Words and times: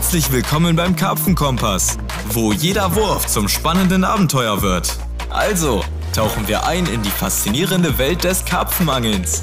Herzlich 0.00 0.32
willkommen 0.32 0.76
beim 0.76 0.96
Karpfenkompass, 0.96 1.98
wo 2.30 2.54
jeder 2.54 2.94
Wurf 2.96 3.26
zum 3.26 3.48
spannenden 3.48 4.02
Abenteuer 4.02 4.62
wird. 4.62 4.98
Also, 5.28 5.84
tauchen 6.14 6.48
wir 6.48 6.66
ein 6.66 6.86
in 6.86 7.02
die 7.02 7.10
faszinierende 7.10 7.98
Welt 7.98 8.24
des 8.24 8.46
Karpfenangelns. 8.46 9.42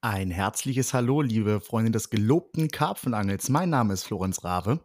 Ein 0.00 0.32
herzliches 0.32 0.92
Hallo, 0.92 1.22
liebe 1.22 1.60
Freunde 1.60 1.92
des 1.92 2.10
gelobten 2.10 2.66
Karpfenangels. 2.68 3.48
Mein 3.50 3.70
Name 3.70 3.94
ist 3.94 4.02
Florenz 4.02 4.42
Rave. 4.42 4.80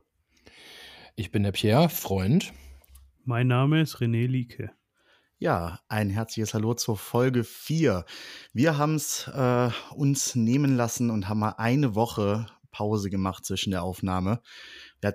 Ich 1.16 1.32
bin 1.32 1.42
der 1.42 1.54
Pierre, 1.54 1.90
Freund. 1.90 2.54
Mein 3.26 3.48
Name 3.48 3.82
ist 3.82 3.96
René 3.96 4.28
Lieke. 4.28 4.70
Ja, 5.42 5.80
ein 5.88 6.10
herzliches 6.10 6.54
Hallo 6.54 6.74
zur 6.74 6.98
Folge 6.98 7.46
4. 7.46 8.04
Wir 8.52 8.78
haben 8.78 8.96
es 8.96 9.26
äh, 9.30 9.70
uns 9.96 10.36
nehmen 10.36 10.76
lassen 10.76 11.10
und 11.10 11.30
haben 11.30 11.40
mal 11.40 11.56
eine 11.58 11.96
Woche 11.96 12.48
Pause 12.72 13.10
gemacht 13.10 13.46
zwischen 13.46 13.72
der 13.72 13.84
Aufnahme. 13.84 14.42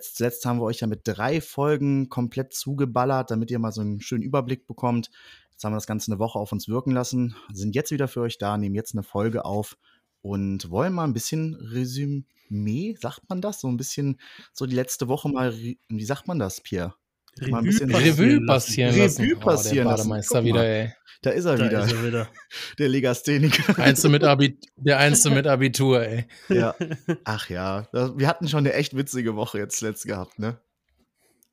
Zuletzt 0.00 0.46
haben 0.46 0.60
wir 0.60 0.64
euch 0.64 0.80
ja 0.80 0.86
mit 0.86 1.02
drei 1.04 1.42
Folgen 1.42 2.08
komplett 2.08 2.54
zugeballert, 2.54 3.30
damit 3.30 3.50
ihr 3.50 3.58
mal 3.58 3.72
so 3.72 3.82
einen 3.82 4.00
schönen 4.00 4.22
Überblick 4.22 4.66
bekommt. 4.66 5.10
Jetzt 5.50 5.62
haben 5.62 5.72
wir 5.72 5.76
das 5.76 5.86
Ganze 5.86 6.10
eine 6.10 6.18
Woche 6.18 6.38
auf 6.38 6.52
uns 6.52 6.68
wirken 6.68 6.92
lassen, 6.92 7.36
sind 7.52 7.74
jetzt 7.74 7.90
wieder 7.90 8.08
für 8.08 8.22
euch 8.22 8.38
da, 8.38 8.56
nehmen 8.56 8.74
jetzt 8.74 8.94
eine 8.94 9.02
Folge 9.02 9.44
auf 9.44 9.76
und 10.22 10.70
wollen 10.70 10.94
mal 10.94 11.04
ein 11.04 11.12
bisschen 11.12 11.54
Resümee, 11.54 12.96
sagt 12.98 13.28
man 13.28 13.42
das? 13.42 13.60
So 13.60 13.68
ein 13.68 13.76
bisschen, 13.76 14.18
so 14.54 14.64
die 14.64 14.74
letzte 14.74 15.06
Woche 15.06 15.28
mal, 15.28 15.54
wie 15.54 16.04
sagt 16.04 16.26
man 16.28 16.38
das, 16.38 16.62
Pierre? 16.62 16.94
Revue 17.40 18.44
passieren 18.46 18.96
lassen. 18.96 19.22
Revue 19.22 19.36
passieren 19.36 19.86
oh, 19.86 19.96
der 19.96 20.04
lassen. 20.06 20.44
Wieder, 20.44 20.64
ey. 20.64 20.92
Da 21.22 21.30
ist 21.30 21.46
er 21.46 21.56
Da 21.56 21.64
wieder, 21.64 21.84
ist 21.84 21.92
er 21.92 22.04
wieder. 22.04 22.28
der 22.78 22.88
Legastheniker. 22.88 23.78
Einzel 23.78 24.10
mit 24.10 24.24
Abi 24.24 24.58
der 24.76 24.98
Einzel 24.98 25.32
mit 25.32 25.46
Abitur, 25.48 26.02
ey. 26.06 26.26
ja. 26.48 26.74
Ach 27.24 27.48
ja, 27.48 27.88
wir 27.92 28.28
hatten 28.28 28.48
schon 28.48 28.58
eine 28.58 28.74
echt 28.74 28.96
witzige 28.96 29.34
Woche 29.34 29.58
jetzt 29.58 29.80
letzt 29.80 30.06
gehabt, 30.06 30.38
ne? 30.38 30.60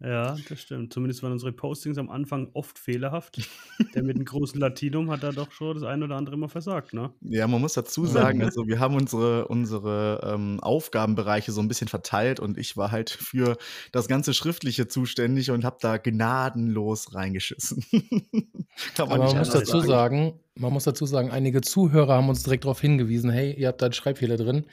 Ja, 0.03 0.35
das 0.49 0.59
stimmt. 0.59 0.91
Zumindest 0.91 1.21
waren 1.21 1.31
unsere 1.31 1.51
Postings 1.51 1.99
am 1.99 2.09
Anfang 2.09 2.49
oft 2.53 2.79
fehlerhaft. 2.79 3.37
Der 3.93 4.03
mit 4.03 4.17
dem 4.17 4.25
großen 4.25 4.59
Latinum 4.59 5.11
hat 5.11 5.21
da 5.21 5.31
doch 5.31 5.51
schon 5.51 5.75
das 5.75 5.83
ein 5.83 6.01
oder 6.01 6.15
andere 6.15 6.37
mal 6.37 6.47
versagt, 6.47 6.93
ne? 6.93 7.13
Ja, 7.21 7.47
man 7.47 7.61
muss 7.61 7.73
dazu 7.73 8.07
sagen, 8.07 8.41
also 8.43 8.65
wir 8.67 8.79
haben 8.79 8.95
unsere, 8.95 9.47
unsere 9.47 10.21
ähm, 10.23 10.59
Aufgabenbereiche 10.59 11.51
so 11.51 11.61
ein 11.61 11.67
bisschen 11.67 11.87
verteilt 11.87 12.39
und 12.39 12.57
ich 12.57 12.77
war 12.77 12.91
halt 12.91 13.11
für 13.11 13.57
das 13.91 14.07
ganze 14.07 14.33
Schriftliche 14.33 14.87
zuständig 14.87 15.51
und 15.51 15.63
habe 15.63 15.77
da 15.79 15.97
gnadenlos 15.97 17.13
reingeschissen. 17.13 17.85
Kann 18.95 19.09
Aber 19.11 19.25
man 19.25 19.37
muss 19.37 19.49
dazu 19.49 19.81
sagen, 19.81 20.39
man 20.55 20.73
muss 20.73 20.85
dazu 20.85 21.05
sagen, 21.05 21.29
einige 21.29 21.61
Zuhörer 21.61 22.15
haben 22.15 22.29
uns 22.29 22.41
direkt 22.41 22.63
darauf 22.63 22.81
hingewiesen, 22.81 23.29
hey, 23.29 23.53
ihr 23.53 23.67
habt 23.67 23.81
da 23.81 23.85
einen 23.85 23.93
Schreibfehler 23.93 24.37
drin. 24.37 24.65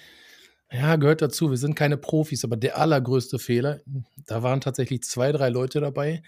Ja, 0.71 0.97
gehört 0.97 1.23
dazu, 1.23 1.51
wir 1.51 1.57
sind 1.57 1.75
keine 1.75 1.97
Profis, 1.97 2.45
aber 2.45 2.57
der 2.57 2.79
allergrößte 2.79 3.39
Fehler, 3.39 3.81
da 4.27 4.43
waren 4.43 4.61
tatsächlich 4.61 5.03
zwei, 5.03 5.33
drei 5.33 5.49
Leute 5.49 5.81
dabei, 5.81 6.23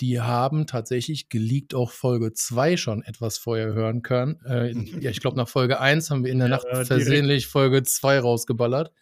die 0.00 0.20
haben 0.20 0.66
tatsächlich 0.66 1.28
geleakt 1.28 1.74
auch 1.74 1.90
Folge 1.90 2.32
2 2.32 2.76
schon 2.76 3.02
etwas 3.02 3.38
vorher 3.38 3.72
hören 3.72 4.02
können. 4.02 4.40
Äh, 4.46 4.72
ja, 5.00 5.10
ich 5.10 5.20
glaube, 5.20 5.36
nach 5.36 5.48
Folge 5.48 5.80
1 5.80 6.10
haben 6.10 6.24
wir 6.24 6.32
in 6.32 6.38
der 6.38 6.48
Ja, 6.48 6.56
Nacht 6.56 6.66
direkt. 6.70 6.86
versehentlich 6.86 7.46
Folge 7.46 7.82
2 7.82 8.20
rausgeballert. 8.20 8.92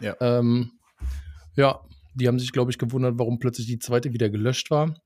Ja. 0.00 0.16
Ähm, 0.20 0.72
ja, 1.56 1.80
die 2.14 2.28
haben 2.28 2.38
sich, 2.38 2.52
glaube 2.52 2.70
ich, 2.70 2.78
gewundert, 2.78 3.14
warum 3.18 3.38
plötzlich 3.38 3.66
die 3.66 3.78
zweite 3.78 4.12
wieder 4.12 4.30
gelöscht 4.30 4.70
war. 4.70 5.00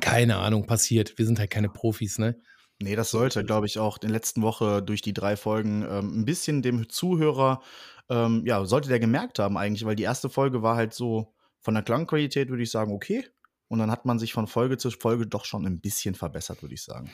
Keine 0.00 0.36
Ahnung, 0.36 0.66
passiert. 0.66 1.16
Wir 1.18 1.26
sind 1.26 1.38
halt 1.38 1.50
keine 1.50 1.68
Profis, 1.68 2.18
ne? 2.18 2.36
Nee, 2.82 2.96
das 2.96 3.10
sollte, 3.10 3.44
glaube 3.44 3.66
ich, 3.66 3.78
auch 3.78 3.98
in 3.98 4.08
der 4.08 4.10
letzten 4.10 4.42
Woche 4.42 4.82
durch 4.82 5.02
die 5.02 5.12
drei 5.12 5.36
Folgen 5.36 5.82
ähm, 5.82 6.20
ein 6.20 6.24
bisschen 6.24 6.62
dem 6.62 6.88
Zuhörer, 6.88 7.60
ähm, 8.08 8.42
ja, 8.46 8.64
sollte 8.64 8.88
der 8.88 8.98
gemerkt 8.98 9.38
haben 9.38 9.58
eigentlich, 9.58 9.84
weil 9.84 9.96
die 9.96 10.02
erste 10.02 10.30
Folge 10.30 10.62
war 10.62 10.76
halt 10.76 10.94
so 10.94 11.34
von 11.60 11.74
der 11.74 11.82
Klangqualität, 11.82 12.48
würde 12.48 12.62
ich 12.62 12.70
sagen, 12.70 12.92
okay. 12.92 13.24
Und 13.68 13.78
dann 13.78 13.90
hat 13.90 14.04
man 14.04 14.18
sich 14.18 14.32
von 14.32 14.46
Folge 14.46 14.78
zu 14.78 14.90
Folge 14.90 15.26
doch 15.26 15.44
schon 15.44 15.64
ein 15.66 15.80
bisschen 15.80 16.14
verbessert, 16.14 16.62
würde 16.62 16.74
ich 16.74 16.82
sagen. 16.82 17.10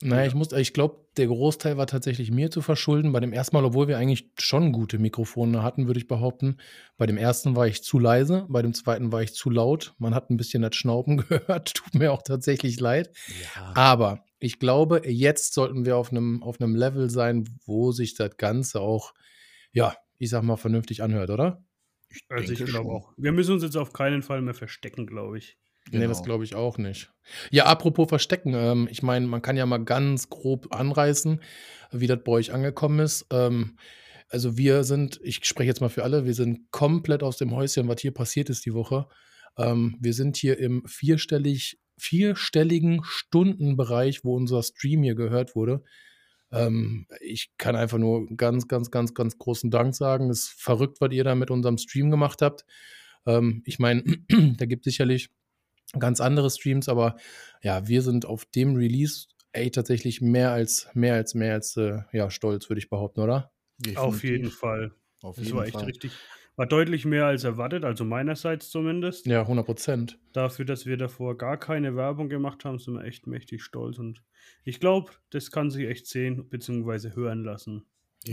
Naja, 0.00 0.26
ich 0.26 0.34
muss, 0.34 0.52
ich 0.52 0.72
glaube, 0.72 1.04
der 1.16 1.26
Großteil 1.26 1.76
war 1.76 1.88
tatsächlich 1.88 2.30
mir 2.30 2.50
zu 2.50 2.62
verschulden. 2.62 3.10
Bei 3.12 3.18
dem 3.18 3.32
ersten 3.32 3.56
Mal, 3.56 3.64
obwohl 3.64 3.88
wir 3.88 3.98
eigentlich 3.98 4.30
schon 4.38 4.70
gute 4.70 4.98
Mikrofone 4.98 5.62
hatten, 5.64 5.88
würde 5.88 5.98
ich 5.98 6.06
behaupten. 6.06 6.58
Bei 6.96 7.06
dem 7.06 7.16
ersten 7.16 7.56
war 7.56 7.66
ich 7.66 7.82
zu 7.82 7.98
leise, 7.98 8.46
bei 8.48 8.62
dem 8.62 8.74
zweiten 8.74 9.10
war 9.10 9.22
ich 9.22 9.34
zu 9.34 9.50
laut. 9.50 9.94
Man 9.98 10.14
hat 10.14 10.30
ein 10.30 10.36
bisschen 10.36 10.62
das 10.62 10.76
Schnauben 10.76 11.16
gehört. 11.28 11.74
Tut 11.74 11.94
mir 11.94 12.12
auch 12.12 12.22
tatsächlich 12.22 12.78
leid. 12.78 13.10
Ja. 13.56 13.72
Aber 13.74 14.24
ich 14.38 14.58
glaube, 14.58 15.02
jetzt 15.06 15.54
sollten 15.54 15.84
wir 15.84 15.96
auf 15.96 16.10
einem, 16.10 16.42
auf 16.42 16.60
einem 16.60 16.74
Level 16.76 17.10
sein, 17.10 17.48
wo 17.64 17.92
sich 17.92 18.14
das 18.14 18.36
Ganze 18.36 18.80
auch, 18.80 19.14
ja, 19.72 19.94
ich 20.18 20.30
sag 20.30 20.42
mal, 20.42 20.56
vernünftig 20.56 21.02
anhört, 21.02 21.30
oder? 21.30 21.62
Also 22.28 22.52
ich 22.52 22.58
denke 22.58 22.72
glaube 22.72 22.88
schon. 22.88 22.96
auch. 22.96 23.12
Wir 23.16 23.32
müssen 23.32 23.52
uns 23.52 23.62
jetzt 23.62 23.76
auf 23.76 23.92
keinen 23.92 24.22
Fall 24.22 24.40
mehr 24.42 24.54
verstecken, 24.54 25.06
glaube 25.06 25.38
ich. 25.38 25.58
Nee, 25.90 26.06
das 26.06 26.18
Genau. 26.18 26.24
glaube 26.24 26.44
ich 26.44 26.54
auch 26.54 26.76
nicht. 26.78 27.10
Ja, 27.50 27.64
apropos 27.66 28.08
Verstecken, 28.08 28.52
ähm, 28.54 28.88
ich 28.90 29.02
meine, 29.02 29.26
man 29.26 29.42
kann 29.42 29.56
ja 29.56 29.64
mal 29.66 29.82
ganz 29.84 30.28
grob 30.28 30.74
anreißen, 30.74 31.40
wie 31.92 32.06
das 32.06 32.18
bei 32.24 32.32
euch 32.32 32.52
angekommen 32.52 33.00
ist. 33.00 33.26
Ähm, 33.30 33.78
also 34.28 34.58
wir 34.58 34.84
sind, 34.84 35.18
ich 35.22 35.44
spreche 35.44 35.68
jetzt 35.68 35.80
mal 35.80 35.88
für 35.88 36.04
alle, 36.04 36.26
wir 36.26 36.34
sind 36.34 36.70
komplett 36.70 37.22
aus 37.22 37.38
dem 37.38 37.54
Häuschen, 37.54 37.88
was 37.88 38.00
hier 38.02 38.12
passiert 38.12 38.50
ist 38.50 38.66
die 38.66 38.74
Woche. 38.74 39.06
Ähm, 39.56 39.96
wir 40.00 40.12
sind 40.12 40.36
hier 40.36 40.58
im 40.58 40.84
vierstellig, 40.86 41.78
vierstelligen 41.98 43.02
Stundenbereich, 43.04 44.24
wo 44.24 44.36
unser 44.36 44.62
Stream 44.62 45.02
hier 45.02 45.14
gehört 45.14 45.54
wurde. 45.54 45.82
Ähm, 46.50 47.06
ich 47.20 47.50
kann 47.58 47.76
einfach 47.76 47.98
nur 47.98 48.26
ganz, 48.36 48.68
ganz, 48.68 48.90
ganz, 48.90 49.14
ganz 49.14 49.38
großen 49.38 49.70
Dank 49.70 49.94
sagen. 49.94 50.30
Es 50.30 50.44
ist 50.44 50.60
verrückt, 50.60 51.00
was 51.00 51.12
ihr 51.12 51.24
da 51.24 51.34
mit 51.34 51.50
unserem 51.50 51.78
Stream 51.78 52.10
gemacht 52.10 52.40
habt. 52.42 52.64
Ähm, 53.26 53.62
ich 53.66 53.78
meine, 53.78 54.02
da 54.56 54.66
gibt 54.66 54.86
es 54.86 54.92
sicherlich 54.92 55.30
ganz 55.98 56.20
andere 56.20 56.50
Streams, 56.50 56.88
aber 56.88 57.16
ja, 57.62 57.86
wir 57.88 58.02
sind 58.02 58.26
auf 58.26 58.44
dem 58.46 58.76
Release 58.76 59.26
ey, 59.52 59.70
tatsächlich 59.70 60.20
mehr 60.20 60.52
als, 60.52 60.88
mehr 60.94 61.14
als, 61.14 61.34
mehr 61.34 61.54
als 61.54 61.76
äh, 61.76 62.00
ja, 62.12 62.30
stolz, 62.30 62.68
würde 62.68 62.78
ich 62.78 62.90
behaupten, 62.90 63.20
oder? 63.20 63.52
Auf 63.96 64.22
jeden 64.22 64.44
Definitiv. 64.44 64.58
Fall. 64.58 64.92
Auf 65.22 65.36
Das 65.36 65.44
jeden 65.46 65.56
war 65.56 65.64
echt 65.64 65.74
Fall. 65.74 65.84
richtig. 65.84 66.12
War 66.58 66.66
deutlich 66.66 67.04
mehr 67.04 67.24
als 67.26 67.44
erwartet, 67.44 67.84
also 67.84 68.04
meinerseits 68.04 68.68
zumindest. 68.70 69.26
Ja, 69.26 69.42
100 69.42 69.64
Prozent. 69.64 70.18
Dafür, 70.32 70.64
dass 70.64 70.86
wir 70.86 70.96
davor 70.96 71.38
gar 71.38 71.56
keine 71.56 71.94
Werbung 71.94 72.28
gemacht 72.28 72.64
haben, 72.64 72.80
sind 72.80 72.94
wir 72.94 73.04
echt 73.04 73.28
mächtig 73.28 73.62
stolz. 73.62 73.96
Und 73.98 74.24
ich 74.64 74.80
glaube, 74.80 75.12
das 75.30 75.52
kann 75.52 75.70
sich 75.70 75.86
echt 75.86 76.08
sehen 76.08 76.48
bzw. 76.48 77.14
hören 77.14 77.44
lassen. 77.44 77.84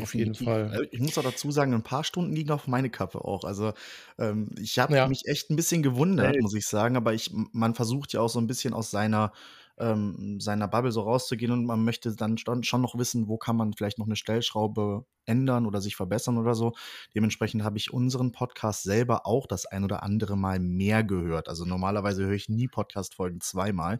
Auf 0.01 0.15
jeden. 0.15 0.33
Fall. 0.33 0.73
Äh, 0.73 0.87
Ich 0.91 0.99
muss 1.01 1.15
auch 1.19 1.23
dazu 1.23 1.51
sagen, 1.51 1.75
ein 1.75 1.83
paar 1.83 2.03
Stunden 2.03 2.33
liegen 2.35 2.49
auf 2.49 2.65
meine 2.67 2.89
Kappe 2.89 3.23
auch. 3.23 3.43
Also 3.43 3.73
ähm, 4.17 4.49
ich 4.59 4.79
habe 4.79 4.95
Ja. 4.95 5.07
mich 5.07 5.27
echt 5.27 5.51
ein 5.51 5.55
bisschen 5.55 5.83
gewundert, 5.83 6.35
muss 6.41 6.55
ich 6.55 6.65
sagen. 6.65 6.97
Aber 6.97 7.13
ich, 7.13 7.29
man 7.31 7.75
versucht 7.75 8.11
ja 8.13 8.21
auch 8.21 8.29
so 8.29 8.39
ein 8.39 8.47
bisschen 8.47 8.73
aus 8.73 8.89
seiner, 8.89 9.33
ähm, 9.77 10.39
seiner 10.39 10.67
Bubble 10.67 10.91
so 10.91 11.01
rauszugehen 11.01 11.51
und 11.51 11.65
man 11.65 11.83
möchte 11.83 12.15
dann 12.15 12.37
schon, 12.37 12.61
noch 12.81 12.97
wissen, 12.97 13.27
wo 13.27 13.37
kann 13.37 13.57
man 13.57 13.73
vielleicht 13.73 13.99
noch 13.99 14.05
eine 14.05 14.15
Stellschraube 14.15 15.05
ändern 15.25 15.65
oder 15.65 15.81
sich 15.81 15.95
verbessern 15.95 16.37
oder 16.37 16.55
so. 16.55 16.73
Dementsprechend 17.13 17.63
habe 17.63 17.77
ich 17.77 17.91
unseren 17.91 18.31
Podcast 18.31 18.83
selber 18.83 19.25
auch 19.25 19.47
das 19.47 19.65
ein 19.65 19.83
oder 19.83 20.03
andere 20.03 20.37
Mal 20.37 20.59
mehr 20.59 21.03
gehört. 21.03 21.49
Also 21.49 21.65
normalerweise 21.65 22.25
höre 22.25 22.33
ich 22.33 22.49
nie 22.49 22.67
Podcast-Folgen 22.67 23.41
zweimal. 23.41 23.99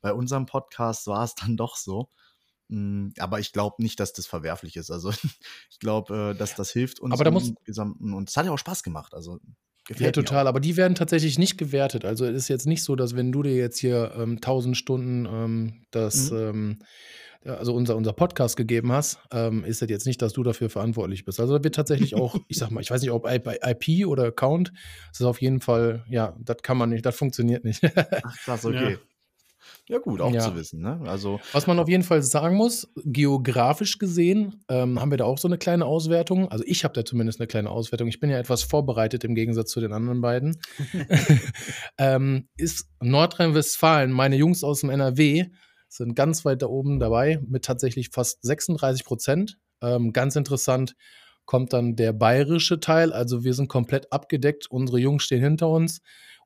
Bei 0.00 0.12
unserem 0.12 0.46
Podcast 0.46 1.06
war 1.06 1.24
es 1.24 1.34
dann 1.34 1.56
doch 1.56 1.76
so. 1.76 2.08
Mm, 2.68 3.10
Aber 3.18 3.38
ich 3.38 3.52
glaube 3.52 3.82
nicht, 3.82 4.00
dass 4.00 4.12
das 4.12 4.26
verwerflich 4.26 4.76
ist. 4.76 4.90
Also 4.90 5.10
ich 5.70 5.78
glaube, 5.78 6.32
äh, 6.34 6.38
dass 6.38 6.54
das 6.56 6.70
hilft 6.72 7.00
uns 7.00 7.12
Aber 7.12 7.24
da 7.24 7.30
im 7.30 7.56
Gesamten. 7.64 8.12
Und 8.12 8.28
es 8.28 8.36
hat 8.36 8.46
ja 8.46 8.52
auch 8.52 8.58
Spaß 8.58 8.82
gemacht. 8.82 9.14
Also 9.14 9.38
gefällt 9.86 10.16
mir 10.16 10.22
total. 10.24 10.46
Aber 10.46 10.60
die 10.60 10.76
werden 10.76 10.94
tatsächlich 10.94 11.38
nicht 11.38 11.58
gewertet. 11.58 12.04
Also 12.04 12.24
es 12.24 12.34
ist 12.34 12.48
jetzt 12.48 12.66
nicht 12.66 12.82
so, 12.84 12.96
dass 12.96 13.16
wenn 13.16 13.32
du 13.32 13.42
dir 13.42 13.54
jetzt 13.56 13.78
hier 13.78 14.12
ähm, 14.16 14.36
1000 14.36 14.76
Stunden 14.76 15.26
ähm, 15.26 15.72
das, 15.90 16.30
Mhm. 16.30 16.36
ähm, 16.38 16.78
ja, 17.44 17.54
also 17.54 17.74
unser, 17.74 17.96
unser 17.96 18.12
Podcast 18.12 18.56
gegeben 18.56 18.92
hast, 18.92 19.18
ähm, 19.32 19.64
ist 19.64 19.82
das 19.82 19.90
jetzt 19.90 20.06
nicht, 20.06 20.22
dass 20.22 20.32
du 20.32 20.44
dafür 20.44 20.70
verantwortlich 20.70 21.24
bist. 21.24 21.40
Also 21.40 21.58
da 21.58 21.64
wird 21.64 21.74
tatsächlich 21.74 22.14
auch, 22.14 22.36
ich 22.48 22.56
sag 22.58 22.70
mal, 22.70 22.80
ich 22.80 22.90
weiß 22.90 23.02
nicht, 23.02 23.10
ob 23.10 23.26
IP 23.28 24.06
oder 24.06 24.24
Account, 24.26 24.72
das 25.10 25.20
ist 25.20 25.26
auf 25.26 25.40
jeden 25.42 25.60
Fall, 25.60 26.04
ja, 26.08 26.36
das 26.38 26.58
kann 26.62 26.76
man 26.76 26.90
nicht, 26.90 27.04
das 27.04 27.16
funktioniert 27.16 27.64
nicht. 27.64 27.84
auch. 27.84 27.90
Ach 28.22 28.36
krass, 28.44 28.64
okay. 28.64 28.92
Ja, 28.92 28.98
gut, 29.98 30.20
auch 30.20 30.32
Ja. 30.32 30.40
zu 30.40 30.54
wissen. 30.56 30.80
Ne? 30.80 31.00
Also 31.06 31.40
Was 31.52 31.66
man 31.66 31.78
auf 31.78 31.88
jeden 31.88 32.02
Fall 32.02 32.22
sagen 32.22 32.56
muss, 32.56 32.92
geografisch 33.04 33.98
gesehen 33.98 34.64
ähm, 34.68 35.00
haben 35.00 35.10
wir 35.10 35.18
da 35.18 35.24
auch 35.24 35.38
so 35.38 35.48
eine 35.48 35.58
kleine 35.58 35.86
Auswertung. 35.86 36.48
Also 36.48 36.64
ich 36.66 36.84
habe 36.84 36.94
da 36.94 37.04
zumindest 37.04 37.40
eine 37.40 37.46
kleine 37.46 37.70
Auswertung. 37.70 38.08
Ich 38.08 38.20
bin 38.20 38.30
ja 38.30 38.38
etwas 38.38 38.62
vorbereitet 38.62 39.24
im 39.24 39.34
Gegensatz 39.34 39.70
zu 39.70 39.80
den 39.80 39.92
anderen 39.92 40.20
beiden. 40.20 40.58
ähm, 41.98 42.48
ist 42.56 42.88
Nordrhein-Westfalen, 43.00 44.10
meine 44.12 44.36
Jungs 44.36 44.64
aus 44.64 44.80
dem 44.80 44.90
NRW 44.90 45.46
sind 45.88 46.14
ganz 46.14 46.44
weit 46.44 46.62
da 46.62 46.66
oben 46.66 46.98
dabei 46.98 47.38
mit 47.46 47.64
tatsächlich 47.64 48.10
fast 48.10 48.42
36 48.42 49.04
Prozent. 49.04 49.58
Ähm, 49.82 50.12
ganz 50.12 50.36
interessant 50.36 50.94
kommt 51.44 51.72
dann 51.72 51.96
der 51.96 52.12
bayerische 52.12 52.80
Teil. 52.80 53.12
Also 53.12 53.44
wir 53.44 53.52
sind 53.52 53.68
komplett 53.68 54.10
abgedeckt. 54.12 54.70
Unsere 54.70 54.98
Jungs 54.98 55.24
stehen 55.24 55.42
hinter 55.42 55.68
uns. 55.68 56.00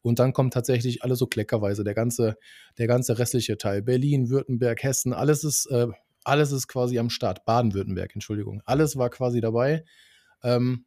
Und 0.07 0.21
dann 0.21 0.33
kommt 0.33 0.55
tatsächlich 0.55 1.03
alles 1.03 1.19
so 1.19 1.27
kleckerweise, 1.27 1.83
der 1.83 1.95
ganze, 1.95 2.37
der 2.79 2.87
ganze 2.87 3.19
restliche 3.19 3.59
Teil. 3.59 3.83
Berlin, 3.83 4.31
Württemberg, 4.31 4.81
Hessen, 4.85 5.13
alles 5.13 5.43
ist, 5.43 5.67
äh, 5.67 5.89
alles 6.23 6.53
ist 6.53 6.69
quasi 6.69 7.01
am 7.01 7.11
Start. 7.11 7.45
Baden-Württemberg, 7.45 8.15
Entschuldigung. 8.15 8.63
Alles 8.67 8.97
war 8.97 9.11
quasi 9.11 9.41
dabei. 9.41 9.85
Ähm, 10.45 10.85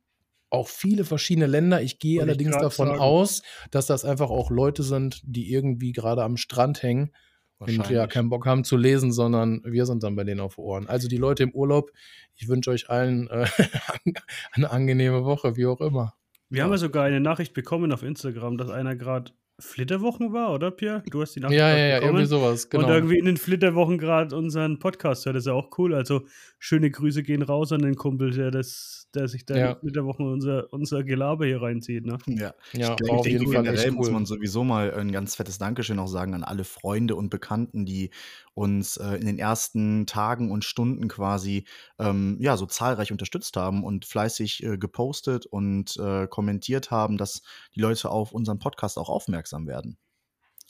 auch 0.50 0.70
viele 0.70 1.04
verschiedene 1.04 1.48
Länder. 1.48 1.82
Ich 1.82 2.00
gehe 2.00 2.20
Wollte 2.20 2.24
ich 2.24 2.30
allerdings 2.30 2.52
grad 2.52 2.64
davon 2.64 2.88
sagen. 2.88 3.00
aus, 3.02 3.42
dass 3.72 3.88
das 3.88 4.06
einfach 4.06 4.30
auch 4.30 4.52
Leute 4.52 4.84
sind, 4.84 5.22
die 5.26 5.52
irgendwie 5.52 5.92
gerade 5.92 6.24
am 6.24 6.38
Strand 6.38 6.82
hängen 6.82 7.12
und 7.58 7.90
ja 7.90 8.08
keinen 8.08 8.30
Bock 8.30 8.46
haben 8.46 8.64
zu 8.64 8.78
lesen, 8.78 9.12
sondern 9.12 9.62
wir 9.66 9.86
sind 9.86 10.02
dann 10.02 10.16
bei 10.16 10.24
denen 10.24 10.40
auf 10.40 10.58
Ohren. 10.58 10.88
Also 10.88 11.10
die 11.10 11.18
Leute 11.18 11.44
im 11.44 11.52
Urlaub, 11.52 11.92
ich 12.36 12.48
wünsche 12.48 12.72
euch 12.72 12.90
allen 12.90 13.30
äh, 13.30 13.46
eine 14.54 14.72
angenehme 14.72 15.26
Woche, 15.26 15.58
wie 15.58 15.66
auch 15.66 15.82
immer. 15.82 16.16
Wir 16.50 16.64
haben 16.64 16.72
ja. 16.72 16.78
sogar 16.78 17.06
eine 17.06 17.20
Nachricht 17.20 17.54
bekommen 17.54 17.92
auf 17.92 18.04
Instagram, 18.04 18.58
dass 18.58 18.70
einer 18.70 18.96
gerade 18.96 19.32
Flitterwochen 19.60 20.34
war, 20.34 20.54
oder 20.54 20.72
Pierre? 20.72 21.04
Du 21.10 21.22
hast 21.22 21.36
die 21.36 21.40
Nachricht 21.40 21.60
Ja, 21.60 21.70
ja, 21.70 21.86
ja, 21.88 22.02
irgendwie 22.02 22.26
sowas, 22.26 22.70
genau. 22.70 22.86
Und 22.88 22.94
irgendwie 22.94 23.18
in 23.18 23.26
den 23.26 23.38
Flitterwochen 23.38 23.98
gerade 23.98 24.36
unseren 24.36 24.80
Podcast 24.80 25.26
hört. 25.26 25.36
Das 25.36 25.44
ist 25.44 25.48
ja 25.48 25.54
auch 25.54 25.70
cool. 25.78 25.94
Also 25.94 26.22
schöne 26.58 26.90
Grüße 26.92 27.24
gehen 27.24 27.42
raus 27.42 27.72
an 27.72 27.82
den 27.82 27.96
Kumpel, 27.96 28.32
der, 28.32 28.52
das, 28.52 29.08
der 29.14 29.28
sich 29.28 29.46
da 29.46 29.56
Ja. 29.58 29.66
in 29.68 29.74
den 29.76 29.80
Flitterwochen 29.82 30.26
unser, 30.26 30.72
unser 30.72 31.04
Gelaber 31.04 31.46
hier 31.46 31.62
reinzieht. 31.62 32.06
Ne? 32.06 32.18
Ja, 32.28 32.54
Ja, 32.74 32.96
ich, 33.02 33.08
war 33.10 33.20
auf 33.20 33.26
ich 33.26 33.32
denke, 33.34 33.44
jeden 33.44 33.54
Fall 33.54 33.64
generell 33.64 33.86
echt 33.88 33.96
muss 33.96 34.08
cool. 34.08 34.14
man 34.14 34.26
sowieso 34.26 34.64
mal 34.64 34.94
ein 34.94 35.12
ganz 35.12 35.36
fettes 35.36 35.58
Dankeschön 35.58 36.00
auch 36.00 36.08
sagen 36.08 36.34
an 36.34 36.44
alle 36.44 36.64
Freunde 36.64 37.16
und 37.16 37.30
Bekannten, 37.30 37.86
die 37.86 38.12
uns 38.54 38.98
äh, 38.98 39.16
in 39.16 39.26
den 39.26 39.40
ersten 39.40 40.06
Tagen 40.06 40.52
und 40.52 40.66
Stunden 40.66 41.08
quasi 41.08 41.66
ähm, 41.98 42.38
ja 42.42 42.58
so 42.58 42.66
zahlreich 42.66 43.12
unterstützt 43.12 43.56
haben 43.56 43.84
und 43.84 44.06
fleißig 44.06 44.64
äh, 44.64 44.78
gepostet 44.78 45.46
und 45.46 45.96
äh, 45.98 46.28
kommentiert 46.28 46.92
haben, 46.92 47.18
dass 47.18 47.42
die 47.76 47.80
Leute 47.80 48.10
auf 48.10 48.32
unseren 48.34 48.60
Podcast 48.60 48.98
auch 48.98 49.10
aufmerksam 49.10 49.49
werden. 49.68 49.98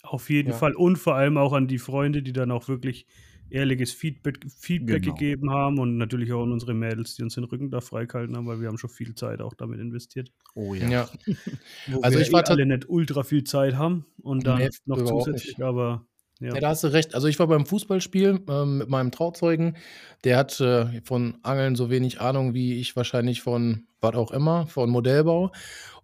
Auf 0.04 0.30
jeden 0.30 0.52
Ja. 0.52 0.56
Fall. 0.56 0.74
Und 0.76 0.98
vor 0.98 1.16
allem 1.16 1.38
auch 1.38 1.54
an 1.54 1.68
die 1.68 1.78
Freunde, 1.80 2.24
die 2.24 2.34
dann 2.34 2.52
auch 2.52 2.68
wirklich 2.68 3.06
ehrliches 3.50 3.92
Feedback, 3.92 4.40
Feedback 4.48 5.02
Genau. 5.04 5.16
gegeben 5.16 5.52
haben 5.52 5.80
und 5.80 5.98
natürlich 5.98 6.32
auch 6.32 6.44
an 6.44 6.52
unsere 6.52 6.74
Mädels, 6.74 7.16
die 7.16 7.24
uns 7.24 7.34
den 7.36 7.44
Rücken 7.46 7.72
da 7.72 7.82
freigehalten 7.82 8.38
haben, 8.38 8.46
weil 8.48 8.62
wir 8.62 8.68
haben 8.68 8.78
schon 8.78 8.92
viel 8.92 9.16
Zeit 9.16 9.42
auch 9.42 9.56
damit 9.56 9.80
investiert. 9.80 10.32
Oh 10.56 10.74
ja. 10.76 11.10
Wo 11.88 12.00
Also 12.02 12.18
wir 12.20 12.26
ich 12.26 12.32
war 12.32 12.44
eh 12.46 12.50
alle 12.52 12.66
nicht 12.66 12.88
ultra 12.88 13.24
viel 13.24 13.44
Zeit 13.44 13.76
haben 13.76 14.06
und 14.22 14.46
dann 14.46 14.60
Nee, 14.60 14.70
noch 14.86 15.04
zusätzlich, 15.04 15.58
nicht. 15.58 15.62
aber 15.64 16.06
ja. 16.40 16.54
Ja, 16.54 16.60
da 16.62 16.70
hast 16.70 16.84
du 16.86 16.88
recht. 16.94 17.16
Also 17.16 17.28
ich 17.28 17.38
war 17.40 17.48
beim 17.48 17.66
Fußballspiel 17.66 18.40
ähm, 18.48 18.78
mit 18.78 18.88
meinem 18.88 19.12
Trauzeugen. 19.12 19.76
Der 20.24 20.38
hat 20.38 20.58
äh, 20.62 21.02
von 21.04 21.38
Angeln 21.42 21.76
so 21.76 21.90
wenig 21.90 22.22
Ahnung 22.22 22.54
wie 22.54 22.80
ich 22.80 22.96
wahrscheinlich 22.96 23.42
von 23.42 23.88
was 24.00 24.16
auch 24.16 24.32
immer, 24.32 24.68
von 24.68 24.90
Modellbau. 24.90 25.52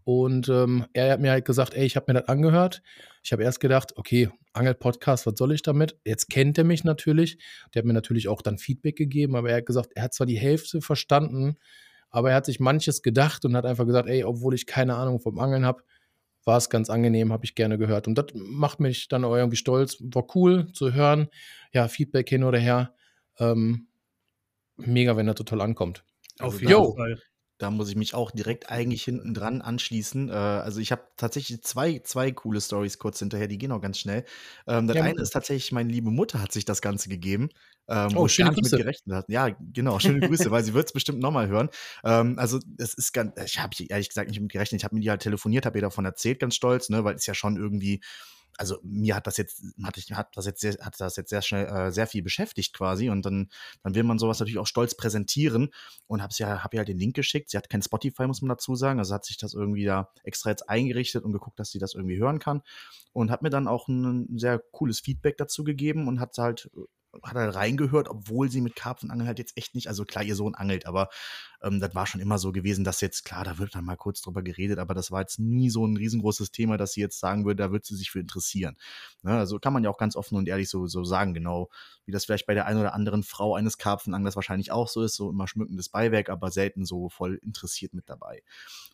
Und 0.06 0.50
ähm, 0.50 0.86
er 0.94 1.13
hat 1.13 1.19
mir 1.19 1.31
halt 1.31 1.46
gesagt, 1.46 1.74
ey, 1.74 1.84
ich 1.84 1.96
habe 1.96 2.13
mir 2.13 2.19
das 2.19 2.30
angehört. 2.30 2.84
Ich 3.24 3.34
habe 3.34 3.44
erst 3.44 3.60
gedacht, 3.60 3.94
okay, 3.98 4.30
Angel-Podcast, 4.54 5.25
was 5.25 5.34
soll 5.36 5.52
ich 5.52 5.63
damit? 5.63 5.98
Jetzt 6.06 6.30
kennt 6.30 6.57
er 6.60 6.63
mich 6.63 6.84
natürlich. 6.84 7.40
Der 7.74 7.81
hat 7.81 7.88
mir 7.88 7.94
natürlich 7.94 8.28
auch 8.28 8.44
dann 8.44 8.60
Feedback 8.60 8.96
gegeben, 8.96 9.36
aber 9.36 9.50
er 9.50 9.57
hat 9.57 9.66
gesagt, 9.66 9.90
er 9.96 10.04
hat 10.04 10.13
zwar 10.13 10.28
die 10.28 10.38
Hälfte 10.38 10.80
verstanden, 10.81 11.57
aber 12.12 12.30
er 12.30 12.36
hat 12.38 12.46
sich 12.46 12.60
manches 12.60 13.02
gedacht 13.02 13.46
und 13.46 13.57
hat 13.57 13.66
einfach 13.66 13.86
gesagt, 13.88 14.07
ey, 14.07 14.24
obwohl 14.24 14.54
ich 14.54 14.68
keine 14.68 14.96
Ahnung 14.96 15.19
vom 15.19 15.40
Angeln 15.40 15.66
habe, 15.66 15.81
war 16.46 16.58
es 16.58 16.69
ganz 16.69 16.92
angenehm, 16.92 17.34
habe 17.34 17.44
ich 17.44 17.56
gerne 17.56 17.80
gehört. 17.80 18.08
Und 18.08 18.16
das 18.16 18.28
macht 18.36 18.80
mich 18.80 19.08
dann 19.08 19.24
irgendwie 19.24 19.58
stolz. 19.58 19.98
War 20.00 20.28
cool 20.36 20.72
zu 20.72 20.94
hören. 20.94 21.30
Ja, 21.74 21.88
Feedback 21.88 22.30
hin 22.30 22.44
oder 22.44 22.60
her. 22.60 22.94
Ähm, 23.40 23.88
mega, 24.78 25.18
wenn 25.18 25.28
er 25.28 25.34
total 25.34 25.62
ankommt. 25.62 26.04
Auf 26.40 26.54
Also 26.54 26.60
jeden. 26.60 26.96
Fall. 26.96 27.19
Da 27.57 27.72
muss 27.72 27.90
ich 27.90 27.96
mich 27.96 28.13
auch 28.13 28.31
direkt 28.31 28.69
eigentlich 28.69 29.04
hinten 29.06 29.34
dran 29.34 29.62
anschließen. 29.62 30.30
Äh, 30.30 30.34
also 30.34 30.81
ich 30.81 30.92
habe 30.92 31.04
tatsächlich 31.16 31.62
zwei, 31.63 32.00
zwei 32.00 32.31
coole 32.31 32.60
Stories 32.60 33.00
kurz 33.00 33.19
hinterher, 33.19 33.48
die 33.48 33.57
gehen 33.57 33.72
auch 33.72 33.80
ganz 33.81 33.98
schnell. 33.98 34.25
Ähm, 34.68 34.88
das 34.88 34.98
Ja, 34.98 35.02
eine 35.02 35.22
ist 35.22 35.30
tatsächlich, 35.31 35.72
meine 35.72 35.90
liebe 35.90 36.12
Mutter 36.12 36.42
hat 36.42 36.52
sich 36.52 36.66
das 36.66 36.81
Ganze 36.81 37.07
gegeben, 37.07 37.50
ähm, 37.88 38.16
Oh, 38.16 38.28
schöne 38.28 38.52
Grüße. 38.52 38.75
mit 38.75 38.75
gerechnet 38.75 39.16
hat. 39.16 39.25
Ja, 39.30 39.50
genau, 39.74 40.00
schöne 40.00 40.22
Grüße, 40.22 40.52
weil 40.52 40.63
sie 40.63 40.74
wird 40.74 40.88
es 40.88 40.94
bestimmt 40.94 41.19
nochmal 41.19 41.48
hören. 41.48 41.69
Ähm, 42.04 42.38
also 42.40 42.60
das 42.66 42.94
ist 42.94 43.13
ganz, 43.13 43.34
ich 43.46 43.60
habe 43.60 43.74
ehrlich 43.90 44.10
gesagt 44.10 44.30
nicht 44.30 44.42
mit 44.42 44.51
gerechnet. 44.51 44.81
Ich 44.81 44.86
habe 44.86 44.96
mit 44.96 45.04
ihr 45.06 45.12
halt 45.12 45.22
telefoniert, 45.22 45.66
habe 45.66 45.78
ihr 45.78 45.81
davon 45.84 46.04
erzählt, 46.06 46.40
ganz 46.40 46.56
stolz, 46.56 46.90
ne, 46.90 47.04
weil 47.06 47.16
es 47.16 47.25
ja 47.25 47.34
schon 47.34 47.58
irgendwie 47.58 48.01
also 48.57 48.78
mir 48.84 49.16
hat 49.16 49.28
das 49.28 49.38
jetzt, 49.38 49.62
hat, 49.84 49.98
ich, 49.98 50.12
hat 50.12 50.36
das 50.36 50.46
jetzt 50.46 50.62
sehr, 50.62 50.74
hat 50.81 51.00
das 51.00 51.16
jetzt 51.16 51.30
sehr 51.30 51.42
schnell 51.42 51.66
äh, 51.66 51.92
sehr 51.92 52.07
viel 52.07 52.24
beschäftigt 52.24 52.74
quasi 52.74 53.10
und 53.10 53.25
dann, 53.25 53.50
dann 53.84 53.96
will 53.96 54.04
man 54.04 54.19
sowas 54.19 54.40
natürlich 54.40 54.60
auch 54.60 54.68
stolz 54.68 54.96
präsentieren 54.96 55.69
und 56.07 56.22
hab's 56.22 56.40
ja, 56.40 56.63
hab 56.63 56.74
ihr 56.74 56.80
halt 56.80 56.88
den 56.88 56.98
Link 56.98 57.16
geschickt. 57.16 57.50
Sie 57.50 57.57
hat 57.57 57.69
kein 57.69 57.81
Spotify, 57.81 58.28
muss 58.28 58.42
man 58.42 58.50
dazu 58.50 58.75
sagen, 58.75 59.00
also 59.00 59.13
hat 59.13 59.25
sich 59.25 59.38
das 59.38 59.54
irgendwie 59.54 59.86
da 59.86 60.12
extra 60.24 60.50
jetzt 60.50 60.69
eingerichtet 60.69 61.24
und 61.24 61.34
geguckt, 61.34 61.60
dass 61.60 61.72
sie 61.72 61.80
das 61.80 61.94
irgendwie 61.94 62.18
hören 62.18 62.40
kann 62.40 62.62
und 63.13 63.31
hat 63.31 63.42
mir 63.42 63.50
dann 63.50 63.68
auch 63.68 63.88
ein 63.88 64.38
sehr 64.38 64.60
cooles 64.72 65.00
Feedback 65.00 65.38
dazu 65.38 65.63
gegeben 65.63 66.08
und 66.08 66.19
hat 66.19 66.38
halt 66.38 66.69
hat 67.23 67.35
halt 67.35 67.56
reingehört, 67.56 68.09
obwohl 68.09 68.50
sie 68.50 68.62
mit 68.62 68.75
Karpfenangeln 68.75 69.27
halt 69.27 69.39
jetzt 69.39 69.57
echt 69.57 69.75
nicht, 69.75 69.88
also 69.88 70.06
klar, 70.06 70.23
ihr 70.23 70.35
Sohn 70.35 70.56
angelt, 70.56 70.85
aber 70.85 71.09
ähm, 71.62 71.79
das 71.79 71.95
war 71.95 72.06
schon 72.06 72.21
immer 72.21 72.38
so 72.38 72.51
gewesen, 72.51 72.83
dass 72.83 73.01
jetzt, 73.01 73.25
klar, 73.25 73.44
da 73.44 73.57
wird 73.57 73.75
dann 73.75 73.85
mal 73.85 73.97
kurz 73.97 74.21
drüber 74.21 74.44
geredet, 74.44 74.79
aber 74.79 74.94
das 74.94 75.12
war 75.12 75.21
jetzt 75.21 75.39
nie 75.39 75.69
so 75.69 75.85
ein 75.85 75.97
riesengroßes 75.97 76.51
Thema, 76.51 76.77
dass 76.77 76.94
sie 76.94 77.01
jetzt 77.01 77.19
sagen 77.19 77.45
würde, 77.45 77.63
da 77.63 77.71
wird 77.71 77.85
sie 77.85 77.95
sich 77.95 78.12
für 78.12 78.19
interessieren. 78.19 78.77
Ne? 79.23 79.38
Also 79.38 79.59
kann 79.59 79.73
man 79.73 79.83
ja 79.83 79.89
auch 79.89 79.97
ganz 79.97 80.15
offen 80.15 80.38
und 80.38 80.47
ehrlich 80.47 80.69
so, 80.69 80.88
so 80.88 81.03
sagen, 81.03 81.33
genau, 81.33 81.69
wie 82.06 82.12
das 82.12 82.25
vielleicht 82.25 82.46
bei 82.46 82.54
der 82.54 82.66
einen 82.66 82.80
oder 82.80 82.94
anderen 82.94 83.24
Frau 83.24 83.56
eines 83.56 83.78
Karpfenanglers 83.78 84.36
wahrscheinlich 84.36 84.72
auch 84.72 84.88
so 84.88 85.04
ist, 85.04 85.16
so 85.16 85.30
immer 85.30 85.48
schmückendes 85.48 85.90
Beiwerk, 85.90 86.30
aber 86.30 86.52
selten 86.52 86.86
so 86.86 87.10
voll 87.10 87.40
interessiert 87.44 87.94
mit 87.94 88.10
dabei. 88.10 88.44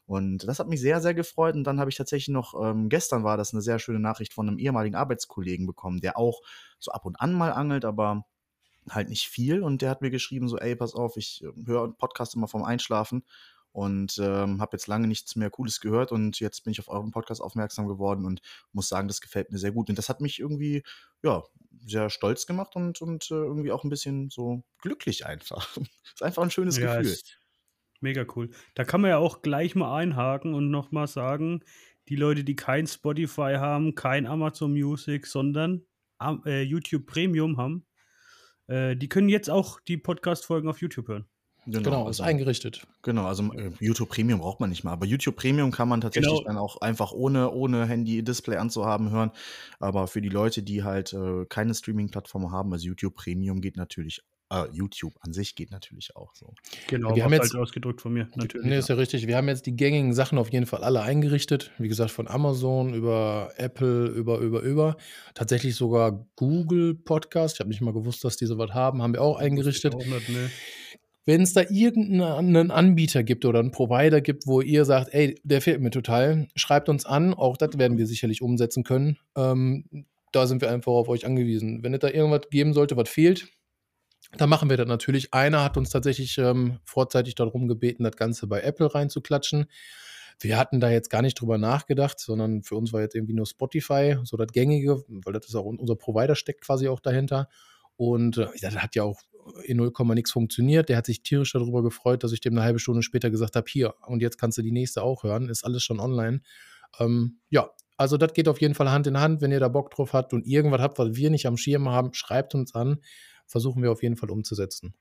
Und 0.05 0.47
das 0.47 0.59
hat 0.59 0.67
mich 0.67 0.81
sehr, 0.81 1.01
sehr 1.01 1.13
gefreut. 1.13 1.55
Und 1.55 1.63
dann 1.63 1.79
habe 1.79 1.89
ich 1.89 1.97
tatsächlich 1.97 2.33
noch, 2.33 2.53
ähm, 2.61 2.89
gestern 2.89 3.23
war 3.23 3.37
das 3.37 3.53
eine 3.53 3.61
sehr 3.61 3.79
schöne 3.79 3.99
Nachricht 3.99 4.33
von 4.33 4.47
einem 4.47 4.57
ehemaligen 4.57 4.95
Arbeitskollegen 4.95 5.65
bekommen, 5.65 6.01
der 6.01 6.17
auch 6.17 6.41
so 6.79 6.91
ab 6.91 7.05
und 7.05 7.19
an 7.19 7.33
mal 7.33 7.51
angelt, 7.51 7.85
aber 7.85 8.25
halt 8.89 9.09
nicht 9.09 9.27
viel. 9.27 9.61
Und 9.63 9.81
der 9.81 9.89
hat 9.89 10.01
mir 10.01 10.09
geschrieben, 10.09 10.47
so, 10.47 10.57
ey, 10.57 10.75
pass 10.75 10.95
auf, 10.95 11.17
ich 11.17 11.43
äh, 11.43 11.65
höre 11.65 11.83
einen 11.83 11.95
Podcast 11.95 12.35
immer 12.35 12.47
vom 12.47 12.63
Einschlafen 12.63 13.23
und 13.71 14.17
ähm, 14.19 14.61
habe 14.61 14.75
jetzt 14.75 14.87
lange 14.87 15.07
nichts 15.07 15.35
mehr 15.35 15.49
Cooles 15.49 15.79
gehört 15.79 16.11
und 16.11 16.39
jetzt 16.39 16.63
bin 16.63 16.71
ich 16.71 16.79
auf 16.79 16.89
euren 16.89 17.11
Podcast 17.11 17.41
aufmerksam 17.41 17.87
geworden 17.87 18.25
und 18.25 18.41
muss 18.73 18.89
sagen, 18.89 19.07
das 19.07 19.21
gefällt 19.21 19.51
mir 19.51 19.57
sehr 19.57 19.71
gut. 19.71 19.89
Und 19.89 19.97
das 19.97 20.09
hat 20.09 20.21
mich 20.21 20.39
irgendwie, 20.39 20.83
ja, 21.23 21.43
sehr 21.85 22.09
stolz 22.09 22.45
gemacht 22.45 22.75
und, 22.75 23.01
und 23.01 23.31
äh, 23.31 23.35
irgendwie 23.35 23.71
auch 23.71 23.83
ein 23.83 23.89
bisschen 23.89 24.29
so 24.29 24.63
glücklich 24.79 25.25
einfach. 25.25 25.75
ist 26.13 26.21
einfach 26.23 26.43
ein 26.43 26.51
schönes 26.51 26.77
Ja, 26.77 26.97
Gefühl. 26.97 27.17
mega 28.01 28.25
cool. 28.35 28.49
Da 28.75 28.83
kann 28.83 29.01
man 29.01 29.09
ja 29.09 29.17
auch 29.17 29.41
gleich 29.41 29.75
mal 29.75 29.95
einhaken 29.95 30.53
und 30.53 30.69
nochmal 30.69 31.07
sagen, 31.07 31.63
die 32.09 32.15
Leute, 32.15 32.43
die 32.43 32.55
kein 32.55 32.87
Spotify 32.87 33.55
haben, 33.57 33.95
kein 33.95 34.25
Amazon 34.25 34.73
Music, 34.73 35.27
sondern 35.27 35.85
äh, 36.45 36.61
YouTube 36.63 37.05
Premium 37.05 37.57
haben, 37.57 37.85
äh, 38.67 38.95
die 38.95 39.07
können 39.07 39.29
jetzt 39.29 39.49
auch 39.49 39.79
die 39.79 39.97
Podcast-Folgen 39.97 40.67
auf 40.67 40.81
YouTube 40.81 41.07
hören. 41.07 41.30
Genau, 41.67 42.09
ist 42.09 42.21
eingerichtet. 42.21 42.87
Genau, 43.03 43.25
also 43.25 43.53
äh, 43.53 43.69
YouTube 43.79 44.09
Premium 44.09 44.39
braucht 44.39 44.59
man 44.59 44.69
nicht 44.71 44.83
mal, 44.83 44.91
aber 44.93 45.05
YouTube 45.05 45.35
Premium 45.35 45.69
kann 45.71 45.87
man 45.87 46.01
tatsächlich 46.01 46.31
Genau. 46.33 46.43
dann 46.47 46.57
auch 46.57 46.81
einfach 46.81 47.11
ohne, 47.11 47.51
ohne 47.51 47.85
Handy-Display 47.85 48.57
anzuhaben 48.57 49.11
hören. 49.11 49.31
Aber 49.79 50.07
für 50.07 50.21
die 50.21 50.29
Leute, 50.29 50.63
die 50.63 50.83
halt 50.83 51.13
äh, 51.13 51.45
keine 51.47 51.73
Streaming-Plattform 51.75 52.51
haben, 52.51 52.73
also 52.73 52.85
YouTube 52.87 53.13
Premium 53.15 53.61
geht 53.61 53.77
natürlich, 53.77 54.21
äh, 54.49 54.65
YouTube 54.71 55.13
an 55.21 55.33
sich 55.33 55.55
geht 55.55 55.69
natürlich 55.71 56.15
auch 56.15 56.33
so. 56.33 56.53
Genau, 56.87 57.15
Wir 57.15 57.23
haben 57.23 57.31
jetzt- 57.33 57.51
falsch 57.51 57.61
ausgedrückt 57.61 58.01
von 58.01 58.11
mir, 58.11 58.27
natürlich. 58.35 58.65
Nee, 58.67 58.77
ist 58.79 58.89
ja 58.89 58.95
richtig. 58.95 59.27
Wir 59.27 59.37
haben 59.37 59.47
jetzt 59.47 59.65
die 59.67 59.75
gängigen 59.75 60.13
Sachen 60.13 60.39
auf 60.39 60.51
jeden 60.51 60.65
Fall 60.65 60.83
alle 60.83 61.03
eingerichtet. 61.03 61.71
Wie 61.77 61.87
gesagt, 61.87 62.09
von 62.11 62.27
Amazon 62.27 62.93
über 62.95 63.51
Apple, 63.57 64.07
über, 64.07 64.39
über, 64.39 64.61
über. 64.61 64.97
Tatsächlich 65.35 65.75
sogar 65.75 66.25
Google 66.35 66.95
Podcast. 66.95 67.55
Ich 67.55 67.59
habe 67.59 67.69
nicht 67.69 67.81
mal 67.81 67.93
gewusst, 67.93 68.23
dass 68.23 68.35
die 68.35 68.47
sowas 68.47 68.71
haben. 68.71 69.01
Haben 69.03 69.13
wir 69.13 69.21
auch 69.21 69.37
eingerichtet. 69.37 69.93
Auch 69.95 69.99
nicht, 70.05 70.27
ne. 70.29 70.49
Wenn 71.25 71.41
es 71.41 71.53
da 71.53 71.61
irgendeinen 71.69 72.71
Anbieter 72.71 73.23
gibt 73.23 73.45
oder 73.45 73.59
einen 73.59 73.71
Provider 73.71 74.21
gibt, 74.21 74.47
wo 74.47 74.61
ihr 74.61 74.85
sagt, 74.85 75.13
ey, 75.13 75.39
der 75.43 75.61
fehlt 75.61 75.79
mir 75.79 75.91
total, 75.91 76.47
schreibt 76.55 76.89
uns 76.89 77.05
an. 77.05 77.33
Auch 77.33 77.57
das 77.57 77.77
werden 77.77 77.97
wir 77.97 78.07
sicherlich 78.07 78.41
umsetzen 78.41 78.83
können. 78.83 79.17
Ähm, 79.35 80.05
da 80.31 80.47
sind 80.47 80.61
wir 80.61 80.71
einfach 80.71 80.91
auf 80.91 81.09
euch 81.09 81.25
angewiesen. 81.25 81.83
Wenn 81.83 81.93
es 81.93 81.99
da 81.99 82.09
irgendwas 82.09 82.49
geben 82.49 82.73
sollte, 82.73 82.97
was 82.97 83.09
fehlt, 83.09 83.49
dann 84.37 84.49
machen 84.49 84.69
wir 84.69 84.77
das 84.77 84.87
natürlich. 84.87 85.33
Einer 85.33 85.63
hat 85.63 85.77
uns 85.77 85.89
tatsächlich 85.89 86.37
ähm, 86.37 86.79
vorzeitig 86.85 87.35
darum 87.35 87.67
gebeten, 87.67 88.03
das 88.03 88.15
Ganze 88.15 88.47
bei 88.47 88.61
Apple 88.61 88.93
reinzuklatschen. 88.93 89.67
Wir 90.39 90.57
hatten 90.57 90.79
da 90.79 90.89
jetzt 90.89 91.09
gar 91.09 91.21
nicht 91.21 91.39
drüber 91.39 91.57
nachgedacht, 91.57 92.19
sondern 92.19 92.63
für 92.63 92.75
uns 92.75 92.93
war 92.93 93.01
jetzt 93.01 93.15
irgendwie 93.15 93.33
nur 93.33 93.45
Spotify, 93.45 94.17
so 94.23 94.37
das 94.37 94.47
Gängige, 94.51 95.03
weil 95.07 95.33
das 95.33 95.47
ist 95.47 95.55
auch 95.55 95.65
unser 95.65 95.95
Provider 95.95 96.35
steckt 96.35 96.61
quasi 96.61 96.87
auch 96.87 96.99
dahinter. 96.99 97.47
Und 98.01 98.39
äh, 98.39 98.47
das 98.59 98.75
hat 98.77 98.95
ja 98.95 99.03
auch 99.03 99.19
in 99.63 99.77
0, 99.77 99.91
nichts 100.15 100.31
funktioniert. 100.31 100.89
Der 100.89 100.97
hat 100.97 101.05
sich 101.05 101.21
tierisch 101.21 101.53
darüber 101.53 101.83
gefreut, 101.83 102.23
dass 102.23 102.31
ich 102.31 102.41
dem 102.41 102.53
eine 102.53 102.63
halbe 102.63 102.79
Stunde 102.79 103.03
später 103.03 103.29
gesagt 103.29 103.55
habe, 103.55 103.67
hier, 103.69 103.93
und 104.07 104.23
jetzt 104.23 104.39
kannst 104.39 104.57
du 104.57 104.63
die 104.63 104.71
nächste 104.71 105.03
auch 105.03 105.21
hören, 105.21 105.49
ist 105.49 105.63
alles 105.63 105.83
schon 105.83 105.99
online. 105.99 106.41
Ähm, 106.99 107.37
ja, 107.51 107.69
also 107.97 108.17
das 108.17 108.33
geht 108.33 108.47
auf 108.47 108.59
jeden 108.59 108.73
Fall 108.73 108.89
Hand 108.89 109.05
in 109.05 109.19
Hand, 109.19 109.41
wenn 109.41 109.51
ihr 109.51 109.59
da 109.59 109.67
Bock 109.67 109.91
drauf 109.91 110.13
habt 110.13 110.33
und 110.33 110.47
irgendwas 110.47 110.81
habt, 110.81 110.97
was 110.97 111.15
wir 111.15 111.29
nicht 111.29 111.45
am 111.45 111.57
Schirm 111.57 111.89
haben, 111.89 112.11
schreibt 112.15 112.55
uns 112.55 112.73
an. 112.73 113.01
Versuchen 113.45 113.83
wir 113.83 113.91
auf 113.91 114.01
jeden 114.01 114.15
Fall 114.15 114.31
umzusetzen. 114.31 114.95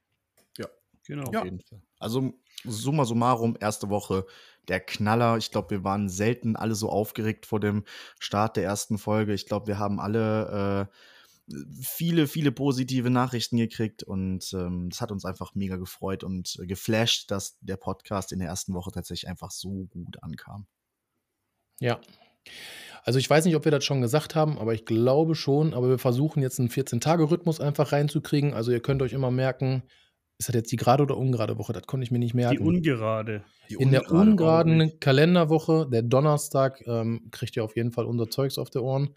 Genau. 1.06 1.24
Auf 1.24 1.44
jeden 1.44 1.60
Fall. 1.60 1.82
Also 1.98 2.34
summa 2.64 3.04
summarum, 3.04 3.56
erste 3.58 3.88
Woche 3.88 4.26
der 4.68 4.80
Knaller. 4.80 5.38
Ich 5.38 5.50
glaube, 5.50 5.70
wir 5.70 5.84
waren 5.84 6.08
selten 6.08 6.54
alle 6.54 6.74
so 6.74 6.88
aufgeregt 6.90 7.46
vor 7.46 7.58
dem 7.58 7.84
Start 8.18 8.56
der 8.56 8.64
ersten 8.64 8.98
Folge. 8.98 9.32
Ich 9.32 9.46
glaube, 9.46 9.66
wir 9.66 9.78
haben 9.78 9.98
alle 9.98 10.88
viele, 11.80 12.26
viele 12.26 12.52
positive 12.52 13.10
Nachrichten 13.10 13.56
gekriegt 13.56 14.02
und 14.02 14.52
ähm, 14.52 14.88
das 14.90 15.00
hat 15.00 15.12
uns 15.12 15.24
einfach 15.24 15.54
mega 15.54 15.76
gefreut 15.76 16.24
und 16.24 16.58
geflasht, 16.62 17.30
dass 17.30 17.58
der 17.60 17.76
Podcast 17.76 18.32
in 18.32 18.38
der 18.38 18.48
ersten 18.48 18.74
Woche 18.74 18.90
tatsächlich 18.92 19.28
einfach 19.28 19.50
so 19.50 19.86
gut 19.90 20.22
ankam. 20.22 20.66
Ja. 21.80 22.00
Also 23.02 23.18
ich 23.18 23.28
weiß 23.28 23.44
nicht, 23.44 23.56
ob 23.56 23.64
wir 23.64 23.72
das 23.72 23.84
schon 23.84 24.00
gesagt 24.00 24.34
haben, 24.34 24.58
aber 24.58 24.74
ich 24.74 24.84
glaube 24.84 25.34
schon. 25.34 25.74
Aber 25.74 25.88
wir 25.88 25.98
versuchen 25.98 26.42
jetzt 26.42 26.60
einen 26.60 26.68
14-Tage-Rhythmus 26.68 27.60
einfach 27.60 27.92
reinzukriegen. 27.92 28.52
Also 28.52 28.72
ihr 28.72 28.80
könnt 28.80 29.02
euch 29.02 29.12
immer 29.12 29.30
merken, 29.30 29.82
ist 30.38 30.48
das 30.48 30.54
jetzt 30.54 30.72
die 30.72 30.76
gerade 30.76 31.02
oder 31.02 31.16
ungerade 31.16 31.58
Woche? 31.58 31.72
Das 31.72 31.86
konnte 31.86 32.04
ich 32.04 32.10
mir 32.10 32.18
nicht 32.18 32.34
merken. 32.34 32.56
Die 32.56 32.62
ungerade. 32.62 33.44
Die 33.68 33.74
In 33.74 33.90
der 33.90 34.10
ungerade 34.10 34.30
ungeraden 34.30 35.00
Kalenderwoche, 35.00 35.88
der 35.90 36.02
Donnerstag, 36.02 36.82
ähm, 36.86 37.28
kriegt 37.30 37.56
ihr 37.56 37.64
auf 37.64 37.76
jeden 37.76 37.92
Fall 37.92 38.06
unser 38.06 38.28
Zeugs 38.30 38.58
auf 38.58 38.70
der 38.70 38.82
Ohren. 38.82 39.14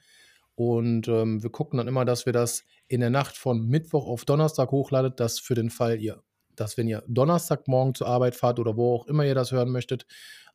Und 0.55 1.07
ähm, 1.07 1.41
wir 1.41 1.49
gucken 1.49 1.77
dann 1.77 1.87
immer, 1.87 2.05
dass 2.05 2.25
wir 2.25 2.33
das 2.33 2.65
in 2.87 2.99
der 2.99 3.09
Nacht 3.09 3.37
von 3.37 3.65
Mittwoch 3.65 4.07
auf 4.07 4.25
Donnerstag 4.25 4.71
hochladet, 4.71 5.19
dass 5.19 5.39
für 5.39 5.55
den 5.55 5.69
Fall 5.69 5.99
ihr, 5.99 6.21
dass 6.55 6.77
wenn 6.77 6.87
ihr 6.87 7.03
Donnerstagmorgen 7.07 7.95
zur 7.95 8.07
Arbeit 8.07 8.35
fahrt 8.35 8.59
oder 8.59 8.77
wo 8.77 8.95
auch 8.95 9.07
immer 9.07 9.25
ihr 9.25 9.35
das 9.35 9.51
hören 9.51 9.71
möchtet, 9.71 10.05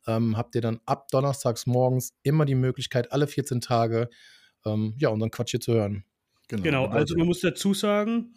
ähm, 0.07 0.37
habt 0.37 0.55
ihr 0.55 0.61
dann 0.61 0.79
ab 0.85 1.09
Donnerstags 1.11 1.65
morgens 1.65 2.13
immer 2.23 2.45
die 2.45 2.55
Möglichkeit, 2.55 3.11
alle 3.11 3.27
14 3.27 3.59
Tage 3.59 4.09
ähm, 4.65 4.93
ja, 4.97 5.09
unseren 5.09 5.31
Quatsch 5.31 5.51
hier 5.51 5.59
zu 5.59 5.73
hören. 5.73 6.05
Genau, 6.47 6.87
also 6.87 7.15
man 7.15 7.27
muss 7.27 7.41
dazu 7.41 7.73
sagen, 7.73 8.33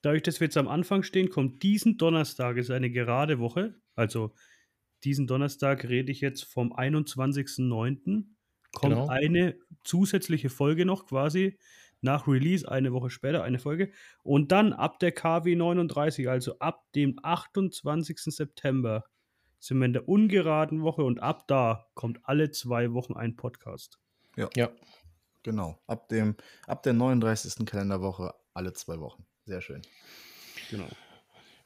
dadurch, 0.00 0.22
dass 0.22 0.40
wir 0.40 0.46
jetzt 0.46 0.56
am 0.56 0.68
Anfang 0.68 1.02
stehen, 1.02 1.28
kommt 1.28 1.62
diesen 1.62 1.98
Donnerstag, 1.98 2.56
ist 2.56 2.70
eine 2.70 2.90
gerade 2.90 3.38
Woche. 3.38 3.74
Also 3.94 4.32
diesen 5.04 5.26
Donnerstag 5.26 5.84
rede 5.84 6.10
ich 6.10 6.20
jetzt 6.20 6.44
vom 6.44 6.72
21.09. 6.72 8.24
Kommt 8.72 8.94
Genau. 8.94 9.08
eine 9.08 9.56
zusätzliche 9.84 10.50
Folge 10.50 10.84
noch 10.86 11.06
quasi 11.06 11.58
nach 12.02 12.26
Release, 12.26 12.70
eine 12.70 12.92
Woche 12.92 13.10
später, 13.10 13.42
eine 13.42 13.58
Folge. 13.58 13.92
Und 14.22 14.52
dann 14.52 14.72
ab 14.72 14.98
der 15.00 15.12
KW 15.12 15.54
39, 15.54 16.28
also 16.28 16.58
ab 16.58 16.84
dem 16.94 17.18
28. 17.22 18.18
September, 18.34 19.04
sind 19.58 19.78
wir 19.78 19.86
in 19.86 19.92
der 19.92 20.08
ungeraden 20.08 20.82
Woche 20.82 21.04
und 21.04 21.20
ab 21.20 21.46
da 21.46 21.86
kommt 21.94 22.20
alle 22.22 22.50
zwei 22.50 22.92
Wochen 22.94 23.14
ein 23.14 23.36
Podcast. 23.36 23.98
Ja. 24.36 24.70
Genau. 25.42 25.78
Ab, 25.86 26.08
dem, 26.08 26.36
ab 26.66 26.82
der 26.82 26.92
39. 26.92 27.66
Kalenderwoche 27.66 28.34
alle 28.54 28.72
zwei 28.72 29.00
Wochen. 29.00 29.26
Sehr 29.44 29.60
schön. 29.60 29.82
Genau. 30.70 30.88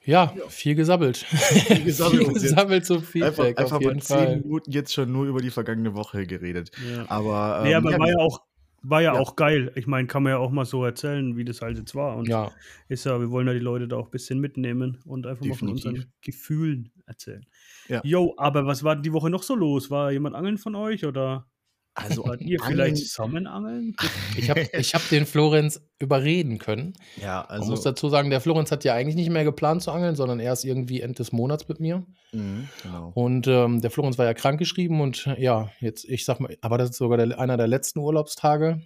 Ja, 0.07 0.35
viel 0.49 0.75
gesabbelt. 0.75 1.17
Viel 1.17 1.85
gesabbelt. 1.85 2.25
viel 2.25 2.33
gesabbelt 2.35 2.85
zum 2.85 3.03
Feedback, 3.03 3.31
einfach 3.39 3.45
einfach 3.65 3.77
auf 3.77 3.83
mal 3.83 3.89
jeden 3.89 4.01
zehn. 4.01 4.41
Minuten 4.43 4.71
jetzt 4.71 4.93
schon 4.93 5.11
nur 5.13 5.27
über 5.27 5.41
die 5.41 5.51
vergangene 5.51 5.95
Woche 5.95 6.27
geredet. 6.27 6.71
Ja. 6.95 7.05
Aber, 7.09 7.61
Nee, 7.65 7.73
ähm, 7.73 7.87
aber 7.87 7.99
war 7.99 8.09
ja 8.09 8.19
auch, 8.19 8.41
war 8.83 9.01
ja, 9.03 9.15
Ja. 9.15 9.21
auch 9.21 9.35
geil. 9.35 9.73
Ich 9.77 9.87
meine, 9.87 10.07
kann 10.07 10.23
man 10.23 10.33
ja 10.33 10.39
auch 10.39 10.51
mal 10.51 10.67
so 10.67 10.85
erzählen, 10.85 11.37
wie 11.39 11.45
das 11.47 11.63
halt 11.63 11.79
jetzt 11.79 11.95
war. 11.95 12.17
Und 12.17 12.29
Ja, 12.29 12.53
ist 12.89 13.07
ja, 13.07 13.19
wir 13.19 13.31
wollen 13.31 13.47
ja 13.47 13.55
die 13.55 13.61
Leute 13.61 13.89
da 13.89 13.97
auch 13.97 14.07
ein 14.07 14.11
bisschen 14.11 14.41
mitnehmen 14.41 14.99
und 15.07 15.27
einfach 15.27 15.45
mal 15.47 15.55
von 15.55 15.69
Definitiv. 15.69 15.91
unseren 15.93 16.13
Gefühlen 16.21 16.91
erzählen. 17.07 17.47
Ja. 17.89 18.03
Jo, 18.05 18.35
aber 18.37 18.67
was 18.67 18.85
war 18.85 18.97
die 18.97 19.13
Woche 19.13 19.31
noch 19.31 19.43
so 19.43 19.55
los? 19.55 19.91
War 19.91 20.13
jemand 20.13 20.37
angeln 20.37 20.59
von 20.59 20.75
euch 20.75 21.07
oder 21.07 21.47
also 21.95 22.25
wart 22.25 22.41
ihr 22.43 22.61
vielleicht 22.61 22.97
zusammen 22.99 23.47
angeln? 23.47 23.95
ich 24.37 24.51
habe 24.51 24.69
ich 24.73 24.95
hab 24.95 25.09
den 25.09 25.27
Florenz 25.27 25.81
überreden 25.99 26.59
können. 26.59 26.95
Ja, 27.21 27.47
Man 27.49 27.61
also. 27.61 27.71
muss 27.71 27.83
dazu 27.83 28.09
sagen, 28.09 28.31
der 28.31 28.41
Florenz 28.41 28.73
hat 28.73 28.85
ja 28.85 28.95
eigentlich 28.95 29.15
nicht 29.15 29.31
mehr 29.31 29.45
geplant 29.45 29.83
zu 29.83 29.93
angeln, 29.93 30.17
sondern 30.17 30.41
erst 30.41 30.65
irgendwie 30.65 31.01
Ende 31.01 31.15
des 31.15 31.33
Monats 31.33 31.69
mit 31.69 31.81
mir. 31.81 32.05
Mhm, 32.33 32.69
genau. 32.83 33.13
Und 33.15 33.47
ähm, 33.47 33.81
der 33.81 33.91
Florenz 33.91 34.19
war 34.19 34.27
ja 34.27 34.35
krankgeschrieben 34.35 35.01
und 35.01 35.27
ja, 35.39 35.71
jetzt, 35.81 36.05
ich 36.05 36.25
sag 36.25 36.41
mal, 36.41 36.57
aber 36.61 36.79
das 36.79 36.91
ist 36.91 36.97
sogar 36.97 37.17
der, 37.17 37.39
einer 37.39 37.57
der 37.57 37.69
letzten 37.69 38.01
Urlaubstage. 38.01 38.81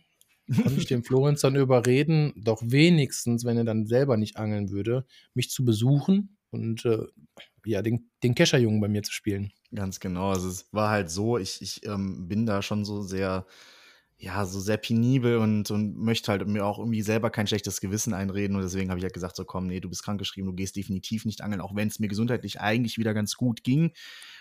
Konnte 0.54 0.78
ich 0.80 0.86
den 0.86 1.04
Florenz 1.04 1.42
dann 1.42 1.56
überreden, 1.56 2.32
doch 2.36 2.62
wenigstens, 2.64 3.44
wenn 3.44 3.58
er 3.58 3.64
dann 3.64 3.84
selber 3.84 4.16
nicht 4.16 4.38
angeln 4.38 4.70
würde, 4.70 5.04
mich 5.34 5.50
zu 5.50 5.62
besuchen 5.62 6.38
und 6.50 6.86
äh, 6.86 7.04
ja, 7.68 7.82
den, 7.82 8.10
den 8.22 8.34
Kescherjungen 8.34 8.80
bei 8.80 8.88
mir 8.88 9.02
zu 9.02 9.12
spielen. 9.12 9.52
Ganz 9.74 10.00
genau. 10.00 10.30
Also 10.30 10.48
es 10.48 10.72
war 10.72 10.90
halt 10.90 11.10
so, 11.10 11.36
ich, 11.38 11.60
ich 11.60 11.84
ähm, 11.86 12.26
bin 12.26 12.46
da 12.46 12.62
schon 12.62 12.84
so 12.84 13.02
sehr, 13.02 13.46
ja, 14.16 14.46
so 14.46 14.58
sehr 14.58 14.78
penibel 14.78 15.36
und, 15.36 15.70
und 15.70 15.96
möchte 15.96 16.32
halt 16.32 16.46
mir 16.48 16.64
auch 16.64 16.78
irgendwie 16.78 17.02
selber 17.02 17.30
kein 17.30 17.46
schlechtes 17.46 17.80
Gewissen 17.80 18.14
einreden. 18.14 18.56
Und 18.56 18.62
deswegen 18.62 18.90
habe 18.90 18.98
ich 18.98 19.04
halt 19.04 19.12
gesagt, 19.12 19.36
so 19.36 19.44
komm, 19.44 19.66
nee, 19.66 19.80
du 19.80 19.88
bist 19.90 20.02
krankgeschrieben, 20.02 20.50
du 20.50 20.56
gehst 20.56 20.76
definitiv 20.76 21.26
nicht 21.26 21.42
angeln, 21.42 21.60
auch 21.60 21.76
wenn 21.76 21.88
es 21.88 21.98
mir 21.98 22.08
gesundheitlich 22.08 22.60
eigentlich 22.60 22.96
wieder 22.96 23.12
ganz 23.12 23.36
gut 23.36 23.62
ging 23.62 23.92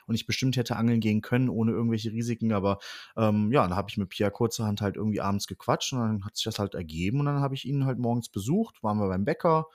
und 0.08 0.16
ich 0.16 0.26
bestimmt 0.26 0.56
hätte 0.56 0.78
angeln 0.78 1.02
gehen 1.02 1.22
können, 1.22 1.50
ohne 1.50 1.74
irgendwelche 1.74 2.12
Risiken. 2.12 2.54
Aber 2.54 2.80
ähm, 3.18 3.52
ja, 3.52 3.62
dann 3.68 3.76
habe 3.76 3.90
ich 3.90 3.98
mit 3.98 4.10
Pierre 4.10 4.32
kurzerhand 4.32 4.82
halt 4.82 4.96
irgendwie 4.96 5.22
abends 5.22 5.48
gequatscht 5.48 5.94
und 5.94 6.00
dann 6.00 6.26
hat 6.26 6.38
sich 6.38 6.46
das 6.46 6.60
halt 6.60 6.74
ergeben 6.74 7.20
und 7.20 7.26
dann 7.26 7.42
habe 7.42 7.56
ich 7.56 7.66
ihn 7.66 7.86
halt 7.86 8.00
morgens 8.00 8.30
besucht, 8.30 8.82
waren 8.84 8.98
wir 8.98 9.10
beim 9.10 9.26
Bäcker, 9.26 9.68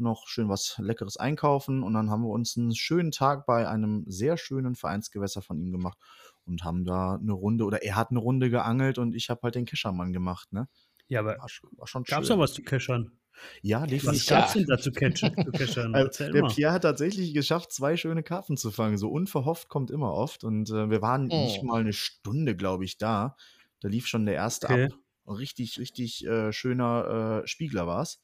noch 0.00 0.26
schön 0.28 0.48
was 0.48 0.76
Leckeres 0.78 1.16
einkaufen 1.16 1.82
und 1.82 1.94
dann 1.94 2.10
haben 2.10 2.22
wir 2.22 2.30
uns 2.30 2.56
einen 2.56 2.74
schönen 2.74 3.10
Tag 3.12 3.46
bei 3.46 3.68
einem 3.68 4.04
sehr 4.08 4.36
schönen 4.36 4.74
Vereinsgewässer 4.76 5.42
von 5.42 5.58
ihm 5.60 5.72
gemacht 5.72 5.98
und 6.46 6.64
haben 6.64 6.84
da 6.84 7.14
eine 7.16 7.32
Runde 7.32 7.64
oder 7.64 7.82
er 7.82 7.96
hat 7.96 8.10
eine 8.10 8.20
Runde 8.20 8.50
geangelt 8.50 8.98
und 8.98 9.14
ich 9.14 9.30
habe 9.30 9.40
halt 9.44 9.54
den 9.54 9.66
Keschermann 9.66 10.12
gemacht, 10.12 10.52
ne? 10.52 10.68
Ja, 11.08 11.20
aber 11.20 11.36
War, 11.36 11.48
war 11.76 11.86
schon 11.86 12.04
gab 12.06 12.22
es 12.22 12.28
schön. 12.28 12.30
noch 12.30 12.38
was 12.38 12.54
zu 12.54 12.62
keschern? 12.62 13.18
Ja, 13.62 13.86
Was 14.02 14.26
definitiv. 14.26 14.26
gab 14.26 14.46
es 14.46 14.52
denn 14.54 14.64
da 14.66 14.78
zu, 14.78 14.90
zu 14.92 15.52
keschern? 15.52 15.94
Also, 15.94 16.08
Erzähl 16.08 16.32
der 16.32 16.42
mal. 16.42 16.48
Pierre 16.54 16.72
hat 16.72 16.82
tatsächlich 16.82 17.34
geschafft, 17.34 17.72
zwei 17.72 17.96
schöne 17.96 18.22
Karpfen 18.22 18.56
zu 18.56 18.70
fangen. 18.70 18.98
So 18.98 19.08
unverhofft 19.10 19.68
kommt 19.68 19.90
immer 19.90 20.12
oft. 20.14 20.44
Und 20.44 20.70
äh, 20.70 20.90
wir 20.90 21.02
waren 21.02 21.32
nicht 21.36 21.62
Oh. 21.62 21.64
mal 21.64 21.80
eine 21.80 21.92
Stunde, 21.92 22.56
glaube 22.56 22.84
ich, 22.84 22.98
da. 22.98 23.36
Da 23.80 23.88
lief 23.88 24.06
schon 24.06 24.26
der 24.26 24.34
erste 24.34 24.68
Okay. 24.68 24.84
ab. 24.84 24.92
Richtig, 25.26 25.78
richtig 25.78 26.26
äh, 26.26 26.52
schöner 26.52 27.42
äh, 27.44 27.46
Spiegler 27.48 27.86
war 27.86 28.02
es. 28.02 28.20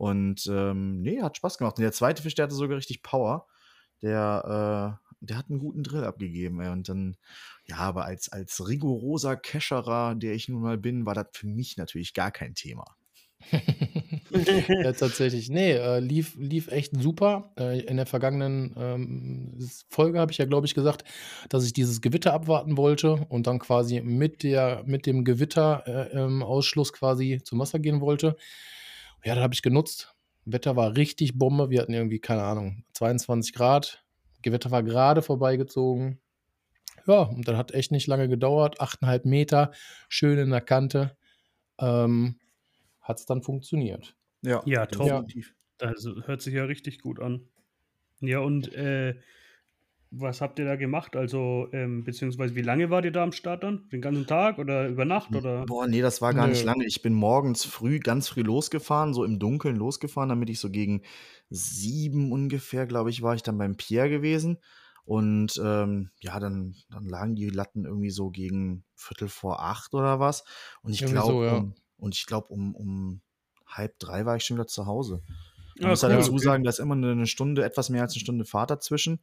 Und 0.00 0.46
ähm, 0.50 1.02
nee, 1.02 1.20
hat 1.20 1.36
Spaß 1.36 1.58
gemacht. 1.58 1.76
Und 1.76 1.82
der 1.82 1.92
zweite 1.92 2.22
Fisch, 2.22 2.34
der 2.34 2.44
hatte 2.44 2.54
sogar 2.54 2.78
richtig 2.78 3.02
Power. 3.02 3.46
Der, 4.00 4.98
äh, 4.98 5.10
der 5.20 5.36
hat 5.36 5.50
einen 5.50 5.58
guten 5.58 5.82
Drill 5.82 6.04
abgegeben. 6.04 6.58
Ey. 6.62 6.70
Und 6.70 6.88
dann, 6.88 7.18
ja, 7.66 7.76
aber 7.76 8.06
als, 8.06 8.30
als 8.30 8.66
rigoroser 8.66 9.36
Kescherer, 9.36 10.14
der 10.14 10.32
ich 10.32 10.48
nun 10.48 10.62
mal 10.62 10.78
bin, 10.78 11.04
war 11.04 11.12
das 11.12 11.26
für 11.34 11.46
mich 11.46 11.76
natürlich 11.76 12.14
gar 12.14 12.30
kein 12.30 12.54
Thema. 12.54 12.86
ja, 14.68 14.92
tatsächlich. 14.92 15.50
Nee, 15.50 15.72
äh, 15.72 16.00
lief, 16.00 16.34
lief 16.38 16.68
echt 16.68 16.92
super. 16.98 17.52
Äh, 17.58 17.80
in 17.80 17.98
der 17.98 18.06
vergangenen 18.06 18.74
ähm, 18.78 19.68
Folge 19.90 20.18
habe 20.18 20.32
ich 20.32 20.38
ja, 20.38 20.46
glaube 20.46 20.66
ich, 20.66 20.74
gesagt, 20.74 21.04
dass 21.50 21.66
ich 21.66 21.74
dieses 21.74 22.00
Gewitter 22.00 22.32
abwarten 22.32 22.78
wollte 22.78 23.26
und 23.28 23.46
dann 23.46 23.58
quasi 23.58 24.00
mit, 24.00 24.44
der, 24.44 24.82
mit 24.86 25.04
dem 25.04 25.26
Gewitter-Ausschluss 25.26 26.14
äh, 26.14 26.18
ähm, 26.18 26.42
Ausschluss 26.42 26.94
quasi 26.94 27.42
zum 27.44 27.58
Wasser 27.58 27.80
gehen 27.80 28.00
wollte. 28.00 28.38
Ja, 29.24 29.34
das 29.34 29.42
habe 29.42 29.54
ich 29.54 29.62
genutzt. 29.62 30.14
Wetter 30.44 30.76
war 30.76 30.96
richtig 30.96 31.38
Bombe. 31.38 31.70
Wir 31.70 31.82
hatten 31.82 31.92
irgendwie, 31.92 32.18
keine 32.20 32.42
Ahnung, 32.42 32.84
22 32.94 33.52
Grad. 33.52 34.04
Gewitter 34.42 34.70
war 34.70 34.82
gerade 34.82 35.22
vorbeigezogen. 35.22 36.20
Ja, 37.06 37.22
und 37.22 37.46
dann 37.46 37.56
hat 37.56 37.72
echt 37.72 37.92
nicht 37.92 38.06
lange 38.06 38.28
gedauert. 38.28 38.80
8,5 38.80 39.26
Meter, 39.28 39.72
schön 40.08 40.38
in 40.38 40.50
der 40.50 40.60
Kante. 40.60 41.16
Ähm, 41.78 42.38
hat 43.00 43.18
es 43.18 43.26
dann 43.26 43.42
funktioniert. 43.42 44.14
Ja, 44.42 44.62
Ja, 44.64 44.86
top. 44.86 45.06
definitiv. 45.06 45.54
Also 45.80 46.22
hört 46.24 46.42
sich 46.42 46.54
ja 46.54 46.64
richtig 46.64 47.00
gut 47.00 47.20
an. 47.20 47.48
Ja, 48.20 48.40
und 48.40 48.72
äh, 48.74 49.14
was 50.10 50.40
habt 50.40 50.58
ihr 50.58 50.64
da 50.64 50.76
gemacht? 50.76 51.14
Also, 51.14 51.68
ähm, 51.72 52.02
beziehungsweise 52.02 52.56
wie 52.56 52.62
lange 52.62 52.90
wart 52.90 53.04
ihr 53.04 53.12
da 53.12 53.22
am 53.22 53.32
Start 53.32 53.62
dann? 53.62 53.88
Den 53.90 54.00
ganzen 54.00 54.26
Tag 54.26 54.58
oder 54.58 54.88
über 54.88 55.04
Nacht? 55.04 55.34
Oder? 55.34 55.64
Boah, 55.66 55.86
nee, 55.86 56.00
das 56.00 56.20
war 56.20 56.34
gar 56.34 56.48
nicht 56.48 56.62
Nö. 56.62 56.66
lange. 56.66 56.84
Ich 56.84 57.00
bin 57.00 57.14
morgens 57.14 57.64
früh, 57.64 58.00
ganz 58.00 58.28
früh 58.28 58.42
losgefahren, 58.42 59.14
so 59.14 59.24
im 59.24 59.38
Dunkeln 59.38 59.76
losgefahren, 59.76 60.28
damit 60.28 60.50
ich 60.50 60.58
so 60.58 60.68
gegen 60.68 61.02
sieben 61.48 62.32
ungefähr, 62.32 62.86
glaube 62.86 63.10
ich, 63.10 63.22
war 63.22 63.34
ich 63.34 63.42
dann 63.42 63.58
beim 63.58 63.76
Pierre 63.76 64.10
gewesen. 64.10 64.58
Und 65.04 65.60
ähm, 65.64 66.10
ja, 66.20 66.38
dann, 66.40 66.74
dann 66.90 67.04
lagen 67.04 67.36
die 67.36 67.48
Latten 67.48 67.84
irgendwie 67.84 68.10
so 68.10 68.30
gegen 68.30 68.84
Viertel 68.94 69.28
vor 69.28 69.62
acht 69.62 69.94
oder 69.94 70.20
was. 70.20 70.44
Und 70.82 70.92
ich 70.92 71.04
glaube, 71.04 71.32
so, 71.32 71.44
ja. 71.44 71.56
um, 71.56 71.74
und 71.98 72.14
ich 72.16 72.26
glaube, 72.26 72.48
um, 72.48 72.74
um 72.74 73.20
halb 73.66 73.98
drei 73.98 74.26
war 74.26 74.36
ich 74.36 74.44
schon 74.44 74.56
wieder 74.56 74.66
zu 74.66 74.86
Hause. 74.86 75.22
Man 75.78 75.88
Ah, 75.88 75.90
muss 75.90 76.02
halt 76.02 76.12
cool, 76.12 76.16
dazu 76.16 76.32
okay. 76.32 76.40
sagen, 76.40 76.64
da 76.64 76.70
ist 76.70 76.78
immer 76.78 76.94
eine 76.94 77.26
Stunde, 77.26 77.64
etwas 77.64 77.90
mehr 77.90 78.02
als 78.02 78.14
eine 78.14 78.20
Stunde 78.20 78.44
Fahrt 78.44 78.70
dazwischen. 78.70 79.20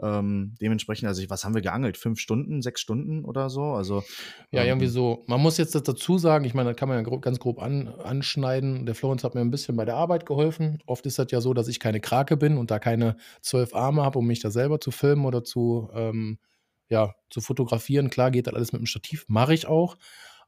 Ähm, 0.00 0.54
dementsprechend, 0.60 1.08
also 1.08 1.22
was 1.28 1.44
haben 1.44 1.54
wir 1.54 1.62
geangelt? 1.62 1.96
Fünf 1.96 2.20
Stunden, 2.20 2.62
sechs 2.62 2.80
Stunden 2.80 3.24
oder 3.24 3.50
so? 3.50 3.72
Also 3.72 4.04
Ja, 4.50 4.62
ähm, 4.62 4.68
irgendwie 4.68 4.86
so. 4.86 5.24
Man 5.26 5.40
muss 5.40 5.58
jetzt 5.58 5.74
das 5.74 5.82
dazu 5.82 6.18
sagen, 6.18 6.44
ich 6.44 6.54
meine, 6.54 6.70
das 6.70 6.76
kann 6.76 6.88
man 6.88 6.98
ja 6.98 7.02
gro 7.02 7.20
ganz 7.20 7.38
grob 7.38 7.60
an 7.60 7.88
anschneiden. 7.88 8.86
Der 8.86 8.94
Florenz 8.94 9.24
hat 9.24 9.34
mir 9.34 9.40
ein 9.40 9.50
bisschen 9.50 9.76
bei 9.76 9.84
der 9.84 9.96
Arbeit 9.96 10.26
geholfen. 10.26 10.78
Oft 10.86 11.04
ist 11.06 11.18
das 11.18 11.30
ja 11.30 11.40
so, 11.40 11.54
dass 11.54 11.68
ich 11.68 11.80
keine 11.80 12.00
Krake 12.00 12.36
bin 12.36 12.56
und 12.58 12.70
da 12.70 12.78
keine 12.78 13.16
zwölf 13.42 13.74
Arme 13.74 14.02
habe, 14.02 14.18
um 14.18 14.26
mich 14.26 14.40
da 14.40 14.50
selber 14.50 14.80
zu 14.80 14.90
filmen 14.90 15.24
oder 15.26 15.44
zu, 15.44 15.88
ähm, 15.94 16.38
ja, 16.88 17.14
zu 17.30 17.40
fotografieren. 17.40 18.10
Klar 18.10 18.30
geht 18.30 18.46
das 18.46 18.54
alles 18.54 18.72
mit 18.72 18.80
dem 18.80 18.86
Stativ, 18.86 19.24
mache 19.28 19.54
ich 19.54 19.66
auch. 19.66 19.96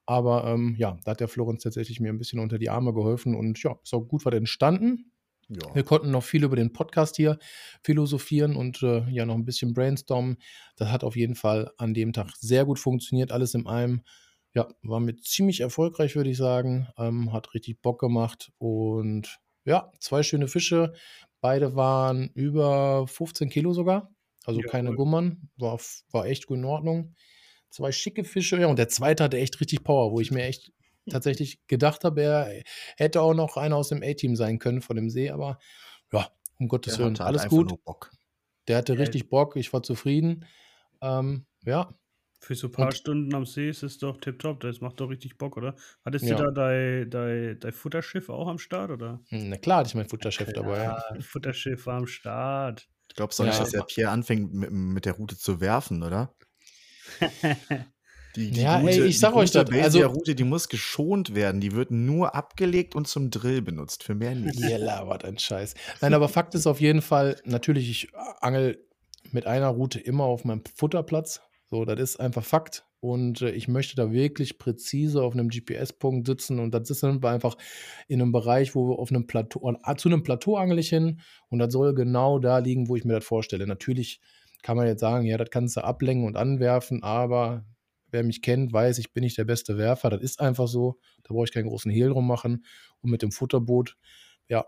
Aber 0.07 0.45
ähm, 0.47 0.75
ja, 0.78 0.99
da 1.04 1.12
hat 1.12 1.21
der 1.21 1.28
Florenz 1.28 1.62
tatsächlich 1.62 2.00
mir 2.00 2.09
ein 2.12 2.19
bisschen 2.19 2.40
unter 2.40 2.59
die 2.59 2.71
Arme 2.71 2.92
geholfen 2.95 3.35
und 3.35 3.62
ja, 3.62 3.76
ist 3.83 3.95
auch 3.95 4.02
gut 4.09 4.25
was 4.25 4.35
entstanden. 4.35 5.12
Ja. 5.50 5.75
Wir 5.75 5.83
konnten 5.83 6.11
noch 6.11 6.23
viel 6.23 6.45
über 6.45 6.57
den 6.57 6.73
Podcast 6.73 7.16
hier 7.16 7.38
philosophieren 7.83 8.54
und 8.54 8.83
äh, 8.83 9.09
ja 9.11 9.26
noch 9.26 9.35
ein 9.35 9.45
bisschen 9.45 9.75
brainstormen. 9.75 10.37
Das 10.76 10.90
hat 10.90 11.02
auf 11.02 11.16
jeden 11.16 11.35
Fall 11.35 11.73
an 11.76 11.92
dem 11.92 12.12
Tag 12.12 12.30
sehr 12.38 12.64
gut 12.64 12.78
funktioniert, 12.78 13.33
alles 13.33 13.54
in 13.54 13.66
allem. 13.66 14.02
Ja, 14.54 14.69
war 14.83 15.00
mir 15.00 15.16
ziemlich 15.16 15.61
erfolgreich, 15.61 16.16
würde 16.16 16.30
ich 16.30 16.37
sagen. 16.37 16.88
Ähm, 16.97 17.33
hat 17.33 17.52
richtig 17.54 17.80
Bock 17.83 18.00
gemacht 18.00 18.52
und 18.59 19.40
ja, 19.64 19.90
zwei 19.99 20.23
schöne 20.23 20.49
Fische. 20.49 20.92
Beide 21.40 21.75
waren 21.75 22.30
über 22.35 23.07
15 23.07 23.49
Kilo 23.49 23.73
sogar. 23.73 24.14
Also 24.45 24.61
keine 24.61 24.90
Jawohl. 24.90 24.97
Gummern. 24.97 25.50
War, 25.57 25.78
war 26.11 26.26
echt 26.26 26.47
gut 26.47 26.59
in 26.59 26.64
Ordnung. 26.64 27.14
Zwei 27.71 27.92
schicke 27.92 28.25
Fische. 28.25 28.59
Ja, 28.59 28.66
und 28.66 28.78
der 28.78 28.88
zweite 28.88 29.25
hatte 29.25 29.38
echt 29.38 29.61
richtig 29.61 29.85
Power, 29.85 30.12
wo 30.12 30.21
ich 30.21 30.30
mir 30.30 30.45
echt 30.45 30.73
tatsächlich 31.11 31.66
gedacht 31.66 32.04
habe, 32.04 32.23
er 32.23 32.62
hätte 32.97 33.21
auch 33.23 33.35
noch 33.35 33.57
einer 33.57 33.76
aus 33.76 33.88
dem 33.88 34.02
A-Team 34.02 34.37
sein 34.37 34.59
können 34.59 34.83
von 34.83 34.97
dem 34.97 35.11
See, 35.11 35.30
aber 35.30 35.59
ja, 36.12 36.28
um 36.59 36.69
Gottes 36.69 36.99
Willen, 36.99 37.19
halt 37.19 37.21
alles 37.21 37.49
gut. 37.49 37.73
Der 38.69 38.76
hatte 38.78 38.99
richtig 38.99 39.28
Bock, 39.30 39.57
ich 39.57 39.73
war 39.73 39.83
zufrieden. 39.83 40.45
Ähm, 41.00 41.47
ja, 41.64 41.95
Für 42.42 42.54
so 42.54 42.69
ein 42.69 42.73
paar 42.73 42.87
Und- 42.87 42.95
Stunden 42.95 43.35
am 43.35 43.45
See 43.47 43.69
ist 43.69 43.83
es 43.83 43.99
doch 43.99 44.16
tipptopp. 44.19 44.61
Das 44.61 44.80
macht 44.80 44.99
doch 45.00 45.09
richtig 45.11 45.37
Bock, 45.38 45.57
oder? 45.59 45.75
Hattest 46.04 46.25
Ja. 46.26 46.37
du 46.37 46.45
da 46.45 46.50
dein, 46.50 47.11
dein, 47.11 47.59
dein 47.61 47.73
Futterschiff 47.73 48.28
auch 48.30 48.49
am 48.49 48.59
Start, 48.59 48.90
oder? 48.90 49.21
na 49.30 49.57
klar 49.59 49.78
hatte 49.80 49.88
ich 49.88 49.95
mein 49.95 50.09
Futterschiff 50.09 50.50
dabei. 50.54 50.78
Ja. 50.78 51.02
Ja, 51.14 51.21
Futterschiff 51.21 51.85
war 51.87 51.97
am 51.99 52.07
Start. 52.07 52.88
Glaubst 53.14 53.38
du 53.38 53.42
nicht, 53.45 53.54
Ja. 53.54 53.61
dass 53.61 53.71
der 53.73 53.83
Pierre 53.83 54.11
anfängt, 54.12 54.52
mit, 54.54 54.71
mit 54.71 55.04
der 55.04 55.14
Route 55.14 55.37
zu 55.37 55.61
werfen, 55.61 56.02
oder? 56.02 56.35
Die, 58.37 58.50
die 58.50 58.60
Ja, 58.62 58.78
ey, 58.80 58.94
Route, 58.94 59.06
ich 59.06 59.18
sag 59.18 59.32
die 59.32 59.38
euch 59.38 59.50
das, 59.50 59.70
also- 59.70 60.00
Route, 60.06 60.34
die 60.34 60.44
muss 60.44 60.68
geschont 60.68 61.34
werden. 61.34 61.60
Die 61.60 61.72
wird 61.72 61.90
nur 61.90 62.34
abgelegt 62.34 62.94
und 62.94 63.08
zum 63.08 63.30
Drill 63.30 63.62
benutzt, 63.62 64.02
für 64.04 64.14
mehr 64.14 64.34
nicht. 64.34 64.60
Ihr 64.60 64.78
labert 64.78 65.25
ein 65.25 65.38
Scheiß. 65.38 65.75
Nein, 66.00 66.14
aber 66.14 66.28
Fakt 66.28 66.54
ist 66.54 66.66
auf 66.66 66.80
jeden 66.80 67.02
Fall, 67.02 67.37
natürlich, 67.44 67.90
ich 67.90 68.08
angel 68.40 68.84
mit 69.32 69.46
einer 69.46 69.68
Route 69.68 70.00
immer 70.00 70.25
auf 70.25 70.44
meinem 70.44 70.62
Futterplatz. 70.75 71.40
So, 71.70 71.84
das 71.84 72.00
ist 72.00 72.20
einfach 72.20 72.44
Fakt. 72.44 72.84
Und 73.00 73.40
äh, 73.40 73.50
ich 73.50 73.66
möchte 73.66 73.96
da 73.96 74.12
wirklich 74.12 74.58
präzise 74.58 75.22
auf 75.22 75.32
einem 75.32 75.49
GPS-Punkt 75.49 76.26
sitzen. 76.26 76.58
Und 76.58 76.75
das 76.75 76.88
sind 76.88 77.22
wir 77.22 77.30
einfach 77.30 77.56
in 78.08 78.20
einem 78.20 78.32
Bereich, 78.32 78.75
wo 78.75 78.88
wir 78.90 78.99
auf 78.99 79.10
einem 79.10 79.26
Plateau, 79.26 79.72
ah, 79.82 79.96
zu 79.96 80.08
einem 80.08 80.22
Plateau 80.22 80.56
angel 80.56 80.78
ich 80.78 80.90
hin. 80.90 81.20
Und 81.49 81.60
das 81.60 81.72
soll 81.72 81.94
genau 81.94 82.38
da 82.38 82.58
liegen, 82.58 82.88
wo 82.88 82.96
ich 82.96 83.04
mir 83.04 83.14
das 83.14 83.25
vorstelle. 83.25 83.66
Natürlich 83.66 84.20
kann 84.62 84.76
man 84.76 84.87
jetzt 84.87 85.00
sagen, 85.00 85.25
ja, 85.25 85.38
das 85.38 85.50
kannst 85.50 85.76
du 85.76 85.84
ablenken 85.84 86.26
und 86.26 86.37
anwerfen, 86.37 87.02
aber 87.02 87.64
wer 88.12 88.23
mich 88.25 88.43
kennt, 88.43 88.73
weiß, 88.73 88.99
ich 88.99 89.12
bin 89.12 89.23
nicht 89.25 89.38
der 89.38 89.45
beste 89.45 89.79
Werfer. 89.79 90.11
Das 90.11 90.21
ist 90.23 90.40
einfach 90.40 90.69
so. 90.69 90.99
Da 91.23 91.35
brauche 91.35 91.45
ich 91.45 91.52
keinen 91.52 91.69
großen 91.69 91.90
Hehl 91.90 92.09
drum 92.11 92.26
machen. 92.26 92.64
Und 93.00 93.11
mit 93.11 93.23
dem 93.23 93.33
Futterboot, 93.33 93.97
ja, 94.49 94.67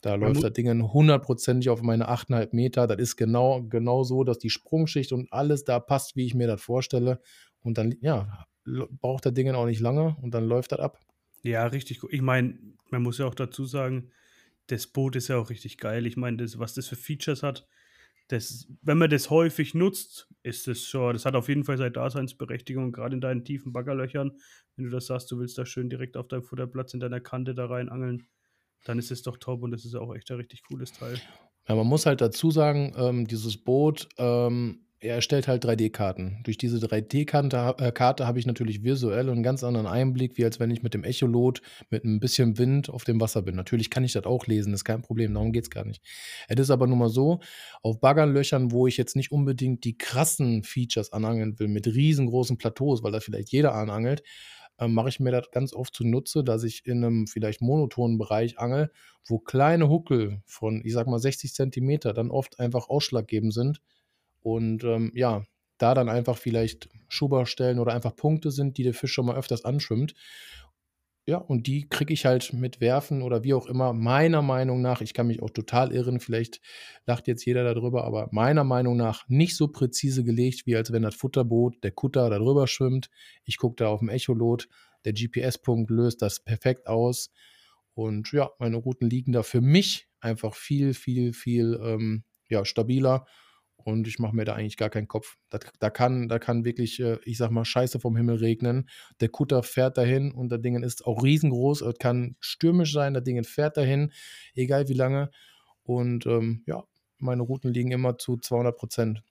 da 0.00 0.14
läuft 0.16 0.36
mu- 0.36 0.42
das 0.42 0.52
Ding 0.52 0.92
hundertprozentig 0.92 1.70
auf 1.70 1.82
meine 1.82 2.08
8,5 2.08 2.52
Meter. 2.52 2.86
Das 2.86 2.98
ist 2.98 3.16
genau, 3.16 3.62
genau 3.62 4.04
so, 4.04 4.24
dass 4.24 4.38
die 4.38 4.50
Sprungschicht 4.50 5.12
und 5.12 5.32
alles 5.32 5.64
da 5.64 5.80
passt, 5.80 6.14
wie 6.16 6.26
ich 6.26 6.34
mir 6.34 6.46
das 6.46 6.60
vorstelle. 6.62 7.20
Und 7.62 7.78
dann, 7.78 7.94
ja, 8.00 8.46
braucht 9.00 9.26
das 9.26 9.34
Ding 9.34 9.50
auch 9.54 9.66
nicht 9.66 9.80
lange 9.80 10.16
und 10.22 10.32
dann 10.34 10.44
läuft 10.44 10.72
das 10.72 10.80
ab. 10.80 10.98
Ja, 11.42 11.66
richtig 11.66 12.00
gut. 12.00 12.12
Ich 12.12 12.22
meine, 12.22 12.58
man 12.90 13.02
muss 13.02 13.18
ja 13.18 13.26
auch 13.26 13.34
dazu 13.34 13.64
sagen, 13.64 14.10
das 14.66 14.86
Boot 14.86 15.16
ist 15.16 15.28
ja 15.28 15.36
auch 15.36 15.50
richtig 15.50 15.78
geil. 15.78 16.06
Ich 16.06 16.16
meine, 16.16 16.38
das, 16.38 16.58
was 16.58 16.74
das 16.74 16.86
für 16.88 16.96
Features 16.96 17.42
hat, 17.42 17.66
das, 18.28 18.66
wenn 18.82 18.98
man 18.98 19.10
das 19.10 19.30
häufig 19.30 19.74
nutzt, 19.74 20.28
ist 20.42 20.66
es 20.68 20.86
schon, 20.86 21.12
das 21.12 21.26
hat 21.26 21.34
auf 21.34 21.48
jeden 21.48 21.64
Fall 21.64 21.76
seine 21.76 21.90
Daseinsberechtigung, 21.90 22.92
gerade 22.92 23.14
in 23.14 23.20
deinen 23.20 23.44
tiefen 23.44 23.72
Baggerlöchern. 23.72 24.32
Wenn 24.76 24.84
du 24.86 24.90
das 24.90 25.06
sagst, 25.06 25.30
du 25.30 25.38
willst 25.38 25.58
da 25.58 25.66
schön 25.66 25.90
direkt 25.90 26.16
auf 26.16 26.28
deinem 26.28 26.42
Futterplatz 26.42 26.94
in 26.94 27.00
deiner 27.00 27.20
Kante 27.20 27.54
da 27.54 27.66
rein 27.66 27.88
angeln, 27.88 28.26
dann 28.84 28.98
ist 28.98 29.10
es 29.10 29.22
doch 29.22 29.36
top 29.38 29.62
und 29.62 29.70
das 29.70 29.84
ist 29.84 29.94
auch 29.94 30.14
echt 30.14 30.30
ein 30.30 30.36
richtig 30.38 30.62
cooles 30.62 30.92
Teil. 30.92 31.20
Ja, 31.68 31.74
man 31.74 31.86
muss 31.86 32.06
halt 32.06 32.20
dazu 32.20 32.50
sagen, 32.50 32.92
ähm, 32.96 33.26
dieses 33.26 33.56
Boot, 33.62 34.08
ähm, 34.18 34.83
er 35.04 35.16
erstellt 35.16 35.48
halt 35.48 35.64
3D-Karten. 35.64 36.40
Durch 36.44 36.56
diese 36.56 36.78
3D-Karte 36.78 37.76
äh, 37.78 37.92
Karte 37.92 38.26
habe 38.26 38.38
ich 38.38 38.46
natürlich 38.46 38.82
visuell 38.82 39.28
einen 39.28 39.42
ganz 39.42 39.62
anderen 39.62 39.86
Einblick, 39.86 40.38
wie 40.38 40.44
als 40.44 40.58
wenn 40.58 40.70
ich 40.70 40.82
mit 40.82 40.94
dem 40.94 41.04
Echolot 41.04 41.60
mit 41.90 42.04
ein 42.04 42.20
bisschen 42.20 42.56
Wind 42.56 42.88
auf 42.88 43.04
dem 43.04 43.20
Wasser 43.20 43.42
bin. 43.42 43.54
Natürlich 43.54 43.90
kann 43.90 44.02
ich 44.02 44.14
das 44.14 44.24
auch 44.24 44.46
lesen, 44.46 44.72
ist 44.72 44.84
kein 44.84 45.02
Problem, 45.02 45.34
darum 45.34 45.52
geht 45.52 45.64
es 45.64 45.70
gar 45.70 45.84
nicht. 45.84 46.02
Es 46.48 46.58
ist 46.58 46.70
aber 46.70 46.86
nun 46.86 46.98
mal 46.98 47.10
so, 47.10 47.40
auf 47.82 48.00
Baggerlöchern, 48.00 48.72
wo 48.72 48.86
ich 48.86 48.96
jetzt 48.96 49.14
nicht 49.14 49.30
unbedingt 49.30 49.84
die 49.84 49.98
krassen 49.98 50.62
Features 50.62 51.12
anangeln 51.12 51.58
will, 51.58 51.68
mit 51.68 51.86
riesengroßen 51.86 52.56
Plateaus, 52.56 53.02
weil 53.02 53.12
da 53.12 53.20
vielleicht 53.20 53.52
jeder 53.52 53.74
anangelt, 53.74 54.22
äh, 54.78 54.88
mache 54.88 55.10
ich 55.10 55.20
mir 55.20 55.32
das 55.32 55.50
ganz 55.50 55.74
oft 55.74 55.94
zunutze, 55.94 56.42
dass 56.42 56.64
ich 56.64 56.86
in 56.86 57.04
einem 57.04 57.26
vielleicht 57.26 57.60
monotonen 57.60 58.16
Bereich 58.16 58.58
angel, 58.58 58.90
wo 59.26 59.38
kleine 59.38 59.90
Huckel 59.90 60.42
von, 60.46 60.80
ich 60.82 60.94
sag 60.94 61.06
mal, 61.06 61.18
60 61.18 61.52
Zentimeter 61.52 62.14
dann 62.14 62.30
oft 62.30 62.58
einfach 62.58 62.88
ausschlaggebend 62.88 63.52
sind. 63.52 63.80
Und 64.44 64.84
ähm, 64.84 65.10
ja, 65.14 65.42
da 65.78 65.94
dann 65.94 66.10
einfach 66.10 66.36
vielleicht 66.36 66.90
Schuberstellen 67.08 67.78
oder 67.78 67.94
einfach 67.94 68.14
Punkte 68.14 68.50
sind, 68.50 68.76
die 68.76 68.82
der 68.82 68.94
Fisch 68.94 69.12
schon 69.12 69.26
mal 69.26 69.36
öfters 69.36 69.64
anschwimmt. 69.64 70.14
Ja, 71.26 71.38
und 71.38 71.66
die 71.66 71.88
kriege 71.88 72.12
ich 72.12 72.26
halt 72.26 72.52
mit 72.52 72.82
Werfen 72.82 73.22
oder 73.22 73.42
wie 73.42 73.54
auch 73.54 73.66
immer, 73.66 73.94
meiner 73.94 74.42
Meinung 74.42 74.82
nach, 74.82 75.00
ich 75.00 75.14
kann 75.14 75.26
mich 75.26 75.40
auch 75.42 75.48
total 75.48 75.90
irren, 75.90 76.20
vielleicht 76.20 76.60
lacht 77.06 77.26
jetzt 77.26 77.46
jeder 77.46 77.64
darüber, 77.64 78.04
aber 78.04 78.28
meiner 78.30 78.62
Meinung 78.62 78.98
nach 78.98 79.26
nicht 79.28 79.56
so 79.56 79.68
präzise 79.68 80.22
gelegt, 80.22 80.66
wie 80.66 80.76
als 80.76 80.92
wenn 80.92 81.02
das 81.02 81.14
Futterboot, 81.14 81.82
der 81.82 81.92
Kutter 81.92 82.28
da 82.28 82.38
drüber 82.38 82.66
schwimmt. 82.66 83.08
Ich 83.44 83.56
gucke 83.56 83.76
da 83.76 83.88
auf 83.88 84.00
dem 84.00 84.10
Echolot, 84.10 84.68
der 85.06 85.14
GPS-Punkt 85.14 85.90
löst 85.90 86.20
das 86.20 86.44
perfekt 86.44 86.86
aus. 86.86 87.32
Und 87.94 88.30
ja, 88.32 88.50
meine 88.58 88.76
Routen 88.76 89.08
liegen 89.08 89.32
da 89.32 89.42
für 89.42 89.62
mich 89.62 90.08
einfach 90.20 90.54
viel, 90.54 90.92
viel, 90.92 91.32
viel 91.32 91.80
ähm, 91.82 92.24
ja, 92.50 92.66
stabiler. 92.66 93.24
Und 93.84 94.08
ich 94.08 94.18
mache 94.18 94.34
mir 94.34 94.44
da 94.44 94.54
eigentlich 94.54 94.76
gar 94.76 94.90
keinen 94.90 95.08
Kopf. 95.08 95.36
Da, 95.50 95.58
da, 95.78 95.90
kann, 95.90 96.28
da 96.28 96.38
kann 96.38 96.64
wirklich, 96.64 97.00
äh, 97.00 97.18
ich 97.24 97.36
sag 97.38 97.50
mal, 97.50 97.64
Scheiße 97.64 98.00
vom 98.00 98.16
Himmel 98.16 98.36
regnen. 98.36 98.88
Der 99.20 99.28
Kutter 99.28 99.62
fährt 99.62 99.98
dahin 99.98 100.32
und 100.32 100.48
das 100.50 100.60
Ding 100.62 100.82
ist 100.82 101.04
auch 101.06 101.22
riesengroß. 101.22 101.82
Es 101.82 101.98
kann 101.98 102.36
stürmisch 102.40 102.92
sein, 102.92 103.14
das 103.14 103.24
Ding 103.24 103.42
fährt 103.44 103.76
dahin, 103.76 104.12
egal 104.54 104.88
wie 104.88 104.94
lange. 104.94 105.30
Und 105.84 106.26
ähm, 106.26 106.62
ja, 106.66 106.84
meine 107.18 107.42
Routen 107.42 107.72
liegen 107.72 107.92
immer 107.92 108.18
zu 108.18 108.36
200 108.38 108.76
Prozent. 108.76 109.22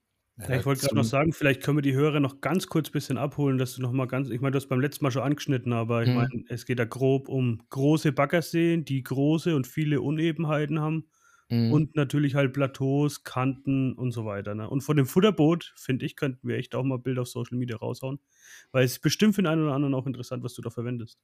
Ja, 0.47 0.55
ich 0.55 0.65
wollte 0.65 0.81
gerade 0.81 0.95
noch 0.95 1.03
sagen, 1.05 1.31
vielleicht 1.31 1.61
können 1.63 1.77
wir 1.77 1.81
die 1.81 1.93
Hörer 1.93 2.19
noch 2.19 2.41
ganz 2.41 2.67
kurz 2.67 2.89
ein 2.89 2.91
bisschen 2.91 3.17
abholen, 3.17 3.57
dass 3.57 3.75
du 3.75 3.81
noch 3.81 3.93
mal 3.93 4.07
ganz, 4.07 4.29
ich 4.29 4.41
meine, 4.41 4.51
du 4.51 4.57
hast 4.57 4.67
beim 4.67 4.81
letzten 4.81 5.05
Mal 5.05 5.11
schon 5.11 5.21
angeschnitten, 5.23 5.71
aber 5.71 6.03
ich 6.03 6.09
Mhm. 6.09 6.33
meine, 6.33 6.43
es 6.49 6.65
geht 6.65 6.79
da 6.79 6.85
grob 6.85 7.29
um 7.29 7.59
große 7.69 8.11
Baggerseen, 8.11 8.83
die 8.83 9.03
große 9.03 9.55
und 9.55 9.67
viele 9.67 10.01
Unebenheiten 10.01 10.81
haben 10.81 11.07
Mhm. 11.53 11.71
und 11.71 11.95
natürlich 11.95 12.33
halt 12.33 12.51
Plateaus, 12.51 13.23
Kanten 13.23 13.93
und 13.93 14.11
so 14.11 14.25
weiter. 14.25 14.55
Ne? 14.55 14.67
Und 14.67 14.81
von 14.81 14.97
dem 14.97 15.05
Futterboot, 15.05 15.73
finde 15.75 16.05
ich, 16.05 16.15
könnten 16.15 16.47
wir 16.47 16.57
echt 16.57 16.73
auch 16.73 16.83
mal 16.83 16.97
Bilder 16.97 17.21
auf 17.21 17.27
Social 17.27 17.57
Media 17.57 17.77
raushauen, 17.77 18.19
weil 18.71 18.85
es 18.85 18.97
bestimmt 18.99 19.35
für 19.35 19.43
den 19.43 19.47
einen 19.47 19.63
oder 19.63 19.73
anderen 19.73 19.93
auch 19.93 20.07
interessant, 20.07 20.43
was 20.43 20.55
du 20.55 20.63
da 20.63 20.71
verwendest. 20.71 21.19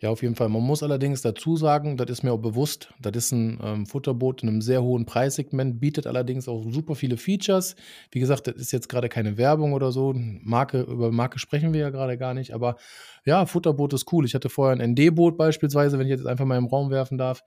Ja, 0.00 0.10
auf 0.10 0.22
jeden 0.22 0.34
Fall. 0.34 0.48
Man 0.48 0.62
muss 0.62 0.82
allerdings 0.82 1.22
dazu 1.22 1.56
sagen, 1.56 1.96
das 1.96 2.10
ist 2.10 2.22
mir 2.22 2.32
auch 2.32 2.38
bewusst, 2.38 2.92
das 3.00 3.16
ist 3.16 3.32
ein 3.32 3.58
ähm, 3.62 3.86
Futterboot 3.86 4.42
in 4.42 4.48
einem 4.48 4.60
sehr 4.60 4.82
hohen 4.82 5.06
Preissegment, 5.06 5.80
bietet 5.80 6.06
allerdings 6.06 6.46
auch 6.46 6.64
super 6.68 6.94
viele 6.94 7.16
Features. 7.16 7.74
Wie 8.10 8.20
gesagt, 8.20 8.46
das 8.48 8.56
ist 8.56 8.72
jetzt 8.72 8.88
gerade 8.88 9.08
keine 9.08 9.38
Werbung 9.38 9.72
oder 9.72 9.90
so. 9.90 10.14
Marke, 10.14 10.82
über 10.82 11.10
Marke 11.10 11.38
sprechen 11.38 11.72
wir 11.72 11.80
ja 11.80 11.90
gerade 11.90 12.18
gar 12.18 12.34
nicht, 12.34 12.52
aber 12.52 12.76
ja, 13.24 13.46
Futterboot 13.46 13.92
ist 13.94 14.12
cool. 14.12 14.24
Ich 14.24 14.34
hatte 14.34 14.50
vorher 14.50 14.78
ein 14.78 14.92
ND-Boot 14.92 15.38
beispielsweise, 15.38 15.98
wenn 15.98 16.06
ich 16.06 16.10
jetzt 16.10 16.26
einfach 16.26 16.44
mal 16.44 16.58
im 16.58 16.66
Raum 16.66 16.90
werfen 16.90 17.16
darf. 17.16 17.42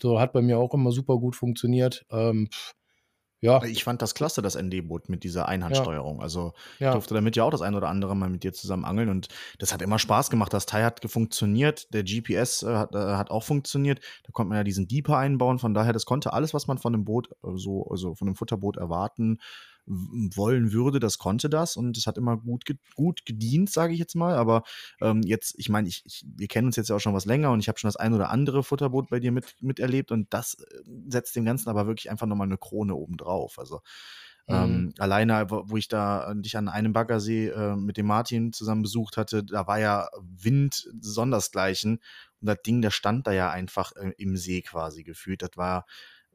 So 0.00 0.20
hat 0.20 0.32
bei 0.32 0.42
mir 0.42 0.58
auch 0.58 0.74
immer 0.74 0.92
super 0.92 1.18
gut 1.18 1.36
funktioniert. 1.36 2.04
Ähm, 2.10 2.48
ja, 3.40 3.62
Ich 3.62 3.84
fand 3.84 4.02
das 4.02 4.14
klasse, 4.14 4.42
das 4.42 4.60
ND-Boot 4.60 5.08
mit 5.08 5.22
dieser 5.22 5.46
Einhandsteuerung. 5.46 6.20
Also 6.20 6.54
ich 6.74 6.80
ja. 6.80 6.92
durfte 6.92 7.14
damit 7.14 7.36
ja 7.36 7.44
auch 7.44 7.50
das 7.50 7.62
ein 7.62 7.76
oder 7.76 7.88
andere 7.88 8.16
Mal 8.16 8.28
mit 8.28 8.42
dir 8.42 8.52
zusammen 8.52 8.84
angeln 8.84 9.08
und 9.08 9.28
das 9.58 9.72
hat 9.72 9.80
immer 9.80 10.00
Spaß 10.00 10.30
gemacht. 10.30 10.52
Das 10.52 10.66
Teil 10.66 10.84
hat 10.84 11.00
funktioniert, 11.08 11.92
der 11.94 12.02
GPS 12.02 12.64
äh, 12.64 12.74
hat, 12.74 12.94
äh, 12.94 12.98
hat 12.98 13.30
auch 13.30 13.44
funktioniert. 13.44 14.00
Da 14.24 14.32
konnte 14.32 14.48
man 14.48 14.58
ja 14.58 14.64
diesen 14.64 14.88
Deeper 14.88 15.18
einbauen. 15.18 15.60
Von 15.60 15.72
daher, 15.72 15.92
das 15.92 16.04
konnte 16.04 16.32
alles, 16.32 16.52
was 16.52 16.66
man 16.66 16.78
von 16.78 16.92
dem 16.92 17.04
Boot, 17.04 17.30
äh, 17.44 17.50
so, 17.54 17.86
also 17.88 18.16
von 18.16 18.26
dem 18.26 18.34
Futterboot 18.34 18.76
erwarten 18.76 19.38
wollen 19.88 20.72
würde, 20.72 21.00
das 21.00 21.18
konnte 21.18 21.48
das 21.48 21.76
und 21.76 21.96
es 21.96 22.06
hat 22.06 22.18
immer 22.18 22.36
gut, 22.36 22.64
ge 22.64 22.76
gut 22.94 23.24
gedient, 23.24 23.70
sage 23.70 23.92
ich 23.94 23.98
jetzt 23.98 24.14
mal. 24.14 24.34
Aber 24.34 24.62
ähm, 25.00 25.22
jetzt, 25.22 25.54
ich 25.58 25.68
meine, 25.68 25.88
ich, 25.88 26.02
ich, 26.06 26.24
wir 26.36 26.48
kennen 26.48 26.66
uns 26.66 26.76
jetzt 26.76 26.88
ja 26.90 26.96
auch 26.96 27.00
schon 27.00 27.14
was 27.14 27.24
länger 27.24 27.50
und 27.52 27.60
ich 27.60 27.68
habe 27.68 27.78
schon 27.78 27.88
das 27.88 27.96
ein 27.96 28.14
oder 28.14 28.30
andere 28.30 28.62
Futterboot 28.62 29.08
bei 29.10 29.20
dir 29.20 29.32
mit, 29.32 29.56
miterlebt 29.60 30.12
und 30.12 30.32
das 30.34 30.54
äh, 30.54 30.82
setzt 31.08 31.34
dem 31.36 31.44
Ganzen 31.44 31.68
aber 31.70 31.86
wirklich 31.86 32.10
einfach 32.10 32.26
nochmal 32.26 32.46
eine 32.48 32.58
Krone 32.58 32.94
oben 32.94 33.16
drauf. 33.16 33.58
Also 33.58 33.80
Mhm. 34.48 34.54
ähm, 34.54 34.94
alleine, 34.98 35.46
wo, 35.50 35.76
ich 35.76 35.88
da 35.88 36.30
äh, 36.30 36.40
dich 36.40 36.56
an 36.56 36.68
einem 36.68 36.92
Baggersee 36.94 37.48
äh, 37.48 37.76
mit 37.76 37.96
dem 37.98 38.06
Martin 38.06 38.52
zusammen 38.52 38.82
besucht 38.82 39.16
hatte, 39.18 39.44
da 39.44 39.66
war 39.66 39.78
ja 39.78 40.08
Wind 40.20 40.88
sondersgleichen 41.00 42.00
und 42.40 42.46
das 42.46 42.62
Ding, 42.62 42.80
der 42.80 42.90
stand 42.90 43.26
da 43.26 43.32
ja 43.32 43.50
einfach 43.50 43.92
äh, 43.96 44.12
im 44.16 44.36
See 44.36 44.62
quasi 44.62 45.02
gefühlt. 45.02 45.42
Das 45.42 45.50
war 45.56 45.84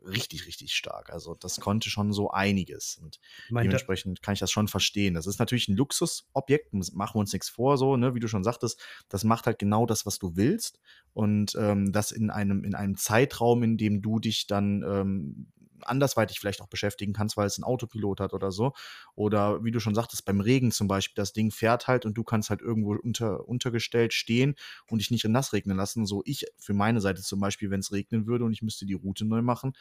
richtig, 0.05 0.47
richtig 0.47 0.73
stark. 0.73 1.11
Also 1.11 1.35
das 1.35 1.59
konnte 1.59 1.89
schon 1.89 2.13
so 2.13 2.31
einiges. 2.31 2.97
Und 3.01 3.19
da, 3.49 3.61
dementsprechend 3.61 4.21
kann 4.21 4.33
ich 4.33 4.39
das 4.39 4.51
schon 4.51 4.67
verstehen. 4.67 5.13
Das 5.13 5.27
ist 5.27 5.39
natürlich 5.39 5.67
ein 5.67 5.77
Luxusobjekt, 5.77 6.73
machen 6.73 7.15
wir 7.15 7.19
uns 7.19 7.33
nichts 7.33 7.49
vor, 7.49 7.77
so, 7.77 7.97
ne, 7.97 8.15
wie 8.15 8.19
du 8.19 8.27
schon 8.27 8.43
sagtest, 8.43 8.81
das 9.09 9.23
macht 9.23 9.45
halt 9.45 9.59
genau 9.59 9.85
das, 9.85 10.05
was 10.05 10.19
du 10.19 10.35
willst. 10.35 10.79
Und 11.13 11.55
ähm, 11.59 11.91
das 11.91 12.11
in 12.11 12.29
einem, 12.29 12.63
in 12.63 12.75
einem 12.75 12.97
Zeitraum, 12.97 13.63
in 13.63 13.77
dem 13.77 14.01
du 14.01 14.19
dich 14.19 14.47
dann 14.47 14.83
ähm, 14.83 15.47
andersweitig 15.85 16.39
vielleicht 16.39 16.61
auch 16.61 16.67
beschäftigen 16.67 17.13
kannst, 17.13 17.37
weil 17.37 17.47
es 17.47 17.57
einen 17.57 17.63
Autopilot 17.63 18.19
hat 18.19 18.33
oder 18.33 18.51
so. 18.51 18.73
Oder 19.15 19.63
wie 19.63 19.71
du 19.71 19.79
schon 19.79 19.95
sagtest, 19.95 20.25
beim 20.25 20.39
Regen 20.39 20.71
zum 20.71 20.87
Beispiel, 20.87 21.15
das 21.15 21.33
Ding 21.33 21.51
fährt 21.51 21.87
halt 21.87 22.05
und 22.05 22.17
du 22.17 22.23
kannst 22.23 22.49
halt 22.49 22.61
irgendwo 22.61 22.95
unter, 22.95 23.47
untergestellt 23.47 24.13
stehen 24.13 24.55
und 24.87 24.99
dich 24.99 25.11
nicht 25.11 25.25
in 25.25 25.31
nass 25.31 25.53
regnen 25.53 25.77
lassen. 25.77 26.05
So 26.05 26.21
ich 26.25 26.45
für 26.57 26.73
meine 26.73 27.01
Seite 27.01 27.21
zum 27.21 27.39
Beispiel, 27.39 27.69
wenn 27.69 27.79
es 27.79 27.91
regnen 27.91 28.27
würde 28.27 28.45
und 28.45 28.53
ich 28.53 28.61
müsste 28.61 28.85
die 28.85 28.93
Route 28.93 29.25
neu 29.25 29.41
machen, 29.41 29.73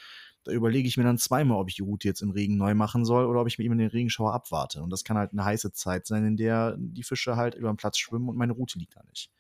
da 0.44 0.52
überlege 0.52 0.88
ich 0.88 0.96
mir 0.96 1.04
dann 1.04 1.18
zweimal, 1.18 1.58
ob 1.58 1.68
ich 1.68 1.76
die 1.76 1.82
Route 1.82 2.08
jetzt 2.08 2.22
im 2.22 2.30
Regen 2.30 2.56
neu 2.56 2.74
machen 2.74 3.04
soll 3.04 3.26
oder 3.26 3.40
ob 3.40 3.46
ich 3.46 3.58
mir 3.58 3.64
eben 3.64 3.78
den 3.78 3.88
Regenschauer 3.88 4.32
abwarte. 4.34 4.82
Und 4.82 4.90
das 4.90 5.04
kann 5.04 5.16
halt 5.16 5.32
eine 5.32 5.44
heiße 5.44 5.72
Zeit 5.72 6.06
sein, 6.06 6.24
in 6.26 6.36
der 6.36 6.76
die 6.78 7.02
Fische 7.02 7.36
halt 7.36 7.54
über 7.54 7.72
den 7.72 7.76
Platz 7.76 7.98
schwimmen 7.98 8.28
und 8.28 8.36
meine 8.36 8.52
Route 8.52 8.78
liegt 8.78 8.96
da 8.96 9.02
nicht. 9.08 9.30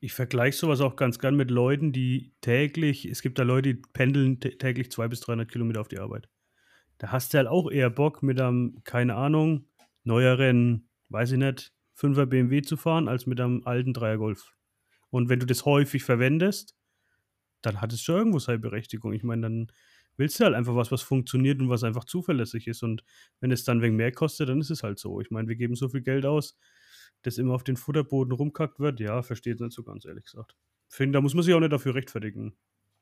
Ich 0.00 0.12
vergleiche 0.12 0.56
sowas 0.56 0.80
auch 0.80 0.94
ganz 0.94 1.18
gern 1.18 1.34
mit 1.34 1.50
Leuten, 1.50 1.92
die 1.92 2.32
täglich, 2.40 3.04
es 3.04 3.20
gibt 3.20 3.38
da 3.38 3.42
Leute, 3.42 3.74
die 3.74 3.82
pendeln 3.92 4.38
täglich 4.38 4.92
200 4.92 5.10
bis 5.10 5.20
300 5.20 5.50
Kilometer 5.50 5.80
auf 5.80 5.88
die 5.88 5.98
Arbeit. 5.98 6.28
Da 6.98 7.10
hast 7.10 7.32
du 7.32 7.38
halt 7.38 7.48
auch 7.48 7.70
eher 7.70 7.90
Bock, 7.90 8.22
mit 8.22 8.40
einem, 8.40 8.80
keine 8.84 9.16
Ahnung, 9.16 9.66
neueren, 10.04 10.88
weiß 11.08 11.32
ich 11.32 11.38
nicht, 11.38 11.72
5er 11.96 12.26
BMW 12.26 12.62
zu 12.62 12.76
fahren, 12.76 13.08
als 13.08 13.26
mit 13.26 13.40
einem 13.40 13.62
alten 13.64 13.92
3er 13.92 14.18
Golf. 14.18 14.52
Und 15.10 15.28
wenn 15.28 15.40
du 15.40 15.46
das 15.46 15.64
häufig 15.64 16.04
verwendest, 16.04 16.76
dann 17.62 17.80
hat 17.80 17.92
es 17.92 18.02
schon 18.02 18.16
irgendwo 18.16 18.38
seine 18.38 18.58
Berechtigung. 18.60 19.12
Ich 19.12 19.24
meine, 19.24 19.42
dann 19.42 19.72
willst 20.16 20.38
du 20.38 20.44
halt 20.44 20.54
einfach 20.54 20.76
was, 20.76 20.92
was 20.92 21.02
funktioniert 21.02 21.60
und 21.60 21.70
was 21.70 21.82
einfach 21.82 22.04
zuverlässig 22.04 22.66
ist. 22.68 22.82
Und 22.82 23.02
wenn 23.40 23.50
es 23.50 23.64
dann 23.64 23.82
wegen 23.82 23.96
mehr 23.96 24.12
kostet, 24.12 24.48
dann 24.48 24.60
ist 24.60 24.70
es 24.70 24.82
halt 24.82 24.98
so. 24.98 25.20
Ich 25.20 25.30
meine, 25.30 25.48
wir 25.48 25.56
geben 25.56 25.74
so 25.74 25.88
viel 25.88 26.02
Geld 26.02 26.26
aus, 26.26 26.56
dass 27.22 27.38
immer 27.38 27.54
auf 27.54 27.64
den 27.64 27.76
Futterboden 27.76 28.32
rumkackt 28.32 28.80
wird. 28.80 29.00
Ja, 29.00 29.22
versteht 29.22 29.60
nicht 29.60 29.72
so 29.72 29.82
ganz, 29.82 30.04
ehrlich 30.04 30.24
gesagt. 30.24 30.56
Finde, 30.88 31.16
da 31.16 31.20
muss 31.20 31.34
man 31.34 31.42
sich 31.42 31.54
auch 31.54 31.60
nicht 31.60 31.72
dafür 31.72 31.94
rechtfertigen. 31.94 32.56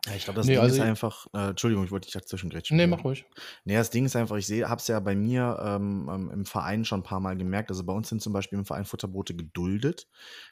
Ja, 0.07 0.15
ich 0.15 0.25
glaube, 0.25 0.37
das 0.37 0.47
nee, 0.47 0.53
Ding 0.53 0.63
also 0.63 0.77
ist 0.77 0.83
einfach, 0.83 1.27
äh, 1.35 1.51
Entschuldigung, 1.51 1.85
ich 1.85 1.91
wollte 1.91 2.07
dich 2.07 2.13
dazwischen 2.13 2.49
grätschen. 2.49 2.77
Nee, 2.77 2.87
mach 2.87 3.03
ruhig. 3.03 3.25
Nee, 3.65 3.75
das 3.75 3.91
Ding 3.91 4.05
ist 4.05 4.15
einfach, 4.15 4.37
ich 4.37 4.49
habe 4.63 4.81
es 4.81 4.87
ja 4.87 5.01
bei 5.01 5.17
mir 5.17 5.59
ähm, 5.61 6.09
ähm, 6.13 6.31
im 6.31 6.45
Verein 6.45 6.85
schon 6.85 7.01
ein 7.01 7.05
paar 7.05 7.19
Mal 7.19 7.37
gemerkt. 7.37 7.71
Also 7.71 7.85
bei 7.85 7.93
uns 7.93 8.09
sind 8.09 8.23
zum 8.23 8.33
Beispiel 8.33 8.59
im 8.59 8.65
Verein 8.65 8.85
Futterboote 8.85 9.35
geduldet. 9.35 10.09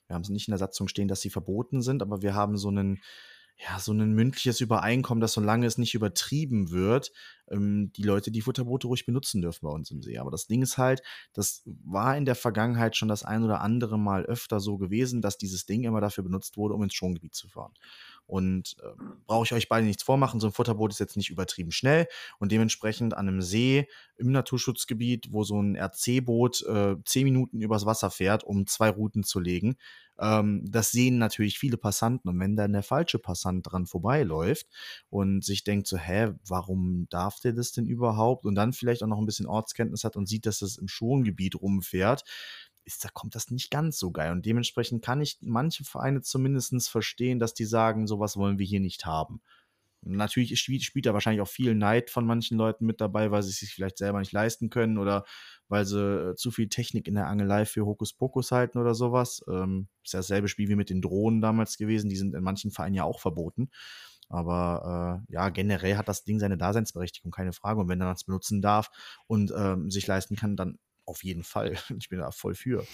Wir 0.08 0.14
haben 0.14 0.22
es 0.22 0.28
nicht 0.28 0.48
in 0.48 0.52
der 0.52 0.58
Satzung 0.58 0.88
stehen, 0.88 1.06
dass 1.06 1.20
sie 1.20 1.30
verboten 1.30 1.82
sind, 1.82 2.02
aber 2.02 2.20
wir 2.20 2.34
haben 2.34 2.56
so 2.56 2.68
einen, 2.68 3.00
ja, 3.56 3.78
so 3.78 3.92
ein 3.92 4.12
mündliches 4.12 4.60
Übereinkommen, 4.60 5.20
dass 5.20 5.32
solange 5.32 5.66
es 5.66 5.78
nicht 5.78 5.94
übertrieben 5.94 6.70
wird, 6.70 7.12
ähm, 7.48 7.92
die 7.92 8.02
Leute 8.02 8.30
die 8.30 8.40
Futterboote 8.42 8.88
ruhig 8.88 9.06
benutzen 9.06 9.42
dürfen 9.42 9.66
bei 9.66 9.70
uns 9.72 9.90
im 9.90 10.02
See. 10.02 10.18
Aber 10.18 10.30
das 10.30 10.46
Ding 10.46 10.62
ist 10.62 10.76
halt, 10.76 11.02
das 11.32 11.62
war 11.64 12.16
in 12.16 12.24
der 12.24 12.34
Vergangenheit 12.34 12.96
schon 12.96 13.08
das 13.08 13.22
ein 13.22 13.44
oder 13.44 13.60
andere 13.60 13.98
Mal 13.98 14.24
öfter 14.24 14.58
so 14.60 14.76
gewesen, 14.76 15.22
dass 15.22 15.38
dieses 15.38 15.66
Ding 15.66 15.84
immer 15.84 16.00
dafür 16.00 16.24
benutzt 16.24 16.56
wurde, 16.56 16.74
um 16.74 16.82
ins 16.82 16.94
Schongebiet 16.94 17.34
zu 17.34 17.48
fahren. 17.48 17.72
Und 18.26 18.76
äh, 18.82 19.02
brauche 19.26 19.44
ich 19.44 19.52
euch 19.52 19.68
beide 19.68 19.86
nichts 19.86 20.02
vormachen, 20.02 20.40
so 20.40 20.46
ein 20.46 20.52
Futterboot 20.52 20.92
ist 20.92 21.00
jetzt 21.00 21.16
nicht 21.16 21.30
übertrieben 21.30 21.72
schnell 21.72 22.06
und 22.38 22.52
dementsprechend 22.52 23.14
an 23.14 23.28
einem 23.28 23.42
See 23.42 23.86
im 24.16 24.32
Naturschutzgebiet, 24.32 25.28
wo 25.30 25.44
so 25.44 25.60
ein 25.60 25.76
RC-Boot 25.76 26.62
äh, 26.66 26.96
zehn 27.04 27.24
Minuten 27.24 27.60
übers 27.60 27.84
Wasser 27.84 28.10
fährt, 28.10 28.44
um 28.44 28.66
zwei 28.66 28.88
Routen 28.88 29.24
zu 29.24 29.40
legen, 29.40 29.76
ähm, 30.18 30.64
das 30.70 30.92
sehen 30.92 31.18
natürlich 31.18 31.58
viele 31.58 31.76
Passanten 31.76 32.28
und 32.28 32.38
wenn 32.38 32.56
dann 32.56 32.72
der 32.72 32.82
falsche 32.82 33.18
Passant 33.18 33.70
dran 33.70 33.86
vorbeiläuft 33.86 34.66
und 35.10 35.44
sich 35.44 35.64
denkt 35.64 35.86
so, 35.88 35.96
hä, 35.96 36.32
warum 36.46 37.06
darf 37.10 37.40
der 37.40 37.52
das 37.52 37.72
denn 37.72 37.86
überhaupt? 37.86 38.44
Und 38.44 38.54
dann 38.54 38.72
vielleicht 38.72 39.02
auch 39.02 39.08
noch 39.08 39.18
ein 39.18 39.26
bisschen 39.26 39.46
Ortskenntnis 39.46 40.04
hat 40.04 40.16
und 40.16 40.28
sieht, 40.28 40.46
dass 40.46 40.62
es 40.62 40.78
im 40.78 40.88
Schongebiet 40.88 41.60
rumfährt, 41.60 42.24
ist, 42.84 43.04
da 43.04 43.08
kommt 43.08 43.34
das 43.34 43.50
nicht 43.50 43.70
ganz 43.70 43.98
so 43.98 44.10
geil. 44.10 44.32
Und 44.32 44.46
dementsprechend 44.46 45.04
kann 45.04 45.20
ich 45.20 45.38
manche 45.40 45.84
Vereine 45.84 46.22
zumindest 46.22 46.88
verstehen, 46.88 47.38
dass 47.38 47.54
die 47.54 47.64
sagen, 47.64 48.06
sowas 48.06 48.36
wollen 48.36 48.58
wir 48.58 48.66
hier 48.66 48.80
nicht 48.80 49.06
haben. 49.06 49.40
Natürlich 50.06 50.60
spielt, 50.60 51.06
da 51.06 51.14
wahrscheinlich 51.14 51.40
auch 51.40 51.48
viel 51.48 51.74
Neid 51.74 52.10
von 52.10 52.26
manchen 52.26 52.58
Leuten 52.58 52.84
mit 52.84 53.00
dabei, 53.00 53.30
weil 53.30 53.42
sie 53.42 53.50
es 53.50 53.58
sich 53.58 53.72
vielleicht 53.72 53.96
selber 53.96 54.18
nicht 54.18 54.32
leisten 54.32 54.68
können 54.68 54.98
oder 54.98 55.24
weil 55.68 55.86
sie 55.86 55.98
äh, 55.98 56.34
zu 56.34 56.50
viel 56.50 56.68
Technik 56.68 57.08
in 57.08 57.14
der 57.14 57.26
Angelei 57.26 57.64
für 57.64 57.86
Hokuspokus 57.86 58.52
halten 58.52 58.78
oder 58.78 58.94
sowas. 58.94 59.42
Ähm, 59.48 59.88
ist 60.02 60.12
ja 60.12 60.18
dasselbe 60.18 60.48
Spiel 60.48 60.68
wie 60.68 60.76
mit 60.76 60.90
den 60.90 61.00
Drohnen 61.00 61.40
damals 61.40 61.78
gewesen. 61.78 62.10
Die 62.10 62.16
sind 62.16 62.34
in 62.34 62.44
manchen 62.44 62.70
Vereinen 62.70 62.94
ja 62.94 63.04
auch 63.04 63.20
verboten. 63.20 63.70
Aber 64.28 65.22
äh, 65.28 65.32
ja, 65.32 65.48
generell 65.48 65.96
hat 65.96 66.08
das 66.08 66.24
Ding 66.24 66.38
seine 66.38 66.58
Daseinsberechtigung, 66.58 67.30
keine 67.30 67.52
Frage. 67.52 67.80
Und 67.80 67.88
wenn 67.88 67.98
man 67.98 68.14
es 68.14 68.24
benutzen 68.24 68.60
darf 68.60 68.90
und 69.26 69.52
ähm, 69.56 69.90
sich 69.90 70.06
leisten 70.06 70.36
kann, 70.36 70.56
dann 70.56 70.78
auf 71.06 71.24
jeden 71.24 71.44
Fall. 71.44 71.74
Ich 71.98 72.08
bin 72.08 72.18
da 72.18 72.30
voll 72.30 72.54
für. 72.54 72.86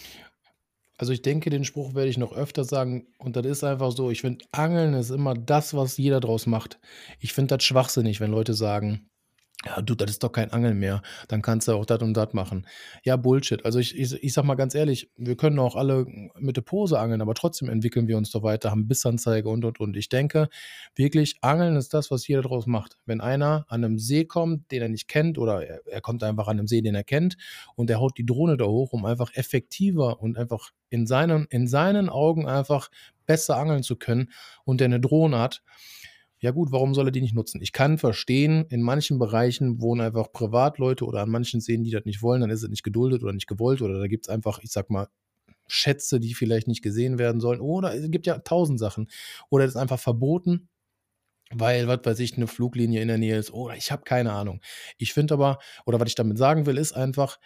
Also 0.98 1.12
ich 1.12 1.22
denke, 1.22 1.48
den 1.48 1.64
Spruch 1.64 1.94
werde 1.94 2.10
ich 2.10 2.18
noch 2.18 2.32
öfter 2.32 2.64
sagen. 2.64 3.06
Und 3.18 3.36
das 3.36 3.46
ist 3.46 3.64
einfach 3.64 3.90
so, 3.92 4.10
ich 4.10 4.20
finde, 4.20 4.44
Angeln 4.52 4.94
ist 4.94 5.10
immer 5.10 5.34
das, 5.34 5.72
was 5.74 5.96
jeder 5.96 6.20
draus 6.20 6.46
macht. 6.46 6.78
Ich 7.18 7.32
finde 7.32 7.56
das 7.56 7.64
schwachsinnig, 7.64 8.20
wenn 8.20 8.30
Leute 8.30 8.52
sagen, 8.54 9.09
ja, 9.66 9.82
du, 9.82 9.94
das 9.94 10.10
ist 10.10 10.22
doch 10.22 10.32
kein 10.32 10.50
Angeln 10.52 10.78
mehr. 10.78 11.02
Dann 11.28 11.42
kannst 11.42 11.68
du 11.68 11.72
auch 11.72 11.84
das 11.84 12.00
und 12.00 12.14
das 12.14 12.32
machen. 12.32 12.66
Ja, 13.04 13.16
Bullshit. 13.16 13.62
Also 13.66 13.78
ich, 13.78 13.98
ich, 13.98 14.12
ich 14.14 14.32
sag 14.32 14.44
mal 14.44 14.54
ganz 14.54 14.74
ehrlich, 14.74 15.10
wir 15.18 15.36
können 15.36 15.58
auch 15.58 15.76
alle 15.76 16.06
mit 16.38 16.56
der 16.56 16.62
Pose 16.62 16.98
angeln, 16.98 17.20
aber 17.20 17.34
trotzdem 17.34 17.68
entwickeln 17.68 18.08
wir 18.08 18.16
uns 18.16 18.30
doch 18.30 18.42
weiter, 18.42 18.70
haben 18.70 18.88
Bissanzeige 18.88 19.50
und 19.50 19.66
und 19.66 19.78
und. 19.78 19.98
Ich 19.98 20.08
denke 20.08 20.48
wirklich, 20.94 21.36
Angeln 21.42 21.76
ist 21.76 21.92
das, 21.92 22.10
was 22.10 22.26
jeder 22.26 22.40
draus 22.40 22.66
macht. 22.66 22.96
Wenn 23.04 23.20
einer 23.20 23.66
an 23.68 23.84
einem 23.84 23.98
See 23.98 24.24
kommt, 24.24 24.70
den 24.70 24.80
er 24.80 24.88
nicht 24.88 25.08
kennt, 25.08 25.36
oder 25.36 25.66
er, 25.66 25.86
er 25.86 26.00
kommt 26.00 26.22
einfach 26.22 26.48
an 26.48 26.58
einem 26.58 26.66
See, 26.66 26.80
den 26.80 26.94
er 26.94 27.04
kennt, 27.04 27.36
und 27.74 27.90
er 27.90 28.00
haut 28.00 28.16
die 28.16 28.24
Drohne 28.24 28.56
da 28.56 28.64
hoch, 28.64 28.94
um 28.94 29.04
einfach 29.04 29.34
effektiver 29.34 30.22
und 30.22 30.38
einfach 30.38 30.70
in 30.88 31.06
seinen, 31.06 31.44
in 31.50 31.68
seinen 31.68 32.08
Augen 32.08 32.48
einfach 32.48 32.90
besser 33.26 33.58
angeln 33.58 33.82
zu 33.82 33.96
können 33.96 34.30
und 34.64 34.80
der 34.80 34.86
eine 34.86 35.00
Drohne 35.00 35.38
hat, 35.38 35.62
ja 36.40 36.50
gut, 36.52 36.72
warum 36.72 36.94
soll 36.94 37.08
er 37.08 37.10
die 37.10 37.20
nicht 37.20 37.34
nutzen? 37.34 37.60
Ich 37.60 37.72
kann 37.72 37.98
verstehen, 37.98 38.64
in 38.70 38.82
manchen 38.82 39.18
Bereichen 39.18 39.80
wohnen 39.80 40.00
einfach 40.00 40.32
Privatleute 40.32 41.04
oder 41.04 41.20
an 41.20 41.30
manchen 41.30 41.60
Seen, 41.60 41.84
die 41.84 41.90
das 41.90 42.06
nicht 42.06 42.22
wollen, 42.22 42.40
dann 42.40 42.50
ist 42.50 42.62
es 42.62 42.70
nicht 42.70 42.82
geduldet 42.82 43.22
oder 43.22 43.32
nicht 43.32 43.46
gewollt 43.46 43.82
oder 43.82 43.98
da 43.98 44.06
gibt 44.06 44.26
es 44.26 44.30
einfach, 44.30 44.58
ich 44.60 44.70
sag 44.70 44.90
mal, 44.90 45.08
Schätze, 45.66 46.18
die 46.18 46.34
vielleicht 46.34 46.66
nicht 46.66 46.82
gesehen 46.82 47.18
werden 47.18 47.40
sollen 47.40 47.60
oder 47.60 47.94
es 47.94 48.10
gibt 48.10 48.26
ja 48.26 48.38
tausend 48.38 48.80
Sachen 48.80 49.08
oder 49.50 49.64
es 49.64 49.72
ist 49.72 49.76
einfach 49.76 50.00
verboten, 50.00 50.68
weil, 51.52 51.86
was 51.88 52.00
weiß 52.04 52.18
ich, 52.20 52.36
eine 52.36 52.46
Fluglinie 52.46 53.02
in 53.02 53.08
der 53.08 53.18
Nähe 53.18 53.36
ist 53.38 53.52
oder 53.52 53.76
ich 53.76 53.92
habe 53.92 54.02
keine 54.02 54.32
Ahnung. 54.32 54.60
Ich 54.98 55.12
finde 55.12 55.34
aber, 55.34 55.58
oder 55.84 56.00
was 56.00 56.08
ich 56.08 56.14
damit 56.14 56.38
sagen 56.38 56.66
will, 56.66 56.78
ist 56.78 56.92
einfach, 56.92 57.38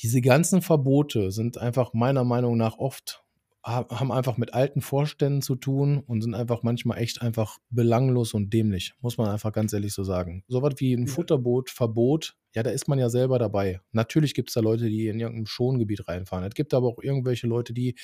diese 0.00 0.20
ganzen 0.20 0.62
Verbote 0.62 1.32
sind 1.32 1.58
einfach 1.58 1.92
meiner 1.92 2.24
Meinung 2.24 2.56
nach 2.56 2.78
oft 2.78 3.23
haben 3.64 4.12
einfach 4.12 4.36
mit 4.36 4.52
alten 4.52 4.82
Vorständen 4.82 5.40
zu 5.40 5.54
tun 5.54 5.98
und 6.06 6.20
sind 6.20 6.34
einfach 6.34 6.62
manchmal 6.62 6.98
echt 6.98 7.22
einfach 7.22 7.58
belanglos 7.70 8.34
und 8.34 8.52
dämlich, 8.52 8.92
muss 9.00 9.16
man 9.16 9.28
einfach 9.28 9.52
ganz 9.52 9.72
ehrlich 9.72 9.94
so 9.94 10.04
sagen. 10.04 10.44
So 10.48 10.60
was 10.60 10.74
wie 10.78 10.92
ein 10.92 11.06
Futterboot, 11.06 11.70
Verbot, 11.70 12.36
ja, 12.54 12.62
da 12.62 12.70
ist 12.70 12.88
man 12.88 12.98
ja 12.98 13.08
selber 13.08 13.38
dabei. 13.38 13.80
Natürlich 13.92 14.34
gibt 14.34 14.50
es 14.50 14.54
da 14.54 14.60
Leute, 14.60 14.88
die 14.88 15.08
in 15.08 15.18
irgendeinem 15.18 15.46
Schongebiet 15.46 16.06
reinfahren. 16.06 16.44
Es 16.44 16.54
gibt 16.54 16.74
aber 16.74 16.88
auch 16.88 17.02
irgendwelche 17.02 17.46
Leute, 17.46 17.72
die 17.72 17.96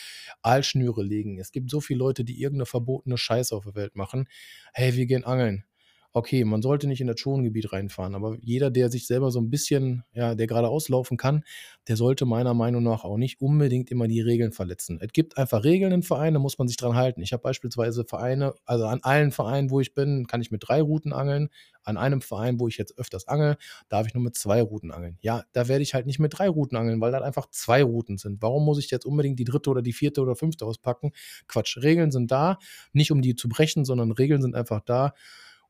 Aalschnüre 0.42 1.04
legen. 1.04 1.38
Es 1.38 1.52
gibt 1.52 1.70
so 1.70 1.80
viele 1.80 1.98
Leute, 1.98 2.24
die 2.24 2.40
irgendeine 2.40 2.66
verbotene 2.66 3.18
Scheiße 3.18 3.54
auf 3.54 3.64
der 3.64 3.74
Welt 3.74 3.94
machen. 3.94 4.28
Hey, 4.72 4.96
wir 4.96 5.06
gehen 5.06 5.24
angeln 5.24 5.64
okay, 6.12 6.44
man 6.44 6.62
sollte 6.62 6.88
nicht 6.88 7.00
in 7.00 7.06
das 7.06 7.20
Schongebiet 7.20 7.72
reinfahren, 7.72 8.14
aber 8.14 8.36
jeder, 8.40 8.70
der 8.70 8.90
sich 8.90 9.06
selber 9.06 9.30
so 9.30 9.40
ein 9.40 9.50
bisschen, 9.50 10.02
ja, 10.12 10.34
der 10.34 10.46
gerade 10.46 10.68
auslaufen 10.68 11.16
kann, 11.16 11.44
der 11.88 11.96
sollte 11.96 12.26
meiner 12.26 12.54
Meinung 12.54 12.82
nach 12.82 13.04
auch 13.04 13.16
nicht 13.16 13.40
unbedingt 13.40 13.90
immer 13.90 14.08
die 14.08 14.20
Regeln 14.20 14.52
verletzen. 14.52 14.98
Es 15.00 15.12
gibt 15.12 15.38
einfach 15.38 15.62
Regeln 15.62 15.92
in 15.92 16.02
Vereinen, 16.02 16.34
da 16.34 16.40
muss 16.40 16.58
man 16.58 16.68
sich 16.68 16.76
dran 16.76 16.96
halten. 16.96 17.22
Ich 17.22 17.32
habe 17.32 17.42
beispielsweise 17.42 18.04
Vereine, 18.04 18.54
also 18.64 18.86
an 18.86 19.00
allen 19.02 19.30
Vereinen, 19.30 19.70
wo 19.70 19.80
ich 19.80 19.94
bin, 19.94 20.26
kann 20.26 20.40
ich 20.40 20.50
mit 20.50 20.62
drei 20.66 20.82
Routen 20.82 21.12
angeln. 21.12 21.48
An 21.82 21.96
einem 21.96 22.20
Verein, 22.20 22.60
wo 22.60 22.68
ich 22.68 22.76
jetzt 22.76 22.98
öfters 22.98 23.26
angel, 23.26 23.56
darf 23.88 24.06
ich 24.06 24.12
nur 24.12 24.22
mit 24.22 24.36
zwei 24.36 24.60
Routen 24.60 24.90
angeln. 24.90 25.16
Ja, 25.22 25.44
da 25.52 25.66
werde 25.66 25.82
ich 25.82 25.94
halt 25.94 26.06
nicht 26.06 26.18
mit 26.18 26.36
drei 26.36 26.48
Routen 26.48 26.76
angeln, 26.76 27.00
weil 27.00 27.10
das 27.10 27.22
einfach 27.22 27.48
zwei 27.50 27.82
Routen 27.82 28.18
sind. 28.18 28.42
Warum 28.42 28.64
muss 28.64 28.78
ich 28.78 28.90
jetzt 28.90 29.06
unbedingt 29.06 29.38
die 29.38 29.44
dritte 29.44 29.70
oder 29.70 29.80
die 29.80 29.94
vierte 29.94 30.20
oder 30.20 30.36
fünfte 30.36 30.66
auspacken? 30.66 31.12
Quatsch. 31.48 31.78
Regeln 31.78 32.10
sind 32.10 32.30
da, 32.30 32.58
nicht 32.92 33.12
um 33.12 33.22
die 33.22 33.34
zu 33.34 33.48
brechen, 33.48 33.84
sondern 33.86 34.12
Regeln 34.12 34.42
sind 34.42 34.54
einfach 34.54 34.80
da, 34.80 35.14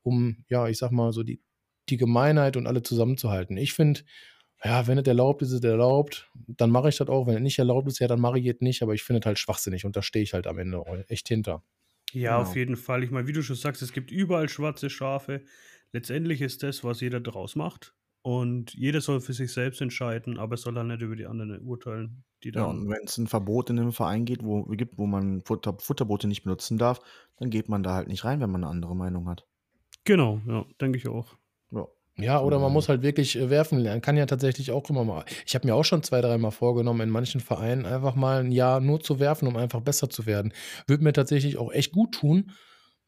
um, 0.03 0.43
ja, 0.49 0.67
ich 0.67 0.77
sag 0.77 0.91
mal, 0.91 1.11
so 1.13 1.23
die, 1.23 1.41
die 1.89 1.97
Gemeinheit 1.97 2.57
und 2.57 2.67
alle 2.67 2.81
zusammenzuhalten. 2.81 3.57
Ich 3.57 3.73
finde, 3.73 4.01
ja, 4.63 4.85
wenn 4.87 4.97
es 4.97 5.07
erlaubt 5.07 5.41
ist, 5.41 5.49
ist 5.49 5.63
es 5.63 5.69
erlaubt, 5.69 6.29
dann 6.35 6.69
mache 6.69 6.89
ich 6.89 6.97
das 6.97 7.07
auch. 7.07 7.27
Wenn 7.27 7.35
es 7.35 7.41
nicht 7.41 7.59
erlaubt 7.59 7.87
ist, 7.87 7.99
ja, 7.99 8.07
dann 8.07 8.21
mache 8.21 8.39
ich 8.39 8.45
es 8.45 8.61
nicht, 8.61 8.83
aber 8.83 8.93
ich 8.93 9.03
finde 9.03 9.19
es 9.19 9.25
halt 9.25 9.39
schwachsinnig 9.39 9.85
und 9.85 9.95
da 9.95 10.01
stehe 10.01 10.23
ich 10.23 10.33
halt 10.33 10.47
am 10.47 10.59
Ende 10.59 10.83
echt 11.07 11.27
hinter. 11.27 11.63
Ja, 12.13 12.37
genau. 12.37 12.49
auf 12.49 12.55
jeden 12.55 12.75
Fall. 12.75 13.03
Ich 13.03 13.11
meine, 13.11 13.27
wie 13.27 13.33
du 13.33 13.41
schon 13.41 13.55
sagst, 13.55 13.81
es 13.81 13.93
gibt 13.93 14.11
überall 14.11 14.49
schwarze 14.49 14.89
Schafe. 14.89 15.43
Letztendlich 15.93 16.41
ist 16.41 16.63
das, 16.63 16.83
was 16.83 17.01
jeder 17.01 17.19
draus 17.19 17.55
macht. 17.55 17.93
Und 18.23 18.73
jeder 18.75 19.01
soll 19.01 19.19
für 19.19 19.33
sich 19.33 19.51
selbst 19.51 19.81
entscheiden, 19.81 20.37
aber 20.37 20.55
soll 20.55 20.75
dann 20.75 20.87
nicht 20.87 21.01
über 21.01 21.15
die 21.15 21.25
anderen 21.25 21.59
urteilen. 21.61 22.23
Die 22.43 22.51
ja, 22.51 22.65
und 22.65 22.87
wenn 22.87 23.03
es 23.03 23.17
ein 23.17 23.27
Verbot 23.27 23.71
in 23.71 23.79
einem 23.79 23.93
Verein 23.93 24.25
geht, 24.25 24.43
wo, 24.43 24.63
gibt, 24.65 24.99
wo 24.99 25.07
man 25.07 25.41
Futter, 25.41 25.75
Futterboote 25.79 26.27
nicht 26.27 26.43
benutzen 26.43 26.77
darf, 26.77 26.99
dann 27.37 27.49
geht 27.49 27.67
man 27.67 27.81
da 27.81 27.95
halt 27.95 28.07
nicht 28.07 28.23
rein, 28.23 28.39
wenn 28.39 28.51
man 28.51 28.63
eine 28.63 28.71
andere 28.71 28.95
Meinung 28.95 29.27
hat. 29.27 29.47
Genau, 30.03 30.41
ja, 30.47 30.65
denke 30.79 30.97
ich 30.97 31.07
auch. 31.07 31.35
Ja. 31.71 31.87
Ja, 32.17 32.41
oder 32.41 32.59
man 32.59 32.73
muss 32.73 32.89
halt 32.89 33.01
wirklich 33.03 33.37
äh, 33.37 33.49
werfen 33.49 33.79
lernen. 33.79 34.01
Kann 34.01 34.17
ja 34.17 34.25
tatsächlich 34.25 34.71
auch 34.71 34.89
immer 34.89 35.03
mal. 35.03 35.25
Ich 35.45 35.55
habe 35.55 35.67
mir 35.67 35.75
auch 35.75 35.85
schon 35.85 36.03
zwei, 36.03 36.21
dreimal 36.21 36.51
vorgenommen, 36.51 37.01
in 37.01 37.09
manchen 37.09 37.39
Vereinen 37.39 37.85
einfach 37.85 38.15
mal 38.15 38.41
ein 38.41 38.51
Jahr 38.51 38.79
nur 38.79 38.99
zu 38.99 39.19
werfen, 39.19 39.47
um 39.47 39.55
einfach 39.55 39.81
besser 39.81 40.09
zu 40.09 40.25
werden. 40.25 40.53
Würde 40.87 41.03
mir 41.03 41.13
tatsächlich 41.13 41.57
auch 41.57 41.71
echt 41.71 41.93
gut 41.93 42.13
tun. 42.13 42.51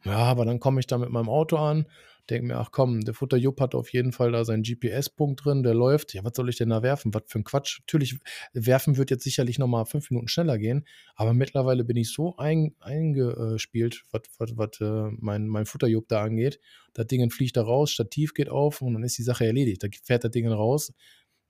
Ja, 0.03 0.17
aber 0.17 0.45
dann 0.45 0.59
komme 0.59 0.79
ich 0.79 0.87
da 0.87 0.97
mit 0.97 1.09
meinem 1.09 1.29
Auto 1.29 1.57
an, 1.57 1.85
denke 2.29 2.47
mir, 2.47 2.57
ach 2.57 2.71
komm, 2.71 3.01
der 3.01 3.13
Futterjupp 3.13 3.59
hat 3.59 3.75
auf 3.75 3.91
jeden 3.91 4.11
Fall 4.11 4.31
da 4.31 4.45
seinen 4.45 4.63
GPS-Punkt 4.63 5.43
drin, 5.43 5.63
der 5.63 5.73
läuft. 5.73 6.13
Ja, 6.13 6.23
was 6.23 6.33
soll 6.35 6.49
ich 6.49 6.57
denn 6.57 6.69
da 6.69 6.81
werfen? 6.81 7.13
Was 7.13 7.23
für 7.27 7.39
ein 7.39 7.43
Quatsch. 7.43 7.79
Natürlich, 7.81 8.19
werfen 8.53 8.97
wird 8.97 9.11
jetzt 9.11 9.23
sicherlich 9.23 9.59
nochmal 9.59 9.85
fünf 9.85 10.09
Minuten 10.09 10.27
schneller 10.27 10.57
gehen, 10.57 10.85
aber 11.15 11.33
mittlerweile 11.33 11.83
bin 11.83 11.97
ich 11.97 12.13
so 12.13 12.37
ein, 12.37 12.75
eingespielt, 12.79 14.03
was, 14.11 14.21
was, 14.37 14.57
was 14.57 14.79
äh, 14.81 15.11
mein, 15.19 15.47
mein 15.47 15.65
Futterjupp 15.65 16.07
da 16.07 16.23
angeht. 16.23 16.59
Das 16.93 17.07
Ding 17.07 17.29
fliegt 17.29 17.57
da 17.57 17.63
raus, 17.63 17.91
Stativ 17.91 18.33
geht 18.33 18.49
auf 18.49 18.81
und 18.81 18.93
dann 18.93 19.03
ist 19.03 19.17
die 19.17 19.23
Sache 19.23 19.45
erledigt. 19.45 19.83
Da 19.83 19.87
fährt 20.03 20.23
das 20.23 20.31
Ding 20.31 20.47
raus. 20.47 20.93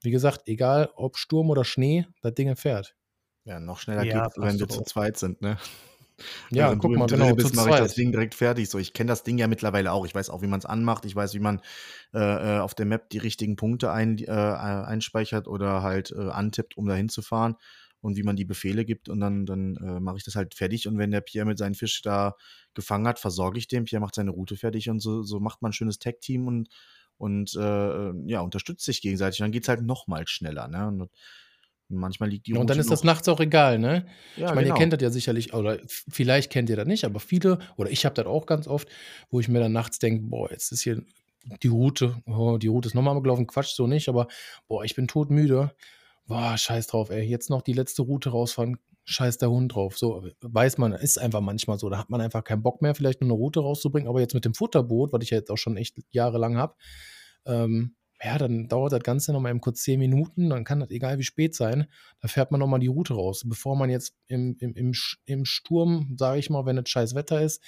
Wie 0.02 0.10
gesagt, 0.10 0.42
egal 0.46 0.90
ob 0.96 1.16
Sturm 1.16 1.50
oder 1.50 1.64
Schnee, 1.64 2.06
das 2.20 2.34
Ding 2.34 2.54
fährt. 2.56 2.96
Ja, 3.44 3.60
noch 3.60 3.78
schneller 3.78 4.04
Ja, 4.04 4.24
geht's, 4.24 4.36
wenn 4.36 4.44
passt 4.44 4.60
wir 4.60 4.68
zu 4.68 4.82
zweit 4.82 5.18
sind, 5.18 5.40
ne? 5.42 5.58
Ja, 6.50 6.70
Wenn 6.70 6.78
guck 6.78 6.92
du 6.92 6.98
mal, 6.98 7.06
Drill 7.06 7.18
genau, 7.18 7.34
bist, 7.34 7.56
mache 7.56 7.70
ich 7.70 7.76
das. 7.76 7.94
Ding 7.94 8.12
direkt 8.12 8.34
fertig. 8.34 8.68
So, 8.68 8.78
ich 8.78 8.92
kenne 8.92 9.08
das 9.08 9.24
Ding 9.24 9.38
ja 9.38 9.48
mittlerweile 9.48 9.92
auch. 9.92 10.06
Ich 10.06 10.14
weiß 10.14 10.30
auch, 10.30 10.42
wie 10.42 10.46
man 10.46 10.60
es 10.60 10.66
anmacht. 10.66 11.04
Ich 11.04 11.16
weiß, 11.16 11.34
wie 11.34 11.40
man 11.40 11.60
äh, 12.12 12.18
äh, 12.18 12.58
auf 12.60 12.74
der 12.74 12.86
Map 12.86 13.10
die 13.10 13.18
richtigen 13.18 13.56
Punkte 13.56 13.90
ein, 13.90 14.18
äh, 14.18 14.30
einspeichert 14.30 15.48
oder 15.48 15.82
halt 15.82 16.12
äh, 16.12 16.30
antippt, 16.30 16.76
um 16.76 16.86
da 16.86 16.94
hinzufahren 16.94 17.56
und 18.00 18.16
wie 18.16 18.22
man 18.22 18.36
die 18.36 18.44
Befehle 18.44 18.84
gibt. 18.84 19.08
Und 19.08 19.20
dann, 19.20 19.46
dann 19.46 19.76
äh, 19.76 19.98
mache 20.00 20.18
ich 20.18 20.24
das 20.24 20.36
halt 20.36 20.54
fertig. 20.54 20.86
Und 20.86 20.98
wenn 20.98 21.10
der 21.10 21.20
Pierre 21.20 21.46
mit 21.46 21.58
seinen 21.58 21.74
Fisch 21.74 22.02
da 22.02 22.36
gefangen 22.74 23.08
hat, 23.08 23.18
versorge 23.18 23.58
ich 23.58 23.66
den. 23.66 23.84
Pierre 23.84 24.00
macht 24.00 24.14
seine 24.14 24.30
Route 24.30 24.56
fertig 24.56 24.90
und 24.90 25.00
so, 25.00 25.22
so 25.22 25.40
macht 25.40 25.62
man 25.62 25.70
ein 25.70 25.74
schönes 25.74 25.98
Tag-Team 25.98 26.46
und, 26.46 26.68
und 27.16 27.54
äh, 27.56 28.12
ja, 28.30 28.40
unterstützt 28.40 28.84
sich 28.84 29.00
gegenseitig. 29.00 29.40
Und 29.40 29.46
dann 29.46 29.52
geht 29.52 29.64
es 29.64 29.68
halt 29.68 29.82
noch 29.82 30.06
mal 30.06 30.26
schneller. 30.28 30.68
Ne? 30.68 30.86
Und 30.86 31.10
manchmal 31.88 32.30
liegt 32.30 32.46
die 32.46 32.52
Ja, 32.52 32.60
und 32.60 32.70
dann 32.70 32.76
Route 32.76 32.80
ist 32.80 32.90
das 32.90 33.04
nachts 33.04 33.28
auch 33.28 33.40
egal, 33.40 33.78
ne? 33.78 34.06
Ja, 34.36 34.48
ich 34.48 34.54
meine, 34.54 34.62
genau. 34.64 34.74
ihr 34.74 34.78
kennt 34.78 34.92
das 34.92 35.02
ja 35.02 35.10
sicherlich, 35.10 35.54
oder 35.54 35.78
vielleicht 35.86 36.50
kennt 36.50 36.70
ihr 36.70 36.76
das 36.76 36.86
nicht, 36.86 37.04
aber 37.04 37.20
viele, 37.20 37.58
oder 37.76 37.90
ich 37.90 38.04
habe 38.04 38.14
das 38.14 38.26
auch 38.26 38.46
ganz 38.46 38.66
oft, 38.66 38.88
wo 39.30 39.40
ich 39.40 39.48
mir 39.48 39.60
dann 39.60 39.72
nachts 39.72 39.98
denke, 39.98 40.22
boah, 40.26 40.50
jetzt 40.50 40.72
ist 40.72 40.82
hier 40.82 41.02
die 41.62 41.68
Route, 41.68 42.16
oh, 42.26 42.58
die 42.58 42.68
Route 42.68 42.88
ist 42.88 42.94
nochmal 42.94 43.20
gelaufen, 43.20 43.46
Quatsch, 43.46 43.74
so 43.74 43.86
nicht, 43.86 44.08
aber 44.08 44.28
boah, 44.68 44.84
ich 44.84 44.94
bin 44.94 45.08
todmüde. 45.08 45.74
Boah, 46.26 46.56
scheiß 46.56 46.86
drauf, 46.86 47.10
ey, 47.10 47.22
jetzt 47.22 47.50
noch 47.50 47.60
die 47.60 47.74
letzte 47.74 48.00
Route 48.00 48.30
rausfahren, 48.30 48.78
scheiß 49.04 49.36
der 49.38 49.50
Hund 49.50 49.74
drauf. 49.74 49.98
So, 49.98 50.26
weiß 50.40 50.78
man, 50.78 50.92
ist 50.92 51.18
einfach 51.18 51.42
manchmal 51.42 51.78
so, 51.78 51.90
da 51.90 51.98
hat 51.98 52.08
man 52.08 52.22
einfach 52.22 52.44
keinen 52.44 52.62
Bock 52.62 52.80
mehr, 52.80 52.94
vielleicht 52.94 53.20
nur 53.20 53.28
eine 53.28 53.38
Route 53.38 53.60
rauszubringen, 53.60 54.08
aber 54.08 54.20
jetzt 54.20 54.34
mit 54.34 54.46
dem 54.46 54.54
Futterboot, 54.54 55.12
was 55.12 55.22
ich 55.22 55.30
ja 55.30 55.38
jetzt 55.38 55.50
auch 55.50 55.58
schon 55.58 55.76
echt 55.76 55.96
jahrelang 56.10 56.56
habe, 56.56 56.76
ähm, 57.44 57.94
ja, 58.24 58.38
dann 58.38 58.68
dauert 58.68 58.92
das 58.92 59.02
Ganze 59.02 59.32
nochmal 59.32 59.50
eben 59.50 59.60
kurz 59.60 59.82
zehn 59.82 59.98
Minuten, 59.98 60.50
dann 60.50 60.64
kann 60.64 60.80
das 60.80 60.90
egal 60.90 61.18
wie 61.18 61.24
spät 61.24 61.54
sein, 61.54 61.86
da 62.20 62.28
fährt 62.28 62.50
man 62.50 62.60
nochmal 62.60 62.80
die 62.80 62.86
Route 62.86 63.14
raus, 63.14 63.42
bevor 63.46 63.76
man 63.76 63.90
jetzt 63.90 64.14
im, 64.26 64.56
im, 64.60 64.74
im, 64.74 64.92
im 65.26 65.44
Sturm, 65.44 66.16
sage 66.18 66.38
ich 66.38 66.48
mal, 66.48 66.64
wenn 66.64 66.78
es 66.78 66.88
scheiß 66.88 67.14
Wetter 67.14 67.42
ist, 67.42 67.62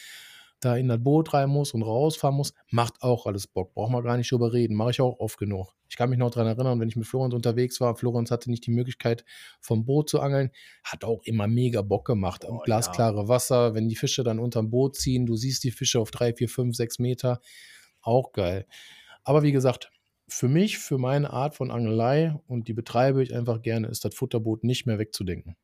da 0.60 0.76
in 0.76 0.88
das 0.88 1.02
Boot 1.02 1.34
rein 1.34 1.50
muss 1.50 1.72
und 1.74 1.82
rausfahren 1.82 2.36
muss, 2.36 2.54
macht 2.70 3.02
auch 3.02 3.26
alles 3.26 3.46
Bock. 3.46 3.74
Braucht 3.74 3.92
man 3.92 4.02
gar 4.02 4.16
nicht 4.16 4.32
drüber 4.32 4.52
reden. 4.52 4.74
Mache 4.74 4.90
ich 4.90 5.00
auch 5.00 5.18
oft 5.20 5.38
genug. 5.38 5.74
Ich 5.88 5.96
kann 5.96 6.08
mich 6.08 6.18
noch 6.18 6.30
daran 6.30 6.48
erinnern, 6.48 6.80
wenn 6.80 6.88
ich 6.88 6.96
mit 6.96 7.06
Florenz 7.06 7.34
unterwegs 7.34 7.80
war. 7.80 7.94
Florenz 7.94 8.30
hatte 8.30 8.50
nicht 8.50 8.66
die 8.66 8.70
Möglichkeit, 8.70 9.24
vom 9.60 9.84
Boot 9.84 10.08
zu 10.08 10.20
angeln. 10.20 10.50
Hat 10.82 11.04
auch 11.04 11.22
immer 11.24 11.46
mega 11.46 11.82
Bock 11.82 12.06
gemacht. 12.06 12.44
Oh, 12.48 12.58
Glasklare 12.64 13.28
Wasser, 13.28 13.74
wenn 13.74 13.88
die 13.88 13.96
Fische 13.96 14.24
dann 14.24 14.38
unterm 14.38 14.70
Boot 14.70 14.96
ziehen, 14.96 15.26
du 15.26 15.36
siehst 15.36 15.62
die 15.62 15.70
Fische 15.70 16.00
auf 16.00 16.10
drei, 16.10 16.32
vier, 16.32 16.48
fünf, 16.48 16.74
sechs 16.74 16.98
Meter. 16.98 17.40
Auch 18.00 18.32
geil. 18.32 18.66
Aber 19.24 19.42
wie 19.42 19.52
gesagt, 19.52 19.90
für 20.28 20.48
mich, 20.48 20.78
für 20.78 20.98
meine 20.98 21.30
Art 21.30 21.54
von 21.54 21.70
Angelei 21.70 22.34
und 22.46 22.68
die 22.68 22.72
betreibe 22.72 23.22
ich 23.22 23.34
einfach 23.34 23.62
gerne, 23.62 23.88
ist 23.88 24.04
das 24.04 24.14
Futterboot 24.14 24.64
nicht 24.64 24.86
mehr 24.86 24.98
wegzudenken. 24.98 25.56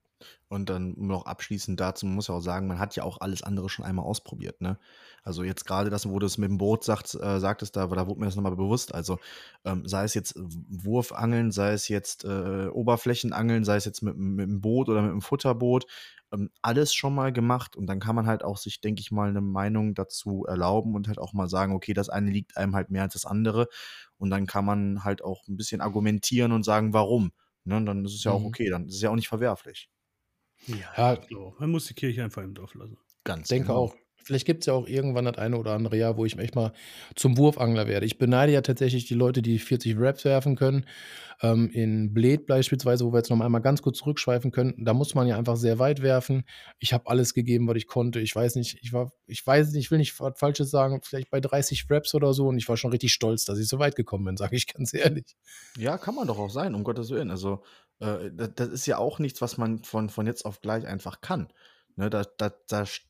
Und 0.48 0.68
dann 0.68 0.94
noch 0.98 1.26
abschließend 1.26 1.80
dazu, 1.80 2.06
man 2.06 2.16
muss 2.16 2.28
ja 2.28 2.34
auch 2.34 2.40
sagen, 2.40 2.66
man 2.66 2.78
hat 2.78 2.94
ja 2.96 3.04
auch 3.04 3.20
alles 3.20 3.42
andere 3.42 3.68
schon 3.68 3.84
einmal 3.84 4.04
ausprobiert, 4.04 4.60
ne? 4.60 4.78
Also 5.22 5.44
jetzt 5.44 5.64
gerade 5.66 5.88
das, 5.88 6.08
wo 6.08 6.18
du 6.18 6.26
es 6.26 6.36
mit 6.36 6.50
dem 6.50 6.58
Boot 6.58 6.84
sagt, 6.84 7.14
äh, 7.14 7.38
sagtest, 7.38 7.76
da, 7.76 7.86
da 7.86 8.06
wurde 8.08 8.20
mir 8.20 8.26
das 8.26 8.34
nochmal 8.36 8.56
bewusst. 8.56 8.94
Also 8.94 9.18
ähm, 9.64 9.86
sei 9.86 10.04
es 10.04 10.14
jetzt 10.14 10.34
Wurfangeln, 10.36 11.52
sei 11.52 11.72
es 11.72 11.88
jetzt 11.88 12.24
äh, 12.24 12.66
Oberflächenangeln, 12.68 13.64
sei 13.64 13.76
es 13.76 13.84
jetzt 13.84 14.02
mit, 14.02 14.16
mit 14.16 14.46
dem 14.48 14.60
Boot 14.60 14.88
oder 14.88 15.00
mit 15.02 15.12
dem 15.12 15.22
Futterboot, 15.22 15.86
ähm, 16.32 16.50
alles 16.60 16.92
schon 16.94 17.14
mal 17.14 17.32
gemacht. 17.32 17.76
Und 17.76 17.86
dann 17.86 18.00
kann 18.00 18.16
man 18.16 18.26
halt 18.26 18.42
auch 18.44 18.56
sich, 18.56 18.80
denke 18.80 19.00
ich 19.00 19.12
mal, 19.12 19.28
eine 19.28 19.40
Meinung 19.40 19.94
dazu 19.94 20.44
erlauben 20.46 20.94
und 20.94 21.08
halt 21.08 21.18
auch 21.18 21.32
mal 21.32 21.48
sagen, 21.48 21.72
okay, 21.74 21.92
das 21.94 22.08
eine 22.08 22.30
liegt 22.30 22.56
einem 22.56 22.74
halt 22.74 22.90
mehr 22.90 23.02
als 23.02 23.14
das 23.14 23.26
andere. 23.26 23.68
Und 24.18 24.30
dann 24.30 24.46
kann 24.46 24.64
man 24.64 25.04
halt 25.04 25.22
auch 25.22 25.46
ein 25.48 25.56
bisschen 25.56 25.80
argumentieren 25.80 26.52
und 26.52 26.64
sagen, 26.64 26.92
warum. 26.92 27.32
Ne? 27.64 27.76
Und 27.76 27.86
dann 27.86 28.04
ist 28.04 28.14
es 28.14 28.24
ja 28.24 28.32
auch 28.32 28.40
Mhm. 28.40 28.46
okay, 28.46 28.70
dann 28.70 28.86
ist 28.88 28.96
es 28.96 29.02
ja 29.02 29.10
auch 29.10 29.14
nicht 29.16 29.28
verwerflich. 29.28 29.88
Ja. 30.66 31.18
so. 31.28 31.54
Man 31.58 31.70
muss 31.70 31.86
die 31.86 31.94
Kirche 31.94 32.22
einfach 32.22 32.42
im 32.42 32.54
Dorf 32.54 32.74
lassen. 32.74 32.96
Ganz 33.24 33.48
denke 33.48 33.68
genau. 33.68 33.78
auch. 33.78 33.94
Vielleicht 34.24 34.46
gibt 34.46 34.60
es 34.60 34.66
ja 34.66 34.74
auch 34.74 34.86
irgendwann 34.86 35.24
das 35.24 35.38
eine 35.38 35.56
oder 35.56 35.72
andere 35.72 35.96
Jahr, 35.96 36.16
wo 36.16 36.24
ich 36.24 36.38
echt 36.38 36.54
mal 36.54 36.72
zum 37.16 37.36
Wurfangler 37.36 37.88
werde. 37.88 38.06
Ich 38.06 38.18
beneide 38.18 38.52
ja 38.52 38.60
tatsächlich 38.60 39.06
die 39.06 39.14
Leute, 39.14 39.42
die 39.42 39.58
40 39.58 39.96
Raps 39.98 40.24
werfen 40.24 40.54
können. 40.54 40.86
Ähm, 41.42 41.70
in 41.72 42.14
Bled 42.14 42.46
beispielsweise, 42.46 43.04
wo 43.04 43.12
wir 43.12 43.18
jetzt 43.18 43.30
noch 43.30 43.40
einmal 43.40 43.60
ganz 43.60 43.82
kurz 43.82 43.98
zurückschweifen 43.98 44.52
können, 44.52 44.74
da 44.84 44.94
muss 44.94 45.16
man 45.16 45.26
ja 45.26 45.36
einfach 45.36 45.56
sehr 45.56 45.80
weit 45.80 46.00
werfen. 46.00 46.44
Ich 46.78 46.92
habe 46.92 47.08
alles 47.08 47.34
gegeben, 47.34 47.66
was 47.66 47.76
ich 47.76 47.88
konnte. 47.88 48.20
Ich 48.20 48.34
weiß 48.34 48.54
nicht, 48.54 48.78
ich 48.80 48.92
war, 48.92 49.10
ich 49.26 49.44
weiß 49.44 49.72
nicht, 49.72 49.86
ich 49.86 49.90
will 49.90 49.98
nicht 49.98 50.18
was 50.20 50.38
Falsches 50.38 50.70
sagen, 50.70 51.00
vielleicht 51.02 51.30
bei 51.30 51.40
30 51.40 51.86
Raps 51.90 52.14
oder 52.14 52.32
so 52.32 52.46
und 52.46 52.58
ich 52.58 52.68
war 52.68 52.76
schon 52.76 52.92
richtig 52.92 53.12
stolz, 53.12 53.44
dass 53.44 53.58
ich 53.58 53.66
so 53.66 53.80
weit 53.80 53.96
gekommen 53.96 54.24
bin, 54.24 54.36
sage 54.36 54.54
ich 54.54 54.72
ganz 54.72 54.94
ehrlich. 54.94 55.36
Ja, 55.76 55.98
kann 55.98 56.14
man 56.14 56.28
doch 56.28 56.38
auch 56.38 56.50
sein, 56.50 56.76
um 56.76 56.84
Gottes 56.84 57.10
Willen. 57.10 57.30
Also, 57.30 57.62
äh, 58.02 58.30
das, 58.34 58.50
das 58.54 58.68
ist 58.68 58.86
ja 58.86 58.98
auch 58.98 59.18
nichts, 59.18 59.40
was 59.40 59.58
man 59.58 59.82
von, 59.84 60.10
von 60.10 60.26
jetzt 60.26 60.44
auf 60.44 60.60
gleich 60.60 60.86
einfach 60.86 61.20
kann. 61.20 61.48
Ne, 61.96 62.08
da, 62.08 62.24
da, 62.38 62.50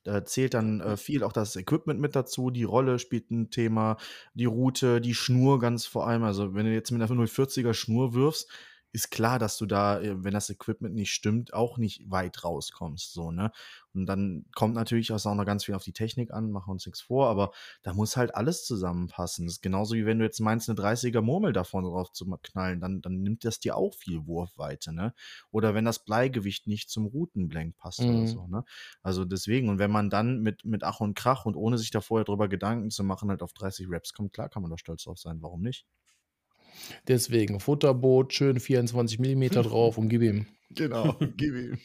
da 0.03 0.25
zählt 0.25 0.55
dann 0.55 0.81
äh, 0.81 0.97
viel 0.97 1.23
auch 1.23 1.33
das 1.33 1.55
Equipment 1.55 2.01
mit 2.01 2.17
dazu, 2.17 2.51
die 2.51 2.65
Rolle 2.65 2.99
spielt 2.99 3.31
ein 3.31 3.51
Thema, 3.51 3.97
die 4.35 4.45
Route, 4.45 5.01
die 5.01 5.15
Schnur 5.15 5.61
ganz 5.61 5.87
vor 5.87 6.09
allem. 6.09 6.25
Also, 6.25 6.55
wenn 6.55 6.67
du 6.67 6.73
jetzt 6.73 6.91
mit 6.91 7.01
einer 7.01 7.11
040er 7.11 7.75
Schnur 7.75 8.13
wirfst, 8.13 8.51
ist 8.93 9.11
klar, 9.11 9.39
dass 9.39 9.57
du 9.59 9.67
da, 9.67 10.01
äh, 10.01 10.23
wenn 10.25 10.35
das 10.35 10.51
Equipment 10.51 10.95
nicht 10.95 11.13
stimmt, 11.13 11.55
auch 11.55 11.79
nicht 11.79 12.11
weit 12.11 12.45
rauskommst. 12.45 13.13
So, 13.13 13.31
ne? 13.31 13.51
Und 13.95 14.07
dann 14.07 14.47
kommt 14.55 14.75
natürlich 14.75 15.13
auch 15.13 15.35
noch 15.35 15.45
ganz 15.47 15.65
viel 15.65 15.75
auf 15.75 15.85
die 15.85 15.93
Technik 15.93 16.33
an, 16.33 16.51
machen 16.51 16.69
wir 16.69 16.73
uns 16.73 16.87
nichts 16.87 17.01
vor, 17.01 17.29
aber 17.29 17.53
da 17.83 17.93
muss 17.95 18.17
halt 18.17 18.35
alles 18.35 18.65
zusammenpassen. 18.65 19.47
Das 19.47 19.55
ist 19.57 19.63
genauso 19.63 19.95
wie 19.95 20.07
wenn 20.07 20.19
du 20.19 20.25
jetzt 20.25 20.41
meinst, 20.41 20.69
eine 20.69 20.77
30er 20.77 21.21
Murmel 21.23 21.53
davon 21.53 21.85
drauf 21.85 22.13
zu 22.13 22.27
knallen, 22.43 22.81
dann, 22.81 23.01
dann 23.03 23.23
nimmt 23.23 23.45
das 23.45 23.61
dir 23.61 23.77
auch 23.77 23.95
viel 23.95 24.27
Wurfweite, 24.27 24.93
ne? 24.93 25.15
Oder 25.51 25.75
wenn 25.75 25.85
das 25.85 26.05
Bleigewicht 26.05 26.67
nicht 26.67 26.91
zum 26.91 27.07
Routenblank 27.07 27.77
passt 27.77 28.09
oder 28.09 28.27
Mhm. 28.27 28.27
so, 28.27 28.47
ne? 28.47 28.65
Also 29.03 29.25
deswegen, 29.25 29.69
und 29.69 29.79
wenn 29.79 29.91
man 29.91 30.11
dann 30.11 30.41
mit, 30.41 30.65
mit 30.65 30.85
Ach 30.85 31.01
und 31.01 31.15
Krach 31.15 31.45
und 31.47 31.57
ohne 31.57 31.79
sich 31.79 31.91
da 31.91 32.01
vorher 32.01 32.25
drüber 32.25 32.49
Gedanken 32.49 32.91
zu 32.91 33.05
machen, 33.05 33.31
halt 33.31 33.43
auf 33.43 33.53
30 33.53 33.87
Raps 33.91 34.13
kommt, 34.13 34.33
klar 34.33 34.49
kann 34.49 34.63
man 34.63 34.71
da 34.71 34.79
stolz 34.79 35.05
drauf 35.05 35.19
sein, 35.19 35.43
warum 35.43 35.63
nicht? 35.63 35.87
Deswegen 37.09 37.61
Futterboot, 37.61 38.33
schön 38.33 38.61
24 38.61 39.19
Millimeter 39.19 39.63
drauf 39.63 39.99
und 39.99 40.09
gib 40.09 40.23
ihm. 40.23 40.47
Genau, 40.71 41.17
gib 41.37 41.55
ihm. 41.55 41.79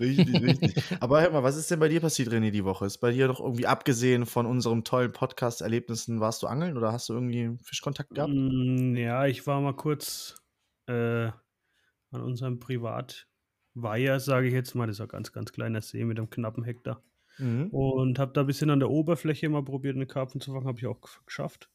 Richtig, 0.00 0.42
richtig. 0.42 0.82
Aber 1.00 1.22
hör 1.22 1.30
mal, 1.30 1.42
was 1.42 1.56
ist 1.56 1.70
denn 1.70 1.78
bei 1.78 1.88
dir 1.88 2.00
passiert, 2.00 2.28
René, 2.30 2.50
die 2.50 2.64
Woche? 2.64 2.86
Ist 2.86 2.98
bei 2.98 3.12
dir 3.12 3.28
doch 3.28 3.40
irgendwie 3.40 3.66
abgesehen 3.66 4.26
von 4.26 4.46
unserem 4.46 4.82
tollen 4.84 5.12
Podcast-Erlebnissen, 5.12 6.18
warst 6.20 6.42
du 6.42 6.48
angeln 6.48 6.76
oder 6.76 6.92
hast 6.92 7.08
du 7.08 7.12
irgendwie 7.14 7.56
Fischkontakt 7.62 8.14
gehabt? 8.14 8.32
Mm, 8.32 8.96
Ja, 8.96 9.26
ich 9.26 9.46
war 9.46 9.60
mal 9.60 9.76
kurz 9.76 10.36
äh, 10.88 11.26
an 12.10 12.20
unserem 12.20 12.58
Privatweiher, 12.58 14.18
sage 14.20 14.48
ich 14.48 14.54
jetzt 14.54 14.74
mal. 14.74 14.86
Das 14.86 14.96
ist 14.96 15.00
ein 15.02 15.08
ganz, 15.08 15.32
ganz 15.32 15.52
kleiner 15.52 15.80
See 15.80 16.04
mit 16.04 16.18
einem 16.18 16.30
knappen 16.30 16.64
Hektar. 16.64 17.02
Mhm. 17.38 17.68
Und 17.68 18.18
habe 18.18 18.32
da 18.32 18.40
ein 18.40 18.46
bisschen 18.46 18.70
an 18.70 18.80
der 18.80 18.90
Oberfläche 18.90 19.48
mal 19.48 19.62
probiert, 19.64 19.94
eine 19.96 20.06
Karpfen 20.06 20.40
zu 20.40 20.52
fangen. 20.52 20.66
Habe 20.66 20.78
ich 20.78 20.86
auch 20.86 21.00
geschafft. 21.26 21.70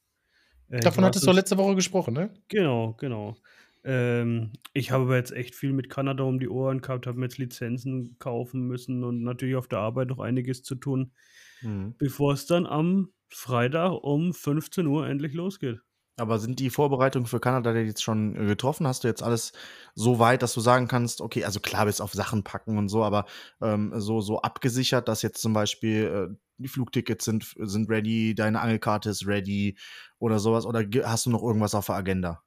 Äh, 0.72 0.82
Davon 0.82 1.04
hattest 1.06 1.28
du 1.28 1.32
letzte 1.32 1.58
Woche 1.58 1.76
gesprochen, 1.76 2.14
ne? 2.14 2.34
Genau, 2.50 2.94
genau. 2.94 3.36
Ähm, 3.84 4.52
ich 4.74 4.92
habe 4.92 5.06
aber 5.06 5.16
jetzt 5.18 5.32
echt 5.32 5.56
viel 5.56 5.74
mit 5.74 5.90
Kanada 5.90 6.24
um 6.24 6.40
die 6.40 6.50
Ohren 6.50 6.82
gehabt, 6.82 7.08
habe 7.08 7.18
mir 7.18 7.26
jetzt 7.26 7.38
Lizenzen 7.40 8.16
kaufen 8.20 8.68
müssen 8.68 9.04
und 9.04 9.24
natürlich 9.24 9.56
auf 9.56 9.68
der 9.68 9.80
Arbeit 9.80 10.10
noch 10.10 10.20
einiges 10.20 10.62
zu 10.64 10.76
tun, 10.76 11.14
Mhm. 11.62 11.94
bevor 11.98 12.34
es 12.34 12.46
dann 12.46 12.66
am 12.68 13.12
Freitag 13.30 14.04
um 14.04 14.34
15 14.34 14.88
Uhr 14.88 15.08
endlich 15.08 15.34
losgeht. 15.34 15.82
Aber 16.18 16.40
sind 16.40 16.60
die 16.60 16.70
Vorbereitungen 16.70 17.26
für 17.26 17.40
Kanada 17.40 17.74
jetzt 17.74 18.04
schon 18.04 18.36
äh, 18.36 18.46
getroffen? 18.46 18.86
Hast 18.86 19.04
du 19.04 19.08
jetzt 19.08 19.24
alles 19.24 19.54
so 19.96 20.20
weit, 20.20 20.44
dass 20.44 20.54
du 20.54 20.60
sagen 20.62 20.88
kannst, 20.88 21.22
okay, 21.22 21.46
also 21.46 21.60
klar, 21.60 21.86
bis 21.86 22.02
auf 22.02 22.14
Sachen 22.14 22.44
packen 22.44 22.78
und 22.78 22.90
so, 22.90 23.04
aber 23.04 23.26
ähm, 23.62 23.94
so, 23.96 24.22
so 24.22 24.42
abgesichert, 24.42 25.08
dass 25.08 25.22
jetzt 25.22 25.42
zum 25.42 25.54
Beispiel 25.54 26.30
äh, 26.34 26.36
die 26.62 26.70
Flugtickets 26.70 27.26
sind, 27.26 27.54
sind 27.58 27.90
ready, 27.90 28.36
deine 28.36 28.62
Angelkarte 28.62 29.10
ist 29.10 29.28
ready 29.28 29.78
oder 30.20 30.40
sowas? 30.40 30.66
Oder 30.66 30.86
hast 31.04 31.26
du 31.26 31.30
noch 31.30 31.44
irgendwas 31.44 31.76
auf 31.76 31.88
der 31.88 31.96
Agenda? 31.96 32.44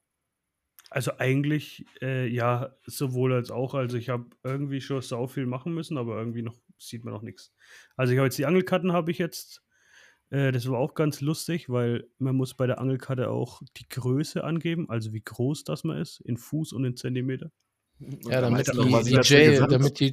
Also 0.91 1.19
eigentlich, 1.19 1.85
äh, 2.03 2.29
ja, 2.29 2.77
sowohl 2.87 3.33
als 3.33 3.51
auch. 3.51 3.75
Also 3.75 3.97
ich 3.97 4.11
habe 4.11 4.27
irgendwie 4.45 4.81
schon 4.81 5.03
sau 5.03 5.27
viel 5.27 5.47
machen 5.47 5.75
müssen, 5.75 5.99
aber 5.99 6.17
irgendwie 6.17 6.43
noch 6.43 6.57
sieht 6.79 7.05
man 7.05 7.13
noch 7.13 7.23
nichts. 7.23 7.53
Also 7.97 8.13
ich 8.13 8.19
habe 8.19 8.27
jetzt 8.27 8.39
die 8.39 8.47
Angelkarten 8.47 8.93
habe 8.93 9.11
ich 9.11 9.19
jetzt. 9.19 9.63
Äh, 10.31 10.53
das 10.53 10.69
war 10.69 10.79
auch 10.79 10.95
ganz 10.95 11.21
lustig, 11.21 11.69
weil 11.69 12.09
man 12.19 12.37
muss 12.37 12.55
bei 12.55 12.67
der 12.67 12.79
Angelkarte 12.79 13.31
auch 13.31 13.63
die 13.77 13.89
Größe 13.89 14.45
angeben, 14.45 14.89
also 14.89 15.13
wie 15.13 15.23
groß 15.23 15.65
das 15.65 15.85
man 15.85 15.99
ist, 15.99 16.21
in 16.21 16.37
Fuß 16.37 16.73
und 16.73 16.85
in 16.85 16.97
Zentimeter. 16.97 17.51
Ja, 18.01 18.41
damit 18.41 18.67
die, 18.67 19.03
die 19.05 19.21
Gel, 19.21 19.51
gesagt 19.53 19.73
damit 19.73 20.01
die, 20.01 20.13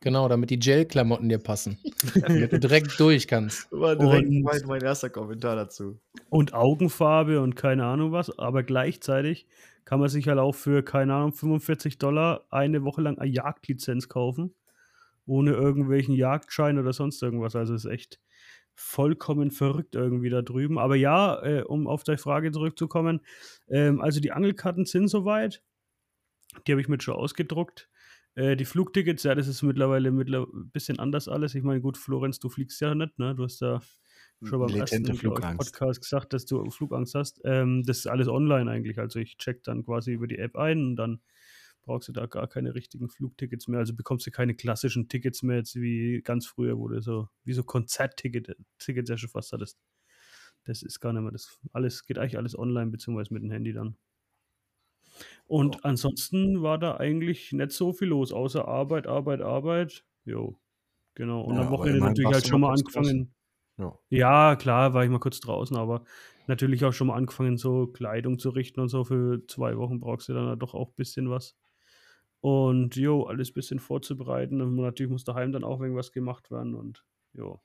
genau, 0.00 0.28
damit 0.28 0.50
die 0.50 0.58
Gel-Klamotten 0.58 1.28
dir 1.28 1.38
passen. 1.38 1.78
damit 2.26 2.52
du 2.52 2.58
direkt 2.58 2.98
durch 2.98 3.28
kannst. 3.28 3.68
War 3.72 3.96
direkt 3.96 4.28
Und- 4.28 4.42
mein, 4.42 4.60
mein 4.66 4.80
erster 4.82 5.10
Kommentar 5.10 5.54
dazu. 5.54 6.00
und 6.30 6.54
Augenfarbe 6.54 7.40
und 7.40 7.54
keine 7.54 7.84
Ahnung 7.84 8.12
was, 8.12 8.36
aber 8.38 8.62
gleichzeitig 8.62 9.46
kann 9.84 10.00
man 10.00 10.08
sich 10.08 10.26
halt 10.28 10.38
auch 10.38 10.54
für, 10.54 10.82
keine 10.82 11.14
Ahnung, 11.14 11.32
45 11.32 11.98
Dollar 11.98 12.46
eine 12.50 12.82
Woche 12.84 13.02
lang 13.02 13.18
eine 13.18 13.30
Jagdlizenz 13.30 14.08
kaufen, 14.08 14.54
ohne 15.26 15.52
irgendwelchen 15.52 16.14
Jagdschein 16.14 16.78
oder 16.78 16.92
sonst 16.92 17.22
irgendwas. 17.22 17.54
Also 17.56 17.74
ist 17.74 17.84
echt 17.84 18.20
vollkommen 18.74 19.50
verrückt 19.50 19.94
irgendwie 19.94 20.30
da 20.30 20.40
drüben. 20.42 20.78
Aber 20.78 20.94
ja, 20.96 21.42
äh, 21.42 21.62
um 21.62 21.86
auf 21.86 22.04
deine 22.04 22.18
Frage 22.18 22.52
zurückzukommen, 22.52 23.20
ähm, 23.68 24.00
also 24.00 24.20
die 24.20 24.32
Angelkarten 24.32 24.84
sind 24.86 25.08
soweit. 25.08 25.62
Die 26.66 26.72
habe 26.72 26.80
ich 26.80 26.88
mit 26.88 27.02
schon 27.02 27.14
ausgedruckt. 27.14 27.88
Äh, 28.34 28.56
die 28.56 28.64
Flugtickets, 28.64 29.24
ja, 29.24 29.34
das 29.34 29.48
ist 29.48 29.62
mittlerweile 29.62 30.10
ein 30.10 30.70
bisschen 30.70 30.98
anders 30.98 31.28
alles. 31.28 31.54
Ich 31.54 31.62
meine, 31.62 31.80
gut, 31.80 31.98
Florenz, 31.98 32.38
du 32.38 32.48
fliegst 32.48 32.80
ja 32.80 32.94
nicht, 32.94 33.18
ne? 33.18 33.34
Du 33.34 33.44
hast 33.44 33.60
da 33.60 33.80
schon 34.42 34.60
beim 34.60 34.74
ersten 34.76 35.02
Latente 35.02 35.14
Flugangst. 35.14 35.58
Podcast 35.58 36.00
gesagt, 36.00 36.32
dass 36.32 36.46
du 36.46 36.70
Flugangst 36.70 37.14
hast. 37.14 37.40
Ähm, 37.44 37.82
das 37.84 37.98
ist 37.98 38.06
alles 38.06 38.28
online 38.28 38.70
eigentlich. 38.70 38.98
Also 38.98 39.18
ich 39.18 39.36
check 39.38 39.62
dann 39.64 39.84
quasi 39.84 40.12
über 40.12 40.26
die 40.26 40.38
App 40.38 40.56
ein 40.56 40.90
und 40.90 40.96
dann 40.96 41.20
brauchst 41.82 42.08
du 42.08 42.12
da 42.12 42.26
gar 42.26 42.46
keine 42.46 42.74
richtigen 42.74 43.08
Flugtickets 43.08 43.66
mehr. 43.66 43.80
Also 43.80 43.94
bekommst 43.94 44.26
du 44.26 44.30
keine 44.30 44.54
klassischen 44.54 45.08
Tickets 45.08 45.42
mehr, 45.42 45.56
jetzt 45.56 45.74
wie 45.74 46.20
ganz 46.22 46.46
früher, 46.46 46.78
wo 46.78 46.86
du 46.88 47.00
so, 47.00 47.28
wie 47.44 47.54
so 47.54 47.64
Konzertticket, 47.64 48.56
Tickets 48.78 49.10
ja 49.10 49.16
schon 49.16 49.30
fast 49.30 49.52
hattest. 49.52 49.78
Das 50.64 50.82
ist 50.82 51.00
gar 51.00 51.12
nicht 51.12 51.22
mehr. 51.22 51.32
Das 51.32 51.58
alles 51.72 52.04
geht 52.04 52.18
eigentlich 52.18 52.36
alles 52.36 52.56
online, 52.56 52.90
beziehungsweise 52.90 53.32
mit 53.32 53.42
dem 53.42 53.50
Handy 53.50 53.72
dann. 53.72 53.96
Und 55.46 55.84
ansonsten 55.84 56.62
war 56.62 56.78
da 56.78 56.96
eigentlich 56.96 57.52
nicht 57.52 57.72
so 57.72 57.92
viel 57.92 58.08
los, 58.08 58.32
außer 58.32 58.66
Arbeit, 58.68 59.06
Arbeit, 59.06 59.40
Arbeit. 59.40 60.04
Jo, 60.24 60.58
genau. 61.14 61.42
Und 61.42 61.56
Ja, 61.56 61.62
am 61.62 61.70
Wochenende 61.70 62.00
natürlich 62.00 62.32
halt 62.32 62.46
schon 62.46 62.60
mal 62.60 62.72
angefangen. 62.74 63.34
Ja. 63.78 63.98
Ja, 64.10 64.56
klar, 64.56 64.92
war 64.94 65.04
ich 65.04 65.10
mal 65.10 65.20
kurz 65.20 65.40
draußen, 65.40 65.76
aber 65.76 66.04
natürlich 66.48 66.84
auch 66.84 66.92
schon 66.92 67.06
mal 67.06 67.14
angefangen, 67.14 67.56
so 67.56 67.86
Kleidung 67.86 68.38
zu 68.38 68.50
richten 68.50 68.80
und 68.80 68.88
so. 68.88 69.04
Für 69.04 69.46
zwei 69.46 69.76
Wochen 69.78 70.00
brauchst 70.00 70.28
du 70.28 70.34
dann 70.34 70.58
doch 70.58 70.74
auch 70.74 70.88
ein 70.88 70.96
bisschen 70.96 71.30
was. 71.30 71.56
Und 72.40 72.96
jo, 72.96 73.24
alles 73.24 73.50
ein 73.50 73.54
bisschen 73.54 73.78
vorzubereiten. 73.78 74.60
Und 74.60 74.76
natürlich 74.76 75.10
muss 75.10 75.24
daheim 75.24 75.52
dann 75.52 75.64
auch 75.64 75.80
irgendwas 75.80 76.12
gemacht 76.12 76.50
werden. 76.50 76.74
Und 76.74 77.04
jo. 77.32 77.60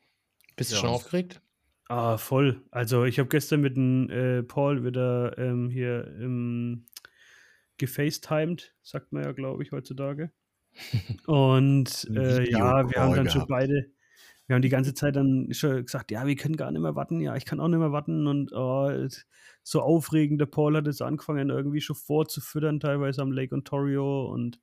Bist 0.56 0.72
du 0.72 0.76
Ja. 0.76 0.82
schon 0.82 0.90
aufgeregt? 0.90 1.42
Ah, 1.90 2.18
voll. 2.18 2.62
Also 2.72 3.04
ich 3.06 3.20
habe 3.20 3.30
gestern 3.30 3.62
mit 3.62 3.76
dem 3.76 4.10
äh, 4.10 4.42
Paul 4.44 4.84
wieder 4.84 5.38
ähm, 5.38 5.70
hier 5.70 6.08
ähm, 6.20 6.86
gefacetimed, 7.78 8.74
sagt 8.82 9.12
man 9.12 9.24
ja, 9.24 9.32
glaube 9.32 9.64
ich, 9.64 9.72
heutzutage. 9.72 10.32
Und 11.28 12.08
äh, 12.16 12.50
ja, 12.50 12.90
wir 12.90 13.00
haben 13.00 13.16
dann 13.16 13.30
schon 13.30 13.46
beide, 13.48 13.92
wir 14.48 14.56
haben 14.56 14.62
die 14.62 14.70
ganze 14.70 14.94
Zeit 14.94 15.16
dann 15.16 15.48
schon 15.52 15.86
gesagt, 15.86 16.12
ja, 16.12 16.26
wir 16.26 16.36
können 16.36 16.58
gar 16.58 16.72
nicht 16.72 16.82
mehr 16.82 16.96
warten, 16.96 17.22
ja, 17.22 17.36
ich 17.36 17.46
kann 17.46 17.60
auch 17.60 17.68
nicht 17.68 17.80
mehr 17.80 17.92
warten 17.92 18.28
und 18.28 18.52
oh, 18.54 18.90
so 19.64 19.82
aufregend. 19.82 20.42
Der 20.42 20.48
Paul 20.48 20.76
hat 20.76 20.88
jetzt 20.88 21.02
angefangen, 21.02 21.50
irgendwie 21.50 21.82
schon 21.82 21.96
vorzufüttern, 21.96 22.80
teilweise 22.80 23.22
am 23.22 23.32
Lake 23.32 23.54
Ontario 23.56 24.26
und 24.26 24.60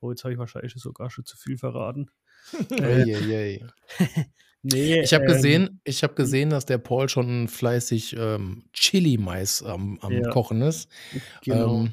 oh, 0.00 0.10
jetzt 0.10 0.24
habe 0.24 0.32
ich 0.32 0.38
wahrscheinlich 0.38 0.72
sogar 0.74 1.10
schon 1.10 1.24
zu 1.24 1.36
viel 1.36 1.58
verraten. 1.58 2.10
Äh, 2.70 3.60
nee, 4.62 5.00
Ich 5.02 5.12
habe 5.12 5.24
ähm, 5.24 5.30
gesehen, 5.30 5.80
ich 5.84 6.02
habe 6.02 6.14
gesehen, 6.14 6.48
dass 6.48 6.64
der 6.64 6.78
Paul 6.78 7.10
schon 7.10 7.48
fleißig 7.48 8.16
ähm, 8.18 8.64
Chili-Mais 8.72 9.62
am, 9.62 9.98
am 10.00 10.12
Ja. 10.12 10.30
Kochen 10.30 10.62
ist. 10.62 10.88
Genau. 11.42 11.82
Ähm, 11.82 11.92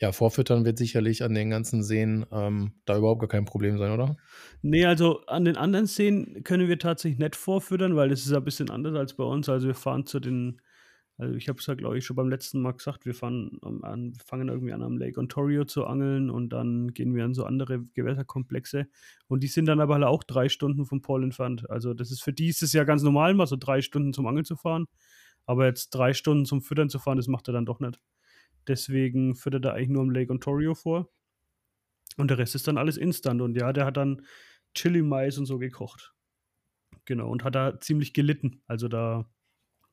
ja, 0.00 0.12
Vorfüttern 0.12 0.64
wird 0.64 0.78
sicherlich 0.78 1.22
an 1.22 1.34
den 1.34 1.50
ganzen 1.50 1.82
Seen 1.82 2.26
ähm, 2.32 2.72
da 2.84 2.96
überhaupt 2.96 3.20
gar 3.20 3.28
kein 3.28 3.44
Problem 3.44 3.78
sein, 3.78 3.92
oder? 3.92 4.16
Nee, 4.62 4.86
also 4.86 5.20
an 5.26 5.44
den 5.44 5.56
anderen 5.56 5.86
Szenen 5.86 6.42
können 6.42 6.68
wir 6.68 6.78
tatsächlich 6.78 7.18
nicht 7.18 7.36
vorfüttern, 7.36 7.96
weil 7.96 8.08
das 8.08 8.24
ist 8.26 8.32
ein 8.32 8.44
bisschen 8.44 8.70
anders 8.70 8.94
als 8.94 9.14
bei 9.14 9.24
uns. 9.24 9.48
Also 9.48 9.66
wir 9.66 9.74
fahren 9.74 10.06
zu 10.06 10.20
den, 10.20 10.60
also 11.18 11.34
ich 11.34 11.48
habe 11.48 11.58
es 11.58 11.66
ja 11.66 11.74
glaube 11.74 11.98
ich 11.98 12.04
schon 12.04 12.16
beim 12.16 12.28
letzten 12.28 12.60
Mal 12.60 12.72
gesagt, 12.72 13.06
wir 13.06 13.14
fahren 13.14 13.58
an, 13.82 14.14
fangen 14.24 14.48
irgendwie 14.48 14.72
an 14.72 14.82
am 14.82 14.96
Lake 14.96 15.20
Ontario 15.20 15.64
zu 15.64 15.86
angeln 15.86 16.30
und 16.30 16.50
dann 16.50 16.92
gehen 16.94 17.14
wir 17.14 17.24
an 17.24 17.34
so 17.34 17.44
andere 17.44 17.84
Gewässerkomplexe 17.94 18.86
und 19.28 19.42
die 19.42 19.48
sind 19.48 19.66
dann 19.66 19.80
aber 19.80 19.94
alle 19.94 20.08
auch 20.08 20.24
drei 20.24 20.48
Stunden 20.48 20.86
von 20.86 21.02
Paul 21.02 21.22
entfernt. 21.22 21.68
Also 21.70 21.94
das 21.94 22.10
ist 22.10 22.22
für 22.22 22.32
die 22.32 22.48
ist 22.48 22.62
es 22.62 22.72
ja 22.72 22.84
ganz 22.84 23.02
normal, 23.02 23.34
mal 23.34 23.46
so 23.46 23.56
drei 23.56 23.82
Stunden 23.82 24.12
zum 24.12 24.26
Angeln 24.26 24.44
zu 24.44 24.56
fahren, 24.56 24.86
aber 25.46 25.66
jetzt 25.66 25.90
drei 25.90 26.14
Stunden 26.14 26.46
zum 26.46 26.62
Füttern 26.62 26.88
zu 26.88 26.98
fahren, 26.98 27.18
das 27.18 27.28
macht 27.28 27.48
er 27.48 27.52
dann 27.52 27.66
doch 27.66 27.80
nicht. 27.80 28.00
Deswegen 28.68 29.34
füttert 29.34 29.64
er 29.64 29.74
eigentlich 29.74 29.90
nur 29.90 30.02
am 30.02 30.10
Lake 30.10 30.32
Ontario 30.32 30.74
vor. 30.74 31.10
Und 32.16 32.30
der 32.30 32.38
Rest 32.38 32.54
ist 32.54 32.68
dann 32.68 32.78
alles 32.78 32.96
instant. 32.96 33.40
Und 33.40 33.56
ja, 33.56 33.72
der 33.72 33.86
hat 33.86 33.96
dann 33.96 34.26
Chili-Mais 34.74 35.38
und 35.38 35.46
so 35.46 35.58
gekocht. 35.58 36.14
Genau, 37.04 37.28
und 37.28 37.44
hat 37.44 37.54
da 37.54 37.78
ziemlich 37.80 38.14
gelitten. 38.14 38.62
Also 38.66 38.88
da 38.88 39.28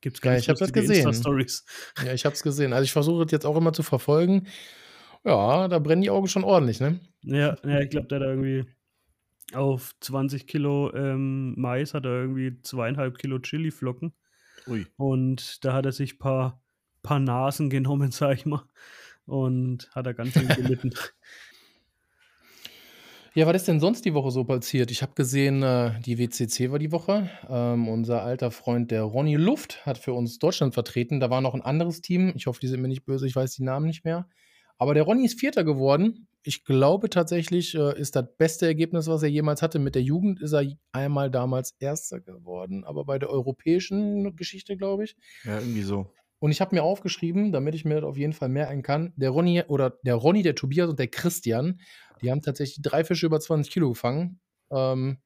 gibt 0.02 0.18
es 0.18 0.24
Ja, 0.24 0.38
ich 0.38 0.50
hab 0.50 0.58
das 0.58 0.72
gesehen. 0.72 1.08
Insta-Stories. 1.08 1.66
Ja, 2.06 2.14
ich 2.14 2.26
habe 2.26 2.36
es 2.36 2.44
gesehen. 2.44 2.74
Also 2.74 2.84
ich 2.84 2.92
versuche 2.92 3.24
das 3.24 3.32
jetzt 3.32 3.46
auch 3.46 3.58
immer 3.58 3.74
zu 3.74 3.84
verfolgen. 3.84 4.48
Ja, 5.24 5.68
da 5.68 5.80
brennen 5.80 6.02
die 6.02 6.10
Augen 6.10 6.28
schon 6.28 6.44
ordentlich, 6.44 6.80
ne? 6.80 7.00
Ja, 7.24 7.56
ja, 7.64 7.80
ich 7.82 7.90
glaube, 7.90 8.08
der 8.08 8.20
hat 8.20 8.26
da 8.26 8.30
irgendwie 8.30 8.66
auf 9.54 9.94
20 10.00 10.48
Kilo 10.48 10.94
ähm, 10.94 11.54
Mais 11.58 11.94
hat 11.94 12.06
er 12.06 12.22
irgendwie 12.22 12.62
zweieinhalb 12.62 13.18
Kilo 13.18 13.40
Chili-Flocken. 13.40 14.14
Ui. 14.68 14.88
Und 14.98 15.64
da 15.66 15.74
hat 15.74 15.86
er 15.86 15.92
sich 15.92 16.16
ein 16.16 16.20
paar, 16.20 16.61
paar 17.04 17.20
Nasen 17.20 17.70
genommen, 17.70 18.12
sag 18.12 18.36
ich 18.36 18.46
mal. 18.46 18.64
Und 19.26 19.90
hat 19.94 20.06
er 20.08 20.14
ganz 20.14 20.34
schön 20.34 20.48
gelitten. 20.48 20.94
Ja, 23.34 23.48
was 23.48 23.56
ist 23.56 23.70
denn 23.70 23.80
sonst 23.80 24.04
die 24.04 24.14
Woche 24.14 24.30
so 24.30 24.44
passiert? 24.44 24.92
Ich 24.92 25.02
habe 25.02 25.14
gesehen, 25.14 25.64
äh, 25.64 25.98
die 26.02 26.20
WCC 26.20 26.70
war 26.70 26.80
die 26.80 26.92
Woche. 26.92 27.30
Ähm, 27.48 27.88
unser 27.88 28.24
alter 28.24 28.52
Freund, 28.52 28.92
der 28.92 29.04
Ronny 29.04 29.38
Luft, 29.38 29.86
hat 29.86 29.98
für 29.98 30.12
uns 30.12 30.38
Deutschland 30.38 30.74
vertreten. 30.74 31.22
Da 31.22 31.30
war 31.30 31.40
noch 31.40 31.54
ein 31.54 31.62
anderes 31.62 32.02
Team. 32.02 32.34
Ich 32.36 32.48
hoffe, 32.48 32.60
die 32.60 32.68
sind 32.68 32.82
mir 32.82 32.90
nicht 32.90 33.06
böse, 33.06 33.26
ich 33.26 33.34
weiß 33.34 33.56
die 33.56 33.64
Namen 33.64 33.86
nicht 33.86 34.04
mehr. 34.04 34.28
Aber 34.78 34.94
der 34.94 35.04
Ronny 35.04 35.24
ist 35.24 35.40
Vierter 35.40 35.64
geworden. 35.64 36.28
Ich 36.44 36.66
glaube 36.66 37.10
tatsächlich, 37.10 37.74
äh, 37.74 37.98
ist 37.98 38.18
das 38.18 38.26
beste 38.38 38.66
Ergebnis, 38.66 39.08
was 39.08 39.24
er 39.24 39.30
jemals 39.30 39.62
hatte. 39.62 39.80
Mit 39.80 39.96
der 39.96 40.02
Jugend 40.02 40.42
ist 40.42 40.52
er 40.52 40.66
einmal 40.92 41.32
damals 41.32 41.76
Erster 41.80 42.20
geworden, 42.20 42.84
aber 42.84 43.06
bei 43.06 43.18
der 43.18 43.30
europäischen 43.30 44.36
Geschichte, 44.36 44.76
glaube 44.76 45.06
ich. 45.06 45.16
Ja, 45.46 45.60
irgendwie 45.60 45.84
so. 45.84 46.12
Und 46.42 46.50
ich 46.50 46.60
habe 46.60 46.74
mir 46.76 46.82
aufgeschrieben, 46.82 47.52
damit 47.52 47.76
ich 47.76 47.86
mir 47.86 48.02
das 48.02 48.04
auf 48.04 48.18
jeden 48.18 48.34
Fall 48.34 48.50
merken 48.50 48.82
kann, 48.82 49.14
der 49.16 49.30
Ronny 49.30 49.62
oder 49.68 50.00
der 50.02 50.16
Ronny, 50.16 50.42
der 50.42 50.56
Tobias 50.56 50.90
und 50.90 50.98
der 50.98 51.08
Christian, 51.08 51.80
die 52.20 52.32
haben 52.32 52.42
tatsächlich 52.42 52.82
drei 52.82 53.04
Fische 53.04 53.28
über 53.28 53.40
20 53.40 53.72
Kilo 53.72 53.90
gefangen. 53.90 54.40
Ähm, 54.72 55.20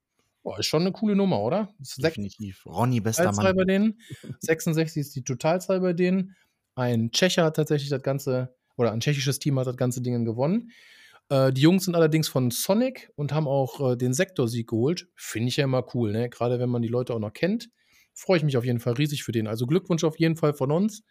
boah, 0.43 0.59
ist 0.59 0.65
schon 0.65 0.81
eine 0.81 0.91
coole 0.91 1.15
Nummer, 1.15 1.39
oder? 1.39 1.73
Definitiv. 1.97 2.65
Ronny, 2.65 2.99
bester 2.99 3.23
Totalzahl 3.23 3.45
Mann. 3.45 3.55
bei 3.55 3.63
denen. 3.63 4.01
66 4.41 4.99
ist 4.99 5.15
die 5.15 5.23
Totalzahl 5.23 5.79
bei 5.79 5.93
denen. 5.93 6.35
Ein 6.75 7.11
Tschecher 7.11 7.45
hat 7.45 7.55
tatsächlich 7.55 7.89
das 7.89 8.01
Ganze, 8.01 8.53
oder 8.75 8.91
ein 8.91 8.99
tschechisches 8.99 9.39
Team 9.39 9.57
hat 9.57 9.67
das 9.67 9.77
ganze 9.77 10.01
Ding 10.01 10.25
gewonnen. 10.25 10.71
Äh, 11.29 11.53
die 11.53 11.61
Jungs 11.61 11.85
sind 11.85 11.95
allerdings 11.95 12.27
von 12.27 12.51
Sonic 12.51 13.09
und 13.15 13.31
haben 13.31 13.47
auch 13.47 13.93
äh, 13.93 13.95
den 13.95 14.13
Sektorsieg 14.13 14.67
geholt. 14.67 15.07
Finde 15.15 15.47
ich 15.47 15.55
ja 15.55 15.63
immer 15.63 15.85
cool, 15.95 16.11
ne? 16.11 16.29
Gerade 16.29 16.59
wenn 16.59 16.69
man 16.69 16.81
die 16.81 16.89
Leute 16.89 17.13
auch 17.13 17.19
noch 17.19 17.31
kennt. 17.31 17.69
Freue 18.15 18.37
ich 18.37 18.43
mich 18.43 18.57
auf 18.57 18.65
jeden 18.65 18.79
Fall 18.79 18.93
riesig 18.93 19.23
für 19.23 19.31
den. 19.31 19.47
Also 19.47 19.67
Glückwunsch 19.67 20.03
auf 20.03 20.17
jeden 20.19 20.37
Fall 20.37 20.53
von 20.53 20.71
uns. 20.71 21.03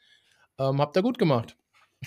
Ähm, 0.58 0.80
habt 0.80 0.96
ihr 0.96 1.02
gut 1.02 1.18
gemacht. 1.18 1.56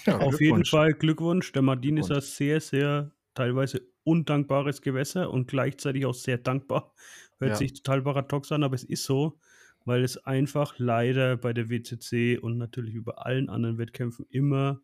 Ja, 0.05 0.17
Auf 0.19 0.39
jeden. 0.41 0.65
Fall 0.65 0.93
Glückwunsch. 0.93 1.51
Der 1.53 1.61
Martin 1.61 1.97
ist 1.97 2.11
ein 2.11 2.21
sehr, 2.21 2.61
sehr 2.61 3.11
teilweise 3.33 3.81
undankbares 4.03 4.81
Gewässer 4.81 5.31
und 5.31 5.47
gleichzeitig 5.47 6.05
auch 6.05 6.13
sehr 6.13 6.37
dankbar. 6.37 6.93
Hört 7.39 7.51
Ja. 7.51 7.57
sich 7.57 7.73
total 7.73 8.01
paradox 8.03 8.51
an, 8.51 8.63
aber 8.63 8.75
es 8.75 8.83
ist 8.83 9.03
so, 9.03 9.39
weil 9.85 10.03
es 10.03 10.17
einfach 10.25 10.75
leider 10.77 11.37
bei 11.37 11.53
der 11.53 11.69
WCC 11.69 12.37
und 12.37 12.57
natürlich 12.57 12.93
über 12.95 13.25
allen 13.25 13.49
anderen 13.49 13.77
Wettkämpfen 13.77 14.25
immer 14.29 14.81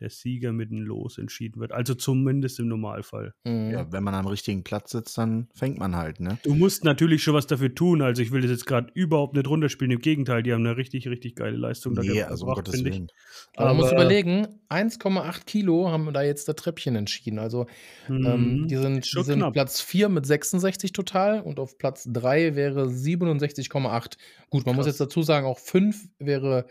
der 0.00 0.10
Sieger 0.10 0.52
mit 0.52 0.70
dem 0.70 0.82
Los 0.82 1.18
entschieden 1.18 1.60
wird. 1.60 1.72
Also 1.72 1.94
zumindest 1.94 2.58
im 2.60 2.68
Normalfall. 2.68 3.32
Mhm. 3.44 3.70
Ja, 3.70 3.90
wenn 3.92 4.04
man 4.04 4.14
am 4.14 4.26
richtigen 4.26 4.62
Platz 4.64 4.92
sitzt, 4.92 5.16
dann 5.18 5.48
fängt 5.54 5.78
man 5.78 5.96
halt, 5.96 6.20
ne? 6.20 6.38
Du 6.42 6.54
musst 6.54 6.84
natürlich 6.84 7.22
schon 7.22 7.34
was 7.34 7.46
dafür 7.46 7.74
tun. 7.74 8.02
Also 8.02 8.22
ich 8.22 8.30
will 8.30 8.42
das 8.42 8.50
jetzt 8.50 8.66
gerade 8.66 8.88
überhaupt 8.94 9.34
nicht 9.34 9.48
runterspielen. 9.48 9.90
Im 9.92 10.00
Gegenteil, 10.00 10.42
die 10.42 10.52
haben 10.52 10.66
eine 10.66 10.76
richtig, 10.76 11.08
richtig 11.08 11.34
geile 11.36 11.56
Leistung 11.56 11.94
da 11.94 12.02
Nee, 12.02 12.08
ge- 12.08 12.22
also 12.24 12.44
um 12.44 12.50
gebracht, 12.50 12.66
Gottes. 12.66 12.84
Willen. 12.84 13.08
Aber 13.56 13.68
man 13.68 13.76
muss 13.76 13.86
Aber- 13.86 13.96
überlegen, 14.02 14.46
1,8 14.68 15.46
Kilo 15.46 15.90
haben 15.90 16.12
da 16.12 16.22
jetzt 16.22 16.48
das 16.48 16.56
Treppchen 16.56 16.96
entschieden. 16.96 17.38
Also 17.38 17.66
ähm, 18.08 18.62
Mhm. 18.62 18.68
die 18.68 18.76
sind, 18.76 19.04
die 19.04 19.08
Schon 19.08 19.24
sind. 19.24 19.52
Platz 19.52 19.80
4 19.80 20.08
mit 20.08 20.26
66 20.26 20.92
total 20.92 21.40
und 21.40 21.58
auf 21.58 21.78
Platz 21.78 22.06
3 22.10 22.54
wäre 22.56 22.88
67,8. 22.90 24.16
Gut, 24.50 24.66
man 24.66 24.74
muss 24.76 24.84
Krass. 24.86 24.94
jetzt 24.98 25.00
dazu 25.00 25.22
sagen, 25.22 25.46
auch 25.46 25.58
5 25.58 26.08
wäre 26.18 26.66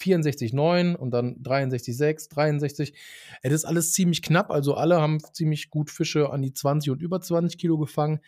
64,9 0.00 0.96
und 0.96 1.10
dann 1.10 1.42
63,6, 1.42 2.30
63. 2.30 2.94
Es 3.42 3.52
ist 3.52 3.64
alles 3.64 3.92
ziemlich 3.92 4.22
knapp, 4.22 4.50
also 4.50 4.74
alle 4.74 5.00
haben 5.00 5.20
ziemlich 5.32 5.70
gut 5.70 5.90
Fische 5.90 6.30
an 6.30 6.42
die 6.42 6.52
20 6.52 6.90
und 6.90 7.02
über 7.02 7.20
20 7.20 7.58
Kilo 7.58 7.78
gefangen. 7.78 8.20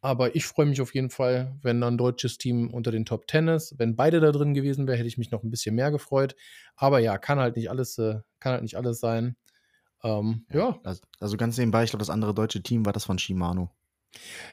Aber 0.00 0.36
ich 0.36 0.46
freue 0.46 0.66
mich 0.66 0.80
auf 0.80 0.94
jeden 0.94 1.10
Fall, 1.10 1.56
wenn 1.62 1.80
dann 1.80 1.94
ein 1.94 1.98
deutsches 1.98 2.38
Team 2.38 2.72
unter 2.72 2.92
den 2.92 3.04
Top 3.04 3.26
Ten 3.26 3.48
ist. 3.48 3.78
Wenn 3.78 3.96
beide 3.96 4.20
da 4.20 4.30
drin 4.30 4.54
gewesen 4.54 4.86
wären, 4.86 4.96
hätte 4.96 5.08
ich 5.08 5.18
mich 5.18 5.32
noch 5.32 5.42
ein 5.42 5.50
bisschen 5.50 5.74
mehr 5.74 5.90
gefreut. 5.90 6.36
Aber 6.76 7.00
ja, 7.00 7.18
kann 7.18 7.40
halt 7.40 7.56
nicht 7.56 7.68
alles, 7.68 7.98
äh, 7.98 8.20
kann 8.38 8.52
halt 8.52 8.62
nicht 8.62 8.76
alles 8.76 9.00
sein. 9.00 9.36
Ähm, 10.04 10.46
ja. 10.52 10.78
Also, 10.84 11.02
also 11.18 11.36
ganz 11.36 11.58
nebenbei, 11.58 11.82
ich 11.82 11.90
glaube, 11.90 12.02
das 12.02 12.10
andere 12.10 12.32
deutsche 12.32 12.62
Team 12.62 12.86
war 12.86 12.92
das 12.92 13.04
von 13.04 13.18
Shimano. 13.18 13.70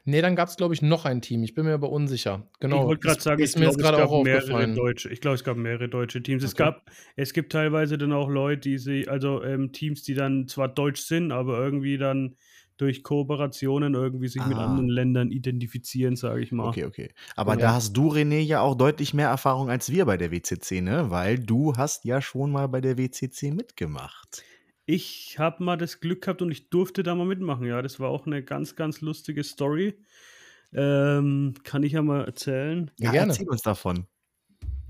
Nee, 0.04 0.22
dann 0.22 0.36
gab 0.36 0.50
es, 0.50 0.58
glaube 0.58 0.74
ich, 0.74 0.82
noch 0.82 1.06
ein 1.06 1.22
Team. 1.22 1.44
Ich 1.44 1.54
bin 1.54 1.66
mir 1.66 1.74
aber 1.74 1.90
unsicher. 1.90 2.48
Genau. 2.60 2.82
Ich 2.82 2.88
wollte 2.88 3.02
gerade 3.08 3.22
sagen, 3.22 3.42
ist 3.42 3.56
ich 3.56 3.60
mir 3.60 3.70
glaube, 3.70 3.82
es 3.82 3.92
gab 3.92 4.10
auch 4.10 4.24
mehrere 4.24 4.74
deutsche. 4.74 5.10
Ich 5.10 5.22
glaube, 5.22 5.36
es 5.36 5.44
gab 5.44 5.58
mehrere 5.58 5.90
deutsche 5.90 6.22
Teams. 6.22 6.44
Es 6.44 6.52
Okay. 6.54 6.64
gab, 6.64 6.92
es 7.16 7.34
gibt 7.34 7.52
teilweise 7.52 7.98
dann 7.98 8.14
auch 8.14 8.30
Leute, 8.30 8.62
die 8.62 8.78
sie, 8.78 9.08
also 9.08 9.44
ähm, 9.44 9.72
Teams, 9.72 10.04
die 10.04 10.14
dann 10.14 10.48
zwar 10.48 10.68
deutsch 10.68 11.02
sind, 11.02 11.32
aber 11.32 11.58
irgendwie 11.58 11.98
dann 11.98 12.36
durch 12.78 13.04
Kooperationen 13.04 13.94
irgendwie 13.94 14.28
sich 14.28 14.46
mit 14.46 14.58
Ah. 14.58 14.66
anderen 14.66 14.90
Ländern 14.90 15.32
identifizieren, 15.32 16.16
sage 16.18 16.42
ich 16.42 16.52
mal. 16.52 16.70
Okay, 16.70 16.84
okay. 16.84 17.10
Aber 17.38 17.54
Ja. 17.54 17.60
da 17.62 17.74
hast 17.76 17.94
du, 17.96 18.10
René, 18.12 18.40
ja 18.40 18.60
auch 18.62 18.76
deutlich 18.76 19.14
mehr 19.14 19.30
Erfahrung 19.30 19.70
als 19.70 19.90
wir 19.92 20.06
bei 20.06 20.18
der 20.18 20.32
WCC, 20.32 20.82
ne? 20.82 21.10
Weil 21.10 21.40
du 21.40 21.76
hast 21.78 22.04
ja 22.04 22.22
schon 22.22 22.52
mal 22.52 22.68
bei 22.68 22.82
der 22.82 22.98
WCC 22.98 23.52
mitgemacht. 23.52 24.44
Ich 24.86 25.40
habe 25.40 25.64
mal 25.64 25.78
das 25.78 26.00
Glück 26.00 26.22
gehabt 26.22 26.42
und 26.42 26.52
ich 26.52 26.70
durfte 26.70 27.02
da 27.02 27.16
mal 27.16 27.26
mitmachen. 27.26 27.66
Ja, 27.66 27.82
das 27.82 28.00
war 28.00 28.10
auch 28.10 28.28
eine 28.28 28.44
ganz, 28.44 28.76
ganz 28.76 29.02
lustige 29.02 29.44
Story. 29.44 29.98
Ähm, 30.74 31.54
kann 31.64 31.84
ich 31.84 31.94
ja 31.94 32.02
mal 32.02 32.26
erzählen. 32.26 32.92
Ja, 33.00 33.12
gerne. 33.12 33.32
erzähl 33.32 33.50
uns 33.50 33.62
davon. 33.62 34.08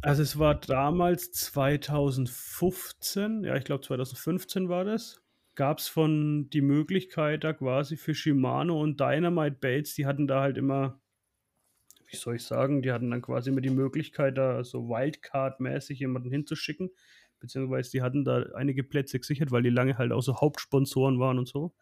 Also 0.01 0.21
es 0.21 0.37
war 0.37 0.55
damals 0.55 1.31
2015, 1.31 3.43
ja, 3.43 3.55
ich 3.55 3.63
glaube 3.63 3.83
2015 3.83 4.69
war 4.69 4.83
das. 4.83 5.21
Gab 5.55 5.79
es 5.79 5.87
von 5.87 6.49
die 6.49 6.61
Möglichkeit 6.61 7.43
da 7.43 7.53
quasi 7.53 7.97
für 7.97 8.13
Shimano 8.13 8.79
und 8.79 8.99
Dynamite 8.99 9.57
Baits, 9.59 9.95
die 9.95 10.05
hatten 10.05 10.27
da 10.27 10.41
halt 10.41 10.57
immer, 10.57 10.99
wie 12.07 12.17
soll 12.17 12.35
ich 12.35 12.43
sagen, 12.43 12.81
die 12.81 12.91
hatten 12.91 13.09
dann 13.09 13.21
quasi 13.21 13.49
immer 13.49 13.61
die 13.61 13.69
Möglichkeit, 13.69 14.37
da 14.37 14.63
so 14.63 14.89
Wildcard-mäßig 14.89 15.99
jemanden 15.99 16.29
hinzuschicken. 16.29 16.91
Beziehungsweise 17.45 17.91
die 17.91 18.01
hatten 18.01 18.23
da 18.25 18.43
einige 18.55 18.83
Plätze 18.83 19.19
gesichert, 19.19 19.51
weil 19.51 19.63
die 19.63 19.69
lange 19.69 19.97
halt 19.97 20.11
auch 20.11 20.21
so 20.21 20.39
Hauptsponsoren 20.41 21.19
waren 21.19 21.39
und 21.39 21.47
so. 21.47 21.73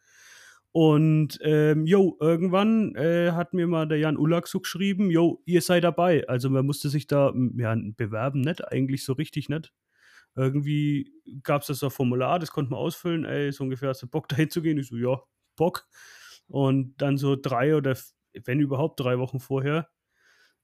Und 0.72 1.38
ähm, 1.42 1.86
irgendwann 1.86 2.96
äh, 2.96 3.30
hat 3.30 3.54
mir 3.54 3.66
mal 3.68 3.86
der 3.86 3.98
Jan 3.98 4.16
Ullak 4.16 4.48
so 4.48 4.60
geschrieben, 4.60 5.10
jo, 5.10 5.40
ihr 5.46 5.62
seid 5.62 5.84
dabei. 5.84 6.26
Also 6.28 6.50
man 6.50 6.66
musste 6.66 6.88
sich 6.88 7.06
da 7.06 7.32
ja, 7.56 7.76
bewerben, 7.96 8.40
nicht 8.40 8.66
eigentlich 8.72 9.04
so 9.04 9.12
richtig 9.12 9.48
nicht. 9.48 9.72
Irgendwie 10.34 11.12
gab 11.44 11.62
es 11.62 11.68
das 11.68 11.84
ein 11.84 11.90
Formular, 11.90 12.40
das 12.40 12.50
konnte 12.50 12.72
man 12.72 12.80
ausfüllen, 12.80 13.24
ey, 13.24 13.52
so 13.52 13.62
ungefähr 13.64 13.90
hast 13.90 14.02
du 14.02 14.08
Bock 14.08 14.28
dahin 14.30 14.50
zu 14.50 14.62
gehen? 14.62 14.78
Ich 14.78 14.88
so, 14.88 14.96
ja, 14.96 15.22
Bock. 15.56 15.86
Und 16.48 17.00
dann 17.00 17.18
so 17.18 17.36
drei 17.36 17.76
oder 17.76 17.96
wenn 18.44 18.60
überhaupt 18.60 18.98
drei 18.98 19.18
Wochen 19.18 19.38
vorher 19.38 19.88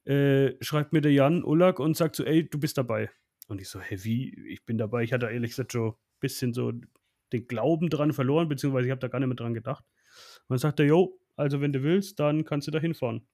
äh, 0.05 0.55
schreibt 0.61 0.93
mir 0.93 1.01
der 1.01 1.13
Jan 1.13 1.45
Ullak 1.45 1.79
und 1.79 1.97
sagt 1.97 2.17
so, 2.17 2.25
ey, 2.25 2.49
du 2.49 2.59
bist 2.59 2.79
dabei. 2.79 3.11
Und 3.51 3.61
ich 3.61 3.69
so, 3.69 3.81
hä, 3.81 3.99
wie? 4.03 4.33
Ich 4.47 4.65
bin 4.65 4.79
dabei. 4.79 5.03
Ich 5.03 5.13
hatte 5.13 5.27
ehrlich 5.27 5.51
gesagt 5.51 5.73
schon 5.73 5.91
ein 5.91 5.97
bisschen 6.21 6.55
so 6.55 6.73
den 7.33 7.49
Glauben 7.49 7.91
dran 7.91 8.13
verloren, 8.13 8.49
beziehungsweise 8.49 8.87
ich 8.87 8.93
habe 8.93 9.01
da 9.01 9.09
gar 9.09 9.19
nicht 9.19 9.27
mehr 9.27 9.35
dran 9.35 9.55
gedacht. 9.55 9.85
Und 10.43 10.51
dann 10.51 10.59
sagt 10.59 10.79
er, 10.79 10.87
jo, 10.87 11.19
also 11.35 11.61
wenn 11.61 11.73
du 11.73 11.83
willst, 11.83 12.21
dann 12.21 12.45
kannst 12.45 12.69
du 12.69 12.71
da 12.71 12.79
hinfahren. 12.79 13.27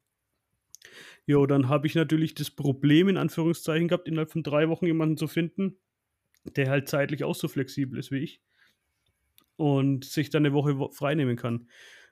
Jo, 1.27 1.45
dann 1.45 1.69
habe 1.69 1.87
ich 1.87 1.95
natürlich 1.95 2.33
das 2.33 2.51
Problem 2.51 3.09
in 3.09 3.19
Anführungszeichen 3.19 3.89
gehabt, 3.89 4.09
innerhalb 4.09 4.31
von 4.31 4.43
drei 4.43 4.71
Wochen 4.71 4.87
jemanden 4.87 5.19
zu 5.19 5.29
finden, 5.29 5.77
der 6.45 6.71
halt 6.71 6.89
zeitlich 6.89 7.23
auch 7.23 7.35
so 7.35 7.47
flexibel 7.47 7.99
ist 7.99 8.11
wie 8.11 8.21
ich 8.21 8.41
und 9.57 10.07
sich 10.07 10.31
dann 10.31 10.47
eine 10.47 10.55
Woche 10.55 10.79
wo- 10.79 10.93
freinehmen 10.93 11.37
kann. 11.37 11.69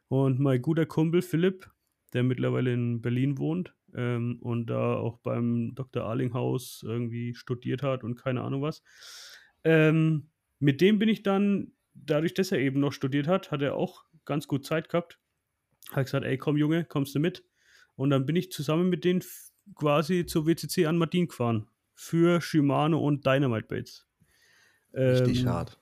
Und 0.09 0.41
mein 0.41 0.61
guter 0.61 0.85
Kumpel 0.85 1.23
Philipp, 1.23 1.71
der 2.13 2.23
mittlerweile 2.23 2.75
in 2.75 3.01
Berlin 3.01 3.39
wohnt 3.39 3.75
ähm, 3.95 4.39
und 4.41 4.67
da 4.67 4.95
auch 4.95 5.19
beim 5.19 5.75
Dr. 5.75 6.05
Arlinghaus 6.05 6.83
irgendwie 6.87 7.35
studiert 7.35 7.83
hat 7.83 8.05
und 8.05 8.17
keine 8.17 8.43
Ahnung 8.43 8.63
was, 8.63 8.83
ähm, 9.65 10.31
mit 10.59 10.81
dem 10.81 10.99
bin 10.99 11.09
ich 11.09 11.23
dann, 11.23 11.73
dadurch, 11.95 12.35
dass 12.35 12.53
er 12.53 12.59
eben 12.59 12.81
noch 12.81 12.93
studiert 12.93 13.27
hat, 13.27 13.51
hat 13.51 13.63
er 13.63 13.75
auch 13.77 14.05
ganz 14.25 14.49
gut 14.49 14.65
Zeit 14.67 14.89
gehabt. 14.89 15.19
Hat 15.91 16.07
gesagt, 16.07 16.25
ey, 16.25 16.39
komm 16.39 16.57
Junge, 16.57 16.85
kommst 16.85 17.15
du 17.15 17.21
mit? 17.21 17.45
Und 17.97 18.11
dann 18.11 18.27
bin 18.27 18.37
ich 18.37 18.51
zusammen 18.51 18.89
mit 18.89 19.05
denen 19.05 19.23
quasi 19.75 20.27
zur 20.27 20.47
WCC 20.47 20.87
an 20.87 20.97
Martin 20.97 21.29
gefahren. 21.29 21.69
Für 21.95 22.41
Shimano 22.41 22.99
und 22.99 23.25
Dynamite 23.25 23.67
Baits. 23.69 24.09
Richtig 24.93 25.43
Ähm, 25.43 25.49
hart. 25.49 25.79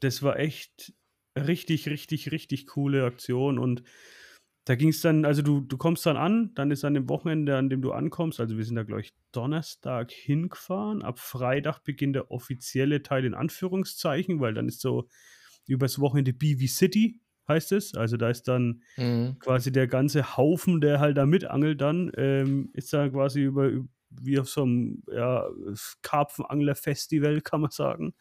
das 0.00 0.22
war 0.22 0.38
echt 0.38 0.92
richtig, 1.36 1.88
richtig, 1.88 2.30
richtig 2.32 2.66
coole 2.66 3.04
Aktion. 3.04 3.58
Und 3.58 3.82
da 4.66 4.76
ging 4.76 4.90
es 4.90 5.00
dann, 5.00 5.24
also 5.24 5.42
du, 5.42 5.62
du 5.62 5.78
kommst 5.78 6.06
dann 6.06 6.18
an, 6.18 6.52
dann 6.56 6.72
ist 6.72 6.84
an 6.84 6.94
dem 6.94 7.08
Wochenende, 7.08 7.56
an 7.56 7.70
dem 7.70 7.82
du 7.82 7.92
ankommst, 7.92 8.40
also 8.40 8.58
wir 8.58 8.64
sind 8.64 8.76
da, 8.76 8.84
glaube 8.84 9.02
ich, 9.02 9.14
Donnerstag 9.32 10.12
hingefahren. 10.12 11.02
Ab 11.02 11.20
Freitag 11.20 11.84
beginnt 11.84 12.16
der 12.16 12.30
offizielle 12.32 13.02
Teil 13.02 13.24
in 13.24 13.34
Anführungszeichen, 13.34 14.40
weil 14.40 14.54
dann 14.54 14.68
ist 14.68 14.80
so 14.82 15.08
übers 15.66 16.00
Wochenende 16.00 16.32
BV 16.32 16.66
City, 16.68 17.20
heißt 17.48 17.72
es. 17.72 17.94
Also 17.94 18.16
da 18.18 18.30
ist 18.30 18.44
dann 18.48 18.82
Mhm. 18.98 19.40
quasi 19.40 19.72
der 19.72 19.86
ganze 19.88 20.36
Haufen, 20.36 20.80
der 20.80 21.00
halt 21.00 21.16
da 21.18 21.26
mitangelt 21.26 21.80
dann, 21.80 22.10
ähm, 22.16 22.70
ist 22.74 22.92
dann 22.92 23.12
quasi 23.12 23.42
über, 23.42 23.70
wie 24.10 24.38
auf 24.38 24.48
so 24.48 24.62
einem 24.62 25.02
ja, 25.12 25.48
Karpfenangler-Festival, 26.02 27.40
kann 27.42 27.60
man 27.62 27.70
sagen. 27.70 28.14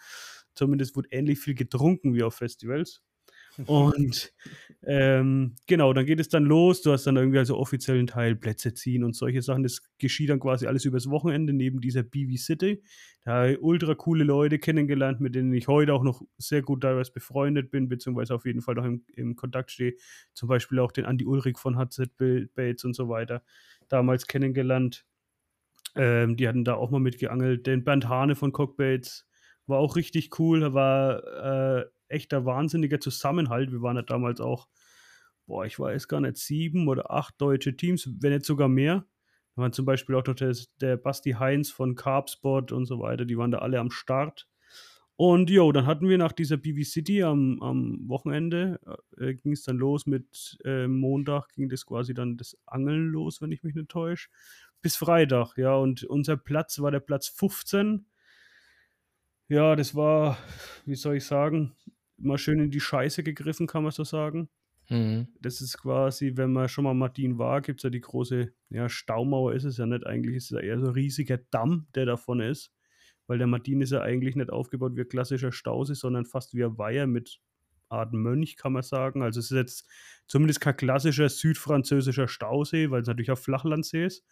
Zumindest 0.56 0.96
wurde 0.96 1.10
ähnlich 1.12 1.40
viel 1.40 1.56
getrunken 1.56 2.14
wie 2.16 2.24
auf 2.24 2.36
Festivals. 2.36 3.02
Und 3.66 4.34
ähm, 4.84 5.56
genau, 5.68 5.94
dann 5.94 6.06
geht 6.06 6.20
es 6.20 6.30
dann 6.30 6.44
los. 6.44 6.82
Du 6.82 6.92
hast 6.92 7.08
dann 7.08 7.16
irgendwie 7.16 7.40
also 7.40 7.58
offiziellen 7.58 8.08
Teil 8.08 8.36
Plätze 8.36 8.74
ziehen 8.74 9.04
und 9.04 9.16
solche 9.16 9.42
Sachen. 9.42 9.64
Das 9.64 9.82
geschieht 9.98 10.30
dann 10.30 10.40
quasi 10.40 10.68
alles 10.68 10.86
übers 10.86 11.10
Wochenende 11.10 11.54
neben 11.54 11.82
dieser 11.82 12.04
BV 12.04 12.38
City. 12.38 12.84
Da 13.24 13.48
ultra 13.60 13.96
coole 13.96 14.24
Leute 14.24 14.60
kennengelernt, 14.60 15.20
mit 15.20 15.34
denen 15.34 15.54
ich 15.54 15.68
heute 15.68 15.94
auch 15.94 16.04
noch 16.04 16.22
sehr 16.38 16.62
gut 16.62 16.82
teilweise 16.82 17.12
befreundet 17.12 17.72
bin, 17.72 17.88
beziehungsweise 17.88 18.36
auf 18.36 18.46
jeden 18.46 18.62
Fall 18.62 18.76
noch 18.76 18.86
im, 18.86 19.04
im 19.16 19.36
Kontakt 19.36 19.72
stehe. 19.72 19.96
Zum 20.34 20.48
Beispiel 20.50 20.80
auch 20.80 20.92
den 20.92 21.06
Andy 21.06 21.26
Ulrich 21.26 21.58
von 21.58 21.78
HZ 21.78 22.16
Bates 22.54 22.84
und 22.84 22.96
so 22.96 23.10
weiter. 23.10 23.42
Damals 23.88 24.28
kennengelernt. 24.28 25.06
Ähm, 25.96 26.36
die 26.36 26.48
hatten 26.48 26.66
da 26.66 26.76
auch 26.76 26.92
mal 26.92 27.00
mitgeangelt. 27.00 27.66
Den 27.66 27.84
Bernd 27.84 28.10
Hane 28.10 28.36
von 28.36 28.52
Cockbaits 28.52 29.26
war 29.66 29.80
auch 29.80 29.96
richtig 29.96 30.38
cool. 30.40 30.62
Er 30.62 30.74
war 30.74 31.80
äh, 31.80 31.86
echter 32.08 32.46
wahnsinniger 32.46 33.00
Zusammenhalt. 33.00 33.72
Wir 33.72 33.82
waren 33.82 33.96
ja 33.96 34.02
damals 34.02 34.40
auch, 34.42 34.68
boah, 35.46 35.66
ich 35.66 35.80
weiß 35.80 36.08
gar 36.08 36.22
nicht, 36.22 36.38
sieben 36.38 36.88
oder 36.88 37.12
acht 37.12 37.36
deutsche 37.40 37.76
Teams, 37.76 38.10
wenn 38.22 38.34
nicht 38.34 38.46
sogar 38.46 38.68
mehr. 38.68 39.06
Da 39.56 39.62
waren 39.62 39.74
zum 39.74 39.86
Beispiel 39.86 40.16
auch 40.16 40.24
der, 40.24 40.56
der 40.82 40.98
Basti 40.98 41.32
Heinz 41.32 41.72
von 41.72 41.96
Carpspot 41.96 42.72
und 42.72 42.86
so 42.86 43.00
weiter, 43.00 43.26
die 43.26 43.38
waren 43.38 43.52
da 43.52 43.60
alle 43.60 43.80
am 43.80 43.92
Start. 43.92 44.48
Und 45.18 45.50
jo, 45.50 45.72
dann 45.72 45.86
hatten 45.86 46.10
wir 46.10 46.18
nach 46.18 46.34
dieser 46.34 46.58
BB 46.58 46.84
City 46.84 47.24
am, 47.24 47.62
am 47.62 48.00
Wochenende, 48.10 48.82
äh, 49.18 49.34
ging 49.36 49.54
es 49.54 49.64
dann 49.64 49.78
los 49.78 50.06
mit 50.06 50.58
äh, 50.66 50.88
Montag, 50.88 51.54
ging 51.54 51.70
das 51.70 51.86
quasi 51.86 52.14
dann 52.14 52.36
das 52.36 52.58
Angeln 52.66 53.08
los, 53.08 53.42
wenn 53.42 53.52
ich 53.54 53.64
mich 53.64 53.76
nicht 53.76 53.88
täusche, 53.88 54.28
bis 54.82 54.98
Freitag, 54.98 55.58
ja. 55.58 55.74
Und 55.76 56.04
unser 56.04 56.36
Platz 56.36 56.80
war 56.80 56.92
der 56.92 57.00
Platz 57.00 57.30
15. 57.30 58.06
Ja, 59.48 59.76
das 59.78 59.96
war, 59.96 60.38
wie 60.86 60.96
soll 60.96 61.16
ich 61.18 61.26
sagen, 61.26 61.76
mal 62.18 62.38
schön 62.38 62.60
in 62.60 62.72
die 62.72 62.80
Scheiße 62.80 63.24
gegriffen, 63.24 63.68
kann 63.68 63.84
man 63.84 63.92
so 63.92 64.04
sagen. 64.04 64.50
Mhm. 64.90 65.28
Das 65.40 65.62
ist 65.62 65.78
quasi, 65.78 66.34
wenn 66.36 66.54
man 66.54 66.70
schon 66.70 66.84
mal 66.84 66.94
Martin 66.94 67.38
war, 67.38 67.62
gibt 67.62 67.80
es 67.80 67.84
ja 67.84 67.90
die 67.90 68.02
große, 68.02 68.54
ja, 68.70 68.90
Staumauer 68.90 69.54
ist 69.54 69.64
es 69.64 69.78
ja 69.78 69.86
nicht, 69.86 70.06
eigentlich 70.06 70.36
ist 70.36 70.46
es 70.46 70.50
ja 70.52 70.60
eher 70.60 70.80
so 70.80 70.88
ein 70.88 70.94
riesiger 70.94 71.38
Damm, 71.52 71.88
der 71.96 72.06
davon 72.06 72.40
ist. 72.40 72.72
Weil 73.28 73.40
der 73.40 73.48
Martin 73.48 73.82
ist 73.82 73.92
ja 73.92 74.02
eigentlich 74.02 74.36
nicht 74.36 74.52
aufgebaut 74.52 74.96
wie 74.96 75.02
ein 75.02 75.08
klassischer 75.08 75.52
Stausee, 75.52 75.96
sondern 75.96 76.26
fast 76.26 76.54
wie 76.54 76.64
ein 76.64 76.78
Weiher 76.78 77.08
mit 77.08 77.40
Art 77.90 78.14
Mönch, 78.14 78.56
kann 78.56 78.74
man 78.74 78.84
sagen. 78.84 79.24
Also 79.24 79.40
es 79.40 79.52
ist 79.52 79.58
jetzt 79.58 79.90
zumindest 80.28 80.62
kein 80.62 80.78
klassischer 80.78 81.30
südfranzösischer 81.30 82.28
Stausee, 82.28 82.92
weil 82.92 83.02
es 83.02 83.08
natürlich 83.08 83.32
ein 83.32 83.38
Flachlandsee 83.38 84.06
ist. 84.06 84.24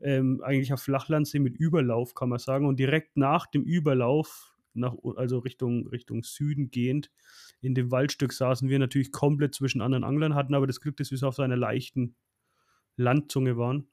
Ähm, 0.00 0.40
eigentlich 0.42 0.70
ein 0.70 0.78
Flachlandsee 0.78 1.40
mit 1.40 1.56
Überlauf, 1.58 2.14
kann 2.14 2.28
man 2.28 2.38
sagen. 2.38 2.66
Und 2.66 2.78
direkt 2.78 3.16
nach 3.16 3.46
dem 3.46 3.64
Überlauf, 3.64 4.49
nach, 4.74 4.94
also 5.16 5.38
Richtung, 5.38 5.86
Richtung 5.88 6.22
Süden 6.22 6.70
gehend, 6.70 7.10
in 7.60 7.74
dem 7.74 7.90
Waldstück 7.90 8.32
saßen 8.32 8.68
wir 8.68 8.78
natürlich 8.78 9.12
komplett 9.12 9.54
zwischen 9.54 9.80
anderen 9.80 10.04
Anglern, 10.04 10.34
hatten 10.34 10.54
aber 10.54 10.66
das 10.66 10.80
Glück, 10.80 10.96
dass 10.96 11.10
wir 11.10 11.18
so 11.18 11.28
auf 11.28 11.34
so 11.34 11.42
einer 11.42 11.56
leichten 11.56 12.16
Landzunge 12.96 13.56
waren. 13.56 13.88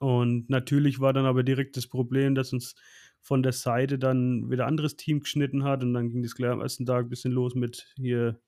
Und 0.00 0.50
natürlich 0.50 1.00
war 1.00 1.12
dann 1.12 1.26
aber 1.26 1.42
direkt 1.42 1.76
das 1.76 1.86
Problem, 1.86 2.34
dass 2.34 2.52
uns 2.52 2.74
von 3.20 3.42
der 3.42 3.52
Seite 3.52 3.98
dann 3.98 4.50
wieder 4.50 4.64
ein 4.64 4.68
anderes 4.68 4.96
Team 4.96 5.20
geschnitten 5.20 5.64
hat 5.64 5.82
und 5.82 5.94
dann 5.94 6.08
ging 6.08 6.22
das 6.22 6.34
gleich 6.34 6.50
am 6.50 6.60
ersten 6.60 6.86
Tag 6.86 7.06
ein 7.06 7.08
bisschen 7.08 7.32
los 7.32 7.54
mit 7.54 7.92
hier, 7.96 8.40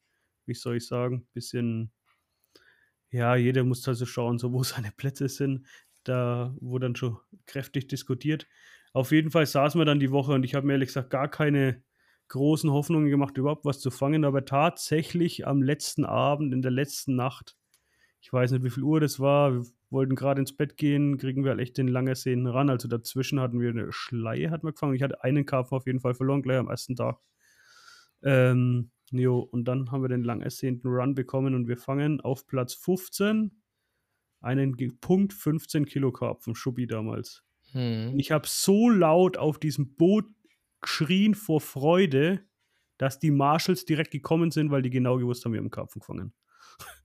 wie 0.46 0.54
soll 0.54 0.76
ich 0.76 0.86
sagen, 0.86 1.26
bisschen, 1.32 1.92
ja, 3.10 3.36
jeder 3.36 3.64
muss 3.64 3.86
also 3.88 4.06
schauen, 4.06 4.38
so 4.38 4.52
wo 4.52 4.62
seine 4.64 4.92
Plätze 4.92 5.28
sind. 5.28 5.66
Da 6.04 6.54
wurde 6.60 6.86
dann 6.86 6.96
schon 6.96 7.18
kräftig 7.46 7.88
diskutiert. 7.88 8.46
Auf 8.92 9.12
jeden 9.12 9.30
Fall 9.30 9.46
saßen 9.46 9.80
wir 9.80 9.84
dann 9.84 10.00
die 10.00 10.10
Woche 10.10 10.32
und 10.32 10.44
ich 10.44 10.54
habe 10.54 10.66
mir 10.66 10.74
ehrlich 10.74 10.88
gesagt 10.88 11.10
gar 11.10 11.28
keine 11.28 11.82
großen 12.28 12.70
Hoffnungen 12.70 13.10
gemacht, 13.10 13.36
überhaupt 13.38 13.64
was 13.64 13.80
zu 13.80 13.90
fangen, 13.90 14.24
aber 14.24 14.44
tatsächlich 14.44 15.46
am 15.46 15.62
letzten 15.62 16.04
Abend, 16.04 16.54
in 16.54 16.62
der 16.62 16.70
letzten 16.70 17.16
Nacht, 17.16 17.56
ich 18.20 18.32
weiß 18.32 18.52
nicht, 18.52 18.64
wie 18.64 18.70
viel 18.70 18.82
Uhr 18.84 19.00
das 19.00 19.18
war, 19.18 19.54
wir 19.54 19.66
wollten 19.90 20.14
gerade 20.14 20.40
ins 20.40 20.56
Bett 20.56 20.76
gehen, 20.76 21.18
kriegen 21.18 21.42
wir 21.42 21.50
halt 21.50 21.60
echt 21.60 21.78
den 21.78 21.88
Langerseen 21.88 22.46
ran. 22.46 22.70
Also 22.70 22.86
dazwischen 22.86 23.40
hatten 23.40 23.60
wir 23.60 23.70
eine 23.70 23.90
Schleie, 23.90 24.50
hatten 24.50 24.66
wir 24.66 24.72
gefangen. 24.72 24.94
Ich 24.94 25.02
hatte 25.02 25.24
einen 25.24 25.46
Karpfen 25.46 25.76
auf 25.76 25.86
jeden 25.86 26.00
Fall 26.00 26.14
verloren, 26.14 26.42
gleich 26.42 26.58
am 26.58 26.68
ersten 26.68 26.94
Tag. 26.94 27.18
Ähm, 28.22 28.92
Jo, 29.12 29.40
und 29.40 29.64
dann 29.64 29.90
haben 29.90 30.02
wir 30.02 30.08
den 30.08 30.22
lang 30.22 30.40
ersehnten 30.40 30.88
Run 30.88 31.16
bekommen 31.16 31.54
und 31.54 31.66
wir 31.66 31.76
fangen 31.76 32.20
auf 32.20 32.46
Platz 32.46 32.74
15 32.74 33.60
einen 34.40 34.76
Punkt 35.00 35.32
15 35.32 35.84
Kilo 35.84 36.12
Karpfen, 36.12 36.54
Schuppi 36.54 36.86
damals. 36.86 37.42
Hm. 37.72 38.18
ich 38.18 38.32
habe 38.32 38.46
so 38.46 38.88
laut 38.88 39.36
auf 39.36 39.58
diesem 39.58 39.94
Boot 39.94 40.26
geschrien 40.80 41.34
vor 41.34 41.60
Freude, 41.60 42.40
dass 42.98 43.18
die 43.18 43.30
Marshals 43.30 43.84
direkt 43.84 44.10
gekommen 44.10 44.50
sind, 44.50 44.70
weil 44.70 44.82
die 44.82 44.90
genau 44.90 45.18
gewusst 45.18 45.44
haben, 45.44 45.52
wir 45.52 45.60
haben 45.60 45.70
Karpfen 45.70 46.00
gefangen. 46.00 46.32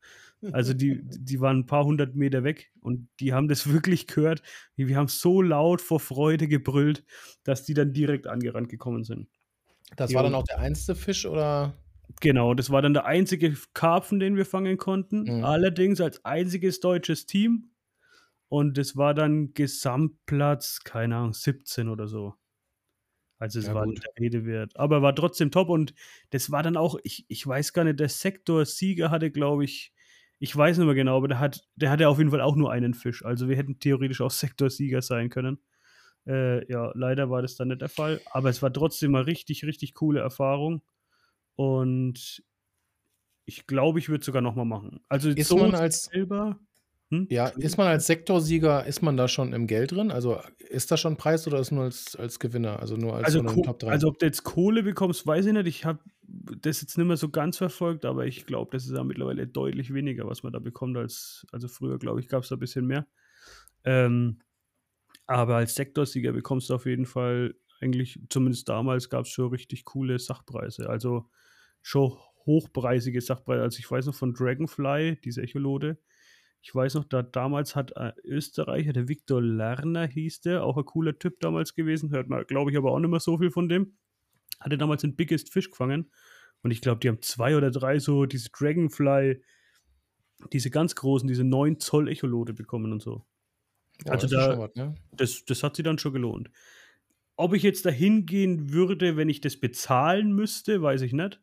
Also 0.52 0.74
die, 0.74 1.02
die 1.02 1.40
waren 1.40 1.60
ein 1.60 1.66
paar 1.66 1.86
hundert 1.86 2.16
Meter 2.16 2.44
weg 2.44 2.72
und 2.82 3.08
die 3.20 3.34
haben 3.34 3.48
das 3.48 3.68
wirklich 3.74 4.06
gehört. 4.06 4.44
Wir 4.76 4.96
haben 4.96 5.08
so 5.08 5.42
laut 5.42 5.82
vor 5.82 6.00
Freude 6.00 6.48
gebrüllt, 6.48 7.04
dass 7.44 7.64
die 7.64 7.74
dann 7.74 7.94
direkt 7.94 8.28
angerannt 8.28 8.70
gekommen 8.70 9.04
sind. 9.04 9.28
Das 9.96 10.12
Jo. 10.12 10.18
war 10.18 10.24
dann 10.24 10.36
auch 10.36 10.44
der 10.44 10.60
einzige 10.60 10.94
Fisch 10.94 11.26
oder? 11.26 11.74
Genau, 12.22 12.54
das 12.54 12.70
war 12.70 12.82
dann 12.82 12.94
der 12.94 13.06
einzige 13.06 13.56
Karpfen, 13.74 14.20
den 14.20 14.36
wir 14.36 14.46
fangen 14.46 14.78
konnten. 14.78 15.24
Mhm. 15.24 15.44
Allerdings 15.44 16.00
als 16.02 16.24
einziges 16.26 16.80
deutsches 16.80 17.26
Team. 17.26 17.72
Und 18.48 18.78
das 18.78 18.96
war 18.96 19.14
dann 19.14 19.54
Gesamtplatz, 19.54 20.82
keine 20.84 21.16
Ahnung, 21.18 21.34
17 21.34 21.90
oder 21.90 22.08
so. 22.08 22.36
Also 23.38 23.60
es 23.60 23.68
Ja, 23.68 23.74
war 23.74 23.84
gut. 23.86 23.96
nicht 23.96 24.06
der 24.06 24.14
Rede 24.24 24.46
wert. 24.46 24.76
Aber 24.78 25.02
war 25.02 25.14
trotzdem 25.16 25.52
top. 25.52 25.70
Und 25.70 25.94
das 26.30 26.52
war 26.52 26.64
dann 26.64 26.78
auch, 26.78 26.98
ich, 27.04 27.26
ich 27.28 27.46
weiß 27.46 27.74
gar 27.74 27.84
nicht, 27.84 28.00
der 28.00 28.10
Sektor-Sieger 28.10 29.12
hatte, 29.12 29.30
glaube 29.32 29.66
ich, 29.66 29.94
ich 30.40 30.56
weiß 30.56 30.78
nicht 30.78 30.86
mehr 30.86 30.96
genau, 30.96 31.18
aber 31.18 31.28
der, 31.28 31.40
hat, 31.40 31.68
der 31.76 31.90
hatte 31.90 32.08
auf 32.08 32.18
jeden 32.18 32.30
Fall 32.32 32.42
auch 32.42 32.56
nur 32.56 32.72
einen 32.72 32.94
Fisch. 32.94 33.26
Also 33.26 33.50
wir 33.50 33.58
hätten 33.58 33.80
theoretisch 33.80 34.22
auch 34.22 34.32
Sektor-Sieger 34.32 35.02
sein 35.02 35.30
können. 35.30 35.60
Äh, 36.28 36.70
ja, 36.72 36.92
leider 36.96 37.30
war 37.30 37.42
das 37.42 37.56
dann 37.56 37.68
nicht 37.70 37.82
der 37.82 37.90
Fall. 37.90 38.22
Aber 38.32 38.50
es 38.50 38.62
war 38.62 38.72
trotzdem 38.72 39.14
eine 39.16 39.26
richtig, 39.28 39.66
richtig 39.66 39.94
coole 39.96 40.22
Erfahrung. 40.22 40.82
Und 41.56 42.44
ich 43.46 43.68
glaube, 43.68 44.00
ich 44.00 44.10
würde 44.10 44.22
es 44.22 44.26
sogar 44.26 44.42
nochmal 44.42 44.66
machen. 44.66 45.02
Also 45.10 45.30
Ist 45.30 45.50
so 45.50 45.58
man 45.58 45.76
als- 45.76 46.06
selber. 46.06 46.60
Hm? 47.22 47.28
Ja, 47.30 47.48
ist 47.48 47.78
man 47.78 47.88
als 47.88 48.08
Sektorsieger, 48.08 48.86
ist 48.86 49.02
man 49.02 49.18
da 49.18 49.28
schon 49.28 49.54
im 49.54 49.68
Geld 49.68 49.92
drin? 49.92 50.12
Also 50.12 50.40
ist 50.70 50.92
das 50.92 51.00
schon 51.00 51.18
Preis 51.18 51.48
oder 51.48 51.60
ist 51.60 51.72
nur 51.72 51.84
als, 51.86 52.16
als 52.16 52.40
Gewinner? 52.40 52.80
Also 52.80 52.96
nur 52.96 53.16
als 53.16 53.26
Also, 53.26 53.42
Top 53.42 53.80
3? 53.80 53.90
also 53.90 54.08
ob 54.10 54.20
du 54.20 54.26
jetzt 54.26 54.44
Kohle 54.44 54.84
bekommst, 54.84 55.26
weiß 55.26 55.46
ich 55.46 55.54
nicht. 55.54 55.68
Ich 55.68 55.86
habe 55.86 56.00
das 56.28 56.82
jetzt 56.82 56.98
nicht 56.98 57.08
mehr 57.08 57.18
so 57.18 57.30
ganz 57.30 57.58
verfolgt, 57.58 58.06
aber 58.06 58.26
ich 58.26 58.46
glaube, 58.46 58.72
das 58.72 58.86
ist 58.86 58.96
ja 58.96 59.04
mittlerweile 59.04 59.48
deutlich 59.48 59.94
weniger, 59.94 60.28
was 60.28 60.44
man 60.44 60.54
da 60.54 60.60
bekommt 60.60 60.98
als 60.98 61.46
also 61.52 61.68
früher, 61.68 61.98
glaube 62.00 62.20
ich, 62.20 62.28
gab 62.28 62.44
es 62.44 62.50
da 62.50 62.56
ein 62.56 62.60
bisschen 62.60 62.88
mehr. 62.88 63.08
Ähm, 63.84 64.40
aber 65.28 65.56
als 65.56 65.76
Sektorsieger 65.76 66.34
bekommst 66.34 66.70
du 66.70 66.76
auf 66.76 66.86
jeden 66.86 67.06
Fall 67.06 67.56
eigentlich, 67.82 68.20
zumindest 68.30 68.70
damals 68.70 69.10
gab 69.10 69.26
es 69.26 69.30
schon 69.30 69.50
richtig 69.50 69.86
coole 69.86 70.20
Sachpreise. 70.20 70.90
Also 70.90 71.30
schon 71.82 72.18
hochpreisige 72.46 73.22
Sachpreise. 73.22 73.64
Also 73.64 73.80
ich 73.80 73.90
weiß 73.90 74.06
noch 74.06 74.16
von 74.16 74.34
Dragonfly, 74.34 75.20
diese 75.24 75.42
Echolode. 75.42 75.98
Ich 76.68 76.74
weiß 76.74 76.96
noch, 76.96 77.04
da 77.04 77.22
damals 77.22 77.76
hat 77.76 77.96
ein 77.96 78.14
Österreicher, 78.24 78.92
der 78.92 79.08
Viktor 79.08 79.40
Lerner 79.40 80.08
hieß 80.08 80.42
der, 80.42 80.64
auch 80.64 80.78
ein 80.78 80.86
cooler 80.86 81.20
Typ 81.20 81.40
damals 81.40 81.76
gewesen, 81.76 82.10
hört 82.10 82.28
man, 82.28 82.44
glaube 82.48 82.72
ich, 82.72 82.78
aber 82.78 82.92
auch 82.92 82.98
nicht 82.98 83.12
mehr 83.12 83.20
so 83.20 83.38
viel 83.38 83.52
von 83.52 83.70
dem. 83.70 83.98
Hatte 84.60 84.76
damals 84.80 85.02
den 85.02 85.16
Biggest 85.16 85.54
Fish 85.54 85.70
gefangen 85.70 86.10
und 86.64 86.72
ich 86.72 86.82
glaube, 86.82 87.00
die 87.02 87.08
haben 87.10 87.22
zwei 87.22 87.56
oder 87.56 87.70
drei 87.70 88.00
so 88.00 88.26
diese 88.26 88.50
Dragonfly, 88.50 89.44
diese 90.54 90.72
ganz 90.72 90.96
großen, 90.96 91.28
diese 91.28 91.44
9 91.44 91.80
Zoll 91.80 92.10
Echolode 92.10 92.56
bekommen 92.56 92.92
und 92.92 93.02
so. 93.04 93.28
Ja, 94.04 94.14
also 94.14 94.26
das 94.28 94.48
da- 94.48 94.58
was, 94.58 94.74
ne? 94.74 94.96
Das, 95.12 95.46
das 95.46 95.62
hat 95.62 95.76
sie 95.76 95.84
dann 95.84 96.00
schon 96.00 96.14
gelohnt. 96.14 96.50
Ob 97.36 97.54
ich 97.54 97.62
jetzt 97.62 97.86
dahin 97.86 98.26
gehen 98.26 98.74
würde, 98.74 99.18
wenn 99.18 99.30
ich 99.30 99.40
das 99.40 99.58
bezahlen 99.58 100.34
müsste, 100.34 100.82
weiß 100.82 101.04
ich 101.04 101.14
nicht. 101.14 101.40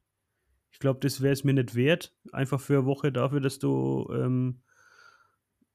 Ich 0.72 0.80
glaube, 0.80 0.98
das 0.98 1.20
wäre 1.20 1.32
es 1.34 1.44
mir 1.44 1.52
nicht 1.54 1.76
wert. 1.76 2.12
Einfach 2.32 2.60
für 2.60 2.78
eine 2.78 2.86
Woche 2.86 3.12
dafür, 3.12 3.40
dass 3.40 3.60
du 3.60 4.10
ähm, 4.12 4.62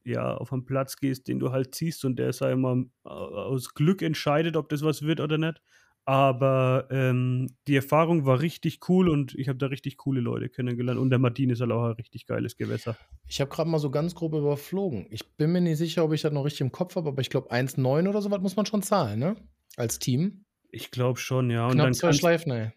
ja 0.09 0.35
auf 0.35 0.51
einen 0.53 0.65
Platz 0.65 0.97
gehst, 0.97 1.27
den 1.27 1.39
du 1.39 1.51
halt 1.51 1.75
ziehst 1.75 2.05
und 2.05 2.17
der, 2.17 2.29
ich 2.29 2.39
mal, 2.41 2.85
au- 3.03 3.09
aus 3.09 3.73
Glück 3.73 4.01
entscheidet, 4.01 4.55
ob 4.57 4.69
das 4.69 4.81
was 4.83 5.01
wird 5.01 5.19
oder 5.19 5.37
nicht. 5.37 5.61
Aber 6.05 6.87
ähm, 6.89 7.49
die 7.67 7.75
Erfahrung 7.75 8.25
war 8.25 8.39
richtig 8.39 8.79
cool 8.87 9.09
und 9.09 9.35
ich 9.35 9.49
habe 9.49 9.57
da 9.57 9.65
richtig 9.65 9.97
coole 9.97 10.21
Leute 10.21 10.47
kennengelernt. 10.47 10.97
Und 10.97 11.09
der 11.09 11.19
Martin 11.19 11.49
ist 11.49 11.59
halt 11.59 11.71
auch 11.73 11.83
ein 11.83 11.91
richtig 11.91 12.25
geiles 12.25 12.55
Gewässer. 12.55 12.95
Ich 13.27 13.41
habe 13.41 13.51
gerade 13.51 13.69
mal 13.69 13.77
so 13.79 13.91
ganz 13.91 14.15
grob 14.15 14.33
überflogen. 14.33 15.07
Ich 15.09 15.27
bin 15.35 15.51
mir 15.51 15.59
nicht 15.59 15.77
sicher, 15.77 16.05
ob 16.05 16.13
ich 16.13 16.21
das 16.21 16.31
noch 16.31 16.45
richtig 16.45 16.61
im 16.61 16.71
Kopf 16.71 16.95
habe, 16.95 17.09
aber 17.09 17.19
ich 17.19 17.29
glaube 17.29 17.51
1,9 17.51 18.07
oder 18.07 18.21
sowas 18.21 18.39
muss 18.39 18.55
man 18.55 18.65
schon 18.65 18.83
zahlen, 18.83 19.19
ne? 19.19 19.35
Als 19.75 19.99
Team. 19.99 20.45
Ich 20.71 20.91
glaube 20.91 21.19
schon, 21.19 21.49
ja. 21.49 21.65
Und 21.65 21.73
Knapp 21.73 21.85
dann 21.87 21.93
zwei 21.93 22.13
Schleifen, 22.13 22.53
ey. 22.53 22.71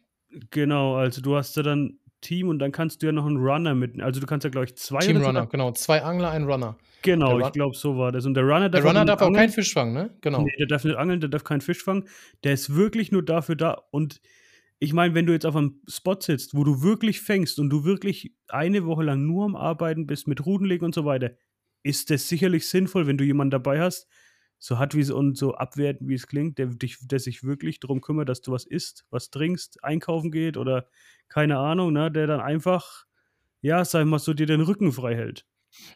Genau, 0.51 0.97
also 0.97 1.21
du 1.21 1.37
hast 1.37 1.57
ja 1.57 1.63
dann 1.63 2.00
Team 2.21 2.49
und 2.49 2.59
dann 2.59 2.73
kannst 2.73 3.03
du 3.03 3.07
ja 3.07 3.13
noch 3.13 3.27
einen 3.27 3.37
Runner 3.37 3.75
mit. 3.75 4.01
Also 4.01 4.21
du 4.21 4.27
kannst 4.27 4.45
ja, 4.45 4.51
glaube 4.51 4.67
ich, 4.67 4.77
zwei 4.77 4.99
Team 4.99 5.23
Runner, 5.23 5.47
genau. 5.47 5.73
Zwei 5.73 6.03
Angler, 6.03 6.31
ein 6.31 6.45
Runner. 6.45 6.77
Genau, 7.03 7.39
ich 7.41 7.53
glaube, 7.53 7.75
so 7.75 7.97
war 7.97 8.13
das. 8.13 8.27
Und 8.27 8.35
der 8.35 8.45
Runner 8.45 8.69
darf 8.69 8.83
Der 8.83 8.91
Runner 8.91 9.05
nicht 9.05 9.09
darf 9.09 9.23
auch 9.23 9.33
keinen 9.33 9.51
Fisch 9.51 9.73
fangen, 9.73 9.95
ne? 9.95 10.15
Genau. 10.21 10.43
Nee, 10.43 10.53
der 10.59 10.67
darf 10.67 10.85
nicht 10.85 10.97
angeln, 10.97 11.21
der 11.21 11.31
darf 11.31 11.45
keinen 11.45 11.63
Fisch 11.63 11.83
fangen. 11.83 12.05
Der 12.45 12.53
ist 12.53 12.75
wirklich 12.75 13.11
nur 13.11 13.25
dafür 13.25 13.57
da. 13.57 13.83
Und 13.91 14.21
ich 14.79 14.93
meine, 14.93 15.15
wenn 15.15 15.27
du 15.27 15.33
jetzt 15.33 15.47
auf 15.47 15.57
einem 15.57 15.81
Spot 15.89 16.19
sitzt, 16.21 16.55
wo 16.55 16.65
du 16.65 16.83
wirklich 16.83 17.21
fängst 17.21 17.59
und 17.59 17.71
du 17.71 17.85
wirklich 17.85 18.35
eine 18.49 18.85
Woche 18.85 19.03
lang 19.03 19.27
nur 19.27 19.45
am 19.45 19.57
Arbeiten 19.57 20.07
bist 20.07 20.27
mit 20.27 20.45
Rudenlegen 20.45 20.85
und 20.85 20.95
so 20.95 21.05
weiter, 21.05 21.33
ist 21.83 22.11
das 22.11 22.29
sicherlich 22.29 22.69
sinnvoll, 22.69 23.07
wenn 23.07 23.19
du 23.19 23.25
jemanden 23.25 23.51
dabei 23.51 23.81
hast, 23.81 24.09
so 24.61 24.79
hat 24.79 24.95
wie 24.95 25.01
es 25.01 25.11
und 25.11 25.37
so 25.37 25.55
abwertend 25.55 26.09
wie 26.09 26.15
es 26.15 26.29
klingt, 26.29 26.59
der, 26.59 26.67
dich, 26.67 26.99
der 27.03 27.19
sich 27.19 27.43
wirklich 27.43 27.81
darum 27.81 28.01
kümmert, 28.01 28.29
dass 28.29 28.43
du 28.43 28.53
was 28.53 28.65
isst, 28.65 29.05
was 29.11 29.31
trinkst, 29.31 29.83
einkaufen 29.83 30.31
geht 30.31 30.57
oder 30.57 30.87
keine 31.29 31.59
Ahnung, 31.59 31.93
ne, 31.93 32.11
der 32.13 32.27
dann 32.29 32.41
einfach, 32.41 33.07
ja, 33.63 33.85
sag 33.85 34.01
ich 34.03 34.07
mal, 34.07 34.19
so 34.21 34.35
dir 34.35 34.47
den 34.47 34.61
Rücken 34.61 34.93
frei 34.93 35.17
hält. 35.17 35.47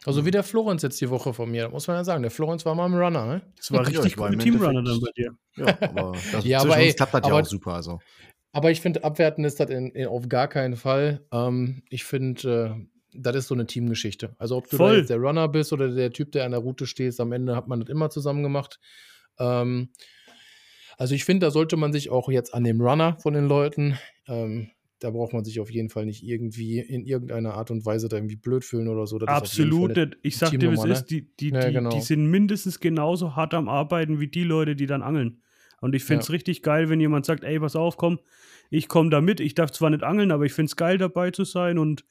Also 0.05 0.25
wie 0.25 0.31
der 0.31 0.43
Florenz 0.43 0.81
jetzt 0.83 0.99
die 1.01 1.09
Woche 1.09 1.33
von 1.33 1.51
mir, 1.51 1.69
muss 1.69 1.87
man 1.87 1.97
ja 1.97 2.03
sagen. 2.03 2.21
Der 2.23 2.31
Florenz 2.31 2.65
war 2.65 2.75
mal 2.75 2.85
im 2.87 2.95
Runner, 2.95 3.25
ne? 3.25 3.41
Das 3.57 3.71
war 3.71 3.81
Ja, 3.81 3.87
richtig 3.87 4.13
ich 4.13 4.17
war 4.17 4.29
cool 4.29 4.37
Teamrunner 4.37 4.81
dann 4.83 4.99
bei 5.01 5.11
dir. 5.15 5.37
Ja, 5.57 5.77
aber 5.81 6.13
das, 6.31 6.43
Ja, 6.45 6.59
zwischen 6.59 6.71
aber 6.71 6.77
ey, 6.79 6.87
uns 6.87 6.95
klappt 6.95 7.13
das 7.13 7.21
ja 7.21 7.27
aber- 7.33 7.41
auch 7.41 7.45
super. 7.45 7.73
Also. 7.73 7.99
Aber 8.53 8.71
ich 8.71 8.79
finde, 8.79 9.03
abwerten 9.03 9.43
ist 9.43 9.59
das 9.59 9.69
in, 9.69 9.91
in, 9.91 10.07
auf 10.07 10.29
gar 10.29 10.47
keinen 10.47 10.77
Fall. 10.77 11.25
Ähm, 11.33 11.83
ich 11.89 12.05
finde, 12.05 12.77
äh, 12.79 12.87
das 13.17 13.35
ist 13.35 13.47
so 13.47 13.55
eine 13.55 13.65
Teamgeschichte. 13.65 14.35
Also 14.37 14.57
ob 14.57 14.69
du 14.69 14.77
Voll. 14.77 14.91
da 14.93 14.97
jetzt 14.99 15.09
der 15.09 15.17
Runner 15.17 15.47
bist 15.47 15.73
oder 15.73 15.89
der 15.89 16.11
Typ, 16.11 16.31
der 16.31 16.45
an 16.45 16.51
der 16.51 16.59
Route 16.59 16.87
stehst, 16.87 17.19
am 17.19 17.31
Ende 17.31 17.55
hat 17.55 17.67
man 17.67 17.79
das 17.81 17.89
immer 17.89 18.09
zusammen 18.09 18.43
gemacht. 18.43 18.79
Ähm, 19.39 19.89
also 20.97 21.13
ich 21.15 21.25
finde, 21.25 21.45
da 21.45 21.51
sollte 21.51 21.77
man 21.77 21.91
sich 21.93 22.09
auch 22.09 22.29
jetzt 22.29 22.53
an 22.53 22.63
dem 22.63 22.81
Runner 22.81 23.17
von 23.19 23.33
den 23.33 23.47
Leuten, 23.47 23.97
ähm, 24.27 24.69
da 24.99 25.09
braucht 25.11 25.33
man 25.33 25.43
sich 25.43 25.59
auf 25.59 25.69
jeden 25.69 25.89
Fall 25.89 26.05
nicht 26.05 26.23
irgendwie 26.23 26.79
in 26.79 27.05
irgendeiner 27.05 27.53
Art 27.55 27.69
und 27.69 27.85
Weise 27.85 28.07
da 28.07 28.15
irgendwie 28.15 28.37
blöd 28.37 28.63
fühlen 28.63 28.87
oder 28.87 29.05
so. 29.05 29.19
Das 29.19 29.29
ist 29.29 29.35
Absolut 29.35 29.95
nicht. 29.97 30.17
Ich 30.23 30.37
sag 30.37 30.51
dir, 30.51 30.59
wie 30.61 30.65
es 30.65 30.81
Teamnummer, 30.81 30.87
ne? 30.87 30.93
ist, 30.93 31.05
die, 31.07 31.35
die, 31.37 31.49
Ja, 31.49 31.67
die, 31.67 31.73
genau. 31.73 31.89
die 31.89 31.99
sind 32.01 32.25
mindestens 32.27 32.79
genauso 32.79 33.35
hart 33.35 33.53
am 33.53 33.67
Arbeiten 33.67 34.19
wie 34.19 34.27
die 34.27 34.43
Leute, 34.43 34.75
die 34.75 34.85
dann 34.85 35.01
angeln. 35.01 35.41
Und 35.81 35.93
ich 35.93 36.05
finde 36.05 36.21
es 36.21 36.29
Ja. 36.29 36.31
richtig 36.33 36.61
geil, 36.63 36.89
wenn 36.89 37.01
jemand 37.01 37.25
sagt, 37.25 37.43
ey, 37.43 37.59
pass 37.59 37.75
auf, 37.75 37.97
komm, 37.97 38.19
ich 38.69 38.87
komme 38.87 39.09
da 39.09 39.19
mit. 39.21 39.41
Ich 39.41 39.53
darf 39.53 39.71
zwar 39.71 39.89
nicht 39.89 40.03
angeln, 40.03 40.31
aber 40.31 40.45
ich 40.45 40.53
finde 40.53 40.67
es 40.67 40.75
geil, 40.77 40.97
dabei 40.97 41.31
zu 41.31 41.43
sein 41.43 41.77
und 41.77 42.05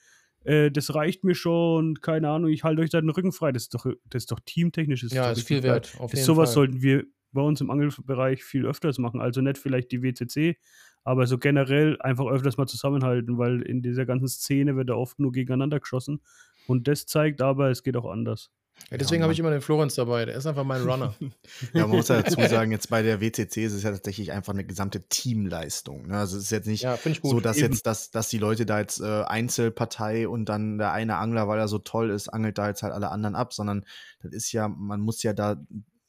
äh, 0.45 0.71
das 0.71 0.95
reicht 0.95 1.25
mir 1.25 1.35
schon 1.35 1.97
keine 2.01 2.29
Ahnung, 2.31 2.51
ich 2.51 2.65
halte 2.65 2.83
euch 2.83 2.91
da 2.91 3.01
den 3.01 3.11
Rücken 3.11 3.33
frei. 3.33 3.53
Das 3.53 3.65
ist 3.65 3.75
doch, 3.75 3.87
das 4.09 4.23
ist 4.23 4.31
doch 4.33 4.41
teamtechnisch. 4.45 5.03
Das 5.03 5.13
Ja, 5.13 5.31
ist 5.31 5.43
viel 5.47 5.63
wert. 5.63 5.95
Auf 5.99 6.11
Das, 6.11 6.21
jeden 6.21 6.27
sowas 6.27 6.51
Fall. 6.51 6.55
sollten 6.55 6.83
wir 6.83 7.05
bei 7.33 7.41
uns 7.43 7.61
im 7.61 7.71
Angelbereich 7.71 8.45
viel 8.45 8.65
öfters 8.67 8.99
machen. 8.99 9.21
Also 9.21 9.41
nicht 9.41 9.59
vielleicht 9.59 9.91
die 9.91 10.03
WCC, 10.03 10.57
aber 11.03 11.27
so 11.27 11.37
generell 11.39 11.97
einfach 12.01 12.27
öfters 12.27 12.57
mal 12.57 12.67
zusammenhalten, 12.67 13.39
weil 13.39 13.61
in 13.63 13.83
dieser 13.83 14.07
ganzen 14.07 14.29
Szene 14.29 14.77
wird 14.77 14.89
da 14.89 14.95
oft 14.95 15.19
nur 15.19 15.33
gegeneinander 15.33 15.81
geschossen. 15.81 16.21
Und 16.67 16.87
das 16.89 17.07
zeigt 17.07 17.43
aber, 17.43 17.71
es 17.71 17.83
geht 17.83 17.97
auch 17.97 18.11
anders. 18.11 18.51
Ja, 18.91 18.99
deswegen 18.99 19.21
Ja, 19.21 19.25
habe 19.25 19.33
ich 19.33 19.39
immer 19.39 19.51
den 19.51 19.61
Florenz 19.61 19.95
dabei. 19.95 20.25
Der 20.25 20.37
ist 20.37 20.47
einfach 20.47 20.65
mein 20.65 20.83
Runner. 20.83 21.15
Ja, 21.73 21.87
man 21.87 21.97
muss 21.97 22.09
ja 22.09 22.23
dazu 22.23 22.41
sagen, 22.49 22.71
jetzt 22.71 22.91
bei 22.91 23.03
der 23.03 23.21
WCC 23.21 23.65
ist 23.65 23.73
es 23.73 23.83
ja 23.83 23.91
tatsächlich 23.91 24.33
einfach 24.33 24.53
eine 24.53 24.65
gesamte 24.65 25.09
Teamleistung. 25.09 26.07
Ne? 26.09 26.19
Also 26.19 26.37
es 26.37 26.45
ist 26.45 26.51
jetzt 26.51 26.67
nicht 26.67 26.83
ja, 26.83 26.99
so, 27.23 27.41
dass 27.41 27.57
Eben. 27.57 27.73
jetzt, 27.73 27.87
dass, 27.87 28.11
dass 28.11 28.29
die 28.29 28.39
Leute 28.39 28.67
da 28.67 28.81
jetzt 28.81 29.01
äh, 29.01 29.23
Einzelpartei 29.23 30.29
und 30.29 30.49
dann 30.49 30.79
der 30.79 30.93
eine 30.93 31.17
Angler, 31.17 31.49
weil 31.49 31.59
er 31.59 31.69
so 31.69 31.79
toll 31.79 32.11
ist, 32.11 32.29
angelt 32.29 32.59
da 32.59 32.69
jetzt 32.69 32.83
halt 32.83 32.93
alle 32.93 33.11
anderen 33.11 33.35
ab, 33.35 33.53
sondern 33.53 33.85
das 34.23 34.33
ist 34.33 34.53
ja, 34.53 34.69
man 34.69 35.01
muss 35.01 35.23
ja 35.23 35.33
da 35.33 35.57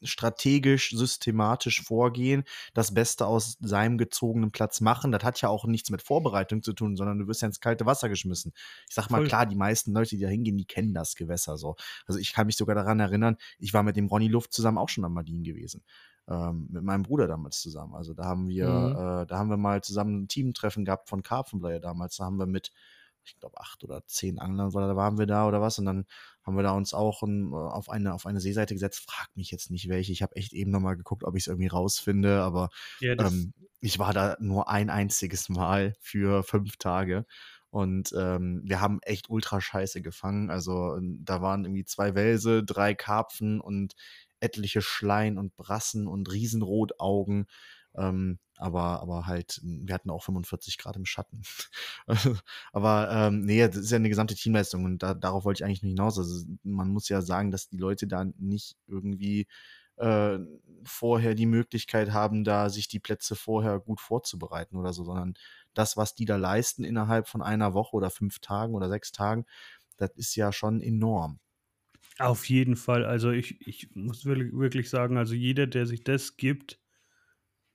strategisch, 0.02 0.92
systematisch 0.92 1.82
vorgehen, 1.84 2.44
das 2.74 2.94
Beste 2.94 3.26
aus 3.26 3.58
seinem 3.60 3.98
gezogenen 3.98 4.52
Platz 4.52 4.82
machen. 4.82 5.12
Das 5.12 5.24
hat 5.24 5.42
ja 5.42 5.50
auch 5.50 5.66
nichts 5.66 5.90
mit 5.90 6.02
Vorbereitung 6.02 6.62
zu 6.64 6.74
tun, 6.74 6.96
sondern 6.96 7.20
du 7.20 7.28
wirst 7.28 7.42
ja 7.42 7.48
ins 7.48 7.60
kalte 7.60 7.86
Wasser 7.86 8.10
geschmissen. 8.10 8.54
Ich 8.88 8.96
sag 8.96 9.10
mal, 9.10 9.18
Voll. 9.20 9.28
klar, 9.28 9.46
die 9.46 9.56
meisten 9.56 9.94
Leute, 9.94 10.16
die 10.16 10.22
da 10.22 10.28
hingehen, 10.28 10.58
die 10.58 10.66
kennen 10.66 10.94
das 10.94 11.16
Gewässer 11.16 11.58
so. 11.58 11.76
Also 12.06 12.20
ich 12.20 12.34
kann 12.34 12.46
mich 12.48 12.58
sogar 12.58 12.76
daran 12.76 13.00
erinnern, 13.00 13.38
ich 13.60 13.74
war 13.74 13.84
mit 13.84 13.96
dem 13.96 14.08
Ronny 14.08 14.28
Luft 14.28 14.54
zusammen 14.54 14.78
auch 14.78 14.90
schon 14.90 15.06
am 15.06 15.14
Martin 15.14 15.44
gewesen. 15.44 15.84
Ähm, 16.28 16.68
mit 16.72 16.84
meinem 16.84 17.04
Bruder 17.04 17.28
damals 17.28 17.62
zusammen. 17.62 17.94
Also 17.94 18.14
da 18.16 18.24
haben 18.26 18.48
wir, 18.48 18.68
Mhm. 18.68 18.92
äh, 18.96 19.26
da 19.28 19.38
haben 19.38 19.50
wir 19.50 19.58
mal 19.58 19.82
zusammen 19.84 20.24
ein 20.24 20.28
Teamtreffen 20.28 20.84
gehabt 20.84 21.08
von 21.08 21.22
Karpfenbleier 21.22 21.80
damals. 21.80 22.18
Da 22.18 22.26
haben 22.26 22.38
wir 22.38 22.48
mit, 22.48 22.72
ich 23.26 23.40
glaube, 23.40 23.60
acht 23.60 23.84
oder 23.84 24.06
zehn 24.08 24.40
Anglern 24.40 24.74
oder 24.74 24.88
da 24.88 24.96
waren 24.96 25.18
wir 25.18 25.26
da 25.26 25.48
oder 25.48 25.62
was. 25.62 25.80
Und 25.80 25.86
dann 25.86 26.06
haben 26.44 26.56
wir 26.56 26.64
da 26.64 26.72
uns 26.72 26.94
auch 26.94 27.24
ein, 27.24 27.52
äh, 27.52 27.56
auf, 27.56 27.90
eine, 27.90 28.14
auf 28.14 28.26
eine 28.26 28.40
Seeseite 28.40 28.74
gesetzt. 28.74 29.04
Frag 29.10 29.28
mich 29.36 29.52
jetzt 29.52 29.72
nicht 29.72 29.90
welche. 29.90 30.12
Ich 30.12 30.22
habe 30.22 30.36
echt 30.36 30.54
eben 30.54 30.72
nochmal 30.72 30.98
geguckt, 30.98 31.24
ob 31.24 31.36
ich 31.36 31.44
es 31.44 31.48
irgendwie 31.48 31.68
rausfinde. 31.68 32.42
Aber 32.42 32.70
Ja, 33.00 33.14
ähm, 33.18 33.54
ich 33.82 34.00
war 34.00 34.14
da 34.14 34.38
nur 34.40 34.70
ein 34.70 34.90
einziges 34.90 35.50
Mal 35.50 35.94
für 36.00 36.44
fünf 36.44 36.78
Tage. 36.78 37.26
Und 37.70 38.14
ähm, 38.18 38.62
wir 38.64 38.80
haben 38.80 39.00
echt 39.02 39.30
ultra 39.30 39.60
scheiße 39.60 40.02
gefangen. 40.02 40.50
Also 40.50 40.98
da 41.02 41.42
waren 41.42 41.66
irgendwie 41.66 41.84
zwei 41.84 42.16
Welse, 42.16 42.64
drei 42.64 42.96
Karpfen 42.96 43.60
und 43.60 43.96
etliche 44.40 44.82
Schleien 44.82 45.38
und 45.38 45.56
Brassen 45.56 46.08
und 46.08 46.32
Riesenrotaugen. 46.32 47.48
Ähm, 47.98 48.40
aber, 48.58 49.02
aber 49.02 49.26
halt, 49.26 49.60
wir 49.64 49.94
hatten 49.94 50.10
auch 50.10 50.24
45 50.24 50.78
Grad 50.78 50.96
im 50.96 51.06
Schatten. 51.06 51.42
aber 52.72 53.10
ähm, 53.12 53.42
nee, 53.42 53.66
das 53.68 53.76
ist 53.78 53.92
ja 53.92 53.98
eine 53.98 54.10
gesamte 54.10 54.36
Teamleistung 54.36 54.86
und 54.86 55.04
da, 55.04 55.14
darauf 55.14 55.46
wollte 55.46 55.60
ich 55.62 55.66
eigentlich 55.66 55.84
nur 55.84 55.90
hinaus. 55.90 56.18
Also 56.18 56.46
man 56.64 56.90
muss 56.90 57.10
ja 57.10 57.22
sagen, 57.22 57.52
dass 57.52 57.68
die 57.68 57.78
Leute 57.78 58.08
da 58.08 58.26
nicht 58.38 58.78
irgendwie 58.88 59.48
äh, 59.98 60.40
vorher 60.84 61.36
die 61.36 61.46
Möglichkeit 61.46 62.12
haben, 62.12 62.44
da 62.44 62.70
sich 62.70 62.88
die 62.88 63.00
Plätze 63.00 63.36
vorher 63.36 63.80
gut 63.80 64.02
vorzubereiten 64.02 64.78
oder 64.78 64.94
so, 64.94 65.04
sondern 65.04 65.36
das, 65.74 65.98
was 65.98 66.16
die 66.16 66.26
da 66.26 66.38
leisten 66.38 66.84
innerhalb 66.84 67.28
von 67.28 67.42
einer 67.42 67.74
Woche 67.74 67.96
oder 67.96 68.10
fünf 68.10 68.40
Tagen 68.40 68.76
oder 68.76 68.90
sechs 68.90 69.12
Tagen, 69.12 69.46
das 69.98 70.12
ist 70.16 70.36
ja 70.36 70.52
schon 70.52 70.82
enorm. 70.82 71.40
Auf 72.18 72.48
jeden 72.48 72.76
Fall. 72.76 73.06
Also 73.06 73.32
ich, 73.32 73.68
ich 73.68 73.90
muss 73.94 74.26
wirklich 74.26 74.90
sagen, 74.90 75.18
also 75.18 75.34
jeder, 75.34 75.68
der 75.68 75.86
sich 75.86 76.04
das 76.04 76.38
gibt, 76.38 76.80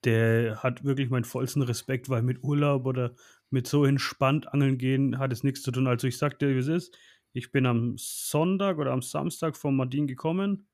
der 0.04 0.62
hat 0.62 0.84
wirklich 0.84 1.10
meinen 1.10 1.24
vollsten 1.24 1.62
Respekt, 1.62 2.08
weil 2.08 2.22
mit 2.22 2.42
Urlaub 2.42 2.86
oder 2.86 3.14
mit 3.50 3.66
so 3.66 3.84
entspannt 3.84 4.52
angeln 4.52 4.78
gehen 4.78 5.18
hat 5.18 5.32
es 5.32 5.42
nichts 5.42 5.62
zu 5.62 5.70
tun. 5.70 5.86
Also 5.86 6.06
ich 6.06 6.18
sag 6.18 6.38
dir, 6.38 6.48
wie 6.54 6.58
es 6.58 6.68
ist. 6.68 6.96
Ich 7.32 7.52
bin 7.52 7.66
am 7.66 7.94
Sonntag 7.96 8.78
oder 8.78 8.92
am 8.92 9.02
Samstag 9.02 9.56
von 9.56 9.76
Martin 9.76 10.06
gekommen 10.06 10.68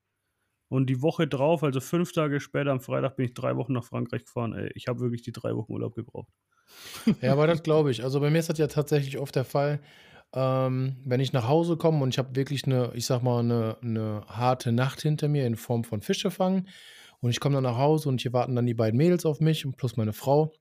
und 0.69 0.89
die 0.89 1.01
Woche 1.01 1.27
drauf, 1.27 1.63
also 1.63 1.79
fünf 1.79 2.11
Tage 2.11 2.39
später, 2.39 2.71
am 2.71 2.81
Freitag, 2.81 3.15
bin 3.15 3.25
ich 3.25 3.33
drei 3.33 3.55
Wochen 3.55 3.73
nach 3.73 3.83
Frankreich 3.83 4.25
gefahren. 4.25 4.53
Ey, 4.53 4.71
ich 4.75 4.87
habe 4.87 4.99
wirklich 4.99 5.21
die 5.21 5.31
drei 5.31 5.55
Wochen 5.55 5.71
Urlaub 5.71 5.95
gebraucht. 5.95 6.31
Ja, 7.21 7.31
aber 7.31 7.47
das 7.47 7.63
glaube 7.63 7.91
ich. 7.91 8.03
Also 8.03 8.19
bei 8.19 8.29
mir 8.29 8.39
ist 8.39 8.49
das 8.49 8.57
ja 8.57 8.67
tatsächlich 8.67 9.17
oft 9.17 9.35
der 9.35 9.45
Fall, 9.45 9.79
ähm, 10.33 10.97
wenn 11.05 11.21
ich 11.21 11.31
nach 11.31 11.47
Hause 11.47 11.77
komme 11.77 12.03
und 12.03 12.09
ich 12.09 12.17
habe 12.17 12.35
wirklich 12.35 12.65
eine, 12.65 12.91
ich 12.93 13.05
sag 13.05 13.23
mal, 13.23 13.39
eine, 13.39 13.77
eine 13.81 14.25
harte 14.27 14.73
Nacht 14.73 15.01
hinter 15.01 15.29
mir 15.29 15.47
in 15.47 15.55
Form 15.55 15.85
von 15.85 16.01
Fische 16.01 16.29
fangen 16.29 16.67
und 17.21 17.29
ich 17.29 17.39
komme 17.39 17.55
dann 17.55 17.63
nach 17.63 17.77
Hause 17.77 18.09
und 18.09 18.21
hier 18.21 18.33
warten 18.33 18.55
dann 18.55 18.65
die 18.65 18.73
beiden 18.73 18.97
Mädels 18.97 19.25
auf 19.25 19.39
mich 19.39 19.65
und 19.65 19.77
plus 19.77 19.97
meine 19.97 20.13
Frau 20.13 20.53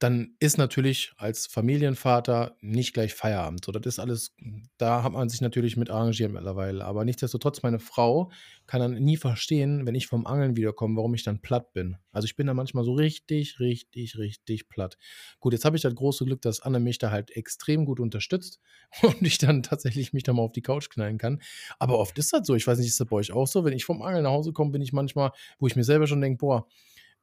dann 0.00 0.34
ist 0.40 0.58
natürlich 0.58 1.12
als 1.16 1.46
Familienvater 1.46 2.56
nicht 2.60 2.94
gleich 2.94 3.14
Feierabend. 3.14 3.64
So, 3.64 3.72
das 3.72 3.86
ist 3.86 3.98
alles, 3.98 4.34
da 4.76 5.02
hat 5.02 5.12
man 5.12 5.28
sich 5.28 5.40
natürlich 5.40 5.76
mit 5.76 5.88
arrangiert 5.88 6.32
mittlerweile. 6.32 6.84
Aber 6.84 7.04
nichtsdestotrotz, 7.04 7.62
meine 7.62 7.78
Frau 7.78 8.30
kann 8.66 8.80
dann 8.80 8.94
nie 8.94 9.16
verstehen, 9.16 9.86
wenn 9.86 9.94
ich 9.94 10.08
vom 10.08 10.26
Angeln 10.26 10.56
wiederkomme, 10.56 10.96
warum 10.96 11.14
ich 11.14 11.22
dann 11.22 11.40
platt 11.40 11.72
bin. 11.72 11.96
Also 12.12 12.26
ich 12.26 12.34
bin 12.34 12.46
da 12.46 12.54
manchmal 12.54 12.84
so 12.84 12.92
richtig, 12.94 13.60
richtig, 13.60 14.18
richtig 14.18 14.68
platt. 14.68 14.98
Gut, 15.38 15.52
jetzt 15.52 15.64
habe 15.64 15.76
ich 15.76 15.82
das 15.82 15.94
große 15.94 16.24
Glück, 16.24 16.42
dass 16.42 16.60
Anne 16.60 16.80
mich 16.80 16.98
da 16.98 17.10
halt 17.10 17.30
extrem 17.30 17.84
gut 17.84 18.00
unterstützt 18.00 18.60
und 19.02 19.22
ich 19.22 19.38
dann 19.38 19.62
tatsächlich 19.62 20.12
mich 20.12 20.24
da 20.24 20.32
mal 20.32 20.42
auf 20.42 20.52
die 20.52 20.62
Couch 20.62 20.90
knallen 20.90 21.18
kann. 21.18 21.40
Aber 21.78 21.98
oft 21.98 22.18
ist 22.18 22.32
das 22.32 22.46
so. 22.46 22.56
Ich 22.56 22.66
weiß 22.66 22.78
nicht, 22.78 22.88
ist 22.88 23.00
das 23.00 23.08
bei 23.08 23.16
euch 23.16 23.32
auch 23.32 23.46
so? 23.46 23.64
Wenn 23.64 23.74
ich 23.74 23.84
vom 23.84 24.02
Angeln 24.02 24.24
nach 24.24 24.30
Hause 24.30 24.52
komme, 24.52 24.72
bin 24.72 24.82
ich 24.82 24.92
manchmal, 24.92 25.30
wo 25.58 25.68
ich 25.68 25.76
mir 25.76 25.84
selber 25.84 26.06
schon 26.08 26.20
denke, 26.20 26.38
boah, 26.38 26.66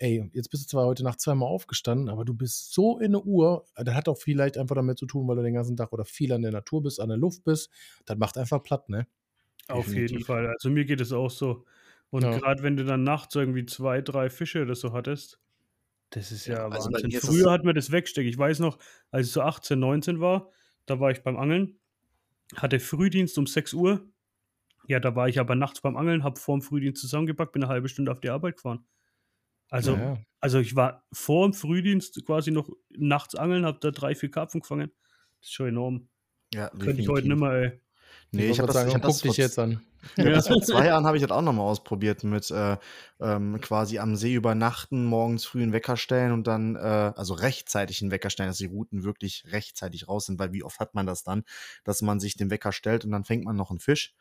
ey, 0.02 0.30
jetzt 0.34 0.50
bist 0.50 0.64
du 0.64 0.68
zwar 0.68 0.86
heute 0.86 1.04
Nacht 1.04 1.22
zweimal 1.22 1.48
aufgestanden, 1.48 2.10
aber 2.10 2.26
du 2.26 2.34
bist 2.34 2.74
so 2.74 2.98
in 2.98 3.12
der 3.12 3.24
Uhr. 3.24 3.66
Äh, 3.76 3.84
das 3.84 3.96
hat 3.96 4.10
auch 4.10 4.18
vielleicht 4.18 4.58
einfach 4.58 4.76
damit 4.76 4.98
zu 4.98 5.06
tun, 5.06 5.28
weil 5.28 5.36
du 5.36 5.44
den 5.44 5.54
ganzen 5.54 5.78
Tag 5.78 5.94
oder 5.94 6.06
viel 6.06 6.34
an 6.34 6.42
der 6.42 6.52
Natur 6.52 6.82
bist, 6.82 7.00
an 7.00 7.10
der 7.10 7.18
Luft 7.18 7.44
bist. 7.44 7.70
Das 8.06 8.18
macht 8.18 8.38
einfach 8.38 8.64
platt, 8.64 8.90
ne? 8.90 9.08
Auf 9.68 9.86
Definitiv. 9.86 10.12
jeden 10.12 10.24
Fall. 10.26 10.48
Also 10.48 10.70
mir 10.70 10.86
geht 10.86 11.02
es 11.02 11.12
auch 11.12 11.30
so. 11.30 11.66
Und 12.10 12.24
ja. 12.24 12.38
gerade 12.38 12.64
wenn 12.64 12.76
du 12.76 12.84
dann 12.84 13.04
nachts 13.04 13.36
irgendwie 13.36 13.66
zwei, 13.66 14.02
drei 14.02 14.30
Fische 14.30 14.64
oder 14.64 14.76
so 14.76 14.92
hattest, 14.92 15.40
das 16.10 16.32
ist 16.32 16.48
ja, 16.48 16.56
ja 16.56 16.68
also 16.68 16.92
Wahnsinn. 16.92 17.12
Früher 17.12 17.52
hat 17.52 17.64
mir 17.64 17.74
das 17.74 17.92
wegsteckt. 17.92 18.28
Ich 18.28 18.38
weiß 18.38 18.60
noch, 18.60 18.80
als 19.12 19.28
ich 19.28 19.34
so 19.34 19.42
18, 19.42 19.80
19 19.80 20.20
war, 20.20 20.50
da 20.88 21.00
war 21.00 21.12
ich 21.12 21.22
beim 21.22 21.38
Angeln, 21.38 21.78
hatte 22.56 22.80
Frühdienst 22.80 23.38
um 23.38 23.46
6 23.46 23.74
Uhr. 23.74 24.06
Ja, 24.88 25.00
da 25.00 25.16
war 25.16 25.30
ich 25.30 25.40
aber 25.40 25.56
nachts 25.56 25.80
beim 25.80 25.96
Angeln, 25.96 26.24
habe 26.24 26.40
vor 26.40 26.58
dem 26.58 26.64
Frühdienst 26.64 27.00
zusammengepackt, 27.02 27.54
bin 27.54 27.64
eine 27.64 27.72
halbe 27.72 27.88
Stunde 27.88 28.12
auf 28.12 28.20
die 28.20 28.30
Arbeit 28.32 28.58
gefahren. 28.58 28.84
Also, 29.72 29.94
ja, 29.94 30.04
ja. 30.04 30.18
also 30.42 30.60
ich 30.60 30.76
war 30.76 31.06
vor 31.14 31.48
dem 31.48 31.54
Frühdienst 31.54 32.24
quasi 32.26 32.52
noch 32.52 32.70
nachts 32.90 33.36
angeln, 33.36 33.66
habe 33.66 33.80
da 33.80 33.90
drei, 33.90 34.14
vier 34.14 34.30
Karpfen 34.30 34.60
gefangen. 34.60 34.92
Das 35.40 35.48
ist 35.48 35.54
schon 35.54 35.70
enorm. 35.70 36.10
Ja, 36.54 36.70
Könnte 36.70 37.02
ich 37.02 37.08
heute 37.08 37.28
nicht 37.28 37.40
mehr, 37.40 37.52
ey. 37.52 37.82
Nee, 38.34 38.46
ich, 38.46 38.52
ich 38.52 38.60
habe 38.60 38.68
das, 38.68 38.76
sagen, 38.76 38.90
ich 38.90 38.96
hab 38.96 39.02
das 39.02 39.22
dich 39.22 39.38
jetzt 39.38 39.58
an. 39.58 39.82
Ja. 40.18 40.26
Das 40.26 40.48
vor 40.48 40.62
zwei 40.62 40.86
Jahren 40.88 41.06
habe 41.06 41.16
ich 41.16 41.24
das 41.24 41.32
auch 41.32 41.42
nochmal 41.42 41.66
ausprobiert 41.66 42.24
mit 42.26 42.52
äh, 42.52 42.78
ähm, 43.22 43.62
quasi 43.62 44.00
am 44.00 44.18
See 44.18 44.34
übernachten, 44.34 45.06
morgens 45.06 45.46
früh 45.46 45.64
einen 45.64 45.74
Wecker 45.74 45.96
stellen 45.96 46.34
und 46.34 46.48
dann, 46.48 46.76
äh, 46.76 46.80
also 47.16 47.34
rechtzeitig 47.34 48.02
einen 48.02 48.12
Wecker 48.12 48.30
stellen, 48.30 48.50
dass 48.50 48.58
die 48.58 48.66
Routen 48.66 49.04
wirklich 49.04 49.46
rechtzeitig 49.52 50.10
raus 50.10 50.26
sind, 50.26 50.38
weil 50.38 50.52
wie 50.52 50.64
oft 50.64 50.80
hat 50.80 50.96
man 50.96 51.06
das 51.06 51.24
dann, 51.24 51.44
dass 51.86 52.02
man 52.02 52.20
sich 52.20 52.36
den 52.36 52.50
Wecker 52.50 52.74
stellt 52.74 53.06
und 53.06 53.12
dann 53.12 53.24
fängt 53.24 53.46
man 53.46 53.56
noch 53.56 53.70
einen 53.70 53.80
Fisch 53.80 54.14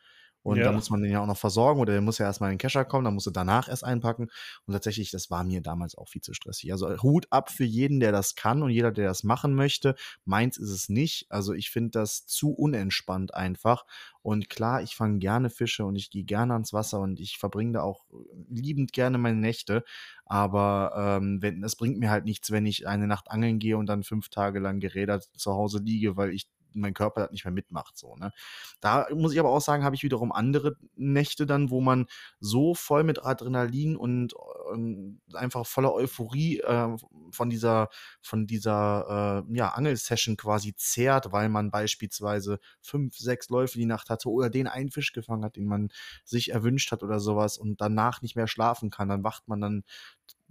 und 0.43 0.57
ja. 0.57 0.65
da 0.65 0.71
muss 0.71 0.89
man 0.89 1.01
den 1.01 1.11
ja 1.11 1.21
auch 1.21 1.27
noch 1.27 1.37
versorgen 1.37 1.79
oder 1.79 1.93
der 1.93 2.01
muss 2.01 2.17
ja 2.17 2.25
erstmal 2.25 2.49
in 2.49 2.55
den 2.55 2.61
Kescher 2.61 2.83
kommen, 2.83 3.05
dann 3.05 3.13
musst 3.13 3.27
du 3.27 3.31
danach 3.31 3.69
erst 3.69 3.83
einpacken. 3.83 4.29
Und 4.65 4.73
tatsächlich, 4.73 5.11
das 5.11 5.29
war 5.29 5.43
mir 5.43 5.61
damals 5.61 5.95
auch 5.95 6.09
viel 6.09 6.21
zu 6.21 6.33
stressig. 6.33 6.71
Also 6.71 6.89
Hut 7.03 7.27
ab 7.29 7.51
für 7.51 7.63
jeden, 7.63 7.99
der 7.99 8.11
das 8.11 8.35
kann 8.35 8.63
und 8.63 8.71
jeder, 8.71 8.91
der 8.91 9.07
das 9.07 9.23
machen 9.23 9.53
möchte. 9.53 9.95
Meins 10.25 10.57
ist 10.57 10.71
es 10.71 10.89
nicht. 10.89 11.27
Also 11.29 11.53
ich 11.53 11.69
finde 11.69 11.91
das 11.91 12.25
zu 12.25 12.51
unentspannt 12.51 13.33
einfach. 13.35 13.85
Und 14.23 14.49
klar, 14.49 14.81
ich 14.81 14.95
fange 14.95 15.19
gerne 15.19 15.49
Fische 15.49 15.85
und 15.85 15.95
ich 15.95 16.09
gehe 16.09 16.23
gerne 16.23 16.53
ans 16.53 16.73
Wasser 16.73 16.99
und 16.99 17.19
ich 17.19 17.37
verbringe 17.37 17.73
da 17.73 17.81
auch 17.81 18.05
liebend 18.49 18.93
gerne 18.93 19.17
meine 19.17 19.37
Nächte. 19.37 19.83
Aber 20.25 20.93
ähm, 20.95 21.41
wenn, 21.41 21.61
das 21.61 21.75
bringt 21.75 21.99
mir 21.99 22.09
halt 22.09 22.25
nichts, 22.25 22.51
wenn 22.51 22.65
ich 22.65 22.87
eine 22.87 23.07
Nacht 23.07 23.29
angeln 23.29 23.59
gehe 23.59 23.77
und 23.77 23.87
dann 23.87 24.03
fünf 24.03 24.29
Tage 24.29 24.59
lang 24.59 24.79
gerädert 24.79 25.29
zu 25.35 25.53
Hause 25.53 25.79
liege, 25.79 26.17
weil 26.17 26.31
ich 26.31 26.47
mein 26.73 26.93
Körper 26.93 27.21
das 27.21 27.31
nicht 27.31 27.45
mehr 27.45 27.53
mitmacht. 27.53 27.97
So, 27.97 28.15
ne? 28.15 28.31
Da 28.79 29.07
muss 29.13 29.33
ich 29.33 29.39
aber 29.39 29.49
auch 29.49 29.61
sagen, 29.61 29.83
habe 29.83 29.95
ich 29.95 30.03
wiederum 30.03 30.31
andere 30.31 30.75
Nächte 30.95 31.45
dann, 31.45 31.69
wo 31.69 31.81
man 31.81 32.07
so 32.39 32.73
voll 32.73 33.03
mit 33.03 33.23
Adrenalin 33.23 33.95
und 33.95 34.33
äh, 34.73 35.35
einfach 35.35 35.65
voller 35.65 35.93
Euphorie 35.93 36.59
äh, 36.59 36.95
von 37.31 37.49
dieser, 37.49 37.89
von 38.21 38.47
dieser 38.47 39.45
äh, 39.49 39.55
ja, 39.55 39.69
Angelsession 39.69 40.37
quasi 40.37 40.75
zehrt, 40.75 41.31
weil 41.31 41.49
man 41.49 41.71
beispielsweise 41.71 42.59
fünf, 42.81 43.17
sechs 43.17 43.49
Läufe 43.49 43.77
die 43.77 43.85
Nacht 43.85 44.09
hatte 44.09 44.29
oder 44.29 44.49
den 44.49 44.67
einen 44.67 44.91
Fisch 44.91 45.13
gefangen 45.13 45.45
hat, 45.45 45.55
den 45.55 45.65
man 45.65 45.89
sich 46.23 46.51
erwünscht 46.51 46.91
hat 46.91 47.03
oder 47.03 47.19
sowas 47.19 47.57
und 47.57 47.81
danach 47.81 48.21
nicht 48.21 48.35
mehr 48.35 48.47
schlafen 48.47 48.89
kann. 48.89 49.09
Dann 49.09 49.23
wacht 49.23 49.47
man 49.47 49.61
dann 49.61 49.83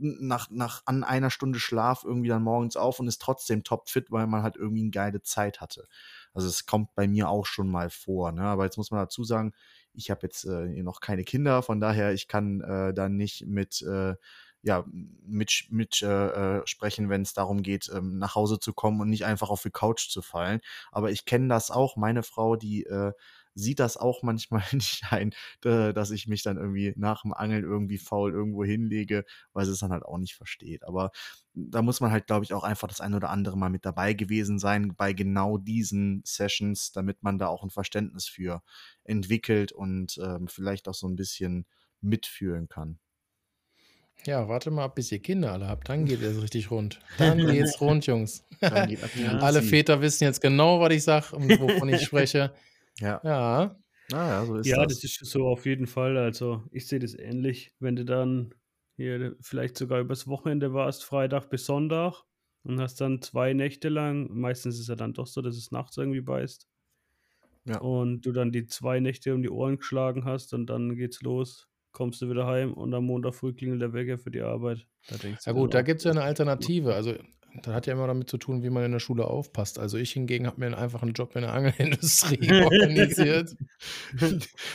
nach, 0.00 0.48
nach 0.50 0.82
an 0.86 1.04
einer 1.04 1.30
Stunde 1.30 1.58
Schlaf 1.58 2.04
irgendwie 2.04 2.28
dann 2.28 2.42
morgens 2.42 2.76
auf 2.76 3.00
und 3.00 3.08
ist 3.08 3.20
trotzdem 3.20 3.62
topfit, 3.62 4.10
weil 4.10 4.26
man 4.26 4.42
halt 4.42 4.56
irgendwie 4.56 4.82
eine 4.82 4.90
geile 4.90 5.22
Zeit 5.22 5.60
hatte. 5.60 5.86
Also 6.32 6.48
es 6.48 6.66
kommt 6.66 6.94
bei 6.94 7.06
mir 7.06 7.28
auch 7.28 7.46
schon 7.46 7.68
mal 7.68 7.90
vor. 7.90 8.32
Ne? 8.32 8.42
Aber 8.42 8.64
jetzt 8.64 8.76
muss 8.76 8.90
man 8.90 9.00
dazu 9.00 9.24
sagen, 9.24 9.52
ich 9.92 10.10
habe 10.10 10.20
jetzt 10.22 10.44
äh, 10.44 10.82
noch 10.82 11.00
keine 11.00 11.24
Kinder, 11.24 11.62
von 11.62 11.80
daher 11.80 12.12
ich 12.12 12.28
kann 12.28 12.60
äh, 12.60 12.94
da 12.94 13.08
nicht 13.08 13.46
mit 13.46 13.82
äh, 13.82 14.14
ja, 14.62 14.84
mit, 14.92 15.68
mit 15.70 16.02
äh, 16.02 16.58
äh 16.58 16.66
sprechen, 16.66 17.08
wenn 17.08 17.22
es 17.22 17.32
darum 17.32 17.62
geht, 17.62 17.90
ähm, 17.94 18.18
nach 18.18 18.34
Hause 18.34 18.58
zu 18.60 18.74
kommen 18.74 19.00
und 19.00 19.08
nicht 19.08 19.24
einfach 19.24 19.48
auf 19.48 19.62
die 19.62 19.70
Couch 19.70 20.10
zu 20.10 20.20
fallen. 20.20 20.60
Aber 20.92 21.10
ich 21.10 21.24
kenne 21.24 21.48
das 21.48 21.70
auch. 21.70 21.96
Meine 21.96 22.22
Frau, 22.22 22.56
die 22.56 22.84
äh, 22.84 23.12
sieht 23.54 23.80
das 23.80 23.96
auch 23.96 24.22
manchmal 24.22 24.62
nicht 24.72 25.04
ein, 25.10 25.34
dass 25.60 26.10
ich 26.10 26.26
mich 26.26 26.42
dann 26.42 26.56
irgendwie 26.56 26.92
nach 26.96 27.22
dem 27.22 27.32
Angeln 27.32 27.64
irgendwie 27.64 27.98
faul 27.98 28.32
irgendwo 28.32 28.64
hinlege, 28.64 29.24
weil 29.52 29.66
sie 29.66 29.72
es 29.72 29.80
dann 29.80 29.92
halt 29.92 30.04
auch 30.04 30.18
nicht 30.18 30.34
versteht. 30.34 30.84
Aber 30.84 31.10
da 31.54 31.82
muss 31.82 32.00
man 32.00 32.10
halt, 32.10 32.26
glaube 32.26 32.44
ich, 32.44 32.52
auch 32.52 32.64
einfach 32.64 32.88
das 32.88 33.00
ein 33.00 33.14
oder 33.14 33.30
andere 33.30 33.58
Mal 33.58 33.70
mit 33.70 33.84
dabei 33.84 34.14
gewesen 34.14 34.58
sein 34.58 34.94
bei 34.96 35.12
genau 35.12 35.58
diesen 35.58 36.22
Sessions, 36.24 36.92
damit 36.92 37.22
man 37.22 37.38
da 37.38 37.48
auch 37.48 37.62
ein 37.62 37.70
Verständnis 37.70 38.26
für 38.26 38.62
entwickelt 39.04 39.72
und 39.72 40.18
ähm, 40.22 40.48
vielleicht 40.48 40.88
auch 40.88 40.94
so 40.94 41.08
ein 41.08 41.16
bisschen 41.16 41.66
mitfühlen 42.00 42.68
kann. 42.68 42.98
Ja, 44.26 44.48
warte 44.48 44.70
mal, 44.70 44.88
bis 44.88 45.10
ihr 45.12 45.18
Kinder 45.20 45.52
alle 45.52 45.66
habt, 45.66 45.88
dann 45.88 46.04
geht 46.04 46.20
es 46.20 46.42
richtig 46.42 46.70
rund. 46.70 47.00
Dann 47.18 47.38
geht's 47.38 47.80
rund, 47.80 48.06
Jungs. 48.06 48.44
alle 48.60 49.62
Väter 49.62 50.02
wissen 50.02 50.24
jetzt 50.24 50.42
genau, 50.42 50.78
was 50.80 50.92
ich 50.92 51.04
sage 51.04 51.34
und 51.36 51.48
wovon 51.58 51.88
ich 51.88 52.02
spreche. 52.02 52.52
Ja. 52.98 53.20
Ja. 53.24 53.76
Naja, 54.10 54.44
so 54.44 54.56
ist 54.56 54.66
ja, 54.66 54.84
das. 54.84 55.00
das 55.00 55.04
ist 55.04 55.30
so 55.30 55.46
auf 55.46 55.66
jeden 55.66 55.86
Fall. 55.86 56.16
Also, 56.16 56.64
ich 56.72 56.86
sehe 56.88 56.98
das 56.98 57.14
ähnlich. 57.14 57.72
Wenn 57.78 57.96
du 57.96 58.04
dann 58.04 58.54
hier 58.96 59.36
vielleicht 59.40 59.76
sogar 59.76 60.00
übers 60.00 60.26
Wochenende 60.26 60.74
warst, 60.74 61.04
Freitag 61.04 61.48
bis 61.48 61.66
Sonntag, 61.66 62.24
und 62.62 62.78
hast 62.78 63.00
dann 63.00 63.22
zwei 63.22 63.54
Nächte 63.54 63.88
lang, 63.88 64.28
meistens 64.32 64.74
ist 64.74 64.82
es 64.82 64.88
ja 64.88 64.96
dann 64.96 65.14
doch 65.14 65.26
so, 65.26 65.40
dass 65.40 65.56
es 65.56 65.70
nachts 65.70 65.96
irgendwie 65.96 66.20
beißt. 66.20 66.68
Ja. 67.64 67.78
Und 67.78 68.22
du 68.22 68.32
dann 68.32 68.52
die 68.52 68.66
zwei 68.66 69.00
Nächte 69.00 69.34
um 69.34 69.42
die 69.42 69.48
Ohren 69.48 69.78
geschlagen 69.78 70.26
hast 70.26 70.52
und 70.52 70.66
dann 70.66 70.94
geht's 70.96 71.22
los 71.22 71.70
kommst 71.92 72.22
du 72.22 72.30
wieder 72.30 72.46
heim 72.46 72.72
und 72.72 72.94
am 72.94 73.06
Montag 73.06 73.34
früh 73.34 73.52
klingelt 73.52 73.82
der 73.82 73.92
Wecker 73.92 74.18
für 74.18 74.30
die 74.30 74.42
Arbeit. 74.42 74.86
ja 75.44 75.52
gut, 75.52 75.74
da 75.74 75.82
gibt 75.82 75.98
es 75.98 76.04
ja 76.04 76.12
eine 76.12 76.22
Alternative. 76.22 76.94
Also 76.94 77.14
das 77.62 77.74
hat 77.74 77.86
ja 77.86 77.92
immer 77.94 78.06
damit 78.06 78.30
zu 78.30 78.38
tun, 78.38 78.62
wie 78.62 78.70
man 78.70 78.84
in 78.84 78.92
der 78.92 79.00
Schule 79.00 79.26
aufpasst. 79.26 79.78
Also 79.78 79.98
ich 79.98 80.12
hingegen 80.12 80.46
habe 80.46 80.60
mir 80.60 80.76
einen 80.76 81.12
Job 81.12 81.34
in 81.36 81.42
der 81.42 81.52
Angelindustrie 81.52 82.38
organisiert. 82.64 83.56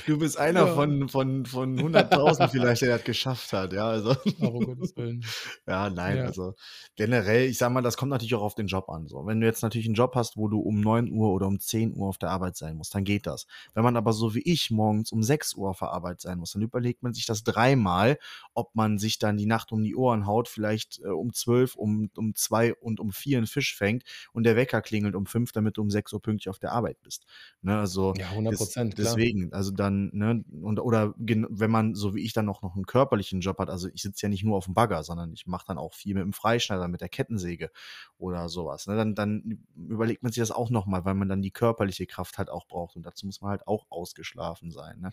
Du 0.05 0.17
bist 0.19 0.37
einer 0.37 0.65
Ja. 0.67 0.73
von, 0.75 1.09
von, 1.09 1.45
von 1.45 1.77
100.000 1.79 2.49
vielleicht, 2.49 2.81
der 2.81 2.97
das 2.97 3.03
geschafft 3.03 3.53
hat, 3.53 3.73
ja, 3.73 3.87
also. 3.87 4.11
Ach, 4.11 4.25
Gottes 4.51 4.95
Willen. 4.97 5.23
Ja, 5.67 5.89
nein, 5.89 6.17
Ja. 6.17 6.25
also 6.25 6.53
generell, 6.95 7.47
ich 7.49 7.57
sag 7.57 7.71
mal, 7.71 7.81
das 7.81 7.97
kommt 7.97 8.11
natürlich 8.11 8.35
auch 8.35 8.41
auf 8.41 8.55
den 8.55 8.67
Job 8.67 8.89
an. 8.89 9.07
So. 9.07 9.25
Wenn 9.25 9.39
du 9.39 9.45
jetzt 9.47 9.61
natürlich 9.61 9.87
einen 9.87 9.95
Job 9.95 10.15
hast, 10.15 10.37
wo 10.37 10.47
du 10.47 10.59
um 10.59 10.79
9 10.79 11.11
Uhr 11.11 11.31
oder 11.31 11.47
um 11.47 11.59
10 11.59 11.93
Uhr 11.95 12.07
auf 12.07 12.17
der 12.17 12.29
Arbeit 12.31 12.55
sein 12.57 12.75
musst, 12.77 12.93
dann 12.95 13.03
geht 13.03 13.27
das. 13.27 13.47
Wenn 13.73 13.83
man 13.83 13.97
aber 13.97 14.13
so 14.13 14.35
wie 14.35 14.41
ich 14.41 14.71
morgens 14.71 15.11
um 15.11 15.23
6 15.23 15.55
Uhr 15.55 15.69
auf 15.69 15.79
der 15.79 15.91
Arbeit 15.91 16.21
sein 16.21 16.39
muss, 16.39 16.51
dann 16.51 16.61
überlegt 16.61 17.03
man 17.03 17.13
sich 17.13 17.25
das 17.25 17.43
dreimal, 17.43 18.17
ob 18.53 18.75
man 18.75 18.97
sich 18.97 19.19
dann 19.19 19.37
die 19.37 19.45
Nacht 19.45 19.71
um 19.71 19.83
die 19.83 19.95
Ohren 19.95 20.25
haut, 20.25 20.47
vielleicht 20.47 20.99
äh, 21.03 21.07
um 21.09 21.33
12, 21.33 21.75
um, 21.75 22.09
um 22.15 22.35
2 22.35 22.64
und 22.73 22.99
um 22.99 23.11
4 23.11 23.37
einen 23.37 23.47
Fisch 23.47 23.75
fängt 23.75 24.03
und 24.33 24.43
der 24.43 24.55
Wecker 24.55 24.81
klingelt 24.81 25.15
um 25.15 25.25
5, 25.25 25.51
damit 25.51 25.77
du 25.77 25.81
um 25.81 25.89
6 25.89 26.13
Uhr 26.13 26.21
pünktlich 26.21 26.49
auf 26.49 26.59
der 26.59 26.71
Arbeit 26.71 27.01
bist. 27.01 27.25
Ne, 27.61 27.77
also 27.77 28.13
Ja, 28.17 28.29
100 28.31 28.53
des- 28.53 28.57
Prozent. 28.57 28.97
Deswegen, 28.97 29.51
also 29.53 29.71
dann, 29.71 30.09
ne, 30.13 30.43
und, 30.61 30.79
oder 30.79 31.13
wenn 31.17 31.71
man, 31.71 31.95
so 31.95 32.15
wie 32.15 32.23
ich 32.23 32.33
dann 32.33 32.49
auch 32.49 32.61
noch 32.61 32.75
einen 32.75 32.85
körperlichen 32.85 33.41
Job 33.41 33.57
hat, 33.59 33.69
also 33.69 33.89
ich 33.93 34.01
sitze 34.01 34.25
ja 34.25 34.29
nicht 34.29 34.43
nur 34.43 34.55
auf 34.57 34.65
dem 34.65 34.73
Bagger, 34.73 35.03
sondern 35.03 35.33
ich 35.33 35.47
mache 35.47 35.65
dann 35.67 35.77
auch 35.77 35.93
viel 35.93 36.13
mit 36.13 36.23
dem 36.23 36.33
Freischneider, 36.33 36.87
mit 36.87 37.01
der 37.01 37.09
Kettensäge 37.09 37.71
oder 38.17 38.49
sowas. 38.49 38.87
Ne, 38.87 38.95
dann, 38.95 39.15
dann 39.15 39.65
überlegt 39.75 40.23
man 40.23 40.31
sich 40.31 40.41
das 40.41 40.51
auch 40.51 40.69
nochmal, 40.69 41.05
weil 41.05 41.13
man 41.15 41.29
dann 41.29 41.41
die 41.41 41.51
körperliche 41.51 42.05
Kraft 42.07 42.37
halt 42.37 42.49
auch 42.49 42.67
braucht. 42.67 42.95
Und 42.95 43.05
dazu 43.05 43.25
muss 43.25 43.41
man 43.41 43.51
halt 43.51 43.67
auch 43.67 43.85
ausgeschlafen 43.89 44.71
sein. 44.71 44.99
Ne? 45.01 45.11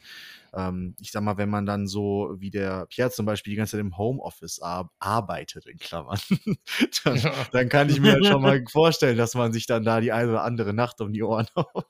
Ähm, 0.52 0.94
ich 1.00 1.12
sag 1.12 1.22
mal, 1.22 1.38
wenn 1.38 1.50
man 1.50 1.66
dann 1.66 1.86
so 1.86 2.34
wie 2.38 2.50
der 2.50 2.86
Pierre 2.86 3.10
zum 3.10 3.26
Beispiel 3.26 3.52
die 3.52 3.56
ganze 3.56 3.72
Zeit 3.72 3.80
im 3.80 3.96
Homeoffice 3.98 4.60
ar 4.60 4.90
arbeitet, 4.98 5.66
in 5.66 5.78
Klammern, 5.78 6.18
dann, 7.04 7.26
dann 7.52 7.68
kann 7.68 7.88
ich 7.88 8.00
mir 8.00 8.12
halt 8.12 8.26
schon 8.26 8.42
mal 8.42 8.62
vorstellen, 8.70 9.16
dass 9.18 9.34
man 9.34 9.52
sich 9.52 9.66
dann 9.66 9.84
da 9.84 10.00
die 10.00 10.12
eine 10.12 10.30
oder 10.30 10.44
andere 10.44 10.72
Nacht 10.72 11.00
um 11.00 11.12
die 11.12 11.22
Ohren 11.22 11.46
haut. 11.56 11.86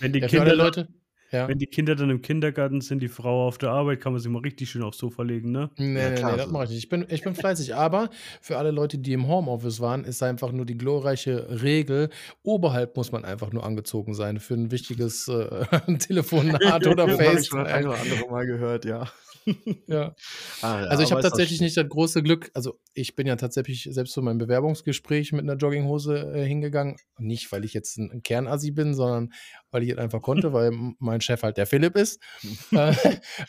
Wenn 0.00 0.12
die, 0.12 0.20
Ja, 0.20 0.28
Kinder, 0.28 0.54
Leute. 0.54 0.88
Ja. 1.30 1.48
wenn 1.48 1.58
die 1.58 1.66
Kinder 1.66 1.94
dann 1.94 2.10
im 2.10 2.20
Kindergarten 2.20 2.82
sind, 2.82 3.00
die 3.00 3.08
Frau 3.08 3.46
auf 3.48 3.56
der 3.56 3.70
Arbeit, 3.70 4.02
kann 4.02 4.12
man 4.12 4.20
sich 4.20 4.30
mal 4.30 4.40
richtig 4.42 4.68
schön 4.68 4.82
aufs 4.82 4.98
Sofa 4.98 5.22
legen, 5.22 5.50
ne? 5.50 5.70
Nee, 5.78 5.98
Ja, 5.98 6.10
nee, 6.10 6.14
klar, 6.16 6.32
nee, 6.32 6.36
das 6.36 6.50
mache 6.50 6.64
ich 6.64 6.70
nicht. 6.70 6.78
Ich 6.80 6.88
bin, 6.90 7.06
ich 7.08 7.22
bin 7.22 7.34
fleißig, 7.34 7.74
aber 7.74 8.10
für 8.42 8.58
alle 8.58 8.70
Leute, 8.70 8.98
die 8.98 9.14
im 9.14 9.26
Homeoffice 9.28 9.80
waren, 9.80 10.04
ist 10.04 10.22
einfach 10.22 10.52
nur 10.52 10.66
die 10.66 10.76
glorreiche 10.76 11.62
Regel, 11.62 12.10
oberhalb 12.42 12.94
muss 12.98 13.12
man 13.12 13.24
einfach 13.24 13.50
nur 13.50 13.64
angezogen 13.64 14.12
sein 14.12 14.40
für 14.40 14.52
ein 14.52 14.70
wichtiges 14.70 15.26
äh, 15.28 15.64
Telefonat 15.98 16.86
oder 16.86 17.06
Das 17.06 17.18
habe 17.18 17.40
ich 17.40 17.46
schon 17.48 17.64
das 17.64 17.72
eine 17.72 17.86
FaceTime. 17.86 17.88
oder 17.88 17.98
andere 18.00 18.30
Mal 18.30 18.46
gehört, 18.46 18.84
ja. 18.84 19.08
Ja. 19.86 20.14
Ah, 20.60 20.80
ja, 20.82 20.86
Also 20.88 21.02
ich 21.02 21.10
habe 21.12 21.22
tatsächlich 21.22 21.60
nicht 21.60 21.76
das 21.76 21.88
große 21.88 22.22
Glück, 22.22 22.50
also 22.54 22.78
ich 22.94 23.14
bin 23.16 23.26
ja 23.26 23.36
tatsächlich 23.36 23.88
selbst 23.90 24.12
zu 24.12 24.22
meinem 24.22 24.38
Bewerbungsgespräch 24.38 25.32
mit 25.32 25.42
einer 25.42 25.56
Jogginghose 25.56 26.32
äh, 26.34 26.44
hingegangen. 26.44 26.96
Nicht, 27.18 27.50
weil 27.52 27.64
ich 27.64 27.74
jetzt 27.74 27.98
ein, 27.98 28.10
ein 28.12 28.22
Kernassi 28.22 28.70
bin, 28.70 28.94
sondern 28.94 29.32
weil 29.70 29.82
ich 29.82 29.90
es 29.90 29.98
einfach 29.98 30.22
konnte, 30.22 30.52
weil 30.52 30.70
mein 30.98 31.20
Chef 31.20 31.42
halt 31.42 31.56
der 31.56 31.66
Philipp 31.66 31.96
ist. 31.96 32.20
Äh, 32.72 32.94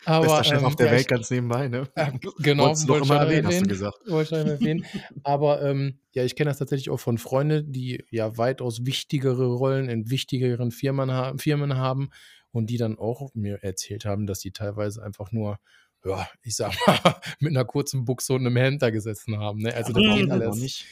aber, 0.04 0.26
Bester 0.26 0.44
Chef 0.44 0.58
ähm, 0.58 0.64
auf 0.66 0.76
der 0.76 0.86
ja, 0.86 0.92
Welt 0.92 1.00
ich- 1.02 1.08
ganz 1.08 1.30
nebenbei, 1.30 1.68
ne? 1.68 1.88
G- 2.20 2.28
genau, 2.38 2.64
Wolltest 2.66 2.88
wollte 2.88 3.04
ich 3.04 3.10
ja 3.10 3.16
erwähnen, 3.24 3.46
hast 3.46 3.60
du 3.60 3.66
gesagt. 3.66 3.96
Wollte 4.06 4.36
ich 4.40 4.46
erwähnen. 4.46 4.84
Aber 5.22 5.62
ähm, 5.62 5.98
ja, 6.12 6.24
ich 6.24 6.36
kenne 6.36 6.50
das 6.50 6.58
tatsächlich 6.58 6.90
auch 6.90 7.00
von 7.00 7.18
Freunden, 7.18 7.72
die 7.72 8.04
ja 8.10 8.36
weitaus 8.36 8.84
wichtigere 8.84 9.46
Rollen 9.46 9.88
in 9.88 10.10
wichtigeren 10.10 10.70
Firmen, 10.70 11.10
ha 11.10 11.34
Firmen 11.38 11.76
haben 11.76 12.10
und 12.52 12.68
die 12.70 12.76
dann 12.76 12.98
auch 12.98 13.30
mir 13.34 13.62
erzählt 13.62 14.04
haben, 14.04 14.26
dass 14.26 14.40
die 14.40 14.52
teilweise 14.52 15.02
einfach 15.02 15.32
nur, 15.32 15.58
ja, 16.04 16.28
ich 16.42 16.56
sag 16.56 16.74
mal, 16.86 16.96
mit 17.40 17.50
einer 17.52 17.64
kurzen 17.64 18.04
Buchse 18.04 18.34
und 18.34 18.46
einem 18.46 18.56
Hemd 18.56 18.82
da 18.82 18.90
gesessen 18.90 19.38
haben. 19.38 19.60
Ne? 19.60 19.74
Also 19.74 19.92
das 19.92 20.02
Mhm. 20.02 20.14
geht 20.16 20.30
alles. 20.30 20.56
nicht. 20.56 20.84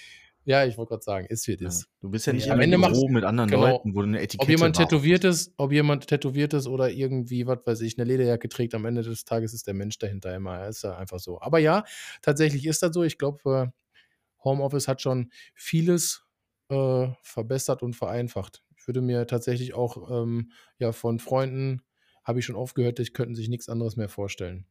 Ja, 0.44 0.62
am 0.64 0.70
Ende 0.70 0.98
sagen, 1.02 1.26
ist 1.26 1.46
wie 1.46 1.52
es 1.52 1.80
Ja. 1.82 1.86
Du 2.00 2.10
bist 2.10 2.26
ja 2.26 2.32
nicht 2.32 2.46
Ja, 2.46 2.54
am 2.54 2.60
Ende 2.60 2.76
Büro 2.76 3.08
mit 3.08 3.22
anderen 3.22 3.48
genau. 3.48 3.62
Leuten, 3.68 3.94
wo 3.94 4.00
du 4.00 4.08
eine 4.08 4.18
Etikette 4.20 4.42
Ob 4.42 4.48
jemand 4.48 4.74
brauchst. 4.74 4.90
tätowiert 4.90 5.22
ist, 5.22 5.52
ob 5.56 5.70
jemand 5.70 6.06
tätowiert 6.08 6.52
ist 6.52 6.66
oder 6.66 6.90
irgendwie, 6.90 7.46
was 7.46 7.60
weiß 7.64 7.80
ich, 7.82 7.96
eine 7.96 8.08
Lederjacke 8.10 8.48
trägt, 8.48 8.74
am 8.74 8.84
Ende 8.84 9.02
des 9.02 9.24
Tages 9.24 9.54
ist 9.54 9.68
der 9.68 9.74
Mensch 9.74 9.98
dahinter 9.98 10.34
immer. 10.34 10.66
Ist 10.66 10.82
ja 10.82 10.96
einfach 10.96 11.20
so. 11.20 11.40
Aber 11.40 11.60
ja, 11.60 11.84
tatsächlich 12.22 12.66
ist 12.66 12.82
das 12.82 12.92
so. 12.92 13.04
Ich 13.04 13.18
glaube, 13.18 13.72
äh, 13.72 14.02
Homeoffice 14.42 14.88
hat 14.88 15.00
schon 15.00 15.30
vieles 15.54 16.24
äh, 16.70 17.06
verbessert 17.22 17.84
und 17.84 17.94
vereinfacht. 17.94 18.64
Ich 18.76 18.88
würde 18.88 19.00
mir 19.00 19.28
tatsächlich 19.28 19.74
auch 19.74 20.10
ähm, 20.10 20.50
ja, 20.78 20.90
von 20.90 21.20
Freunden, 21.20 21.82
habe 22.24 22.40
ich 22.40 22.46
schon 22.46 22.56
oft 22.56 22.74
gehört, 22.74 22.98
die 22.98 23.04
könnten 23.04 23.36
sich 23.36 23.48
nichts 23.48 23.68
anderes 23.68 23.94
mehr 23.94 24.08
vorstellen. 24.08 24.66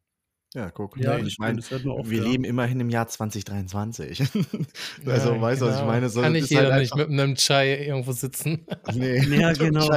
Ja, 0.54 0.70
guck. 0.70 0.98
Ja, 0.98 1.14
und 1.14 1.22
das 1.22 1.28
ich 1.30 1.40
meine, 1.40 1.60
oft, 1.62 2.10
wir 2.10 2.18
ja. 2.18 2.24
leben 2.30 2.44
immerhin 2.44 2.82
im 2.82 2.90
Jahr 2.90 3.08
2023. 3.08 4.20
also, 5.06 5.34
Ja, 5.34 5.42
weißt 5.42 5.62
du, 5.62 5.66
was 5.66 5.76
ich 5.76 5.80
genau. 5.80 5.92
meine? 5.92 6.10
So, 6.10 6.22
Kann 6.22 6.34
nicht 6.34 6.52
ist 6.52 6.58
halt 6.58 6.76
nicht 6.78 6.94
mit 6.94 7.08
einem 7.08 7.36
Chai 7.36 7.86
irgendwo 7.86 8.12
sitzen. 8.12 8.66
Nee. 8.94 9.20
Ja, 9.40 9.54
genau. 9.54 9.88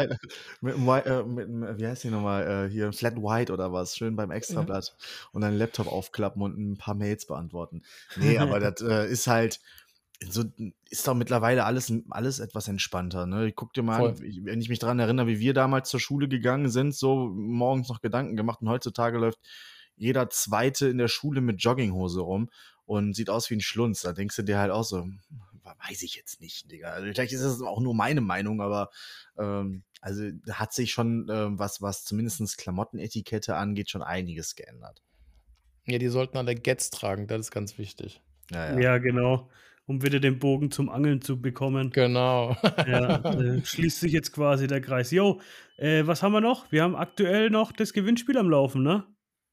Mit, 0.60 0.76
Whi- 0.76 1.00
äh, 1.06 1.24
mit, 1.24 1.48
dem- 1.48 1.78
wie 1.78 1.86
heißt 1.86 2.04
die 2.04 2.10
nochmal? 2.10 2.66
Äh, 2.66 2.70
hier, 2.70 2.92
Flat 2.92 3.16
White 3.16 3.52
oder 3.52 3.72
was? 3.72 3.96
Schön 3.96 4.14
beim 4.14 4.30
Extrablatt. 4.30 4.94
Und 5.32 5.40
dann 5.42 5.54
Laptop 5.58 5.88
aufklappen 5.88 6.40
und 6.42 6.56
ein 6.56 6.76
paar 6.76 6.94
Mails 6.94 7.26
beantworten. 7.26 7.82
Nee, 8.16 8.38
aber 8.38 8.60
das 8.60 8.80
äh, 8.80 9.10
ist 9.10 9.26
halt. 9.26 9.60
So 10.26 10.44
ist 10.88 11.06
doch 11.08 11.14
mittlerweile 11.14 11.64
alles, 11.64 11.92
alles 12.10 12.38
etwas 12.38 12.68
entspannter. 12.68 13.26
Ne? 13.26 13.50
Guck 13.52 13.74
dir 13.74 13.82
mal 13.82 14.10
an, 14.10 14.22
ich- 14.22 14.44
wenn 14.44 14.60
ich 14.60 14.68
mich 14.68 14.78
daran 14.78 15.00
erinnere, 15.00 15.26
wie 15.26 15.40
wir 15.40 15.52
damals 15.52 15.90
zur 15.90 15.98
Schule 15.98 16.28
gegangen 16.28 16.68
sind, 16.70 16.94
so 16.94 17.26
morgens 17.34 17.88
noch 17.88 18.00
Gedanken 18.00 18.36
gemacht 18.36 18.62
und 18.62 18.68
heutzutage 18.68 19.18
läuft 19.18 19.40
jeder 19.96 20.30
Zweite 20.30 20.88
in 20.88 20.98
der 20.98 21.08
Schule 21.08 21.40
mit 21.40 21.62
Jogginghose 21.62 22.20
rum 22.20 22.50
und 22.84 23.14
sieht 23.14 23.30
aus 23.30 23.50
wie 23.50 23.56
ein 23.56 23.60
Schlunz. 23.60 24.02
Da 24.02 24.12
denkst 24.12 24.36
du 24.36 24.42
dir 24.42 24.58
halt 24.58 24.70
auch 24.70 24.84
so, 24.84 25.02
hm, 25.02 25.20
weiß 25.88 26.02
ich 26.02 26.14
jetzt 26.16 26.40
nicht, 26.40 26.70
Digga. 26.70 26.90
Also 26.90 27.06
vielleicht 27.06 27.32
ist 27.32 27.44
das 27.44 27.62
auch 27.62 27.80
nur 27.80 27.94
meine 27.94 28.20
Meinung, 28.20 28.60
aber 28.60 28.90
ähm, 29.38 29.84
also 30.00 30.24
hat 30.50 30.72
sich 30.72 30.92
schon, 30.92 31.28
ähm, 31.30 31.58
was, 31.58 31.80
was 31.80 32.04
zumindest 32.04 32.58
Klamottenetikette 32.58 33.56
angeht, 33.56 33.90
schon 33.90 34.02
einiges 34.02 34.54
geändert. 34.54 35.02
Ja, 35.86 35.98
die 35.98 36.08
sollten 36.08 36.38
alle 36.38 36.54
Gets 36.54 36.90
tragen, 36.90 37.26
das 37.26 37.40
ist 37.40 37.50
ganz 37.50 37.78
wichtig. 37.78 38.22
Ja, 38.50 38.74
Ja, 38.74 38.80
ja. 38.80 38.98
genau. 38.98 39.50
Um 39.86 40.02
wieder 40.02 40.18
den 40.18 40.38
Bogen 40.38 40.70
zum 40.70 40.88
Angeln 40.88 41.20
zu 41.20 41.42
bekommen. 41.42 41.90
Genau. 41.90 42.56
Ja, 42.86 43.16
äh, 43.34 43.62
schließt 43.62 44.00
sich 44.00 44.12
jetzt 44.12 44.32
quasi 44.32 44.66
der 44.66 44.80
Kreis. 44.80 45.10
Jo, 45.10 45.42
äh, 45.76 46.06
was 46.06 46.22
haben 46.22 46.32
wir 46.32 46.40
noch? 46.40 46.72
Wir 46.72 46.82
haben 46.82 46.96
aktuell 46.96 47.50
noch 47.50 47.70
das 47.70 47.92
Gewinnspiel 47.92 48.38
am 48.38 48.48
Laufen, 48.48 48.82
ne? 48.82 49.04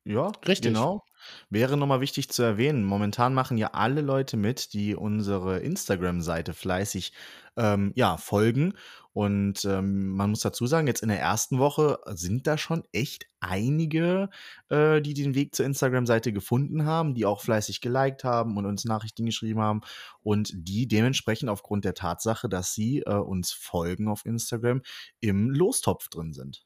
Ja, 0.04 0.32
Richtig. 0.48 0.74
genau. 0.74 1.04
Wäre 1.50 1.78
nochmal 1.78 2.02
wichtig 2.02 2.30
zu 2.30 2.42
erwähnen, 2.42 2.84
momentan 2.84 3.36
machen 3.36 3.58
ja 3.58 3.68
alle 3.74 4.02
Leute 4.02 4.38
mit, 4.38 4.74
die 4.74 4.96
unsere 4.96 5.60
Instagram-Seite 5.60 6.54
fleißig 6.54 7.14
ähm, 7.58 7.92
ja, 7.96 8.18
folgen. 8.18 8.74
Und 9.14 9.66
ähm, 9.66 10.08
man 10.16 10.30
muss 10.30 10.40
dazu 10.40 10.66
sagen, 10.66 10.88
jetzt 10.88 11.04
in 11.04 11.10
der 11.10 11.20
ersten 11.20 11.60
Woche 11.60 12.00
sind 12.08 12.48
da 12.48 12.58
schon 12.58 12.84
echt 12.94 13.28
einige, 13.42 14.30
äh, 14.70 15.02
die 15.02 15.14
den 15.14 15.36
Weg 15.36 15.54
zur 15.54 15.66
Instagram-Seite 15.66 16.32
gefunden 16.32 16.86
haben, 16.86 17.14
die 17.14 17.26
auch 17.26 17.42
fleißig 17.42 17.82
geliked 17.82 18.24
haben 18.24 18.58
und 18.58 18.66
uns 18.66 18.86
Nachrichten 18.86 19.26
geschrieben 19.26 19.60
haben 19.60 19.82
und 20.24 20.52
die 20.56 20.88
dementsprechend 20.88 21.50
aufgrund 21.50 21.84
der 21.86 21.94
Tatsache, 21.94 22.48
dass 22.48 22.74
sie 22.74 23.02
äh, 23.02 23.14
uns 23.14 23.52
folgen 23.52 24.08
auf 24.08 24.26
Instagram, 24.26 24.82
im 25.20 25.50
Lostopf 25.52 26.08
drin 26.10 26.34
sind. 26.34 26.66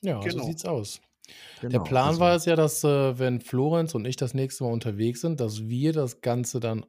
Ja, 0.00 0.18
Genau. 0.20 0.42
so 0.42 0.48
sieht's 0.48 0.64
aus. 0.64 1.00
Der 1.62 1.70
Genau, 1.70 1.84
Plan 1.84 2.08
also- 2.08 2.20
war 2.20 2.34
es 2.34 2.44
ja, 2.44 2.56
dass 2.56 2.84
äh, 2.84 3.18
wenn 3.18 3.40
Florenz 3.40 3.94
und 3.94 4.04
ich 4.06 4.16
das 4.16 4.34
nächste 4.34 4.64
Mal 4.64 4.72
unterwegs 4.72 5.20
sind, 5.20 5.40
dass 5.40 5.68
wir 5.68 5.92
das 5.92 6.20
Ganze 6.20 6.60
dann 6.60 6.84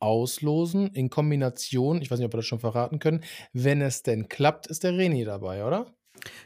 auslosen 0.00 0.88
in 0.94 1.10
Kombination, 1.10 2.00
ich 2.00 2.10
weiß 2.10 2.18
nicht, 2.18 2.26
ob 2.26 2.32
wir 2.32 2.38
das 2.38 2.46
schon 2.46 2.60
verraten 2.60 2.98
können, 2.98 3.22
wenn 3.52 3.80
es 3.82 4.02
denn 4.02 4.28
klappt, 4.28 4.66
ist 4.66 4.82
der 4.84 4.96
Reni 4.96 5.24
dabei, 5.24 5.64
oder? 5.64 5.94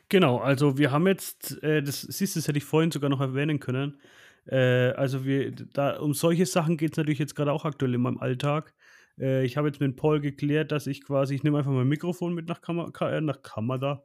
Genau, 0.09 0.39
also 0.39 0.78
wir 0.78 0.91
haben 0.93 1.07
jetzt, 1.07 1.62
äh, 1.62 1.82
das 1.82 2.03
siehst 2.03 2.35
du, 2.37 2.41
das 2.41 2.49
hätte 2.49 2.59
ich 2.59 2.64
vorhin 2.64 2.91
sogar 2.91 3.11
noch 3.11 3.20
erwähnen 3.20 3.61
können. 3.61 4.01
Äh, 4.47 4.91
also 4.93 5.24
wir, 5.24 5.53
da, 5.53 5.99
um 5.99 6.14
solche 6.14 6.47
Sachen 6.47 6.76
geht 6.76 6.93
es 6.93 6.97
natürlich 6.99 7.18
jetzt 7.18 7.35
gerade 7.35 7.53
auch 7.53 7.64
aktuell 7.64 7.95
in 7.95 8.01
meinem 8.03 8.18
Alltag. 8.18 8.74
Äh, 9.18 9.45
ich 9.45 9.57
habe 9.57 9.68
jetzt 9.68 9.80
mit 9.80 9.97
Paul 9.97 10.20
geklärt, 10.20 10.70
dass 10.72 10.87
ich 10.87 11.03
quasi, 11.05 11.35
ich 11.35 11.43
nehme 11.45 11.59
einfach 11.59 11.70
mein 11.72 11.89
Mikrofon 11.89 12.35
mit 12.35 12.49
nach, 12.49 12.61
Kam 12.61 12.93
Ka 12.93 13.11
äh, 13.11 13.20
nach 13.20 13.43
Kanada, 13.43 14.05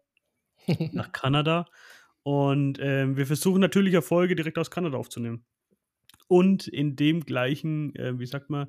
nach 0.92 1.12
Kanada. 1.12 1.66
Und 2.24 2.78
ähm, 2.82 3.18
wir 3.18 3.26
versuchen 3.26 3.62
natürlich 3.62 3.94
Erfolge 3.94 4.36
direkt 4.36 4.58
aus 4.58 4.72
Kanada 4.72 4.98
aufzunehmen. 4.98 5.46
Und 6.28 6.68
in 6.68 6.96
dem 6.96 7.22
gleichen, 7.22 7.96
äh, 7.96 8.20
wie 8.20 8.26
sagt 8.26 8.50
man, 8.50 8.68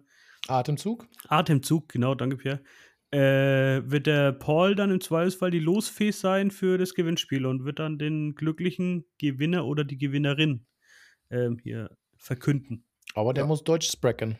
Atemzug? 0.48 1.06
Atemzug, 1.28 1.88
genau, 1.88 2.14
danke 2.14 2.36
Pierre, 2.36 2.62
äh, 3.10 3.82
wird 3.90 4.06
der 4.06 4.32
Paul 4.32 4.74
dann 4.74 4.90
im 4.90 5.00
Zweifelsfall 5.00 5.50
die 5.50 5.58
Losfee 5.58 6.10
sein 6.12 6.50
für 6.50 6.78
das 6.78 6.94
Gewinnspiel 6.94 7.44
und 7.44 7.64
wird 7.64 7.78
dann 7.78 7.98
den 7.98 8.34
glücklichen 8.34 9.04
Gewinner 9.18 9.66
oder 9.66 9.84
die 9.84 9.98
Gewinnerin 9.98 10.66
ähm, 11.30 11.58
hier 11.62 11.96
verkünden. 12.16 12.84
Aber 13.14 13.34
der 13.34 13.44
Ja. 13.44 13.48
muss 13.48 13.64
Deutsch 13.64 13.90
sprechen. 13.90 14.38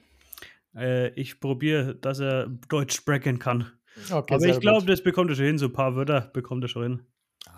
Äh, 0.74 1.08
ich 1.20 1.40
probiere, 1.40 1.96
dass 1.96 2.20
er 2.20 2.48
Deutsch 2.68 2.94
sprechen 2.94 3.38
kann. 3.38 3.72
Okay, 4.11 4.34
Aber 4.34 4.46
ich 4.46 4.61
glaube, 4.61 4.86
das 4.86 5.02
bekommt 5.02 5.30
er 5.30 5.36
schon 5.36 5.46
hin. 5.46 5.58
So 5.58 5.66
ein 5.66 5.72
paar 5.72 5.96
Wörter 5.96 6.30
bekommt 6.32 6.64
er 6.64 6.68
schon 6.68 6.82
hin. 6.82 7.06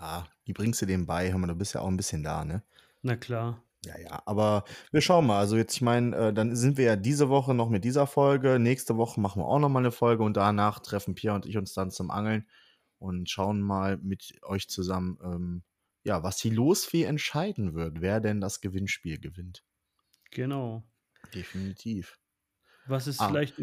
Ah, 0.03 0.27
die 0.47 0.53
bringst 0.53 0.81
du 0.81 0.85
dem 0.85 1.05
bei. 1.05 1.31
Hör 1.31 1.37
mal, 1.37 1.47
du 1.47 1.55
bist 1.55 1.73
ja 1.75 1.79
auch 1.81 1.87
ein 1.87 1.95
bisschen 1.95 2.23
da, 2.23 2.43
ne? 2.43 2.61
Na 3.03 3.15
klar. 3.15 3.63
Ja, 3.85 3.97
ja, 3.97 4.21
aber 4.25 4.65
wir 4.91 4.99
schauen 4.99 5.25
mal. 5.25 5.39
Also 5.39 5.55
jetzt, 5.55 5.75
ich 5.75 5.81
meine, 5.81 6.13
äh, 6.15 6.33
dann 6.33 6.55
sind 6.57 6.77
wir 6.77 6.83
ja 6.85 6.95
diese 6.97 7.29
Woche 7.29 7.53
noch 7.53 7.69
mit 7.69 7.85
dieser 7.85 8.05
Folge. 8.05 8.59
Nächste 8.59 8.97
Woche 8.97 9.21
machen 9.21 9.41
wir 9.41 9.47
auch 9.47 9.59
noch 9.59 9.69
mal 9.69 9.79
eine 9.79 9.91
Folge 9.93 10.23
und 10.23 10.35
danach 10.35 10.79
treffen 10.79 11.15
Pierre 11.15 11.35
und 11.35 11.45
ich 11.45 11.57
uns 11.57 11.73
dann 11.73 11.89
zum 11.89 12.11
Angeln 12.11 12.45
und 12.99 13.29
schauen 13.29 13.61
mal 13.61 13.97
mit 13.97 14.39
euch 14.43 14.69
zusammen, 14.69 15.17
ähm, 15.23 15.63
ja, 16.03 16.21
was 16.21 16.37
die 16.37 16.49
Losfee 16.49 17.03
entscheiden 17.03 17.73
wird, 17.73 18.01
wer 18.01 18.19
denn 18.19 18.41
das 18.41 18.59
Gewinnspiel 18.59 19.19
gewinnt. 19.19 19.63
Genau. 20.31 20.83
Definitiv. 21.33 22.19
Was 22.87 23.07
ist 23.07 23.21
Ah. 23.21 23.29
vielleicht. 23.29 23.55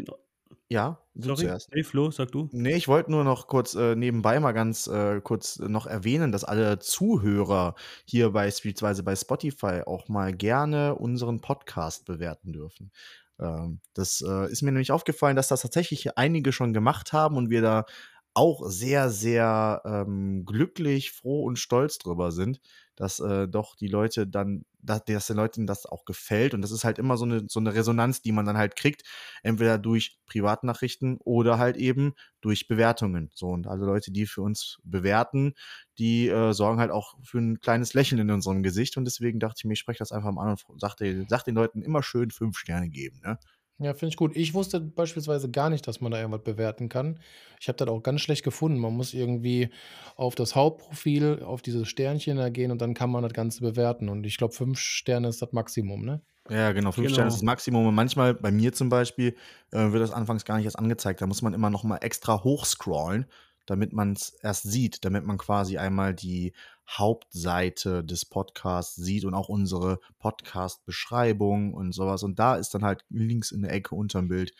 Ja, 0.69 0.99
du 1.13 1.29
Sorry, 1.29 1.41
zuerst. 1.41 1.69
hey 1.71 1.83
Flo, 1.83 2.11
sag 2.11 2.31
du. 2.31 2.49
Nee, 2.51 2.75
ich 2.75 2.87
wollte 2.87 3.11
nur 3.11 3.23
noch 3.23 3.47
kurz 3.47 3.75
äh, 3.75 3.95
nebenbei 3.95 4.39
mal 4.39 4.53
ganz 4.53 4.87
äh, 4.87 5.21
kurz 5.21 5.59
noch 5.59 5.85
erwähnen, 5.85 6.31
dass 6.31 6.43
alle 6.43 6.79
Zuhörer 6.79 7.75
hier 8.05 8.31
beispielsweise 8.31 9.03
bei 9.03 9.15
Spotify 9.15 9.81
auch 9.85 10.07
mal 10.07 10.33
gerne 10.33 10.95
unseren 10.95 11.41
Podcast 11.41 12.05
bewerten 12.05 12.53
dürfen. 12.53 12.91
Ähm, 13.39 13.81
das 13.93 14.21
äh, 14.21 14.51
ist 14.51 14.61
mir 14.61 14.71
nämlich 14.71 14.91
aufgefallen, 14.91 15.35
dass 15.35 15.49
das 15.49 15.61
tatsächlich 15.61 16.17
einige 16.17 16.53
schon 16.53 16.73
gemacht 16.73 17.11
haben 17.11 17.37
und 17.37 17.49
wir 17.49 17.61
da 17.61 17.85
auch 18.33 18.61
sehr, 18.69 19.09
sehr 19.09 19.81
ähm, 19.83 20.45
glücklich, 20.45 21.11
froh 21.11 21.43
und 21.43 21.59
stolz 21.59 21.97
drüber 21.97 22.31
sind, 22.31 22.61
dass 22.95 23.19
äh, 23.19 23.47
doch 23.47 23.75
die 23.75 23.87
Leute 23.87 24.27
dann, 24.27 24.65
dass, 24.83 25.03
dass 25.05 25.27
den 25.27 25.37
Leuten 25.37 25.67
das 25.67 25.85
auch 25.85 26.05
gefällt. 26.05 26.53
Und 26.53 26.61
das 26.61 26.71
ist 26.71 26.83
halt 26.83 26.99
immer 26.99 27.17
so 27.17 27.25
eine, 27.25 27.43
so 27.47 27.59
eine 27.59 27.73
Resonanz, 27.73 28.21
die 28.21 28.31
man 28.31 28.45
dann 28.45 28.57
halt 28.57 28.75
kriegt, 28.75 29.03
entweder 29.43 29.77
durch 29.77 30.19
Privatnachrichten 30.25 31.17
oder 31.23 31.57
halt 31.57 31.77
eben 31.77 32.13
durch 32.41 32.67
Bewertungen. 32.67 33.29
So, 33.33 33.47
und 33.49 33.67
alle 33.67 33.85
Leute, 33.85 34.11
die 34.11 34.25
für 34.25 34.41
uns 34.41 34.79
bewerten, 34.83 35.53
die 35.97 36.27
äh, 36.29 36.53
sorgen 36.53 36.79
halt 36.79 36.91
auch 36.91 37.15
für 37.23 37.39
ein 37.39 37.59
kleines 37.61 37.93
Lächeln 37.93 38.19
in 38.21 38.31
unserem 38.31 38.63
Gesicht. 38.63 38.97
Und 38.97 39.05
deswegen 39.05 39.39
dachte 39.39 39.55
ich 39.59 39.65
mir, 39.65 39.73
ich 39.73 39.79
spreche 39.79 39.99
das 39.99 40.11
einfach 40.11 40.31
mal 40.31 40.43
an 40.43 40.57
und 40.67 40.81
sag, 40.81 40.95
den- 40.95 41.27
sag 41.29 41.43
den 41.43 41.55
Leuten 41.55 41.81
immer 41.81 42.03
schön 42.03 42.31
fünf 42.31 42.57
Sterne 42.57 42.89
geben. 42.89 43.19
Ne? 43.23 43.37
Ja, 43.81 43.95
finde 43.95 44.09
ich 44.09 44.17
gut. 44.17 44.35
Ich 44.35 44.53
wusste 44.53 44.79
beispielsweise 44.79 45.49
gar 45.49 45.71
nicht, 45.71 45.87
dass 45.87 46.01
man 46.01 46.11
da 46.11 46.19
irgendwas 46.19 46.43
bewerten 46.43 46.87
kann. 46.87 47.19
Ich 47.59 47.67
habe 47.67 47.77
das 47.77 47.87
auch 47.87 48.03
ganz 48.03 48.21
schlecht 48.21 48.43
gefunden. 48.43 48.77
Man 48.77 48.93
muss 48.93 49.13
irgendwie 49.13 49.69
auf 50.15 50.35
das 50.35 50.55
Hauptprofil, 50.55 51.41
auf 51.43 51.63
dieses 51.63 51.87
Sternchen 51.87 52.37
da 52.37 52.49
gehen 52.49 52.71
und 52.71 52.79
dann 52.79 52.93
kann 52.93 53.09
man 53.09 53.23
das 53.23 53.33
Ganze 53.33 53.61
bewerten. 53.61 54.07
Und 54.09 54.23
ich 54.25 54.37
glaube, 54.37 54.53
fünf 54.53 54.77
Sterne 54.79 55.29
ist 55.29 55.41
das 55.41 55.51
Maximum, 55.51 56.05
ne? 56.05 56.21
Ja, 56.49 56.73
genau, 56.73 56.91
fünf 56.91 57.05
Genau. 57.07 57.13
Sterne 57.15 57.27
ist 57.29 57.35
das 57.35 57.43
Maximum. 57.43 57.87
Und 57.87 57.95
manchmal, 57.95 58.35
bei 58.35 58.51
mir 58.51 58.71
zum 58.73 58.89
Beispiel, 58.89 59.35
äh, 59.71 59.91
wird 59.91 60.03
das 60.03 60.11
anfangs 60.11 60.45
gar 60.45 60.57
nicht 60.57 60.65
erst 60.65 60.77
angezeigt. 60.79 61.21
Da 61.21 61.27
muss 61.27 61.41
man 61.41 61.53
immer 61.53 61.71
noch 61.71 61.83
mal 61.83 61.97
extra 61.97 62.43
hochscrollen, 62.43 63.25
damit 63.65 63.93
man 63.93 64.13
es 64.13 64.29
erst 64.43 64.63
sieht, 64.63 65.05
damit 65.05 65.25
man 65.25 65.37
quasi 65.39 65.77
einmal 65.77 66.13
die 66.13 66.53
Hauptseite 66.97 68.03
des 68.03 68.25
Podcasts 68.25 68.95
sieht 68.95 69.25
und 69.25 69.33
auch 69.33 69.49
unsere 69.49 69.99
Podcast-Beschreibung 70.19 71.73
und 71.73 71.93
sowas. 71.93 72.23
Und 72.23 72.39
da 72.39 72.55
ist 72.55 72.73
dann 72.73 72.83
halt 72.83 73.05
links 73.09 73.51
in 73.51 73.61
der 73.61 73.71
Ecke 73.71 73.95
unterm 73.95 74.27
Bild 74.27 74.53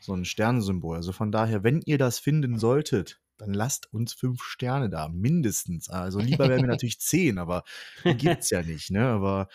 so 0.00 0.14
ein 0.14 0.24
Sternsymbol. 0.24 0.96
Also 0.96 1.12
von 1.12 1.32
daher, 1.32 1.64
wenn 1.64 1.82
ihr 1.84 1.98
das 1.98 2.18
finden 2.18 2.58
solltet, 2.58 3.20
dann 3.38 3.52
lasst 3.52 3.92
uns 3.92 4.12
fünf 4.12 4.42
Sterne 4.42 4.88
da, 4.88 5.08
mindestens. 5.08 5.88
Also 5.88 6.20
lieber 6.20 6.48
wären 6.48 6.62
wir 6.62 6.68
natürlich 6.68 7.00
zehn, 7.00 7.38
aber 7.38 7.64
die 8.04 8.16
gibt's 8.16 8.50
ja 8.50 8.62
nicht, 8.62 8.90
ne? 8.90 9.06
Aber 9.08 9.48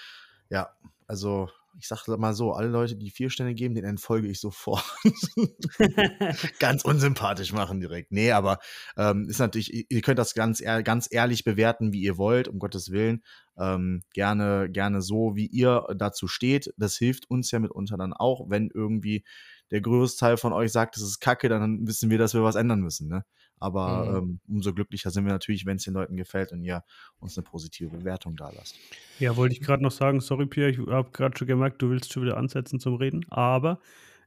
ja, 0.49 0.70
also 1.07 1.49
ich 1.78 1.88
sag 1.88 2.07
mal 2.07 2.34
so, 2.34 2.53
alle 2.53 2.67
Leute, 2.67 2.95
die 2.95 3.09
vier 3.11 3.30
Sterne 3.30 3.53
geben, 3.53 3.76
denen 3.76 3.88
entfolge 3.88 4.28
ich 4.28 4.39
sofort. 4.39 4.84
ganz 6.59 6.84
unsympathisch 6.84 7.53
machen 7.53 7.80
direkt. 7.80 8.11
Nee, 8.11 8.32
aber 8.32 8.59
ähm, 8.97 9.28
ist 9.30 9.39
natürlich, 9.39 9.74
ihr- 9.89 10.01
könnt 10.01 10.20
das 10.20 10.34
ganz, 10.34 10.61
ganz 10.84 11.07
ehrlich 11.11 11.43
bewerten, 11.43 11.93
wie 11.93 12.01
ihr 12.01 12.17
wollt, 12.17 12.47
um 12.47 12.59
Gottes 12.59 12.91
Willen. 12.91 13.24
Ähm, 13.57 14.01
gerne, 14.13 14.70
gerne 14.72 15.01
so, 15.01 15.36
wie 15.36 15.47
ihr 15.47 15.86
dazu 15.95 16.28
steht. 16.28 16.74
Das 16.78 16.95
hilft 16.97 17.30
uns 17.30 17.51
ja 17.51 17.59
mitunter 17.59 17.97
dann 17.97 18.13
auch, 18.13 18.49
wenn 18.49 18.70
irgendwie 18.74 19.24
der 19.72 19.82
größte 19.82 20.20
Teil 20.20 20.38
von 20.38 20.53
euch 20.53 20.72
sagt, 20.72 20.95
das 20.95 21.03
ist 21.03 21.20
kacke, 21.20 21.49
dann 21.49 21.88
wissen 21.88 22.09
wir, 22.09 22.17
dass 22.17 22.34
wir 22.34 22.43
was 22.43 22.55
ändern 22.55 22.82
müssen. 22.82 23.07
Ne? 23.07 23.24
Aber 23.57 24.07
Mhm. 24.09 24.17
ähm, 24.17 24.39
umso 24.47 24.74
glücklicher 24.74 25.11
sind 25.11 25.26
wir 25.26 25.34
natürlich, 25.34 25.65
wenn 25.65 25.78
es 25.78 25.84
den 25.84 25.93
Leuten 25.93 26.15
gefällt 26.15 26.51
und 26.51 26.63
ihr 26.63 26.84
uns 27.20 27.38
eine 27.38 27.43
positive 27.43 27.89
Bewertung 27.89 28.36
da 28.36 28.49
lasst. 28.51 28.82
Ja, 29.17 29.36
wollte 29.36 29.53
ich 29.53 29.61
gerade 29.61 29.84
noch 29.84 29.91
sagen, 29.91 30.22
sorry 30.22 30.45
Pierre, 30.45 30.70
ich 30.72 30.78
habe 30.80 31.11
gerade 31.11 31.38
schon 31.38 31.47
gemerkt, 31.47 31.82
du 31.82 31.89
willst 31.89 32.13
schon 32.13 32.24
wieder 32.24 32.38
ansetzen 32.38 32.80
zum 32.80 32.95
Reden, 32.95 33.26
aber 33.30 33.80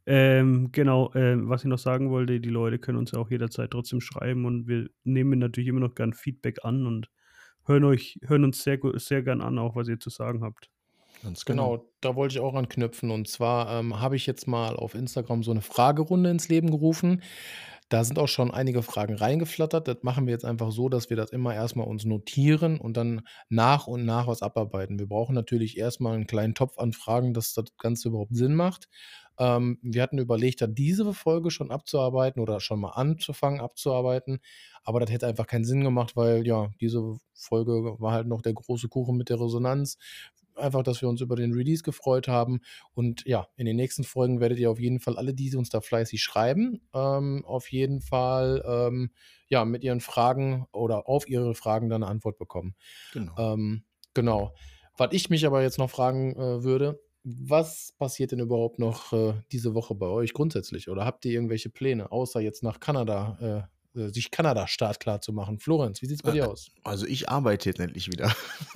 ähm, 0.05 0.71
genau, 0.73 1.13
ähm, 1.15 1.49
was 1.49 1.63
ich 1.63 1.69
noch 1.69 1.79
sagen 1.79 2.11
wollte, 2.11 2.41
die 2.41 2.49
Leute 2.51 2.79
können 2.79 2.99
uns 2.99 3.13
ja 3.13 3.19
auch 3.19 3.31
jederzeit 3.31 3.71
trotzdem 3.71 4.01
schreiben 4.01 4.45
und 4.45 4.67
wir 4.67 4.91
nehmen 5.05 5.39
natürlich 5.39 5.69
immer 5.69 5.81
noch 5.81 5.95
gern 5.95 6.13
Feedback 6.13 6.65
an 6.65 6.87
und 6.87 7.11
hören 7.67 7.85
euch, 7.85 8.19
hören 8.25 8.45
uns 8.45 8.63
sehr, 8.63 8.79
sehr 8.97 9.23
gern 9.23 9.41
an, 9.41 9.59
auch 9.59 9.77
was 9.77 9.89
ihr 9.89 10.01
zu 10.01 10.11
sagen 10.11 10.43
habt. 10.43 10.71
Ganz 11.23 11.45
Genau, 11.45 11.87
da 12.01 12.17
wollte 12.17 12.35
ich 12.35 12.41
auch 12.41 12.55
anknüpfen. 12.55 13.11
Und 13.11 13.29
zwar 13.29 13.79
ähm, 13.79 14.01
habe 14.01 14.17
ich 14.17 14.27
jetzt 14.27 14.47
mal 14.49 14.77
auf 14.77 14.95
Instagram 14.95 15.43
so 15.43 15.51
eine 15.53 15.61
Fragerunde 15.61 16.31
ins 16.31 16.49
Leben 16.49 16.71
gerufen. 16.71 17.23
Da 17.89 18.05
sind 18.05 18.19
auch 18.19 18.29
schon 18.29 18.51
einige 18.51 18.83
Fragen 18.83 19.15
reingeflattert. 19.15 19.87
Das 19.87 19.99
machen 20.03 20.27
wir 20.27 20.33
jetzt 20.33 20.47
einfach 20.47 20.73
so, 20.73 20.89
dass 20.89 21.11
wir 21.11 21.17
das 21.17 21.31
immer 21.31 21.55
erstmal 21.55 21.87
uns 21.87 22.05
notieren 22.05 22.81
und 22.81 22.97
dann 22.97 23.21
nach 23.51 23.87
und 23.87 24.05
nach 24.07 24.27
was 24.27 24.43
abarbeiten. 24.43 24.99
Wir 24.99 25.07
brauchen 25.07 25.35
natürlich 25.35 25.77
erstmal 25.77 26.15
einen 26.15 26.27
kleinen 26.27 26.55
Topf 26.55 26.79
an 26.79 26.93
Fragen, 26.95 27.35
dass 27.35 27.53
das 27.53 27.67
Ganze 27.79 28.09
überhaupt 28.09 28.35
Sinn 28.35 28.55
macht. 28.55 28.89
Ähm, 29.39 29.79
wir 29.83 30.03
hatten 30.03 30.19
überlegt, 30.19 30.61
da 30.63 30.67
diese 30.67 31.13
Folge 31.13 31.51
schon 31.51 31.71
abzuarbeiten 31.71 32.41
oder 32.41 32.61
schon 32.61 32.81
mal 32.81 32.93
anzufangen 32.93 33.61
abzuarbeiten. 33.61 34.41
Aber 34.85 34.99
das 34.99 35.11
hätte 35.11 35.27
einfach 35.27 35.47
keinen 35.47 35.65
Sinn 35.65 35.85
gemacht, 35.85 36.17
weil 36.17 36.47
ja, 36.47 36.71
diese 36.81 37.19
Folge 37.35 37.97
war 37.99 38.13
halt 38.13 38.27
noch 38.27 38.43
der 38.43 38.55
große 38.55 38.89
Kuchen 38.89 39.17
mit 39.17 39.29
der 39.29 39.41
Resonanz 39.41 39.99
einfach, 40.57 40.83
dass 40.83 41.01
wir 41.03 41.09
uns 41.09 41.21
über 41.21 41.37
den 41.37 41.53
Release 41.53 41.83
gefreut 41.83 42.29
haben. 42.29 42.61
Und 42.95 43.25
ja, 43.27 43.49
in 43.57 43.67
den 43.67 43.77
nächsten 43.77 44.05
Folgen 44.05 44.41
werdet 44.41 44.59
ihr 44.59 44.71
auf 44.71 44.81
jeden 44.81 45.01
Fall 45.01 45.17
alle, 45.17 45.35
die 45.35 45.55
uns 45.57 45.71
da 45.71 45.81
fleißig 45.81 46.23
schreiben, 46.23 46.81
ähm, 46.95 47.45
auf 47.47 47.71
jeden 47.71 48.01
Fall 48.01 48.63
ähm, 48.67 49.11
ja, 49.49 49.65
mit 49.65 49.85
ihren 49.85 50.01
Fragen 50.01 50.67
oder 50.73 51.09
auf 51.09 51.29
ihre 51.29 51.55
Fragen 51.55 51.89
dann 51.89 52.03
eine 52.03 52.11
Antwort 52.11 52.39
bekommen. 52.39 52.75
Genau. 53.13 53.35
Ähm, 53.39 53.85
genau. 54.15 54.55
Was 54.97 55.13
ich 55.13 55.31
mich 55.31 55.47
aber 55.47 55.63
jetzt 55.63 55.79
noch 55.79 55.91
fragen 55.91 56.35
äh, 56.37 56.63
würde, 56.63 57.01
was 57.25 57.95
passiert 57.99 58.33
denn 58.33 58.41
überhaupt 58.41 58.79
noch 58.79 59.13
äh, 59.13 59.35
diese 59.53 59.75
Woche 59.75 59.95
bei 59.95 60.07
euch 60.07 60.33
grundsätzlich? 60.33 60.89
Oder 60.89 61.05
habt 61.05 61.25
ihr 61.25 61.33
irgendwelche 61.33 61.71
Pläne, 61.71 62.11
außer 62.11 62.41
jetzt 62.41 62.63
nach 62.63 62.81
Kanada, 62.81 63.69
äh, 63.69 63.82
sich 63.95 64.31
Kanada 64.31 64.67
startklar 64.67 65.21
zu 65.21 65.33
machen? 65.33 65.59
Florenz, 65.59 66.03
wie 66.03 66.07
sieht 66.07 66.17
es 66.17 66.23
bei 66.23 66.33
dir 66.33 66.49
aus? 66.49 66.71
Also 66.85 67.07
ich 67.07 67.29
arbeite 67.29 67.69
jetzt 67.69 67.81
endlich 67.81 68.09
wieder. 68.09 68.35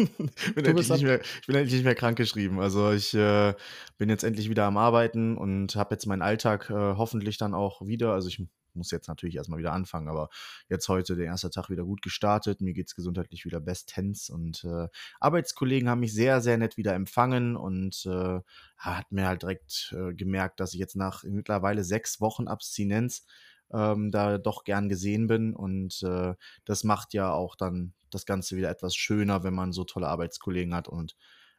bin 0.55 0.65
endlich 0.65 0.89
nicht 0.89 1.05
mehr, 1.05 1.21
ich 1.21 1.47
bin 1.47 1.57
endlich 1.57 1.75
nicht 1.75 1.85
mehr 1.85 1.95
krankgeschrieben. 1.95 2.61
Also 2.61 2.93
ich 2.93 3.15
äh, 3.15 3.55
bin 3.99 4.09
jetzt 4.09 4.25
endlich 4.25 4.51
wieder 4.51 4.65
am 4.65 4.77
Arbeiten 4.77 5.37
und 5.37 5.77
habe 5.77 5.95
jetzt 5.95 6.07
meinen 6.07 6.23
Alltag 6.23 6.71
äh, 6.71 6.75
hoffentlich 6.75 7.39
dann 7.39 7.55
auch 7.55 7.87
wieder. 7.87 8.13
Also 8.13 8.29
ich 8.29 8.43
muss 8.77 8.91
jetzt 8.91 9.09
natürlich 9.09 9.37
erstmal 9.37 9.59
wieder 9.59 9.73
anfangen, 9.73 10.09
aber 10.09 10.29
jetzt 10.69 10.89
heute 10.89 11.17
der 11.17 11.27
erste 11.27 11.51
Tag 11.51 11.71
wieder 11.71 11.85
gut 11.85 12.03
gestartet. 12.03 12.61
Mir 12.61 12.75
geht's 12.75 12.95
gesundheitlich 12.95 13.45
wieder 13.45 13.61
bestens 13.61 14.31
und 14.31 14.65
äh, 14.65 14.89
Arbeitskollegen 15.19 15.89
haben 15.89 16.01
mich 16.01 16.15
sehr, 16.15 16.41
sehr 16.41 16.59
nett 16.59 16.77
wieder 16.77 16.95
empfangen 16.95 17.57
und 17.57 18.07
äh, 18.07 18.41
hat 18.77 19.11
mir 19.11 19.27
halt 19.27 19.43
direkt 19.43 19.95
äh, 19.97 20.15
gemerkt, 20.15 20.61
dass 20.61 20.75
ich 20.75 20.81
jetzt 20.81 20.97
nach 20.97 21.25
mittlerweile 21.25 21.83
sechs 21.83 22.21
Wochen 22.21 22.47
Abstinenz 22.47 23.25
ähm, 23.73 24.11
da 24.11 24.39
doch 24.39 24.65
gern 24.65 24.89
gesehen 24.89 25.27
bin 25.27 25.55
und 25.55 26.03
äh, 26.03 26.35
das 26.65 26.85
macht 26.85 27.15
ja 27.15 27.33
auch 27.33 27.57
dann 27.57 27.93
das 28.11 28.27
Ganze 28.27 28.57
wieder 28.57 28.71
etwas 28.71 28.95
schöner, 28.95 29.43
wenn 29.43 29.55
man 29.55 29.73
so 29.73 29.85
tolle 29.85 30.09
Arbeitskollegen 30.09 30.75
hat 30.75 30.89
und 30.89 31.17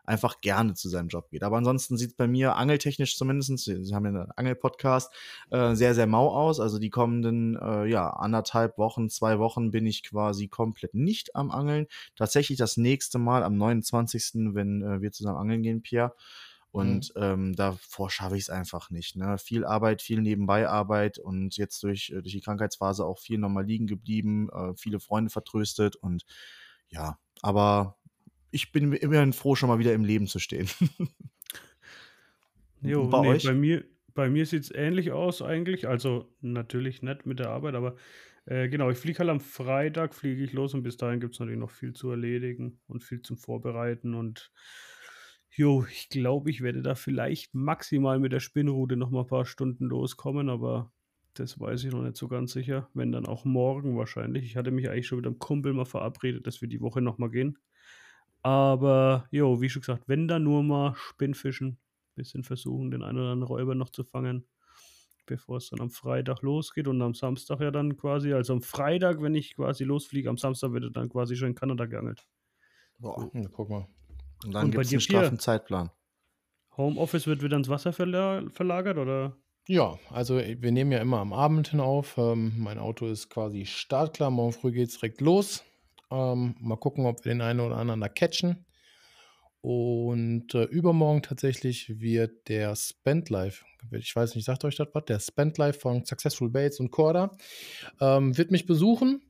einfach 0.07 0.39
gerne 0.41 0.73
zu 0.73 0.89
seinem 0.89 1.09
Job 1.09 1.29
geht. 1.29 1.43
Aber 1.43 1.57
ansonsten 1.57 1.97
sieht 1.97 2.11
es 2.11 2.15
bei 2.15 2.27
mir 2.27 2.55
angeltechnisch 2.55 3.17
zumindest, 3.17 3.57
Sie 3.57 3.93
haben 3.93 4.05
ja 4.05 4.21
einen 4.21 4.31
Angel-Podcast, 4.35 5.13
äh, 5.51 5.75
sehr, 5.75 5.93
sehr 5.93 6.07
mau 6.07 6.29
aus. 6.29 6.59
Also 6.59 6.79
die 6.79 6.89
kommenden, 6.89 7.57
äh, 7.57 7.85
ja, 7.85 8.09
anderthalb 8.09 8.77
Wochen, 8.77 9.09
zwei 9.09 9.37
Wochen 9.37 9.71
bin 9.71 9.85
ich 9.85 10.03
quasi 10.03 10.47
komplett 10.47 10.93
nicht 10.93 11.35
am 11.35 11.51
Angeln. 11.51 11.87
Tatsächlich 12.15 12.57
das 12.57 12.77
nächste 12.77 13.19
Mal 13.19 13.43
am 13.43 13.57
29., 13.57 14.53
wenn 14.53 14.81
äh, 14.81 15.01
wir 15.01 15.11
zusammen 15.11 15.37
angeln 15.37 15.61
gehen, 15.61 15.81
Pierre. 15.81 16.15
Und 16.72 17.11
ähm, 17.15 17.55
davor 17.55 18.09
schaffe 18.09 18.36
ich 18.36 18.43
es 18.43 18.49
einfach 18.49 18.89
nicht. 18.89 19.15
Ne? 19.15 19.38
Viel 19.38 19.65
Arbeit, 19.65 20.01
viel 20.01 20.22
Nebenbeiarbeit 20.22 21.18
und 21.18 21.57
jetzt 21.57 21.82
durch, 21.82 22.09
äh, 22.09 22.22
durch 22.22 22.34
die 22.34 22.41
Krankheitsphase 22.41 23.05
auch 23.05 23.20
viel 23.20 23.38
nochmal 23.39 23.65
liegen 23.65 23.88
geblieben, 23.88 24.49
äh, 24.49 24.74
viele 24.76 24.99
Freunde 24.99 25.32
vertröstet 25.32 25.95
und 25.95 26.26
ja, 26.89 27.18
aber 27.41 27.97
ich 28.51 28.72
bin 28.72 28.93
immerhin 28.93 29.34
froh, 29.34 29.55
schon 29.55 29.70
mal 29.70 29.80
wieder 29.80 29.93
im 29.93 30.05
Leben 30.05 30.28
zu 30.28 30.39
stehen. 30.39 30.70
Jo, 32.82 33.07
bei 33.07 33.22
nee, 33.22 33.28
euch? 33.30 33.43
bei 33.43 33.53
mir, 33.53 33.84
bei 34.13 34.30
mir 34.30 34.45
sieht 34.45 34.63
es 34.63 34.72
ähnlich 34.72 35.11
aus 35.11 35.41
eigentlich. 35.41 35.88
Also 35.88 36.32
natürlich 36.41 37.01
nicht 37.01 37.26
mit 37.26 37.39
der 37.39 37.49
Arbeit, 37.49 37.76
aber 37.76 37.95
äh, 38.45 38.70
genau, 38.70 38.89
ich 38.89 38.97
fliege 38.97 39.20
halt 39.20 39.30
am 39.30 39.39
Freitag, 39.39 40.13
fliege 40.13 40.43
ich 40.43 40.53
los 40.53 40.74
und 40.74 40.84
bis 40.84 40.97
dahin 40.97 41.20
gibt 41.20 41.34
es 41.34 41.39
natürlich 41.39 41.59
noch 41.59 41.72
viel 41.72 41.93
zu 41.93 42.09
erledigen 42.11 42.80
und 42.88 43.03
viel 43.03 43.22
zum 43.22 43.38
Vorbereiten. 43.38 44.13
Und 44.13 44.51
jo, 45.57 45.85
ich 45.89 46.09
glaube, 46.09 46.49
ich 46.49 46.61
werde 46.61 46.81
da 46.81 46.95
vielleicht 46.95 47.53
maximal 47.53 48.19
mit 48.19 48.31
der 48.31 48.39
Spinnroute 48.39 48.95
noch 48.95 49.09
mal 49.09 49.21
ein 49.21 49.27
paar 49.27 49.45
Stunden 49.45 49.85
loskommen, 49.85 50.49
aber 50.49 50.91
das 51.33 51.59
weiß 51.59 51.83
ich 51.83 51.91
noch 51.91 52.03
nicht 52.03 52.17
so 52.17 52.27
ganz 52.27 52.51
sicher. 52.51 52.89
Wenn 52.93 53.11
dann 53.11 53.25
auch 53.25 53.45
morgen 53.45 53.97
wahrscheinlich. 53.97 54.45
Ich 54.45 54.55
hatte 54.55 54.71
mich 54.71 54.89
eigentlich 54.89 55.07
schon 55.07 55.17
mit 55.17 55.25
einem 55.25 55.39
Kumpel 55.39 55.73
mal 55.73 55.85
verabredet, 55.85 56.47
dass 56.47 56.61
wir 56.61 56.67
die 56.67 56.81
Woche 56.81 57.01
noch 57.01 57.17
mal 57.17 57.29
gehen. 57.29 57.57
Aber, 58.41 59.27
jo, 59.31 59.61
wie 59.61 59.69
schon 59.69 59.81
gesagt, 59.81 60.07
wenn 60.07 60.27
dann 60.27 60.43
nur 60.43 60.63
mal 60.63 60.95
Spinnfischen. 60.95 61.79
Bisschen 62.15 62.43
versuchen, 62.43 62.89
den 62.89 63.03
einen 63.03 63.19
oder 63.19 63.31
anderen 63.31 63.43
Räuber 63.43 63.75
noch 63.75 63.91
zu 63.91 64.03
fangen, 64.03 64.47
bevor 65.27 65.57
es 65.57 65.69
dann 65.69 65.81
am 65.81 65.91
Freitag 65.91 66.41
losgeht 66.41 66.87
und 66.87 66.99
am 67.03 67.13
Samstag 67.13 67.59
ja 67.61 67.69
dann 67.69 67.95
quasi, 67.95 68.33
also 68.33 68.53
am 68.53 68.63
Freitag, 68.63 69.21
wenn 69.21 69.35
ich 69.35 69.55
quasi 69.55 69.83
losfliege, 69.83 70.27
am 70.27 70.37
Samstag 70.37 70.71
wird 70.71 70.85
er 70.85 70.89
dann 70.89 71.09
quasi 71.09 71.35
schon 71.35 71.49
in 71.49 71.55
Kanada 71.55 71.85
geangelt. 71.85 72.25
Boah. 72.97 73.29
Guck 73.51 73.69
mal. 73.69 73.87
Und 74.43 74.53
dann 74.53 74.71
gibt 74.71 74.85
es 74.85 74.91
einen 74.91 75.01
straffen? 75.01 75.39
Zeitplan. 75.39 75.91
Homeoffice 76.75 77.27
wird 77.27 77.41
wieder 77.41 77.57
ins 77.57 77.69
Wasser 77.69 77.91
verla 77.91 78.43
verlagert 78.51 78.97
oder? 78.97 79.35
Ja, 79.67 79.97
also 80.11 80.38
äh, 80.38 80.61
wir 80.61 80.71
nehmen 80.71 80.91
ja 80.91 80.99
immer 80.99 81.19
am 81.19 81.33
Abend 81.33 81.69
hin 81.69 81.79
auf. 81.79 82.17
Ähm, 82.17 82.53
mein 82.57 82.77
Auto 82.77 83.07
ist 83.07 83.29
quasi 83.29 83.65
startklar. 83.65 84.31
Morgen 84.31 84.53
früh 84.53 84.71
geht 84.71 84.89
es 84.89 84.99
direkt 84.99 85.21
los. 85.21 85.63
Ähm, 86.11 86.55
mal 86.59 86.77
gucken, 86.77 87.05
ob 87.05 87.25
wir 87.25 87.33
den 87.33 87.41
einen 87.41 87.59
oder 87.59 87.77
anderen 87.77 87.99
da 87.99 88.07
catchen. 88.07 88.65
Und 89.61 90.53
äh, 90.55 90.63
übermorgen 90.63 91.23
tatsächlich 91.23 91.99
wird 91.99 92.47
der 92.47 92.75
Spend 92.75 93.29
Live, 93.29 93.65
ich 93.91 94.15
weiß 94.15 94.35
nicht, 94.35 94.45
sagt 94.45 94.63
euch 94.63 94.75
das 94.75 94.88
was, 94.93 95.05
der 95.05 95.19
Spend 95.19 95.57
Live 95.57 95.81
von 95.81 96.05
Successful 96.05 96.49
Bates 96.49 96.79
und 96.79 96.91
Corda, 96.91 97.31
ähm, 97.99 98.38
wird 98.38 98.51
mich 98.51 98.65
besuchen. 98.65 99.21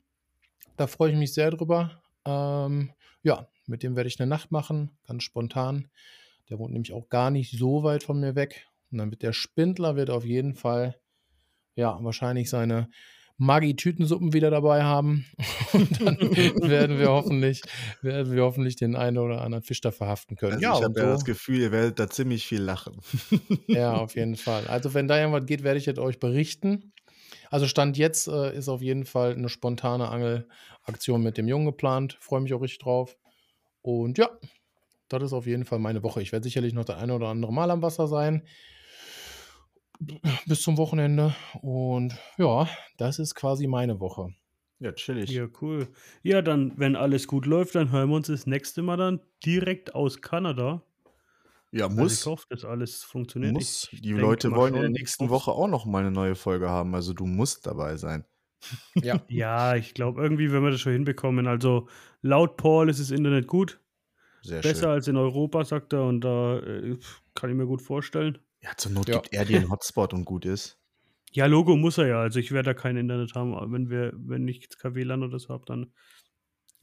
Da 0.76 0.86
freue 0.86 1.10
ich 1.10 1.18
mich 1.18 1.34
sehr 1.34 1.50
drüber. 1.50 2.02
Ähm, 2.24 2.92
ja, 3.22 3.48
mit 3.68 3.82
dem 3.82 3.96
werde 3.96 4.08
ich 4.08 4.18
eine 4.20 4.28
Nacht 4.28 4.50
machen, 4.50 4.90
ganz 5.06 5.22
spontan. 5.22 5.88
Der 6.48 6.58
wohnt 6.58 6.72
nämlich 6.72 6.92
auch 6.92 7.08
gar 7.08 7.30
nicht 7.30 7.58
so 7.58 7.82
weit 7.82 8.02
von 8.02 8.20
mir 8.20 8.34
weg. 8.34 8.66
Und 8.90 8.98
dann 8.98 9.10
wird 9.10 9.22
der 9.22 9.32
Spindler 9.32 9.96
wird 9.96 10.10
auf 10.10 10.24
jeden 10.24 10.54
Fall, 10.54 10.96
ja, 11.74 11.98
wahrscheinlich 12.02 12.48
seine 12.48 12.88
Maggi-Tütensuppen 13.38 14.32
wieder 14.32 14.50
dabei 14.50 14.82
haben. 14.82 15.26
Und 15.72 16.00
dann 16.00 16.18
werden 16.68 16.98
wir 16.98 17.08
hoffentlich, 17.08 17.62
werden 18.02 18.32
wir 18.32 18.42
hoffentlich 18.42 18.76
den 18.76 18.96
einen 18.96 19.18
oder 19.18 19.42
anderen 19.42 19.62
Fisch 19.62 19.80
da 19.80 19.90
verhaften 19.90 20.36
können. 20.36 20.54
Also 20.54 20.62
ja, 20.62 20.76
ich 20.76 20.84
habe 20.84 21.00
ja 21.00 21.06
das 21.06 21.20
so, 21.20 21.26
Gefühl, 21.26 21.60
ihr 21.60 21.72
werdet 21.72 21.98
da 21.98 22.08
ziemlich 22.08 22.46
viel 22.46 22.62
lachen. 22.62 23.00
ja, 23.68 23.94
auf 23.94 24.16
jeden 24.16 24.36
Fall. 24.36 24.66
Also 24.66 24.94
wenn 24.94 25.08
da 25.08 25.18
irgendwas 25.18 25.46
geht, 25.46 25.62
werde 25.62 25.78
ich 25.78 25.86
jetzt 25.86 26.00
euch 26.00 26.18
berichten. 26.18 26.92
Also 27.50 27.66
Stand 27.66 27.96
jetzt 27.96 28.28
äh, 28.28 28.56
ist 28.56 28.68
auf 28.68 28.82
jeden 28.82 29.04
Fall 29.04 29.34
eine 29.34 29.48
spontane 29.48 30.08
Angelaktion 30.08 31.22
mit 31.22 31.38
dem 31.38 31.48
Jungen 31.48 31.66
geplant. 31.66 32.18
Freue 32.20 32.40
mich 32.40 32.52
auch 32.52 32.60
richtig 32.60 32.80
drauf. 32.80 33.16
Und 33.88 34.18
ja, 34.18 34.28
das 35.08 35.22
ist 35.22 35.32
auf 35.32 35.46
jeden 35.46 35.64
Fall 35.64 35.78
meine 35.78 36.02
Woche. 36.02 36.20
Ich 36.20 36.30
werde 36.30 36.44
sicherlich 36.44 36.74
noch 36.74 36.84
das 36.84 36.98
eine 36.98 37.14
oder 37.14 37.28
andere 37.28 37.54
Mal 37.54 37.70
am 37.70 37.80
Wasser 37.80 38.06
sein. 38.06 38.42
Bis 40.46 40.60
zum 40.62 40.76
Wochenende. 40.76 41.34
Und 41.62 42.14
ja, 42.36 42.68
das 42.98 43.18
ist 43.18 43.34
quasi 43.34 43.66
meine 43.66 43.98
Woche. 43.98 44.28
Ja, 44.78 44.92
chillig. 44.92 45.30
Ja, 45.30 45.46
cool. 45.62 45.88
Ja, 46.22 46.42
dann, 46.42 46.74
wenn 46.76 46.96
alles 46.96 47.26
gut 47.26 47.46
läuft, 47.46 47.74
dann 47.76 47.90
hören 47.90 48.10
wir 48.10 48.16
uns 48.16 48.26
das 48.26 48.46
nächste 48.46 48.82
Mal 48.82 48.98
dann 48.98 49.20
direkt 49.44 49.94
aus 49.94 50.20
Kanada. 50.20 50.82
Ja, 51.72 51.86
Also 51.86 51.96
ich 51.96 52.02
muss. 52.02 52.26
hoffe, 52.26 52.44
dass 52.50 52.64
alles 52.66 53.02
funktioniert. 53.02 53.54
muss. 53.54 53.88
Ich 53.90 54.02
Die 54.02 54.12
Leute 54.12 54.52
wollen 54.52 54.74
in 54.74 54.80
der 54.82 54.90
nächsten 54.90 55.24
Ich 55.24 55.30
Woche 55.30 55.50
auch 55.50 55.66
noch 55.66 55.86
mal 55.86 56.00
eine 56.00 56.10
neue 56.10 56.34
Folge 56.34 56.68
haben. 56.68 56.94
Also 56.94 57.14
du 57.14 57.24
musst 57.24 57.66
dabei 57.66 57.96
sein. 57.96 58.24
Ja, 59.02 59.20
Ja, 59.28 59.76
ich 59.76 59.94
glaube, 59.94 60.22
irgendwie 60.22 60.50
werden 60.52 60.64
wir 60.64 60.70
das 60.70 60.80
schon 60.80 60.92
hinbekommen. 60.92 61.46
Also 61.46 61.88
laut 62.22 62.56
Paul 62.56 62.88
ist 62.90 63.00
das 63.00 63.10
Internet 63.10 63.46
gut. 63.46 63.80
Sehr 64.42 64.60
Besser 64.62 64.80
schön. 64.80 64.88
als 64.90 65.08
in 65.08 65.16
Europa, 65.16 65.64
sagt 65.64 65.92
er. 65.92 66.04
Und 66.04 66.20
da 66.22 66.58
äh, 66.58 66.96
kann 67.34 67.50
ich 67.50 67.56
mir 67.56 67.66
gut 67.66 67.82
vorstellen. 67.82 68.38
Ja, 68.62 68.70
zur 68.76 68.92
Not 68.92 69.08
Ja. 69.08 69.16
gibt 69.16 69.32
er 69.32 69.44
dir 69.44 69.58
einen 69.58 69.70
Hotspot 69.70 70.12
und 70.14 70.24
gut 70.24 70.44
ist. 70.44 70.78
Ja, 71.32 71.46
Logo 71.46 71.76
muss 71.76 71.98
er 71.98 72.06
ja. 72.06 72.20
Also 72.20 72.38
ich 72.40 72.52
werde 72.52 72.70
da 72.70 72.74
kein 72.74 72.96
Internet 72.96 73.34
haben. 73.34 73.54
Aber 73.54 73.70
wenn 73.72 73.90
wir, 73.90 74.12
wenn 74.16 74.48
ich 74.48 74.62
jetzt 74.62 74.78
kein 74.78 74.94
WLAN 74.94 75.22
oder 75.22 75.38
so 75.38 75.48
habe, 75.50 75.64
dann 75.66 75.92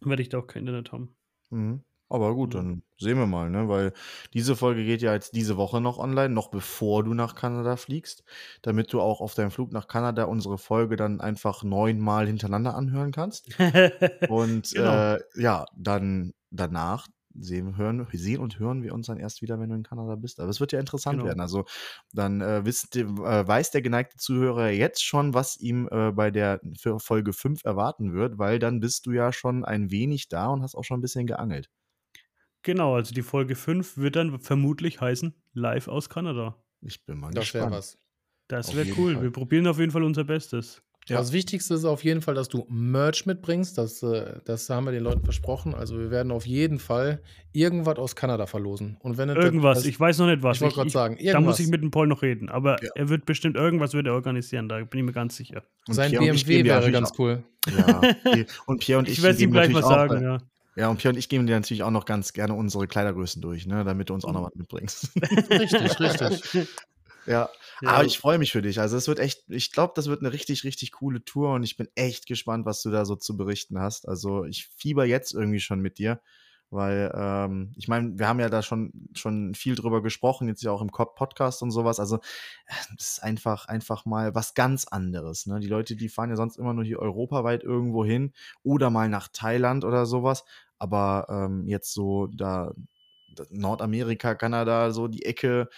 werde 0.02 0.22
ich 0.22 0.30
da 0.30 0.40
auch 0.40 0.48
kein 0.48 0.62
Internet 0.62 0.92
haben. 0.92 1.16
Mhm. 1.50 1.84
Aber 2.08 2.36
gut, 2.36 2.54
Ja. 2.54 2.62
dann 2.62 2.84
sehen 3.00 3.18
wir 3.18 3.26
mal, 3.26 3.50
ne? 3.50 3.68
Weil 3.68 3.92
diese 4.34 4.56
Folge 4.56 4.86
geht 4.86 5.02
ja 5.02 5.14
jetzt 5.14 5.36
diese 5.36 5.58
Woche 5.58 5.82
noch 5.82 5.98
online, 5.98 6.30
noch 6.34 6.50
bevor 6.50 7.04
du 7.04 7.14
nach 7.14 7.36
Kanada 7.36 7.76
fliegst, 7.78 8.24
damit 8.62 8.94
du 8.94 9.02
auch 9.02 9.22
auf 9.22 9.34
deinem 9.34 9.52
Flug 9.52 9.72
nach 9.72 9.88
Kanada 9.88 10.26
unsere 10.26 10.58
Folge 10.58 10.96
dann 10.96 11.20
einfach 11.20 11.64
neunmal 11.64 12.28
hintereinander 12.28 12.76
anhören 12.76 13.12
kannst. 13.12 13.50
Und 14.30 14.72
Genau. 14.72 14.94
äh, 15.16 15.20
ja, 15.36 15.66
dann 15.76 16.34
danach 16.52 17.08
sehen, 17.38 17.76
hören, 17.76 18.08
sehen 18.14 18.40
und 18.40 18.60
hören 18.60 18.82
wir 18.82 18.94
uns 18.94 19.08
dann 19.08 19.18
erst 19.18 19.42
wieder, 19.42 19.60
wenn 19.60 19.70
du 19.70 19.76
in 19.76 19.84
Kanada 19.84 20.16
bist. 20.16 20.40
Aber 20.40 20.50
es 20.50 20.62
wird 20.62 20.72
ja 20.72 20.80
interessant 20.80 21.18
Genau. 21.18 21.26
werden. 21.28 21.42
Also 21.42 21.66
dann 22.14 22.40
äh, 22.40 22.64
wisst, 22.66 22.96
ihr- 22.96 23.08
äh, 23.08 23.46
weiß 23.46 23.72
der 23.72 23.82
geneigte 23.82 24.16
Zuhörer 24.18 24.70
jetzt 24.70 25.04
schon, 25.04 25.34
was 25.34 25.58
ihm 25.58 25.90
äh, 25.92 26.12
bei 26.14 26.32
der 26.32 26.62
für 26.80 26.98
Folge 27.00 27.34
5 27.34 27.66
erwarten 27.66 28.14
wird, 28.14 28.38
weil 28.38 28.58
dann 28.60 28.80
bist 28.80 29.06
du 29.06 29.12
ja 29.12 29.34
schon 29.34 29.66
ein 29.66 29.92
wenig 29.92 30.30
da 30.30 30.48
und 30.48 30.62
hast 30.62 30.76
auch 30.76 30.84
schon 30.86 31.00
ein 31.00 31.02
bisschen 31.02 31.28
geangelt. 31.28 31.70
Genau, 32.66 32.96
also 32.96 33.14
die 33.14 33.22
Folge 33.22 33.56
5 33.56 33.98
wird 33.98 34.16
dann 34.16 34.40
vermutlich 34.40 35.00
heißen 35.00 35.34
Live 35.54 35.88
aus 35.88 36.10
Kanada. 36.10 36.56
Ich 36.82 37.06
bin 37.06 37.20
mal 37.20 37.32
das 37.32 37.54
wäre 37.54 37.66
gespannt. 37.66 37.76
was. 37.78 37.98
Das 38.48 38.76
wäre 38.76 38.88
cool. 38.98 39.14
Fall. 39.14 39.24
Wir 39.24 39.32
probieren 39.32 39.68
auf 39.68 39.80
jeden 39.80 39.92
Fall 39.92 40.04
unser 40.04 40.24
Bestes. 40.24 40.82
Ja. 41.08 41.18
Das 41.18 41.32
Wichtigste 41.32 41.76
ist 41.76 41.86
auf 41.86 42.04
jeden 42.04 42.24
Fall, 42.24 42.34
dass 42.34 42.50
du 42.50 42.66
Merch 42.68 43.28
mitbringst. 43.28 43.78
Das, 43.78 44.02
äh, 44.02 44.40
das 44.46 44.68
haben 44.72 44.86
wir 44.86 44.92
den 44.92 45.04
Leuten 45.04 45.24
versprochen. 45.24 45.76
Also 45.76 46.00
wir 46.00 46.10
werden 46.10 46.32
auf 46.32 46.48
jeden 46.48 46.80
Fall 46.80 47.22
irgendwas 47.54 47.98
aus 48.00 48.16
Kanada 48.16 48.48
verlosen. 48.48 48.98
Und 49.02 49.20
wenn 49.20 49.30
Irgendwas, 49.30 49.78
das, 49.80 49.86
ich 49.86 50.00
weiß 50.00 50.18
noch 50.18 50.26
nicht 50.26 50.42
was. 50.42 50.58
ich 50.58 50.62
wollte 50.64 50.76
gerade 50.78 50.90
sagen, 50.90 51.16
Da 51.18 51.22
irgendwas. 51.24 51.44
muss 51.46 51.60
ich 51.60 51.68
mit 51.68 51.84
dem 51.84 51.92
Paul 51.92 52.08
noch 52.08 52.24
reden. 52.24 52.50
Aber 52.50 52.84
Ja. 52.84 52.90
er 52.96 53.10
wird 53.10 53.26
bestimmt 53.28 53.56
irgendwas 53.56 53.94
wird 53.94 54.08
er 54.08 54.14
organisieren, 54.16 54.68
da 54.68 54.84
bin 54.84 55.00
ich 55.02 55.06
mir 55.06 55.12
ganz 55.14 55.36
sicher. 55.36 55.64
Und 55.88 55.94
Sein 55.94 56.10
Pierre 56.10 56.24
und 56.32 56.36
ich 56.36 56.46
BMW 56.48 56.68
wäre 56.70 56.92
ganz 56.92 57.12
auch- 57.12 57.20
cool. 57.20 57.44
Ja, 57.68 58.02
und 58.66 58.80
Pierre 58.82 58.98
und 59.00 59.08
ich, 59.08 59.20
Ich 59.20 59.22
werde 59.24 59.36
es 59.36 59.42
ihm 59.42 59.52
gleich 59.52 59.76
auch, 59.76 59.82
sagen, 59.88 60.22
äh, 60.24 60.26
ja. 60.26 60.38
Ja, 60.76 60.90
und 60.90 60.98
Pierre 60.98 61.14
und 61.14 61.20
ich 61.20 61.30
geben 61.30 61.48
dir 61.48 61.56
natürlich 61.56 61.84
auch 61.84 61.92
noch 61.92 62.06
ganz 62.06 62.34
gerne 62.34 62.54
unsere 62.54 62.88
Kleidergrößen 62.88 63.42
durch, 63.42 63.66
ne, 63.66 63.84
damit 63.86 64.10
du 64.10 64.14
uns 64.14 64.26
auch 64.26 64.34
noch 64.34 64.44
was 64.44 64.56
mitbringst. 64.56 65.10
Richtig, 65.50 66.00
richtig. 66.00 66.68
ja, 67.26 67.50
Ja. 67.82 67.90
aber 67.90 68.06
ich 68.06 68.20
freue 68.20 68.38
mich 68.38 68.52
für 68.52 68.62
dich. 68.62 68.80
Also 68.80 68.98
es 68.98 69.08
wird 69.08 69.20
echt, 69.20 69.44
ich 69.48 69.72
glaube, 69.72 69.94
das 69.96 70.08
wird 70.08 70.20
eine 70.20 70.34
richtig, 70.34 70.64
richtig 70.66 70.92
coole 70.92 71.24
Tour 71.24 71.54
und 71.54 71.64
ich 71.64 71.78
bin 71.78 71.88
echt 71.96 72.26
gespannt, 72.26 72.66
was 72.66 72.82
du 72.82 72.92
da 72.92 73.06
so 73.06 73.16
zu 73.16 73.38
berichten 73.38 73.80
hast. 73.80 74.08
Also 74.08 74.44
ich 74.44 74.68
fieber 74.78 75.06
jetzt 75.06 75.34
irgendwie 75.34 75.62
schon 75.62 75.80
mit 75.80 75.98
dir, 75.98 76.20
weil 76.70 77.12
ähm, 77.16 77.72
ich 77.78 77.88
meine, 77.88 78.18
wir 78.20 78.28
haben 78.28 78.40
ja 78.40 78.50
da 78.50 78.62
schon, 78.62 78.92
schon 79.14 79.54
viel 79.56 79.76
drüber 79.76 80.02
gesprochen, 80.02 80.48
jetzt 80.48 80.64
ja 80.64 80.72
auch 80.72 80.82
im 80.82 80.90
Podcast 80.90 81.62
und 81.62 81.72
sowas. 81.72 82.00
Also 82.00 82.18
äh, 82.18 82.74
das 82.98 83.12
ist 83.14 83.24
einfach, 83.24 83.68
einfach 83.68 84.06
mal 84.06 84.36
was 84.36 84.54
ganz 84.54 84.86
anderes. 84.86 85.46
Ne? 85.46 85.60
Die 85.60 85.68
Leute, 85.68 85.96
die 85.96 86.10
fahren 86.10 86.30
ja 86.30 86.36
sonst 86.36 86.58
immer 86.58 86.74
nur 86.74 86.84
hier 86.84 87.00
europaweit 87.00 87.64
irgendwo 87.64 88.04
hin 88.06 88.34
oder 88.64 88.90
mal 88.90 89.10
nach 89.10 89.28
Thailand 89.32 89.86
oder 89.86 90.06
sowas. 90.06 90.44
Aber 90.80 91.28
ähm, 91.30 91.68
jetzt 91.68 91.94
so 91.94 92.28
da 92.28 92.74
da- 93.34 93.46
Nordamerika, 93.50 94.36
Kanada, 94.36 94.92
so 94.92 95.08
die 95.08 95.26
Ecke, 95.26 95.70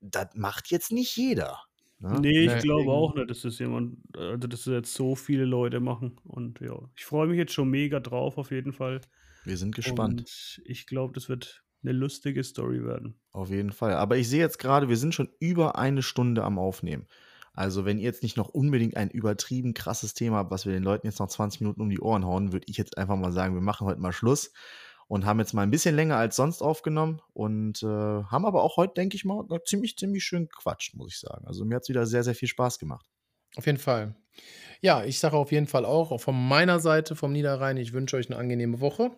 das 0.00 0.28
macht 0.34 0.70
jetzt 0.70 0.92
nicht 0.92 1.16
jeder. 1.16 1.58
Ne? 1.98 2.18
Nee, 2.20 2.46
ich 2.46 2.54
Nee. 2.54 2.60
glaube 2.60 2.90
auch 2.92 3.14
nicht, 3.14 3.28
dass 3.30 3.42
das 3.42 3.58
jemand, 3.58 3.98
also 4.16 4.46
dass 4.46 4.64
das 4.64 4.72
jetzt 4.72 4.94
so 4.94 5.14
viele 5.14 5.44
Leute 5.44 5.80
machen. 5.80 6.16
Und 6.24 6.60
ja, 6.60 6.78
ich 6.96 7.04
freue 7.04 7.26
mich 7.28 7.36
jetzt 7.38 7.52
schon 7.52 7.68
mega 7.70 8.00
drauf, 8.00 8.38
auf 8.38 8.50
jeden 8.50 8.72
Fall. 8.72 9.00
Wir 9.44 9.56
sind 9.56 9.74
gespannt. 9.74 10.20
Und 10.20 10.62
ich 10.64 10.86
glaube, 10.86 11.14
das 11.14 11.28
wird 11.28 11.62
eine 11.82 11.92
lustige 11.92 12.44
Story 12.44 12.84
werden. 12.84 13.20
Auf 13.32 13.50
jeden 13.50 13.72
Fall. 13.72 13.94
Aber 13.94 14.16
ich 14.16 14.28
sehe 14.28 14.40
jetzt 14.40 14.58
gerade, 14.58 14.88
wir 14.88 14.96
sind 14.96 15.14
schon 15.14 15.30
über 15.38 15.76
eine 15.76 16.02
Stunde 16.02 16.44
am 16.44 16.58
Aufnehmen. 16.58 17.06
Also, 17.52 17.84
wenn 17.84 17.98
ihr 17.98 18.04
jetzt 18.04 18.22
nicht 18.22 18.36
noch 18.36 18.48
unbedingt 18.48 18.96
ein 18.96 19.10
übertrieben 19.10 19.74
krasses 19.74 20.14
Thema 20.14 20.36
habt, 20.36 20.50
was 20.50 20.66
wir 20.66 20.72
den 20.72 20.82
Leuten 20.82 21.06
jetzt 21.06 21.18
noch 21.18 21.28
20 21.28 21.60
Minuten 21.60 21.80
um 21.80 21.90
die 21.90 22.00
Ohren 22.00 22.24
hauen, 22.24 22.52
würde 22.52 22.66
ich 22.68 22.76
jetzt 22.76 22.96
einfach 22.96 23.16
mal 23.16 23.32
sagen, 23.32 23.54
wir 23.54 23.60
machen 23.60 23.86
heute 23.86 24.00
mal 24.00 24.12
Schluss 24.12 24.52
und 25.08 25.26
haben 25.26 25.40
jetzt 25.40 25.52
mal 25.52 25.62
ein 25.62 25.70
bisschen 25.70 25.96
länger 25.96 26.16
als 26.16 26.36
sonst 26.36 26.62
aufgenommen 26.62 27.20
und 27.32 27.82
äh, 27.82 27.86
haben 27.86 28.46
aber 28.46 28.62
auch 28.62 28.76
heute, 28.76 28.94
denke 28.94 29.16
ich 29.16 29.24
mal, 29.24 29.44
noch 29.48 29.64
ziemlich, 29.64 29.96
ziemlich 29.96 30.22
schön 30.22 30.48
gequatscht, 30.48 30.94
muss 30.94 31.12
ich 31.12 31.18
sagen. 31.18 31.44
Also, 31.46 31.64
mir 31.64 31.76
hat 31.76 31.82
es 31.82 31.88
wieder 31.88 32.06
sehr, 32.06 32.22
sehr 32.22 32.36
viel 32.36 32.48
Spaß 32.48 32.78
gemacht. 32.78 33.06
Auf 33.56 33.66
jeden 33.66 33.78
Fall. 33.78 34.14
Ja, 34.82 35.04
ich 35.04 35.18
sage 35.18 35.36
auf 35.36 35.52
jeden 35.52 35.66
Fall 35.66 35.84
auch, 35.84 36.10
auch 36.10 36.20
von 36.20 36.48
meiner 36.48 36.80
Seite, 36.80 37.14
vom 37.16 37.32
Niederrhein, 37.32 37.76
ich 37.76 37.92
wünsche 37.92 38.16
euch 38.16 38.30
eine 38.30 38.38
angenehme 38.38 38.80
Woche. 38.80 39.10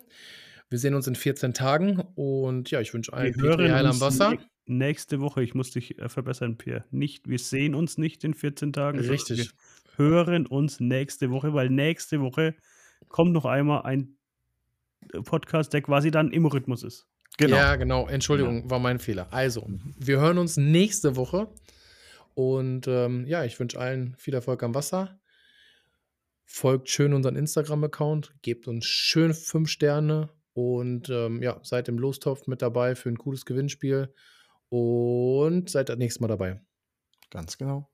Wir 0.69 0.79
sehen 0.79 0.93
uns 0.95 1.07
in 1.07 1.15
14 1.15 1.53
Tagen 1.53 1.99
und 2.15 2.71
ja, 2.71 2.81
ich 2.81 2.93
wünsche 2.93 3.13
allen 3.13 3.33
Petri 3.33 3.69
Heil 3.69 3.85
am 3.85 3.91
uns 3.91 4.01
Wasser. 4.01 4.29
nä- 4.31 4.39
nächste 4.65 5.21
Woche. 5.21 5.43
Ich 5.43 5.53
muss 5.55 5.71
dich 5.71 5.99
äh, 5.99 6.09
verbessern, 6.09 6.57
Pierre. 6.57 6.83
Nicht, 6.91 7.27
wir 7.29 7.39
sehen 7.39 7.75
uns 7.75 7.97
nicht 7.97 8.23
in 8.23 8.33
14 8.33 8.73
Tagen. 8.73 8.99
Richtig. 8.99 9.51
Wir 9.97 10.05
hören 10.05 10.45
uns 10.47 10.79
nächste 10.79 11.29
Woche, 11.31 11.53
weil 11.53 11.69
nächste 11.69 12.21
Woche 12.21 12.55
kommt 13.07 13.33
noch 13.33 13.45
einmal 13.45 13.83
ein 13.83 14.17
äh, 15.13 15.21
Podcast, 15.21 15.73
der 15.73 15.81
quasi 15.81 16.11
dann 16.11 16.31
im 16.31 16.45
Rhythmus 16.45 16.83
ist. 16.83 17.05
Genau. 17.37 17.55
Ja, 17.57 17.75
genau. 17.75 18.07
Entschuldigung, 18.07 18.69
war 18.69 18.79
mein 18.79 18.99
Fehler. 18.99 19.27
Also, 19.31 19.67
wir 19.97 20.19
hören 20.19 20.37
uns 20.37 20.57
nächste 20.57 21.15
Woche. 21.15 21.47
Und 22.35 22.87
ähm, 22.87 23.25
ja, 23.25 23.43
ich 23.45 23.59
wünsche 23.59 23.79
allen 23.79 24.15
viel 24.17 24.33
Erfolg 24.33 24.63
am 24.63 24.75
Wasser. 24.75 25.19
Folgt 26.45 26.89
schön 26.89 27.13
unseren 27.13 27.35
Instagram-Account, 27.35 28.35
gebt 28.41 28.67
uns 28.67 28.85
schön 28.85 29.33
fünf 29.33 29.69
Sterne 29.69 30.29
und 30.53 31.09
ähm, 31.09 31.41
ja, 31.41 31.59
seid 31.63 31.87
im 31.87 31.97
Lostopf 31.97 32.47
mit 32.47 32.61
dabei 32.61 32.95
für 32.95 33.09
ein 33.09 33.17
cooles 33.17 33.45
Gewinnspiel 33.45 34.13
und 34.69 35.69
seid 35.69 35.89
das 35.89 35.97
nächste 35.97 36.21
Mal 36.21 36.27
dabei. 36.27 36.61
Ganz 37.29 37.57
genau. 37.57 37.89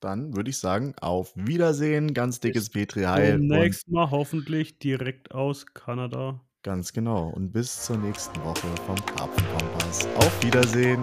Dann 0.00 0.36
würde 0.36 0.50
ich 0.50 0.58
sagen, 0.58 0.94
auf 1.00 1.32
Wiedersehen, 1.34 2.14
ganz 2.14 2.38
dickes 2.38 2.70
Petri 2.70 3.02
Heil. 3.02 3.38
Nächsten 3.38 3.92
Mal 3.92 4.10
hoffentlich 4.10 4.78
direkt 4.78 5.32
aus 5.32 5.66
Kanada. 5.66 6.40
Ganz 6.62 6.92
genau. 6.92 7.30
Und 7.30 7.52
bis 7.52 7.84
zur 7.84 7.96
nächsten 7.98 8.42
Woche 8.44 8.66
vom 8.86 8.96
Karpfenkompass. 9.06 10.06
Auf 10.16 10.44
Wiedersehen. 10.44 11.02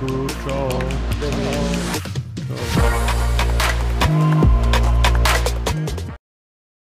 Gut, 0.00 0.30
ciao. 0.42 0.68
Ciao. 0.70 2.19
Chao. 2.56 4.49